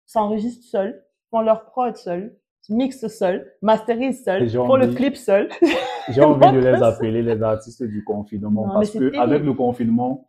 s'enregistrent 0.06 0.64
seuls, 0.64 1.04
font 1.30 1.40
leur 1.40 1.64
prod 1.66 1.96
seuls, 1.96 2.38
mixent 2.68 3.08
seuls, 3.08 3.52
masterisent 3.62 4.22
seuls, 4.24 4.48
font 4.50 4.76
le 4.76 4.88
clip 4.94 5.16
seuls. 5.16 5.48
J'ai 6.08 6.22
envie 6.22 6.52
de 6.52 6.58
les 6.58 6.82
appeler 6.82 7.22
les 7.22 7.42
artistes 7.42 7.82
du 7.82 8.04
confinement 8.04 8.66
Non, 8.66 8.74
parce 8.74 8.90
c'est 8.90 8.98
que 8.98 9.16
avec 9.18 9.42
le 9.42 9.52
confinement, 9.54 10.28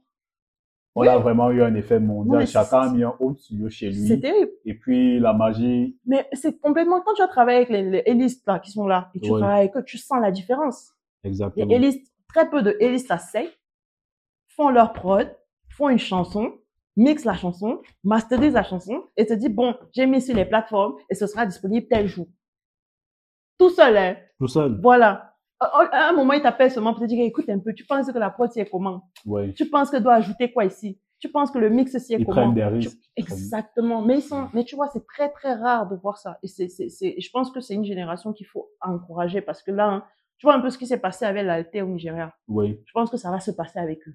on 0.95 1.01
Oui. 1.01 1.07
a 1.07 1.17
vraiment 1.19 1.51
eu 1.51 1.61
un 1.61 1.75
effet 1.75 1.99
mondial. 1.99 2.47
c'est- 2.47 2.53
Chacun 2.53 2.79
a 2.79 2.91
mis 2.91 3.03
un 3.03 3.13
autre 3.19 3.39
studio 3.39 3.69
chez 3.69 3.91
C'est 3.93 4.15
lui. 4.15 4.19
terrible. 4.21 4.51
Et 4.65 4.73
puis 4.73 5.19
la 5.19 5.33
magie, 5.33 5.97
Mais 6.05 6.27
c'est 6.33 6.59
complètement, 6.59 7.01
quand 7.01 7.13
tu 7.13 7.21
vas 7.21 7.27
travailler 7.27 7.57
avec 7.57 7.69
les, 7.69 7.83
les 7.89 8.03
hélistes 8.07 8.45
là, 8.47 8.59
qui 8.59 8.71
sont 8.71 8.87
là, 8.87 9.11
et 9.13 9.19
tu 9.19 9.29
travailles 9.29 9.59
avec 9.59 9.77
eux, 9.77 9.83
tu 9.83 9.97
sens 9.97 10.19
la 10.21 10.31
différence. 10.31 10.93
Les 11.23 11.29
exactement. 11.29 11.69
hélistes, 11.71 12.11
très 12.29 12.49
peu 12.49 12.61
de 12.63 12.75
hélistes 12.79 13.07
s'asseyent, 13.07 13.51
font 14.47 14.69
leur 14.69 14.93
prod, 14.93 15.29
font 15.69 15.89
une 15.89 15.99
chanson, 15.99 16.53
mixent 16.95 17.25
la 17.25 17.35
chanson, 17.35 17.79
masterisent 18.03 18.53
la 18.55 18.63
chanson, 18.63 19.03
et 19.17 19.27
te 19.27 19.33
disent, 19.33 19.53
bon, 19.53 19.75
j'ai 19.93 20.07
mis 20.07 20.19
sur 20.21 20.35
les 20.35 20.45
plateformes, 20.45 20.95
et 21.11 21.13
ce 21.15 21.27
sera 21.27 21.45
disponible 21.45 21.87
tel 21.87 22.07
jour. 22.07 22.25
Tout 23.59 23.69
seul, 23.69 23.95
hein. 23.97 24.15
Tout 24.39 24.47
seul. 24.47 24.79
Voilà. 24.81 25.26
À 25.59 25.65
à 25.91 26.09
un 26.09 26.13
moment, 26.13 26.33
il 26.33 26.41
t'appelle 26.41 26.69
seulement 26.71 26.93
pour 26.93 27.01
te 27.01 27.07
dire, 27.07 27.23
écoute 27.25 27.49
un 27.49 27.59
peu, 27.59 27.73
tu 27.73 27.85
penses 27.85 28.11
que 28.11 28.17
la 28.19 28.29
prod, 28.29 28.51
c'est 28.51 28.65
comment? 28.69 29.09
Ouais. 29.25 29.53
Tu 29.53 29.69
penses 29.69 29.89
que 29.89 29.97
doit 29.97 30.13
ajouter 30.15 30.51
quoi 30.51 30.65
ici? 30.65 30.99
Tu 31.19 31.29
penses 31.31 31.49
que 31.49 31.57
le 31.57 31.69
mix, 31.71 31.97
c'est 31.97 32.13
Ils 32.13 32.25
comment? 32.25 32.53
prennent 32.53 32.53
des 32.53 32.61
Tu- 32.61 32.87
risques. 32.89 33.01
Exactement. 33.15 34.03
Mais 34.03 34.17
ils 34.19 34.21
sont, 34.21 34.49
mais 34.53 34.63
tu 34.63 34.75
vois, 34.75 34.87
c'est 34.89 35.03
très, 35.07 35.31
très 35.31 35.53
rare 35.55 35.89
de 35.89 35.95
voir 35.95 36.17
ça. 36.17 36.37
Et 36.43 36.47
c'est, 36.47 36.67
c'est, 36.69 36.89
c'est, 36.89 37.15
je 37.19 37.29
pense 37.31 37.49
que 37.51 37.59
c'est 37.59 37.73
une 37.73 37.85
génération 37.85 38.33
qu'il 38.33 38.45
faut 38.45 38.69
encourager 38.81 39.41
parce 39.41 39.63
que 39.63 39.71
là, 39.71 39.87
hein, 39.89 40.03
tu 40.37 40.45
vois 40.45 40.53
un 40.53 40.59
peu 40.61 40.69
ce 40.69 40.77
qui 40.77 40.85
s'est 40.85 40.99
passé 40.99 41.25
avec 41.25 41.43
l'Alté 41.43 41.81
au 41.81 41.87
Nigeria. 41.87 42.35
Oui. 42.47 42.79
Je 42.85 42.91
pense 42.93 43.09
que 43.09 43.17
ça 43.17 43.31
va 43.31 43.39
se 43.39 43.49
passer 43.49 43.79
avec 43.79 44.07
eux. 44.07 44.13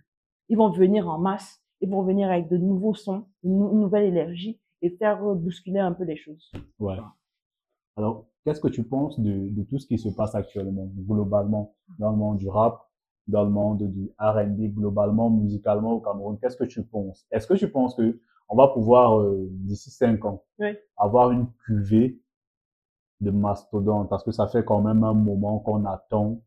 Ils 0.49 0.57
vont 0.57 0.71
venir 0.71 1.09
en 1.09 1.19
masse. 1.19 1.59
Ils 1.81 1.91
vont 1.91 2.03
venir 2.05 2.31
avec 2.31 2.49
de 2.49 2.57
nouveaux 2.57 2.95
sons, 2.95 3.27
une 3.43 3.59
nou- 3.59 3.75
nouvelle 3.81 4.05
énergie 4.05 4.61
et 4.83 4.91
faire 4.91 5.21
bousculer 5.35 5.81
un 5.81 5.93
peu 5.93 6.05
les 6.05 6.17
choses. 6.17 6.53
Ouais. 6.79 6.97
Alors, 7.97 8.27
qu'est-ce 8.45 8.61
que 8.61 8.69
tu 8.69 8.83
penses 8.85 9.19
de, 9.21 9.49
de 9.49 9.63
tout 9.65 9.79
ce 9.79 9.87
qui 9.87 9.99
se 9.99 10.09
passe 10.09 10.35
actuellement, 10.35 10.91
globalement, 11.09 11.75
dans 11.99 12.11
le 12.11 12.17
monde 12.17 12.39
du 12.39 12.49
rap, 12.49 12.81
dans 13.29 13.45
le 13.45 13.51
monde 13.51 13.83
du 13.85 14.11
R&B, 14.19 14.75
globalement, 14.75 15.31
musicalement 15.31 15.93
au 15.93 16.01
Cameroun? 16.01 16.39
Qu'est-ce 16.41 16.57
que 16.57 16.65
tu 16.65 16.83
penses? 16.83 17.27
Est-ce 17.31 17.47
que 17.47 17.55
tu 17.55 17.71
penses 17.71 17.95
que 17.95 18.21
on 18.49 18.57
va 18.57 18.69
pouvoir, 18.69 19.21
euh, 19.21 19.47
d'ici 19.51 19.91
cinq 19.91 20.25
ans, 20.25 20.43
Oui. 20.59 20.77
avoir 20.97 21.31
une 21.31 21.47
cuvée 21.65 22.21
de 23.21 23.31
mastodonte? 23.31 24.09
Parce 24.11 24.25
que 24.25 24.33
ça 24.33 24.49
fait 24.49 24.65
quand 24.65 24.81
même 24.83 25.05
un 25.05 25.15
moment 25.15 25.61
qu'on 25.61 25.85
attend. 25.87 26.41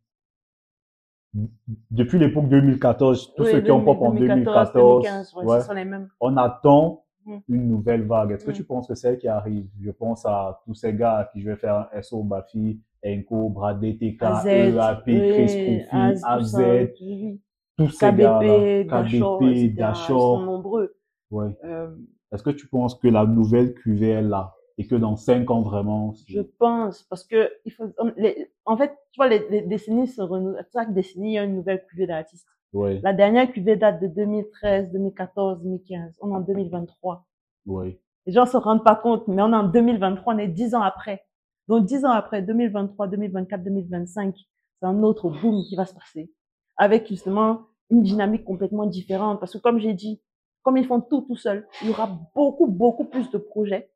Depuis 1.92 2.20
l'époque 2.20 2.48
2014, 2.50 3.34
tous 3.36 3.44
Oui, 3.44 3.52
ceux 3.52 3.62
qui 3.62 3.72
ont 3.72 3.84
pop 3.84 4.02
en 4.02 4.12
2014, 4.14 4.74
2014, 4.74 4.74
2015, 4.74 5.36
ouais, 5.36 5.46
ouais, 5.46 5.60
ce 5.62 5.66
sont 5.68 5.74
les 5.74 5.84
mêmes. 5.86 6.10
on 6.22 6.38
attend 6.38 7.05
Mm. 7.26 7.38
une 7.50 7.68
nouvelle 7.70 8.04
vague. 8.04 8.32
Est-ce 8.32 8.46
que 8.46 8.52
Mm. 8.52 8.56
tu 8.56 8.64
penses 8.64 8.88
que 8.88 8.94
c'est 8.96 9.10
elle 9.10 9.18
qui 9.18 9.28
arrive? 9.28 9.68
Je 9.82 9.92
pense 9.92 10.26
à 10.26 10.62
tous 10.66 10.74
ces 10.76 10.94
gars 10.94 11.18
à 11.18 11.26
qui 11.26 11.42
je 11.42 11.50
vais 11.50 11.56
faire 11.56 11.90
un 11.92 12.02
SO, 12.02 12.22
Bafi, 12.24 12.80
Enko, 13.06 13.50
Bradé, 13.50 13.98
TK, 13.98 14.22
EAP, 14.46 15.04
Chris 15.06 15.46
Kofi, 15.90 16.22
Az, 16.22 16.22
tous 17.78 17.90
ces 17.90 18.14
gars-là, 18.14 18.84
KBP, 18.84 18.88
Dachor. 18.88 19.42
Ils 19.42 20.40
sont 20.40 20.42
nombreux. 20.46 20.96
Ouais. 21.32 21.48
Euh, 21.64 21.96
Est-ce 22.32 22.44
que 22.44 22.50
tu 22.52 22.68
penses 22.68 22.96
que 22.96 23.08
la 23.08 23.26
nouvelle 23.26 23.74
cuvée 23.74 24.10
est 24.10 24.22
là? 24.22 24.54
Et 24.78 24.86
que 24.88 24.96
dans 24.96 25.16
cinq 25.16 25.50
ans, 25.52 25.62
vraiment, 25.62 26.14
Je 26.28 26.42
pense, 26.42 27.04
parce 27.04 27.24
que 27.26 27.50
il 27.64 27.72
faut, 27.72 27.86
les- 28.18 28.52
en 28.66 28.76
fait, 28.76 28.92
tu 29.12 29.18
vois, 29.18 29.30
les, 29.30 29.48
les 29.50 29.62
décennies 29.62 30.08
se 30.08 30.22
renouvellent. 30.22 30.66
Chaque 30.74 30.94
décennie, 30.94 31.32
il 31.32 31.34
y 31.34 31.38
a 31.38 31.44
une 31.46 31.56
nouvelle 31.56 31.86
cuvée 31.88 32.08
d'artistes. 32.08 32.46
La 33.04 33.14
dernière 33.14 33.52
cuvée 33.52 33.78
date 33.78 34.02
de 34.02 34.08
2013, 34.08 34.92
2014, 34.92 35.62
2015. 35.62 36.18
On 36.22 36.32
est 36.32 36.36
en 36.36 36.42
2023. 36.42 37.26
ouais, 37.68 38.02
Les 38.26 38.34
gens 38.34 38.46
se 38.46 38.58
rendent 38.58 38.84
pas 38.84 38.96
compte, 38.96 39.28
mais 39.28 39.42
on 39.42 39.52
est 39.52 39.56
en 39.56 39.68
2023, 39.68 40.34
on 40.34 40.38
est 40.38 40.48
dix 40.48 40.76
ans 40.76 40.82
après. 40.82 41.24
Donc, 41.68 41.86
dix 41.86 42.04
ans 42.06 42.12
après, 42.12 42.42
2023, 42.42 43.08
2024, 43.08 43.64
2025, 43.64 44.36
c'est 44.36 44.86
un 44.86 45.04
autre 45.04 45.30
boom 45.30 45.64
qui 45.64 45.76
va 45.76 45.86
se 45.86 45.94
passer. 45.94 46.32
Avec 46.78 47.08
justement 47.08 47.62
une 47.90 48.04
dynamique 48.04 48.44
complètement 48.44 48.86
différente. 48.86 49.40
Parce 49.40 49.54
que 49.54 49.58
comme 49.60 49.80
j'ai 49.80 49.94
dit, 49.94 50.22
comme 50.62 50.78
ils 50.78 50.86
font 50.86 51.00
tout 51.00 51.22
tout 51.22 51.36
seuls, 51.38 51.68
il 51.82 51.88
y 51.88 51.92
aura 51.92 52.10
beaucoup, 52.36 52.68
beaucoup 52.68 53.06
plus 53.06 53.30
de 53.32 53.38
projets. 53.38 53.90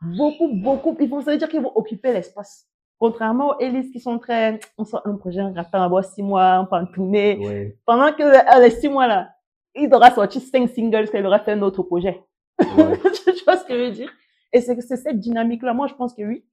Beaucoup, 0.00 0.48
beaucoup. 0.48 0.96
Ils 1.00 1.08
vont, 1.08 1.20
ça 1.20 1.32
veut 1.32 1.38
dire 1.38 1.48
qu'ils 1.48 1.60
vont 1.60 1.76
occuper 1.76 2.12
l'espace. 2.12 2.71
Contrairement 3.02 3.48
aux 3.56 3.58
Élise 3.58 3.90
qui 3.90 3.98
sont 3.98 4.20
très, 4.20 4.60
on 4.78 4.84
sort 4.84 5.02
un 5.04 5.16
projet, 5.16 5.40
on 5.42 5.56
attend 5.56 5.80
d'abord 5.80 6.04
six 6.04 6.22
mois, 6.22 6.60
on 6.62 6.66
peut 6.66 6.76
en 6.76 6.86
tourner. 6.86 7.36
ouais, 7.44 7.76
Pendant 7.84 8.12
que 8.12 8.22
euh, 8.22 8.62
les 8.62 8.70
six 8.70 8.88
mois 8.88 9.08
là, 9.08 9.30
il 9.74 9.92
aura 9.92 10.12
sorti 10.12 10.38
cinq 10.38 10.68
singles, 10.68 11.10
qu'il 11.10 11.26
aura 11.26 11.40
fait 11.40 11.50
un 11.50 11.62
autre 11.62 11.82
projet. 11.82 12.22
ouais. 12.60 12.66
tu 13.36 13.44
vois 13.44 13.56
ce 13.56 13.64
que 13.64 13.74
je 13.76 13.82
veux 13.86 13.90
dire? 13.90 14.12
Et 14.52 14.60
c'est 14.60 14.80
cette 14.80 15.18
dynamique-là. 15.18 15.74
Moi, 15.74 15.88
je 15.88 15.94
pense 15.94 16.14
que 16.14 16.22
oui. 16.22 16.44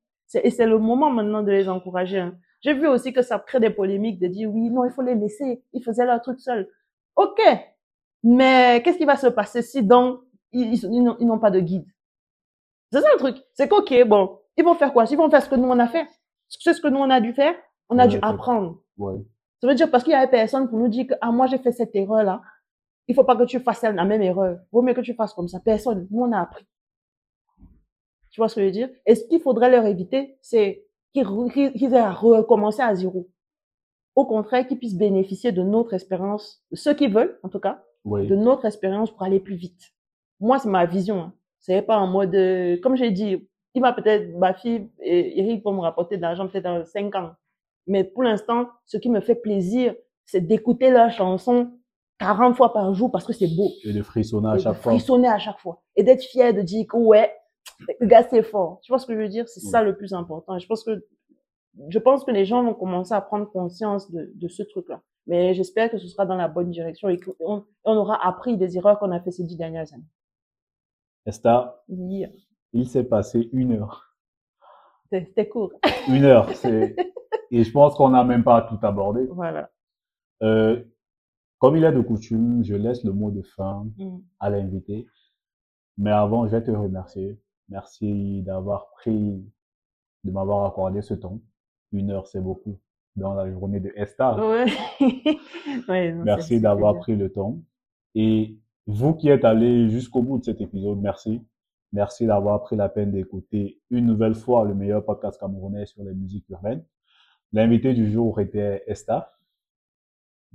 Et 0.43 0.49
c'est 0.49 0.65
le 0.65 0.79
moment 0.79 1.11
maintenant 1.11 1.43
de 1.43 1.51
les 1.51 1.69
encourager. 1.69 2.17
hein. 2.19 2.33
J'ai 2.61 2.73
vu 2.73 2.87
aussi 2.87 3.13
que 3.13 3.21
ça 3.21 3.37
crée 3.37 3.59
des 3.59 3.69
polémiques 3.69 4.19
de 4.19 4.25
dire 4.25 4.49
oui, 4.51 4.71
non, 4.71 4.85
il 4.85 4.91
faut 4.91 5.03
les 5.03 5.13
laisser. 5.13 5.61
Ils 5.73 5.83
faisaient 5.83 6.07
leur 6.07 6.19
truc 6.19 6.39
seuls. 6.39 6.67
OK. 7.15 7.39
Mais 8.23 8.81
qu'est-ce 8.83 8.97
qui 8.97 9.05
va 9.05 9.17
se 9.17 9.27
passer 9.27 9.61
si 9.61 9.83
donc 9.83 10.21
ils, 10.51 10.73
ils 10.83 11.25
n'ont 11.27 11.37
pas 11.37 11.51
de 11.51 11.59
guide? 11.59 11.85
C'est 12.91 13.01
ça 13.01 13.07
le 13.13 13.19
truc. 13.19 13.37
C'est 13.53 13.67
qu'OK, 13.67 13.93
bon, 14.07 14.39
ils 14.57 14.63
vont 14.65 14.73
faire 14.73 14.91
quoi? 14.93 15.05
Ils 15.11 15.15
vont 15.15 15.29
faire 15.29 15.43
ce 15.43 15.49
que 15.49 15.55
nous 15.55 15.67
on 15.69 15.77
a 15.77 15.87
fait. 15.87 16.07
C'est 16.49 16.73
ce 16.73 16.81
que 16.81 16.87
nous 16.87 16.99
on 16.99 17.09
a 17.09 17.21
dû 17.21 17.31
faire. 17.33 17.55
On 17.89 17.97
a 17.99 18.03
Ouais, 18.03 18.09
dû 18.09 18.19
apprendre. 18.21 18.81
ouais. 18.97 19.15
Ça 19.61 19.67
veut 19.67 19.75
dire 19.75 19.89
parce 19.91 20.03
qu'il 20.03 20.13
y 20.13 20.15
avait 20.15 20.29
personne 20.29 20.69
pour 20.69 20.79
nous 20.79 20.87
dire 20.87 21.05
que, 21.07 21.13
ah, 21.21 21.31
moi, 21.31 21.45
j'ai 21.47 21.57
fait 21.57 21.71
cette 21.73 21.93
erreur-là. 21.95 22.41
Il 23.07 23.15
faut 23.15 23.23
pas 23.25 23.35
que 23.35 23.43
tu 23.43 23.59
fasses 23.59 23.81
la 23.81 24.05
même 24.05 24.21
erreur. 24.21 24.59
Vaut 24.71 24.81
mieux 24.81 24.93
que 24.93 25.01
tu 25.01 25.13
fasses 25.13 25.33
comme 25.33 25.47
ça. 25.49 25.59
Personne. 25.59 26.07
Nous, 26.11 26.21
on 26.23 26.31
a 26.31 26.39
appris. 26.39 26.65
Tu 28.31 28.39
vois 28.39 28.47
ce 28.47 28.55
que 28.55 28.61
je 28.61 28.65
veux 28.67 28.71
dire? 28.71 28.89
Et 29.05 29.15
ce 29.15 29.25
qu'il 29.27 29.41
faudrait 29.41 29.69
leur 29.69 29.85
éviter, 29.85 30.37
c'est 30.41 30.85
qu'ils 31.13 31.25
qu'ils 31.73 31.93
aient 31.93 31.97
à 31.99 32.11
recommencer 32.11 32.81
à 32.81 32.93
zéro. 32.95 33.27
Au 34.15 34.25
contraire, 34.25 34.67
qu'ils 34.67 34.77
puissent 34.77 34.97
bénéficier 34.97 35.51
de 35.51 35.63
notre 35.63 35.93
expérience, 35.93 36.63
ceux 36.73 36.93
qui 36.93 37.07
veulent, 37.07 37.39
en 37.43 37.49
tout 37.49 37.59
cas, 37.59 37.83
Oui, 38.05 38.27
de 38.27 38.35
notre 38.35 38.65
expérience 38.65 39.11
pour 39.11 39.23
aller 39.23 39.39
plus 39.39 39.55
vite. 39.55 39.91
Moi, 40.39 40.59
c'est 40.59 40.69
ma 40.69 40.85
vision. 40.85 41.19
Hein. 41.21 41.33
C'est 41.59 41.81
pas 41.81 41.97
en 41.97 42.07
mode, 42.07 42.33
euh, 42.35 42.77
comme 42.81 42.95
j'ai 42.95 43.11
dit, 43.11 43.47
va 43.79 43.93
peut-être, 43.93 44.35
ma 44.37 44.53
fille 44.53 44.89
et 45.01 45.39
Eric 45.39 45.63
vont 45.63 45.73
me 45.73 45.81
rapporter 45.81 46.17
de 46.17 46.21
l'argent 46.21 46.47
peut-être 46.47 46.63
dans 46.63 46.83
cinq 46.85 47.15
ans. 47.15 47.31
Mais 47.87 48.03
pour 48.03 48.23
l'instant, 48.23 48.67
ce 48.85 48.97
qui 48.97 49.09
me 49.09 49.19
fait 49.21 49.35
plaisir, 49.35 49.95
c'est 50.25 50.41
d'écouter 50.41 50.91
leurs 50.91 51.11
chansons 51.11 51.71
40 52.19 52.55
fois 52.55 52.73
par 52.73 52.93
jour 52.93 53.11
parce 53.11 53.25
que 53.25 53.33
c'est 53.33 53.47
beau. 53.55 53.69
et 53.85 53.93
de 53.93 54.03
frissonner 54.03 54.49
à 54.49 54.53
Et 54.53 54.57
de 54.57 54.61
chaque 54.61 54.75
fois. 54.75 54.91
frissonner 54.91 55.27
à 55.27 55.39
chaque 55.39 55.59
fois. 55.59 55.81
Et 55.95 56.03
d'être 56.03 56.21
fier 56.23 56.53
de 56.53 56.61
dire 56.61 56.85
que 56.87 56.97
ouais, 56.97 57.33
le 57.99 58.07
gars 58.07 58.23
c'est 58.29 58.43
fort. 58.43 58.79
Tu 58.83 58.91
vois 58.91 58.99
ce 58.99 59.05
que 59.05 59.13
je 59.13 59.19
veux 59.19 59.29
dire? 59.29 59.47
C'est 59.47 59.61
ça 59.61 59.81
le 59.83 59.95
plus 59.95 60.13
important. 60.13 60.55
Et 60.55 60.59
je 60.59 60.67
pense 60.67 60.83
que, 60.83 61.05
je 61.87 61.97
pense 61.99 62.23
que 62.25 62.31
les 62.31 62.45
gens 62.45 62.63
vont 62.63 62.73
commencer 62.73 63.13
à 63.13 63.21
prendre 63.21 63.49
conscience 63.49 64.11
de, 64.11 64.31
de 64.35 64.47
ce 64.49 64.63
truc-là. 64.63 65.01
Mais 65.27 65.53
j'espère 65.53 65.89
que 65.89 65.97
ce 65.97 66.07
sera 66.07 66.25
dans 66.25 66.35
la 66.35 66.47
bonne 66.47 66.69
direction 66.71 67.07
et 67.07 67.17
qu'on 67.19 67.63
on 67.85 67.95
aura 67.95 68.25
appris 68.27 68.57
des 68.57 68.75
erreurs 68.77 68.99
qu'on 68.99 69.11
a 69.11 69.19
fait 69.21 69.31
ces 69.31 69.43
dix 69.43 69.55
dernières 69.57 69.91
années. 69.93 70.03
Esther, 71.25 71.73
Yeah. 71.87 72.29
Il 72.73 72.87
s'est 72.87 73.03
passé 73.03 73.49
une 73.53 73.73
heure. 73.73 74.15
C'était 75.11 75.47
court. 75.47 75.73
Une 76.07 76.23
heure, 76.23 76.49
c'est, 76.55 76.95
et 77.51 77.63
je 77.63 77.71
pense 77.71 77.95
qu'on 77.95 78.09
n'a 78.09 78.23
même 78.23 78.43
pas 78.43 78.61
tout 78.61 78.77
abordé. 78.85 79.25
Voilà. 79.31 79.71
Euh, 80.43 80.83
Comme 81.57 81.75
il 81.75 81.83
est 81.83 81.91
de 81.91 82.01
coutume, 82.01 82.63
je 82.63 82.75
laisse 82.75 83.03
le 83.03 83.11
mot 83.11 83.31
de 83.31 83.41
fin 83.41 83.85
Mm. 83.97 84.19
à 84.39 84.49
l'invité. 84.49 85.07
Mais 85.97 86.11
avant, 86.11 86.45
je 86.47 86.51
vais 86.51 86.63
te 86.63 86.71
remercier. 86.71 87.39
Merci 87.69 88.41
d'avoir 88.43 88.89
pris, 88.91 89.43
de 90.23 90.31
m'avoir 90.31 90.65
accordé 90.65 91.01
ce 91.01 91.13
temps. 91.15 91.39
Une 91.91 92.11
heure, 92.11 92.27
c'est 92.27 92.39
beaucoup 92.41 92.79
dans 93.15 93.33
la 93.33 93.51
journée 93.51 93.79
de 93.79 93.91
Estar. 93.95 94.37
Ouais. 94.39 94.65
Ouais, 95.89 96.11
Merci 96.13 96.61
d'avoir 96.61 96.97
pris 96.99 97.15
le 97.15 97.31
temps. 97.31 97.59
Et 98.15 98.57
vous 98.87 99.13
qui 99.13 99.27
êtes 99.29 99.43
allé 99.43 99.89
jusqu'au 99.89 100.21
bout 100.21 100.37
de 100.39 100.43
cet 100.45 100.61
épisode, 100.61 100.99
merci. 100.99 101.41
Merci 101.91 102.27
d'avoir 102.27 102.61
pris 102.61 102.75
la 102.75 102.87
peine 102.87 103.11
d'écouter 103.11 103.81
une 103.89 104.05
nouvelle 104.05 104.35
fois 104.35 104.63
le 104.63 104.75
meilleur 104.75 105.03
podcast 105.03 105.39
camerounais 105.39 105.87
sur 105.87 106.03
les 106.03 106.13
musiques 106.13 106.47
urbaines. 106.49 106.85
L'invité 107.51 107.93
du 107.95 108.11
jour 108.11 108.39
était 108.39 108.83
Esta. 108.85 109.33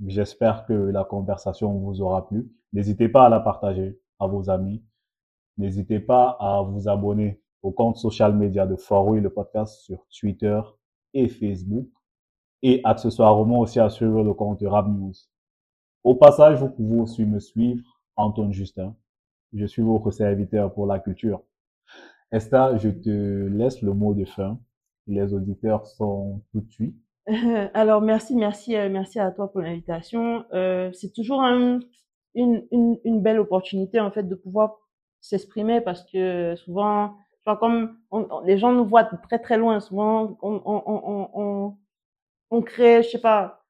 J'espère 0.05 0.65
que 0.65 0.73
la 0.73 1.03
conversation 1.03 1.73
vous 1.73 2.01
aura 2.01 2.27
plu. 2.27 2.49
N'hésitez 2.71 3.09
pas 3.09 3.25
à 3.25 3.29
la 3.29 3.41
partager 3.41 3.99
à 4.19 4.27
vos 4.27 4.49
amis. 4.49 4.81
N'hésitez 5.57 5.99
pas 5.99 6.37
à 6.39 6.61
vous 6.61 6.87
abonner 6.87 7.41
au 7.61 7.71
compte 7.71 7.97
social 7.97 8.33
media 8.33 8.65
de 8.65 8.77
Forway, 8.77 9.19
le 9.19 9.29
podcast 9.29 9.81
sur 9.81 10.05
Twitter 10.09 10.61
et 11.13 11.27
Facebook. 11.27 11.89
Et 12.61 12.79
accessoirement 12.85 13.59
aussi 13.59 13.79
à 13.79 13.89
suivre 13.89 14.23
le 14.23 14.33
compte 14.33 14.61
Rap 14.63 14.87
News. 14.87 15.13
Au 16.03 16.15
passage, 16.15 16.59
vous 16.59 16.69
pouvez 16.69 16.99
aussi 16.99 17.25
me 17.25 17.39
suivre, 17.39 17.83
Antoine 18.15 18.53
Justin. 18.53 18.95
Je 19.55 19.65
suis 19.65 19.81
votre 19.81 20.11
serviteur 20.11 20.73
pour 20.73 20.85
la 20.85 20.99
culture. 20.99 21.41
Esther, 22.31 22.77
je 22.79 22.89
te 22.89 23.47
laisse 23.47 23.81
le 23.81 23.93
mot 23.93 24.13
de 24.13 24.25
fin. 24.25 24.59
Les 25.07 25.33
auditeurs 25.33 25.87
sont 25.87 26.41
tout 26.51 26.61
de 26.61 26.71
suite. 26.71 26.95
Alors, 27.73 28.01
merci, 28.01 28.35
merci, 28.35 28.75
euh, 28.75 28.89
merci 28.89 29.19
à 29.19 29.31
toi 29.31 29.51
pour 29.51 29.61
l'invitation. 29.61 30.45
Euh, 30.53 30.91
c'est 30.93 31.13
toujours 31.13 31.41
un- 31.41 31.79
une, 32.35 32.65
une, 32.71 32.99
une 33.05 33.21
belle 33.21 33.39
opportunité, 33.39 33.99
en 33.99 34.11
fait, 34.11 34.23
de 34.23 34.35
pouvoir 34.35 34.77
s'exprimer 35.21 35.81
parce 35.81 36.03
que 36.11 36.55
souvent, 36.57 37.15
vois, 37.45 37.57
comme 37.57 37.97
les 38.45 38.57
gens 38.57 38.73
nous 38.73 38.85
voient 38.85 39.05
très, 39.05 39.39
très 39.39 39.57
loin, 39.57 39.79
souvent, 39.79 40.37
on, 40.41 40.61
on, 40.65 41.29
on, 41.33 41.77
on, 42.51 42.61
crée, 42.61 43.03
je 43.03 43.09
sais 43.09 43.21
pas, 43.21 43.63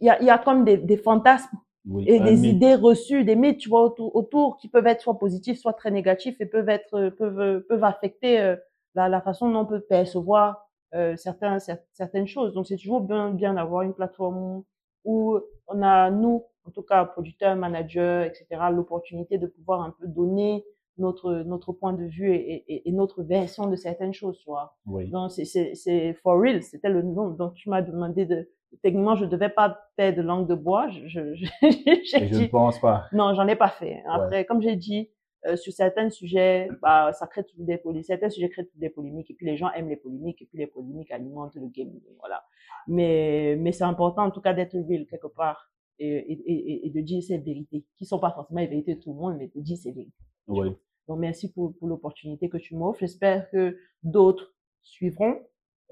il 0.00 0.06
y 0.06 0.10
a, 0.10 0.22
y 0.22 0.30
a 0.30 0.38
comme 0.38 0.64
des, 0.64 0.76
des 0.78 0.96
fantasmes 0.96 1.56
Oui, 1.86 2.06
et 2.06 2.20
des 2.20 2.46
mythe. 2.46 2.48
idées 2.48 2.74
reçues, 2.74 3.24
des 3.24 3.36
mythes, 3.36 3.58
tu 3.58 3.68
vois, 3.68 3.82
autour, 3.84 4.14
autour 4.16 4.56
qui 4.56 4.68
peuvent 4.68 4.86
être 4.86 5.02
soit 5.02 5.18
positifs, 5.18 5.58
soit 5.58 5.74
très 5.74 5.90
négatifs 5.90 6.40
et 6.40 6.46
peuvent 6.46 6.68
être, 6.68 6.94
euh, 6.94 7.10
peuvent, 7.10 7.40
euh, 7.40 7.60
peuvent 7.68 7.84
affecter 7.84 8.40
euh, 8.40 8.56
la, 8.94 9.08
la 9.08 9.20
façon 9.20 9.50
dont 9.50 9.60
on 9.60 9.66
peut 9.66 9.80
percevoir 9.80 10.68
euh, 10.94 11.16
certains, 11.16 11.58
cer- 11.58 11.82
certaines 11.92 12.26
choses. 12.26 12.54
Donc, 12.54 12.66
c'est 12.66 12.76
toujours 12.76 13.00
bien, 13.02 13.30
bien 13.30 13.54
d'avoir 13.54 13.82
une 13.82 13.94
plateforme 13.94 14.64
où 15.04 15.38
on 15.66 15.82
a, 15.82 16.10
nous, 16.10 16.44
en 16.64 16.70
tout 16.70 16.82
cas, 16.82 17.04
producteurs, 17.04 17.56
managers, 17.56 18.26
etc., 18.30 18.70
l'opportunité 18.70 19.38
de 19.38 19.46
pouvoir 19.46 19.82
un 19.82 19.90
peu 19.90 20.06
donner 20.06 20.64
notre, 20.98 21.32
notre 21.44 21.72
point 21.72 21.92
de 21.92 22.04
vue 22.04 22.34
et, 22.34 22.64
et, 22.72 22.88
et 22.88 22.92
notre 22.92 23.22
version 23.22 23.66
de 23.68 23.76
certaines 23.76 24.12
choses, 24.14 24.38
tu 24.38 24.50
vois. 24.50 24.76
Oui, 24.86 25.12
Donc, 25.12 25.30
c'est, 25.32 25.44
c'est, 25.44 25.74
c'est 25.74 26.14
for 26.14 26.40
real, 26.40 26.62
c'était 26.62 26.90
le 26.90 27.02
nom. 27.02 27.30
Donc, 27.30 27.54
tu 27.54 27.70
m'as 27.70 27.82
demandé 27.82 28.26
de, 28.26 28.48
techniquement, 28.82 29.16
je 29.16 29.24
devais 29.24 29.48
pas 29.48 29.78
faire 29.96 30.14
de 30.14 30.22
langue 30.22 30.48
de 30.48 30.54
bois. 30.54 30.88
Je, 30.90 31.06
je, 31.08 31.24
je- 31.34 31.46
je 31.62 32.24
ne 32.24 32.28
dit, 32.40 32.48
pense 32.48 32.78
pas. 32.80 33.06
non, 33.12 33.34
j'en 33.34 33.46
ai 33.48 33.56
pas 33.56 33.68
fait. 33.70 34.02
Après, 34.08 34.44
comme 34.44 34.60
j'ai 34.62 34.76
dit, 34.76 35.10
euh, 35.46 35.56
sur 35.56 35.72
certains 35.72 36.10
sujets, 36.10 36.68
bah, 36.82 37.12
ça 37.12 37.26
crée 37.26 37.44
toujours 37.44 37.64
des 37.64 37.78
polémiques. 37.78 38.06
Certains 38.06 38.28
sujets 38.30 38.48
créent 38.48 38.64
toujours 38.64 38.80
des 38.80 38.90
polémiques. 38.90 39.30
Et 39.30 39.34
puis, 39.34 39.46
les 39.46 39.56
gens 39.56 39.70
aiment 39.72 39.88
les 39.88 39.96
polémiques. 39.96 40.42
Et 40.42 40.46
puis, 40.46 40.58
les 40.58 40.66
polémiques 40.66 41.10
alimentent 41.12 41.54
le 41.54 41.68
game. 41.68 41.92
Voilà. 42.18 42.42
Mais, 42.88 43.56
mais 43.58 43.72
c'est 43.72 43.84
important, 43.84 44.24
en 44.24 44.30
tout 44.30 44.40
cas, 44.40 44.52
d'être 44.54 44.76
real 44.76 45.06
quelque 45.06 45.28
part. 45.28 45.70
Et, 46.00 46.06
et, 46.08 46.52
et, 46.52 46.86
et 46.86 46.90
de 46.90 47.00
dire 47.00 47.22
ces 47.22 47.38
vérités, 47.38 47.84
qui 47.96 48.04
sont 48.06 48.20
pas 48.20 48.30
forcément 48.30 48.60
les 48.60 48.68
vérités 48.68 48.94
de 48.94 49.00
tout 49.00 49.12
le 49.12 49.18
monde, 49.18 49.36
mais 49.38 49.50
de 49.54 49.60
dire 49.60 49.76
ces 49.76 49.90
vérités. 49.90 50.12
Oui, 50.46 50.68
Donc, 51.08 51.18
merci 51.18 51.52
pour, 51.52 51.74
pour 51.76 51.88
l'opportunité 51.88 52.48
que 52.48 52.56
tu 52.56 52.76
m'offres. 52.76 53.00
J'espère 53.00 53.50
que 53.50 53.76
d'autres 54.04 54.54
suivront 54.82 55.38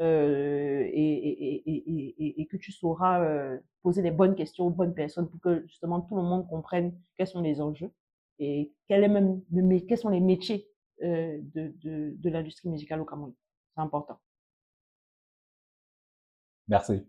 euh, 0.01 0.82
et, 0.84 0.92
et, 0.92 1.70
et, 1.70 2.40
et, 2.42 2.47
que 2.47 2.57
tu 2.59 2.70
sauras 2.70 3.24
euh, 3.24 3.59
poser 3.82 4.03
les 4.03 4.11
bonnes 4.11 4.34
questions 4.34 4.66
aux 4.66 4.70
bonnes 4.70 4.94
personnes 4.94 5.28
pour 5.28 5.40
que 5.40 5.62
justement 5.66 6.03
tout 6.03 6.16
le 6.16 6.22
monde 6.22 6.47
comprenne 6.49 6.92
quels 7.16 7.26
sont 7.26 7.40
les 7.40 7.62
enjeux 7.62 7.90
et 8.38 8.74
quel 8.88 9.05
est 9.05 9.09
même 9.09 9.40
le, 9.51 9.78
quels 9.80 9.97
sont 9.97 10.11
les 10.11 10.20
métiers 10.20 10.68
euh, 11.03 11.38
de, 11.55 11.72
de, 11.82 12.14
de 12.16 12.30
l'industrie 12.30 12.68
musicale 12.68 13.01
au 13.01 13.05
Cameroun. 13.07 13.34
C'est 13.74 13.80
important. 13.80 14.18
merci. 16.68 17.07